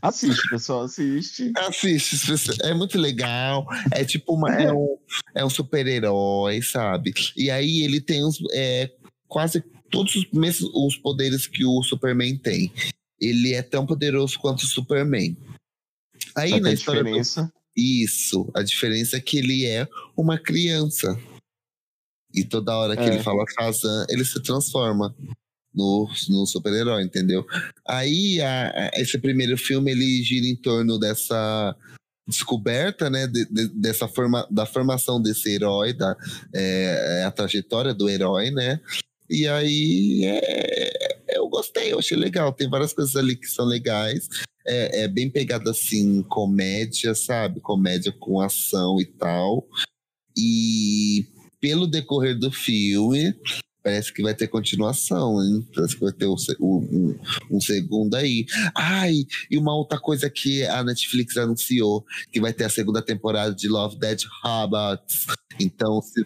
Assiste, 0.00 0.48
pessoal, 0.50 0.82
assiste. 0.82 1.50
Assiste, 1.56 2.26
é 2.62 2.74
muito 2.74 2.98
legal. 2.98 3.66
É 3.90 4.04
tipo 4.04 4.34
uma, 4.34 4.54
é 4.54 4.70
um, 4.72 4.98
é 5.34 5.44
um 5.44 5.48
super-herói, 5.48 6.60
sabe? 6.60 7.14
E 7.34 7.50
aí 7.50 7.82
ele 7.82 8.02
tem 8.02 8.22
os, 8.22 8.38
é, 8.52 8.90
quase 9.26 9.64
todos 9.90 10.14
os 10.14 10.30
mesmos 10.30 10.70
os 10.74 10.96
poderes 10.98 11.46
que 11.46 11.64
o 11.64 11.82
Superman 11.82 12.36
tem. 12.36 12.70
Ele 13.18 13.54
é 13.54 13.62
tão 13.62 13.86
poderoso 13.86 14.38
quanto 14.38 14.64
o 14.64 14.66
Superman. 14.66 15.34
Aí 16.36 16.50
Só 16.50 16.60
na 16.60 16.68
a 16.68 16.72
história 16.72 17.00
do- 17.02 17.06
diferença. 17.06 17.50
isso, 17.74 18.50
a 18.54 18.62
diferença 18.62 19.16
é 19.16 19.20
que 19.20 19.38
ele 19.38 19.64
é 19.64 19.88
uma 20.14 20.36
criança. 20.38 21.18
E 22.34 22.44
toda 22.44 22.76
hora 22.76 22.96
que 22.96 23.02
É. 23.02 23.06
ele 23.14 23.22
fala 23.22 23.44
Shazam, 23.54 24.06
ele 24.08 24.24
se 24.24 24.42
transforma 24.42 25.14
no, 25.74 26.08
no 26.28 26.46
super-herói, 26.46 27.02
entendeu? 27.04 27.44
Aí, 27.86 28.40
a- 28.40 28.70
a- 28.70 28.90
esse 29.00 29.18
primeiro 29.18 29.56
filme, 29.56 29.90
ele 29.90 30.22
gira 30.22 30.46
em 30.46 30.56
torno 30.56 30.98
dessa 30.98 31.76
descoberta, 32.26 33.10
né, 33.10 33.26
de- 33.26 33.44
de- 33.46 33.68
dessa 33.68 34.08
forma, 34.08 34.46
da 34.50 34.64
formação 34.66 35.20
desse 35.20 35.50
herói, 35.50 35.92
da 35.92 36.16
é, 36.54 37.20
é 37.20 37.24
a 37.24 37.30
trajetória 37.30 37.92
do 37.92 38.08
herói, 38.08 38.50
né? 38.50 38.80
E 39.28 39.46
aí, 39.48 40.22
é, 40.24 41.36
eu 41.38 41.48
gostei, 41.48 41.92
eu 41.92 41.98
achei 41.98 42.16
legal. 42.16 42.52
Tem 42.52 42.68
várias 42.68 42.92
coisas 42.92 43.14
ali 43.16 43.36
que 43.36 43.46
são 43.46 43.64
legais. 43.64 44.28
É, 44.66 45.02
é 45.02 45.08
bem 45.08 45.30
pegada 45.30 45.70
assim, 45.70 46.22
comédia, 46.22 47.14
sabe? 47.14 47.60
Comédia 47.60 48.12
com 48.12 48.40
ação 48.40 49.00
e 49.00 49.04
tal. 49.06 49.66
E 50.36 51.26
pelo 51.64 51.86
decorrer 51.86 52.38
do 52.38 52.52
filme, 52.52 53.34
parece 53.82 54.12
que 54.12 54.22
vai 54.22 54.34
ter 54.34 54.48
continuação, 54.48 55.42
hein? 55.42 55.66
Parece 55.74 55.94
que 55.94 56.02
vai 56.02 56.12
ter 56.12 56.26
um, 56.26 56.36
um- 56.60 57.18
um- 57.52 57.60
segundo 57.60 58.14
aí. 58.16 58.44
Ai, 58.76 59.24
e 59.50 59.56
uma 59.56 59.74
outra 59.74 59.98
coisa 59.98 60.28
que 60.28 60.62
a 60.66 60.84
Netflix 60.84 61.38
anunciou, 61.38 62.04
que 62.30 62.38
vai 62.38 62.52
ter 62.52 62.64
a 62.64 62.68
segunda 62.68 63.00
temporada 63.00 63.54
de 63.54 63.66
Love, 63.66 63.98
Dead 63.98 64.20
Robots. 64.42 65.24
Então, 65.58 66.02
se, 66.02 66.20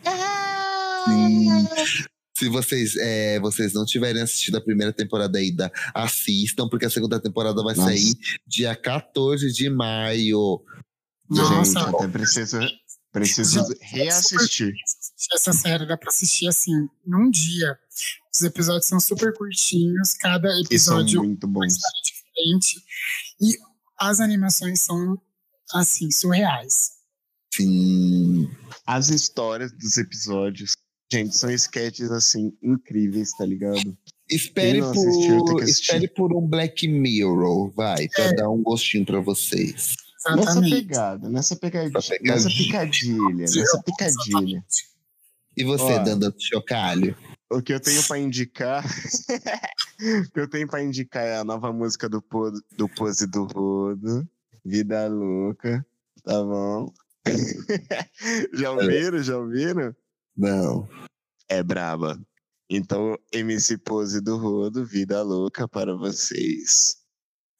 se- 1.06 2.08
se 2.36 2.48
vocês, 2.48 2.96
é, 2.96 3.38
vocês 3.38 3.72
não 3.72 3.84
tiverem 3.84 4.22
assistido 4.22 4.56
a 4.56 4.60
primeira 4.60 4.92
temporada 4.92 5.38
ainda, 5.38 5.70
assistam, 5.94 6.68
porque 6.68 6.86
a 6.86 6.90
segunda 6.90 7.20
temporada 7.20 7.62
vai 7.62 7.76
Nossa. 7.76 7.90
sair 7.90 8.12
dia 8.44 8.74
14 8.74 9.52
de 9.52 9.70
maio. 9.70 10.60
Nossa, 11.30 11.78
Gente, 11.80 11.94
até 11.94 12.08
preciso, 12.08 12.58
preciso 13.12 13.64
reassistir. 13.80 14.72
Assistir 15.18 15.34
essa 15.34 15.52
série, 15.52 15.86
dá 15.86 15.96
pra 15.96 16.08
assistir 16.10 16.46
assim, 16.48 16.88
num 17.04 17.28
dia. 17.30 17.76
Os 18.32 18.40
episódios 18.42 18.86
são 18.86 19.00
super 19.00 19.34
curtinhos, 19.34 20.14
cada 20.14 20.48
episódio 20.60 21.22
muito 21.22 21.46
uma 21.46 21.66
história 21.66 22.00
diferente. 22.04 22.80
E 23.40 23.58
as 23.98 24.20
animações 24.20 24.80
são, 24.80 25.20
assim, 25.74 26.10
surreais. 26.10 26.92
Sim. 27.52 28.48
As 28.86 29.08
histórias 29.10 29.72
dos 29.72 29.96
episódios, 29.96 30.72
gente, 31.12 31.36
são 31.36 31.50
sketches 31.50 32.12
assim 32.12 32.52
incríveis, 32.62 33.32
tá 33.32 33.44
ligado? 33.44 33.98
Espere 34.30 34.80
assistiu, 34.80 35.44
por, 35.44 35.62
espere 35.62 36.08
por 36.08 36.36
um 36.36 36.46
Black 36.46 36.86
Mirror, 36.86 37.70
vai, 37.70 38.06
pra 38.08 38.32
dar 38.32 38.50
um 38.50 38.62
gostinho 38.62 39.04
pra 39.04 39.20
vocês. 39.20 39.94
Nessa 40.26 40.42
Exatamente. 40.42 40.74
pegada, 40.76 41.28
nessa 41.30 41.56
pegadinha, 41.56 41.98
Essa 41.98 42.10
pegadinha. 42.10 42.34
nessa 42.34 42.48
picadilha, 42.50 43.34
nessa 43.34 43.82
picadilha. 43.82 44.64
E 45.58 45.64
você, 45.64 45.94
Ó. 45.94 45.98
Danda 46.04 46.32
Chocalho? 46.38 47.16
O 47.50 47.60
que 47.62 47.72
eu 47.72 47.80
tenho 47.80 48.02
pra 48.06 48.16
indicar, 48.18 48.84
o 50.26 50.30
que 50.32 50.40
eu 50.40 50.48
tenho 50.48 50.68
para 50.68 50.82
indicar 50.82 51.24
é 51.24 51.36
a 51.38 51.44
nova 51.44 51.72
música 51.72 52.08
do, 52.08 52.22
Po- 52.22 52.52
do 52.76 52.88
Pose 52.88 53.26
do 53.26 53.44
Rodo, 53.44 54.28
Vida 54.64 55.08
Louca, 55.08 55.84
tá 56.22 56.42
bom? 56.44 56.92
já 58.54 58.70
ouviram? 58.70 59.22
Já 59.22 59.38
ouviram? 59.38 59.94
Não. 60.36 60.88
É 61.48 61.62
braba. 61.62 62.20
Então, 62.70 63.16
MC 63.32 63.78
Pose 63.78 64.20
do 64.20 64.36
Rodo, 64.36 64.84
Vida 64.84 65.22
Louca 65.22 65.66
para 65.66 65.96
vocês. 65.96 66.96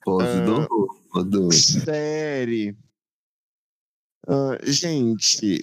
Pose 0.04 0.26
Ah. 0.28 0.44
do 0.44 0.66
Rodo. 1.10 1.50
Série. 1.52 2.76
Ah, 4.26 4.58
gente, 4.62 5.62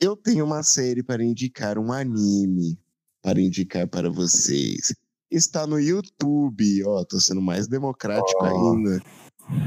eu 0.00 0.16
tenho 0.16 0.44
uma 0.44 0.62
série 0.62 1.02
para 1.02 1.22
indicar, 1.24 1.78
um 1.78 1.92
anime 1.92 2.78
para 3.22 3.40
indicar 3.40 3.88
para 3.88 4.10
vocês. 4.10 4.94
Está 5.30 5.66
no 5.66 5.80
YouTube, 5.80 6.84
ó, 6.84 7.04
tô 7.04 7.20
sendo 7.20 7.42
mais 7.42 7.66
democrático 7.66 8.38
Ó. 8.40 8.46
ainda. 8.46 9.02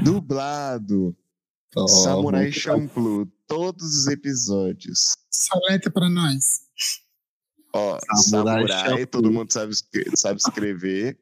Dublado, 0.02 1.14
Ó, 1.76 1.86
Samurai 1.86 2.50
Champloo, 2.50 3.26
todos 3.46 3.98
os 3.98 4.06
episódios. 4.06 5.16
Soleta 5.30 5.90
pra 5.90 6.08
nós. 6.08 6.62
Ó, 7.72 7.98
Samurai 8.22 8.66
Samurai, 8.66 9.06
todo 9.06 9.30
mundo 9.30 9.52
sabe, 9.52 9.74
sabe 10.16 10.40
escrever. 10.40 11.20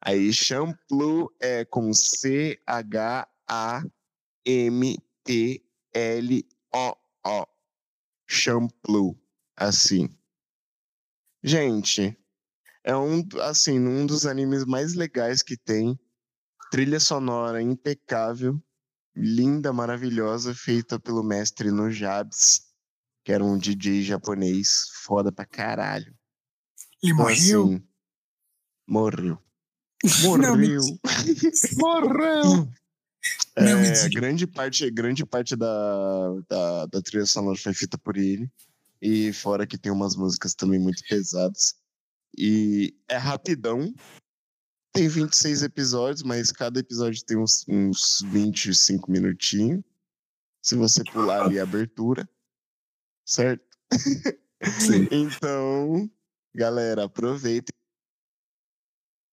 Aí 0.00 0.32
Champloo 0.32 1.30
é 1.40 1.64
com 1.64 1.92
C-H-A-M-P-L-O-O. 1.92 3.18
Champloo, 8.28 9.18
assim. 9.56 10.08
Gente, 11.42 12.16
é 12.84 12.94
um, 12.96 13.26
assim, 13.40 13.78
um 13.78 14.04
dos 14.04 14.26
animes 14.26 14.64
mais 14.64 14.94
legais 14.94 15.42
que 15.42 15.56
tem. 15.56 15.98
Trilha 16.70 17.00
sonora 17.00 17.62
impecável, 17.62 18.62
linda, 19.16 19.72
maravilhosa, 19.72 20.54
feita 20.54 21.00
pelo 21.00 21.22
mestre 21.22 21.70
Nojabes, 21.70 22.60
que 23.24 23.32
era 23.32 23.42
um 23.42 23.56
DJ 23.56 24.02
japonês 24.02 24.88
foda 25.04 25.32
pra 25.32 25.46
caralho. 25.46 26.14
Ele 27.02 27.12
Então, 27.12 27.24
morreu? 27.24 27.64
assim, 27.64 27.88
morreu. 28.86 29.42
Não, 30.38 30.56
Morreu. 30.56 30.80
É, 33.58 34.08
grande 34.10 34.46
parte, 34.46 34.90
grande 34.90 35.24
parte 35.24 35.56
da, 35.56 36.40
da, 36.48 36.86
da 36.86 37.02
trilha 37.02 37.26
sonora 37.26 37.56
foi 37.56 37.74
feita 37.74 37.98
por 37.98 38.16
ele. 38.16 38.50
E 39.00 39.32
fora 39.32 39.66
que 39.66 39.78
tem 39.78 39.92
umas 39.92 40.16
músicas 40.16 40.54
também 40.54 40.78
muito 40.78 41.02
pesadas. 41.08 41.76
E 42.36 42.94
é 43.08 43.16
rapidão. 43.16 43.94
Tem 44.92 45.08
26 45.08 45.62
episódios, 45.62 46.22
mas 46.22 46.50
cada 46.50 46.80
episódio 46.80 47.24
tem 47.24 47.36
uns, 47.36 47.64
uns 47.68 48.22
25 48.26 49.10
minutinhos. 49.10 49.82
Se 50.62 50.74
você 50.74 51.04
pular 51.04 51.44
ali 51.44 51.60
a 51.60 51.62
abertura. 51.62 52.28
Certo? 53.24 53.64
Sim. 54.80 55.08
Então, 55.12 56.10
galera, 56.54 57.04
aproveitem. 57.04 57.77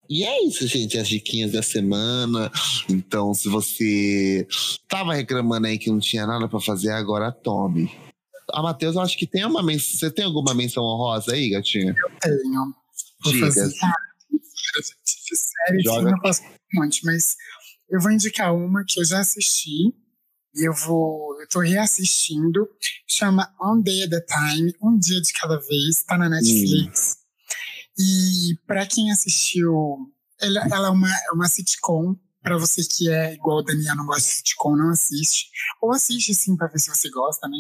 E 0.10 0.24
é 0.24 0.44
isso, 0.46 0.68
gente, 0.68 0.98
as 0.98 1.08
diquinhas 1.08 1.52
da 1.52 1.62
semana. 1.62 2.52
Então, 2.90 3.34
se 3.34 3.50
você 3.50 4.48
tava 4.88 5.14
reclamando 5.14 5.68
aí 5.68 5.78
que 5.78 5.90
não 5.90 6.00
tinha 6.00 6.26
nada 6.28 6.48
pra 6.48 6.60
fazer, 6.60 6.92
agora 6.92 7.32
tome. 7.32 7.92
A 8.52 8.62
Matheus, 8.62 8.96
eu 8.96 9.02
acho 9.02 9.18
que 9.18 9.26
tem 9.26 9.44
uma 9.46 9.64
menção. 9.64 10.00
Você 10.00 10.12
tem 10.12 10.26
alguma 10.26 10.54
menção 10.54 10.84
honrosa 10.84 11.34
aí, 11.34 11.50
gatinha? 11.50 11.96
Tenho. 12.22 12.74
Vou 13.24 13.34
Diga. 13.34 13.46
fazer. 13.48 13.74
Ah, 13.84 13.94
série, 15.36 15.82
Joga. 15.84 16.12
eu 16.12 16.22
posso 16.22 16.42
um 16.44 16.82
monte, 16.82 17.04
mas 17.06 17.36
eu 17.90 18.00
vou 18.00 18.12
indicar 18.12 18.54
uma 18.54 18.84
que 18.88 19.00
eu 19.00 19.06
já 19.06 19.20
assisti 19.20 19.94
e 20.56 20.68
eu 20.68 20.74
vou. 20.74 21.40
Eu 21.42 21.48
tô 21.50 21.60
reassistindo. 21.60 22.68
Chama 23.08 23.52
On 23.62 23.82
Day 23.82 24.04
at 24.04 24.14
a 24.14 24.22
Time, 24.22 24.74
Um 24.82 24.98
Dia 24.98 25.22
de 25.22 25.34
Cada 25.34 25.58
Vez, 25.58 26.04
tá 26.04 26.18
na 26.18 26.30
Netflix. 26.30 27.15
E 27.98 28.58
pra 28.68 28.86
quem 28.86 29.12
assistiu, 29.12 30.12
ela, 30.40 30.68
ela 30.72 30.88
é 30.88 30.92
uma, 30.92 31.10
é 31.10 31.32
uma 31.34 31.48
sitcom. 31.48 32.16
Pra 32.42 32.58
você 32.58 32.84
que 32.84 33.10
é 33.10 33.34
igual 33.34 33.58
o 33.58 33.64
Daniel, 33.64 33.96
não 33.96 34.06
gosta 34.06 34.30
de 34.30 34.36
sitcom, 34.36 34.76
não 34.76 34.92
assiste. 34.92 35.50
Ou 35.82 35.92
assiste 35.92 36.36
sim 36.36 36.56
pra 36.56 36.68
ver 36.68 36.80
se 36.80 36.90
você 36.90 37.10
gosta, 37.10 37.48
né? 37.48 37.58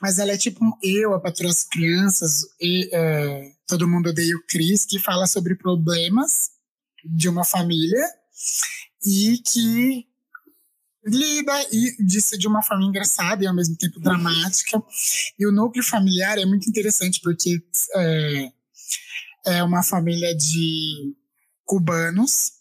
Mas 0.00 0.18
ela 0.18 0.32
é 0.32 0.36
tipo 0.38 0.64
um 0.64 0.72
eu, 0.82 1.14
a 1.14 1.20
patroa 1.20 1.48
das 1.48 1.64
crianças, 1.64 2.42
e 2.60 2.88
é, 2.92 3.52
todo 3.66 3.88
mundo 3.88 4.10
odeia 4.10 4.36
o 4.36 4.46
Chris, 4.46 4.84
que 4.86 4.98
fala 4.98 5.26
sobre 5.26 5.56
problemas 5.56 6.50
de 7.04 7.28
uma 7.28 7.44
família 7.44 8.02
e 9.04 9.38
que 9.38 10.06
lida 11.04 11.52
e 11.70 12.02
disso 12.02 12.38
de 12.38 12.48
uma 12.48 12.62
forma 12.62 12.84
engraçada 12.84 13.44
e 13.44 13.46
ao 13.46 13.54
mesmo 13.54 13.76
tempo 13.76 14.00
dramática. 14.00 14.82
E 15.38 15.46
o 15.46 15.52
núcleo 15.52 15.84
familiar 15.84 16.38
é 16.38 16.46
muito 16.46 16.68
interessante 16.68 17.20
porque 17.22 17.62
é, 17.94 18.52
é 19.46 19.62
uma 19.62 19.82
família 19.82 20.34
de 20.34 21.14
cubanos 21.64 22.52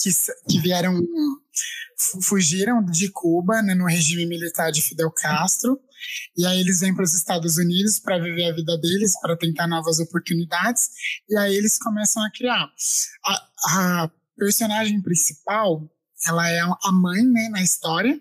que, 0.00 0.10
que 0.48 0.58
vieram 0.58 1.00
fu- 1.96 2.20
fugiram 2.22 2.84
de 2.84 3.08
Cuba 3.10 3.62
né, 3.62 3.74
no 3.74 3.86
regime 3.86 4.26
militar 4.26 4.70
de 4.72 4.82
Fidel 4.82 5.10
Castro 5.12 5.80
e 6.36 6.44
aí 6.44 6.58
eles 6.60 6.80
vêm 6.80 6.94
para 6.94 7.04
os 7.04 7.14
Estados 7.14 7.56
Unidos 7.56 8.00
para 8.00 8.18
viver 8.18 8.50
a 8.50 8.54
vida 8.54 8.76
deles, 8.78 9.12
para 9.20 9.36
tentar 9.36 9.68
novas 9.68 10.00
oportunidades 10.00 10.90
e 11.28 11.36
aí 11.36 11.54
eles 11.54 11.78
começam 11.78 12.22
a 12.24 12.30
criar. 12.30 12.68
A, 13.24 13.48
a 14.04 14.10
personagem 14.36 15.00
principal, 15.00 15.88
ela 16.26 16.48
é 16.50 16.60
a 16.60 16.92
mãe 16.92 17.22
né, 17.24 17.48
na 17.50 17.62
história 17.62 18.20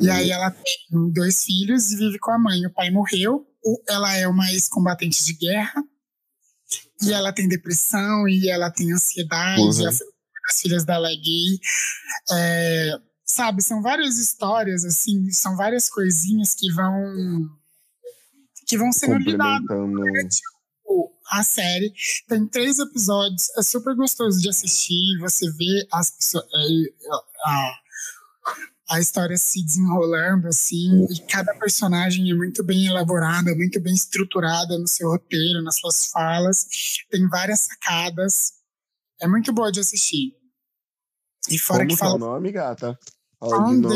e 0.00 0.10
aí 0.10 0.30
ela 0.30 0.50
tem 0.50 1.12
dois 1.12 1.44
filhos 1.44 1.92
e 1.92 1.96
vive 1.96 2.18
com 2.18 2.32
a 2.32 2.38
mãe. 2.38 2.66
O 2.66 2.72
pai 2.74 2.90
morreu, 2.90 3.46
ela 3.88 4.12
é 4.16 4.26
uma 4.26 4.50
ex-combatente 4.50 5.24
de 5.24 5.34
guerra 5.34 5.82
e 7.02 7.12
ela 7.12 7.32
tem 7.32 7.48
depressão 7.48 8.28
e 8.28 8.48
ela 8.48 8.70
tem 8.70 8.92
ansiedade, 8.92 9.60
Uhum. 9.60 9.88
as, 9.88 10.00
as 10.50 10.60
filhas 10.60 10.84
dela 10.84 11.08
é 11.08 11.16
gay. 11.16 11.58
É, 12.32 12.92
sabe, 13.24 13.62
são 13.62 13.82
várias 13.82 14.18
histórias, 14.18 14.84
assim, 14.84 15.30
são 15.30 15.56
várias 15.56 15.88
coisinhas 15.88 16.54
que 16.54 16.72
vão 16.72 17.50
que 18.66 18.76
vão 18.76 18.90
sendo 18.92 19.18
lidadas 19.18 20.40
a 21.30 21.42
série. 21.42 21.92
Tem 22.28 22.46
três 22.46 22.78
episódios, 22.78 23.48
é 23.58 23.62
super 23.62 23.94
gostoso 23.94 24.40
de 24.40 24.48
assistir. 24.48 25.18
Você 25.20 25.50
vê 25.52 25.86
as 25.92 26.10
pessoas, 26.10 26.44
é, 26.44 27.10
a, 27.46 27.78
a 28.88 29.00
história 29.00 29.36
se 29.36 29.64
desenrolando 29.64 30.46
assim, 30.46 31.06
e 31.10 31.20
cada 31.26 31.52
personagem 31.54 32.30
é 32.30 32.34
muito 32.34 32.62
bem 32.62 32.86
elaborada, 32.86 33.54
muito 33.54 33.80
bem 33.80 33.94
estruturada 33.94 34.78
no 34.78 34.86
seu 34.86 35.08
roteiro, 35.08 35.62
nas 35.62 35.78
suas 35.78 36.06
falas. 36.06 36.66
Tem 37.10 37.28
várias 37.28 37.60
sacadas. 37.60 38.52
É 39.20 39.26
muito 39.26 39.52
boa 39.52 39.72
de 39.72 39.80
assistir. 39.80 40.34
E 41.48 41.58
fora 41.58 41.80
Como 41.80 41.88
que 41.88 41.94
é 41.94 41.96
o 41.96 42.10
fala 42.10 42.18
nome, 42.18 42.52
gata? 42.52 42.98
Fala 43.40 43.56
de 43.56 43.62
On 43.62 43.72
novo. 43.74 43.94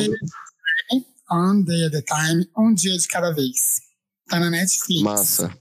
Day, 1.64 1.84
at 1.86 1.94
a 1.94 2.02
time, 2.02 2.50
um 2.56 2.74
dia 2.74 2.96
de 2.96 3.06
cada 3.06 3.30
vez. 3.30 3.82
Tá 4.28 4.40
na 4.40 4.50
Netflix. 4.50 5.02
Massa. 5.02 5.56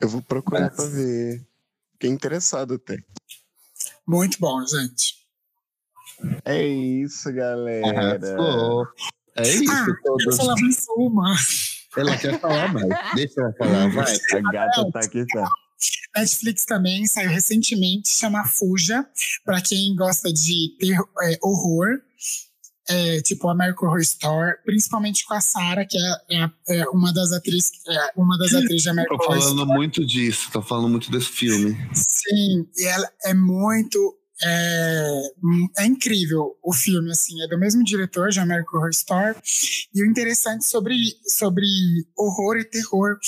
Eu 0.00 0.08
vou 0.08 0.22
procurar 0.22 0.70
Massa. 0.70 0.76
pra 0.76 0.86
ver. 0.86 1.46
Fiquei 1.92 2.08
interessado 2.08 2.74
até. 2.74 2.96
Muito 4.06 4.38
bom, 4.38 4.64
gente. 4.66 5.19
É 6.44 6.66
isso, 6.66 7.32
galera. 7.32 7.88
Arrasou. 7.88 8.86
É 9.36 9.42
isso, 9.48 9.70
Ah, 9.72 9.86
todos. 10.04 10.36
falar 10.36 10.54
mais 10.60 10.84
uma. 10.96 11.36
Ela 11.96 12.16
quer 12.16 12.40
falar 12.40 12.72
mais. 12.72 12.88
Deixa 13.14 13.40
ela 13.40 13.52
falar, 13.58 13.88
vai. 13.90 14.14
A 14.14 14.52
gata 14.52 14.90
tá 14.92 15.00
aqui, 15.00 15.24
tá. 15.26 15.48
Netflix 16.16 16.64
também 16.64 17.06
saiu 17.06 17.30
recentemente, 17.30 18.08
chama 18.10 18.44
Fuja, 18.44 19.06
para 19.44 19.60
quem 19.60 19.94
gosta 19.96 20.32
de 20.32 20.76
ter 20.78 20.94
é, 21.22 21.38
horror. 21.42 22.00
é, 22.88 23.20
tipo 23.22 23.48
American 23.48 23.88
Horror 23.88 24.00
Story, 24.00 24.52
principalmente 24.64 25.24
com 25.24 25.32
a 25.34 25.40
Sarah, 25.40 25.86
que 25.86 25.96
é, 25.96 26.44
é, 26.68 26.80
é 26.80 26.88
uma 26.88 27.12
das 27.14 27.32
atrizes, 27.32 27.70
é 27.88 28.10
uma 28.16 28.36
das 28.36 28.52
atrizes 28.52 28.82
de 28.82 28.88
American 28.90 29.16
Tô 29.16 29.24
Horror 29.24 29.40
falando 29.40 29.58
Story. 29.60 29.78
muito 29.78 30.04
disso, 30.06 30.50
tô 30.52 30.60
falando 30.60 30.88
muito 30.88 31.10
desse 31.10 31.28
filme. 31.28 31.76
Sim, 31.94 32.66
e 32.76 32.84
ela 32.86 33.08
é 33.24 33.32
muito 33.32 34.16
é, 34.42 35.20
é 35.78 35.86
incrível 35.86 36.56
o 36.62 36.72
filme, 36.72 37.10
assim, 37.10 37.40
é 37.42 37.48
do 37.48 37.58
mesmo 37.58 37.84
diretor 37.84 38.30
de 38.30 38.40
American 38.40 38.78
Horror 38.78 38.90
Story. 38.90 39.36
E 39.94 40.02
o 40.02 40.06
interessante 40.06 40.64
sobre, 40.64 40.96
sobre 41.26 41.66
horror 42.16 42.56
e 42.56 42.64
terror, 42.64 43.18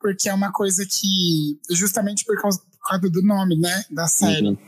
porque 0.00 0.28
é 0.28 0.34
uma 0.34 0.52
coisa 0.52 0.84
que, 0.86 1.58
justamente 1.70 2.24
por 2.24 2.40
causa, 2.40 2.58
por 2.58 2.88
causa 2.88 3.10
do 3.10 3.22
nome, 3.22 3.58
né, 3.58 3.84
da 3.90 4.06
série, 4.06 4.48
Uhum. 4.48 4.58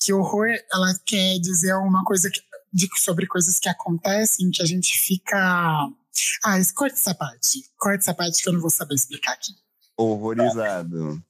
que 0.00 0.12
horror, 0.12 0.48
ela 0.72 0.94
quer 1.06 1.38
dizer 1.38 1.74
uma 1.74 2.04
coisa 2.04 2.30
que, 2.30 2.40
de, 2.72 2.88
sobre 2.96 3.26
coisas 3.26 3.58
que 3.58 3.68
acontecem 3.68 4.50
que 4.50 4.62
a 4.62 4.66
gente 4.66 4.98
fica. 4.98 5.38
Ah, 6.44 6.58
corta 6.74 6.94
essa 6.96 7.14
parte. 7.14 7.64
Corta 7.78 7.98
essa 7.98 8.14
parte 8.14 8.42
que 8.42 8.48
eu 8.48 8.52
não 8.52 8.60
vou 8.60 8.70
saber 8.70 8.94
explicar 8.94 9.32
aqui. 9.32 9.52
Horrorizado. 9.96 11.22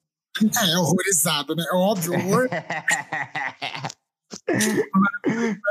É, 0.43 0.79
horrorizado, 0.79 1.55
né? 1.55 1.65
Óbvio, 1.73 2.15
horror. 2.15 2.49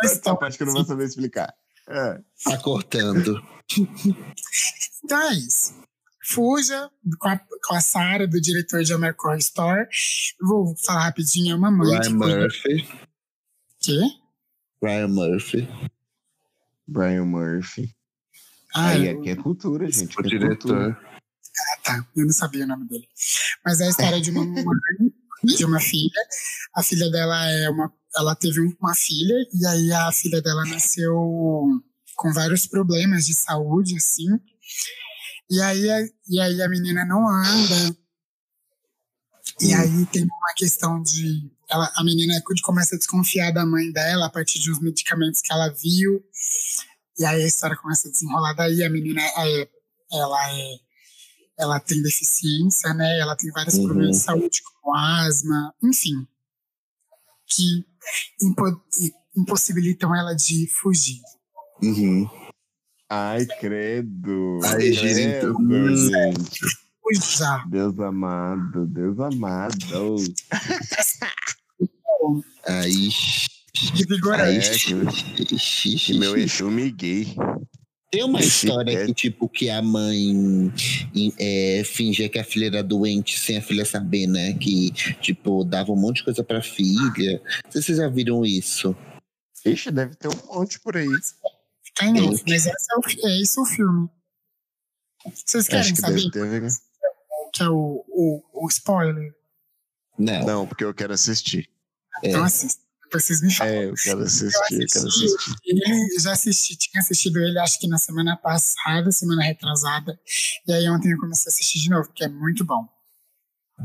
Essa 0.03 0.35
parte 0.35 0.57
que 0.57 0.64
eu 0.64 0.68
não 0.68 0.73
vou 0.73 0.85
saber 0.85 1.06
explicar. 1.06 1.53
É. 1.88 2.22
Tá 2.45 2.57
cortando. 2.60 3.41
Então 5.03 5.22
é 5.30 5.34
isso. 5.34 5.76
Fuja 6.26 6.90
com 7.19 7.27
a, 7.27 7.38
com 7.38 7.76
a 7.76 7.81
Sarah, 7.81 8.26
do 8.26 8.40
diretor 8.40 8.84
de 8.84 8.94
American 8.94 9.31
Horror 9.31 9.40
Story. 9.40 9.88
Vou 10.41 10.73
falar 10.77 11.03
rapidinho, 11.03 11.52
é 11.52 11.56
uma 11.56 11.69
mãe 11.69 11.99
Ryan 11.99 12.10
Murphy. 12.11 12.88
Quê? 13.81 13.99
Ryan 14.81 15.07
Murphy. 15.10 15.68
Brian 16.88 17.26
Murphy. 17.26 17.94
Ah, 18.73 18.90
Aí 18.90 19.10
aqui 19.10 19.30
é 19.30 19.35
cultura, 19.35 19.90
gente. 19.90 20.18
O 20.18 20.26
é 20.26 20.40
cultura. 20.40 20.99
Diretor. 21.54 21.84
tá. 21.84 22.08
Eu 22.16 22.26
não 22.26 22.34
sabia 22.34 22.64
o 22.66 22.68
nome 22.68 22.88
dele. 22.88 23.08
Mas 23.66 23.80
é 23.80 23.86
a 23.86 23.90
história 23.90 24.22
de 24.22 24.32
uma 24.32 24.44
mãe, 24.46 25.14
de 25.44 25.66
uma 25.66 25.80
filha. 25.80 26.22
A 26.76 26.84
filha 26.84 27.10
dela 27.12 27.50
é 27.50 27.70
uma. 27.70 27.92
Ela 28.16 28.36
teve 28.36 28.60
uma 28.60 28.94
filha, 28.96 29.36
e 29.54 29.66
aí 29.66 29.92
a 29.92 30.12
filha 30.12 30.42
dela 30.42 30.64
nasceu 30.66 31.16
com 32.16 32.32
vários 32.32 32.68
problemas 32.68 33.26
de 33.26 33.34
saúde, 33.34 33.96
assim. 33.98 34.28
E 35.50 35.60
aí, 35.62 35.90
a- 35.90 36.08
e 36.30 36.40
aí 36.40 36.62
a 36.62 36.70
menina 36.70 37.04
não 37.06 37.28
anda. 37.28 37.98
E 39.62 39.74
aí 39.74 40.06
tem 40.08 40.24
uma 40.24 40.54
questão 40.56 41.02
de. 41.02 41.52
Ela, 41.70 41.92
a 41.96 42.04
menina 42.04 42.34
começa 42.64 42.96
a 42.96 42.98
desconfiar 42.98 43.52
da 43.52 43.66
mãe 43.66 43.92
dela 43.92 44.28
a 44.28 44.30
partir 44.30 44.60
de 44.60 44.72
uns 44.72 44.80
medicamentos 44.80 45.42
que 45.42 45.52
ela 45.52 45.70
viu. 45.70 46.24
E 47.18 47.26
aí 47.26 47.44
a 47.44 47.48
história 47.48 47.76
começa 47.78 48.08
a 48.08 48.12
desenrolar 48.12 48.54
daí. 48.54 48.84
A 48.84 48.90
menina 48.90 49.22
é, 49.22 49.70
ela 50.12 50.52
é 50.52 50.76
ela 51.64 51.80
tem 51.80 52.02
deficiência, 52.02 52.94
né? 52.94 53.19
Ela 53.19 53.35
tem 53.35 53.52
vários 53.52 53.76
Uhum. 53.76 53.85
problemas 53.85 54.18
de 54.18 54.23
saúde, 54.23 54.61
como 54.81 54.95
asma, 54.95 55.73
enfim, 55.84 56.27
que 57.48 57.85
impo- 58.41 58.81
impossibilitam 59.35 60.15
ela 60.15 60.34
de 60.34 60.68
fugir. 60.68 61.22
Uhum. 61.81 62.30
Ai, 63.10 63.45
credo. 63.60 64.60
Ai, 64.64 64.76
credo, 64.91 64.95
gente. 64.95 66.10
gente. 66.10 66.60
Fuja. 67.02 67.64
Deus 67.69 67.99
amado, 67.99 68.85
Deus 68.88 69.19
amado. 69.19 69.76
Aí. 72.65 73.10
De 73.94 74.06
vigorante. 74.06 74.94
Aí. 74.94 76.15
É, 76.15 76.19
meu 76.19 76.38
Exu 76.38 76.72
me 76.72 76.90
gay. 76.91 77.35
Tem 78.14 78.23
uma 78.23 78.40
história 78.41 78.91
é- 78.91 79.06
que, 79.07 79.14
tipo, 79.15 79.49
que 79.49 79.72
a 79.72 79.81
mãe 79.81 80.72
é, 81.40 81.81
fingia 81.84 82.30
que 82.30 82.38
a 82.38 82.44
filha 82.44 82.68
era 82.68 82.84
doente 82.84 83.40
sem 83.40 83.57
a 83.57 83.61
filha 83.61 83.84
saber, 83.84 84.27
né? 84.27 84.53
Que, 84.53 84.91
tipo, 84.91 85.64
dava 85.64 85.91
um 85.91 85.95
monte 85.95 86.18
de 86.18 86.26
coisa 86.26 86.44
pra 86.44 86.61
filha. 86.61 87.41
Não 87.65 87.72
sei 87.72 87.81
se 87.81 87.88
vocês 87.88 87.98
já 87.98 88.07
viram 88.07 88.45
isso. 88.45 88.95
Ixi, 89.65 89.90
deve 89.90 90.14
ter 90.14 90.27
um 90.27 90.56
monte 90.56 90.80
por 90.80 90.95
aí. 90.95 91.07
Tem 91.95 92.15
esse, 92.31 92.44
mas 92.48 92.68
esse 92.68 92.69
é, 92.69 92.95
o, 92.95 93.27
é 93.27 93.41
esse 93.41 93.60
o 93.60 93.65
filme. 93.65 94.07
Vocês 95.34 95.68
querem 95.68 95.94
que 95.95 95.99
saber 95.99 96.30
deve 96.30 96.30
ter. 96.30 96.61
né? 96.61 96.69
que 97.52 97.64
é 97.64 97.69
o, 97.69 98.06
o, 98.07 98.44
o 98.53 98.68
spoiler? 98.68 99.34
Não. 100.19 100.45
Não, 100.45 100.68
porque 100.68 100.84
eu 100.84 100.94
quero 100.94 101.14
assistir. 101.14 101.68
É. 102.23 102.30
Então 102.30 102.44
assista. 102.44 102.83
Vocês 103.14 103.41
me 103.41 103.53
falam. 103.53 103.73
É, 103.73 103.85
eu 103.85 103.94
quero 103.94 104.19
assistir, 104.22 104.73
eu 104.81 104.88
quero 104.88 105.07
assisti. 105.07 105.26
assistir. 105.26 105.56
Ele 105.65 106.19
já 106.19 106.31
assisti, 106.31 106.76
tinha 106.76 106.99
assistido 107.02 107.40
ele 107.40 107.60
acho 107.60 107.80
que 107.80 107.88
na 107.88 107.98
semana 107.98 108.35
passada, 108.38 109.11
semana 109.11 109.44
retrasada. 109.44 110.19
E 110.68 110.73
aí 110.73 110.90
ontem 110.90 111.11
eu 111.11 111.19
comecei 111.19 111.49
a 111.49 111.53
assistir 111.53 111.80
de 111.80 111.90
novo, 111.90 112.07
porque 112.07 112.23
é 112.23 112.27
muito 112.27 112.65
bom. 112.65 112.88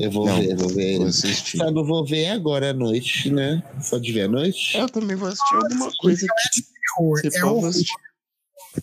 Eu 0.00 0.10
vou 0.10 0.26
Não, 0.26 0.36
ver, 0.38 0.54
vou 0.56 0.68
ver. 0.68 0.98
Vou 0.98 1.06
assistir. 1.08 1.56
Só 1.58 1.70
não 1.70 1.84
vou 1.84 2.04
ver 2.06 2.28
agora 2.28 2.70
à 2.70 2.72
noite, 2.72 3.30
né? 3.30 3.62
Pode 3.90 4.12
ver 4.12 4.22
à 4.22 4.28
noite? 4.28 4.76
Eu 4.76 4.88
também 4.88 5.16
vou 5.16 5.28
assistir 5.28 5.54
alguma 5.54 5.90
coisa 5.98 6.26
que 6.52 6.62
Terror, 6.62 7.18
se 7.20 7.26
é 7.26 7.30
for, 7.32 7.40
vou 7.48 7.56
horror. 7.58 7.68
assistir. 7.70 7.94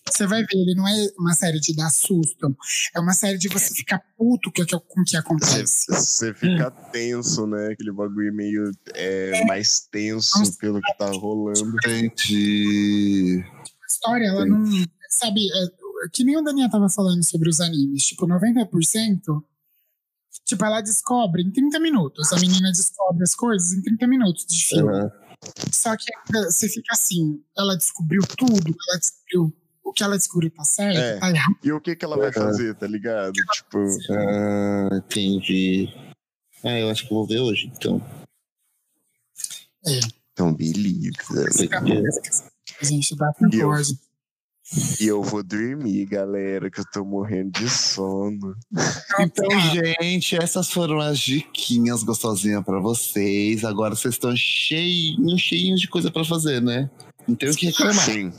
Você 0.09 0.27
vai 0.27 0.41
ver, 0.41 0.57
ele 0.57 0.75
não 0.75 0.87
é 0.87 1.07
uma 1.17 1.33
série 1.33 1.59
de 1.59 1.75
dar 1.75 1.89
susto. 1.89 2.55
É 2.95 2.99
uma 2.99 3.13
série 3.13 3.37
de 3.37 3.47
você 3.47 3.73
ficar 3.73 3.99
puto 4.17 4.51
com 4.51 4.61
o 4.61 5.05
que, 5.05 5.17
acontece. 5.17 5.85
você 5.87 6.33
fica 6.33 6.71
tenso, 6.91 7.45
né? 7.47 7.69
Aquele 7.71 7.91
bagulho 7.91 8.33
meio 8.33 8.71
é, 8.93 9.45
mais 9.45 9.81
tenso 9.91 10.57
pelo 10.57 10.81
que 10.81 10.97
tá 10.97 11.07
rolando. 11.11 11.77
Entendi. 11.77 13.43
A 13.43 13.85
história, 13.87 14.27
ela 14.27 14.45
não. 14.45 14.63
Sabe, 15.09 15.47
é, 15.47 16.09
que 16.11 16.23
nem 16.23 16.37
o 16.37 16.41
Daniel 16.41 16.69
tava 16.69 16.89
falando 16.89 17.23
sobre 17.23 17.49
os 17.49 17.59
animes. 17.59 18.03
Tipo, 18.03 18.27
90%. 18.27 19.43
Tipo, 20.45 20.65
ela 20.65 20.81
descobre 20.81 21.41
em 21.41 21.51
30 21.51 21.79
minutos. 21.79 22.31
A 22.33 22.39
menina 22.39 22.71
descobre 22.71 23.23
as 23.23 23.33
coisas 23.33 23.73
em 23.73 23.81
30 23.81 24.07
minutos 24.07 24.45
de 24.45 24.63
filme. 24.63 24.91
Aham. 24.91 25.25
Só 25.71 25.95
que 25.95 26.05
ainda 26.13 26.49
você 26.49 26.67
fica 26.67 26.93
assim, 26.93 27.43
ela 27.57 27.75
descobriu 27.75 28.21
tudo, 28.37 28.75
ela 28.89 28.99
descobriu 28.99 29.55
o 29.85 29.93
que 29.93 30.03
ela 30.03 30.17
descobriu 30.17 30.49
tá 30.51 30.63
certo, 30.65 30.97
É. 30.97 31.19
tá 31.19 31.29
errado. 31.29 31.55
E 31.63 31.71
o 31.71 31.79
que 31.79 31.95
que 31.95 32.03
ela 32.03 32.17
vai 32.17 32.27
Uhum. 32.27 32.33
fazer, 32.33 32.75
tá 32.75 32.87
ligado? 32.87 33.33
Tipo, 33.33 33.77
Ah, 34.11 34.89
entendi. 34.97 35.87
Ah, 36.63 36.79
eu 36.79 36.89
acho 36.89 37.03
que 37.07 37.13
vou 37.13 37.25
ver 37.27 37.39
hoje, 37.39 37.71
então. 37.75 38.01
então 40.33 40.53
beleza. 40.53 41.27
Bom. 41.81 42.47
A 42.81 42.85
gente 42.85 43.15
dá 43.15 43.31
com 43.33 43.47
E 43.53 43.59
eu-. 43.59 43.71
E 44.99 45.11
vou 45.11 45.43
dormir, 45.43 46.05
galera, 46.07 46.71
que 46.71 46.79
eu 46.79 46.85
tô 46.91 47.05
morrendo 47.05 47.51
de 47.51 47.69
sono. 47.69 48.55
Então, 49.19 49.47
gente, 50.01 50.35
essas 50.35 50.71
foram 50.71 50.99
as 50.99 51.19
diquinhas 51.19 52.01
gostosinhas 52.01 52.65
pra 52.65 52.79
vocês. 52.79 53.63
Agora 53.63 53.95
vocês 53.95 54.15
estão 54.15 54.35
cheinhos, 54.35 55.39
cheinhos 55.39 55.79
de 55.79 55.87
coisa 55.87 56.09
pra 56.09 56.25
fazer, 56.25 56.59
né? 56.63 56.89
Não 57.27 57.35
tem 57.35 57.49
o 57.49 57.55
que 57.55 57.67
reclamar. 57.67 58.05
Sim, 58.05 58.31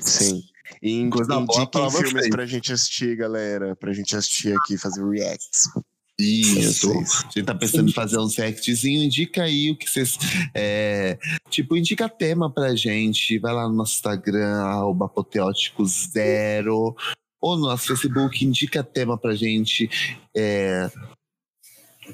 sim. 0.00 0.42
E 0.82 1.00
indiquem 1.00 1.90
filmes 1.90 2.28
pra 2.28 2.46
gente 2.46 2.72
assistir, 2.72 3.16
galera. 3.16 3.74
Pra 3.76 3.92
gente 3.92 4.14
assistir 4.16 4.54
aqui, 4.56 4.76
fazer 4.76 5.06
reacts. 5.08 5.70
Isso. 6.18 6.92
A 6.92 7.30
gente 7.30 7.44
tá 7.44 7.54
pensando 7.54 7.88
em 7.88 7.92
fazer 7.92 8.18
um 8.18 8.26
reactzinho. 8.26 9.02
Indica 9.02 9.42
aí 9.42 9.70
o 9.70 9.76
que 9.76 9.88
vocês. 9.88 10.16
é, 10.54 11.18
tipo, 11.48 11.76
indica 11.76 12.08
tema 12.08 12.50
pra 12.50 12.74
gente. 12.76 13.38
Vai 13.38 13.52
lá 13.52 13.68
no 13.68 13.74
nosso 13.74 13.94
Instagram, 13.94 14.62
arroba 14.62 15.06
apoteótico 15.06 15.84
zero. 15.86 16.94
Ou 17.40 17.56
no 17.56 17.66
nosso 17.66 17.88
Facebook, 17.88 18.44
indica 18.44 18.82
tema 18.82 19.18
pra 19.18 19.34
gente. 19.34 19.90
é, 20.36 20.90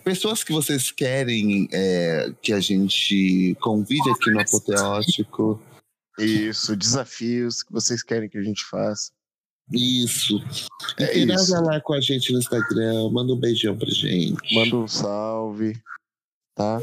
pessoas 0.05 0.45
que 0.45 0.53
vocês 0.53 0.91
querem 0.91 1.69
é, 1.73 2.33
que 2.41 2.53
a 2.53 2.61
gente 2.61 3.57
convide 3.61 4.09
aqui 4.11 4.31
no 4.31 4.41
Apoteótico. 4.41 5.61
Isso, 6.25 6.77
desafios 6.77 7.63
que 7.63 7.73
vocês 7.73 8.03
querem 8.03 8.29
que 8.29 8.39
a 8.39 8.43
gente 8.43 8.65
faça. 8.65 9.11
Isso. 9.73 10.41
É 10.99 11.19
Interaja 11.19 11.43
isso. 11.43 11.63
lá 11.63 11.81
com 11.81 11.95
a 11.95 12.01
gente 12.01 12.33
no 12.33 12.39
Instagram. 12.39 13.11
Manda 13.11 13.33
um 13.33 13.39
beijão 13.39 13.77
pra 13.77 13.89
gente. 13.89 14.55
Manda 14.55 14.77
um 14.77 14.89
salve, 14.89 15.81
tá? 16.55 16.81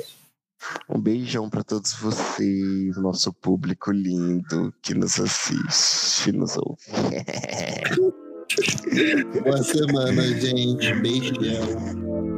Um 0.90 1.00
beijão 1.00 1.50
pra 1.50 1.64
todos 1.64 1.94
vocês, 1.94 2.98
nosso 2.98 3.32
público 3.34 3.92
lindo 3.92 4.74
que 4.82 4.94
nos 4.94 5.20
assiste, 5.20 6.32
nos 6.32 6.58
ouve. 6.58 6.82
Boa 9.44 9.62
semana, 9.64 10.24
gente. 10.40 10.94
Beijão. 10.96 12.37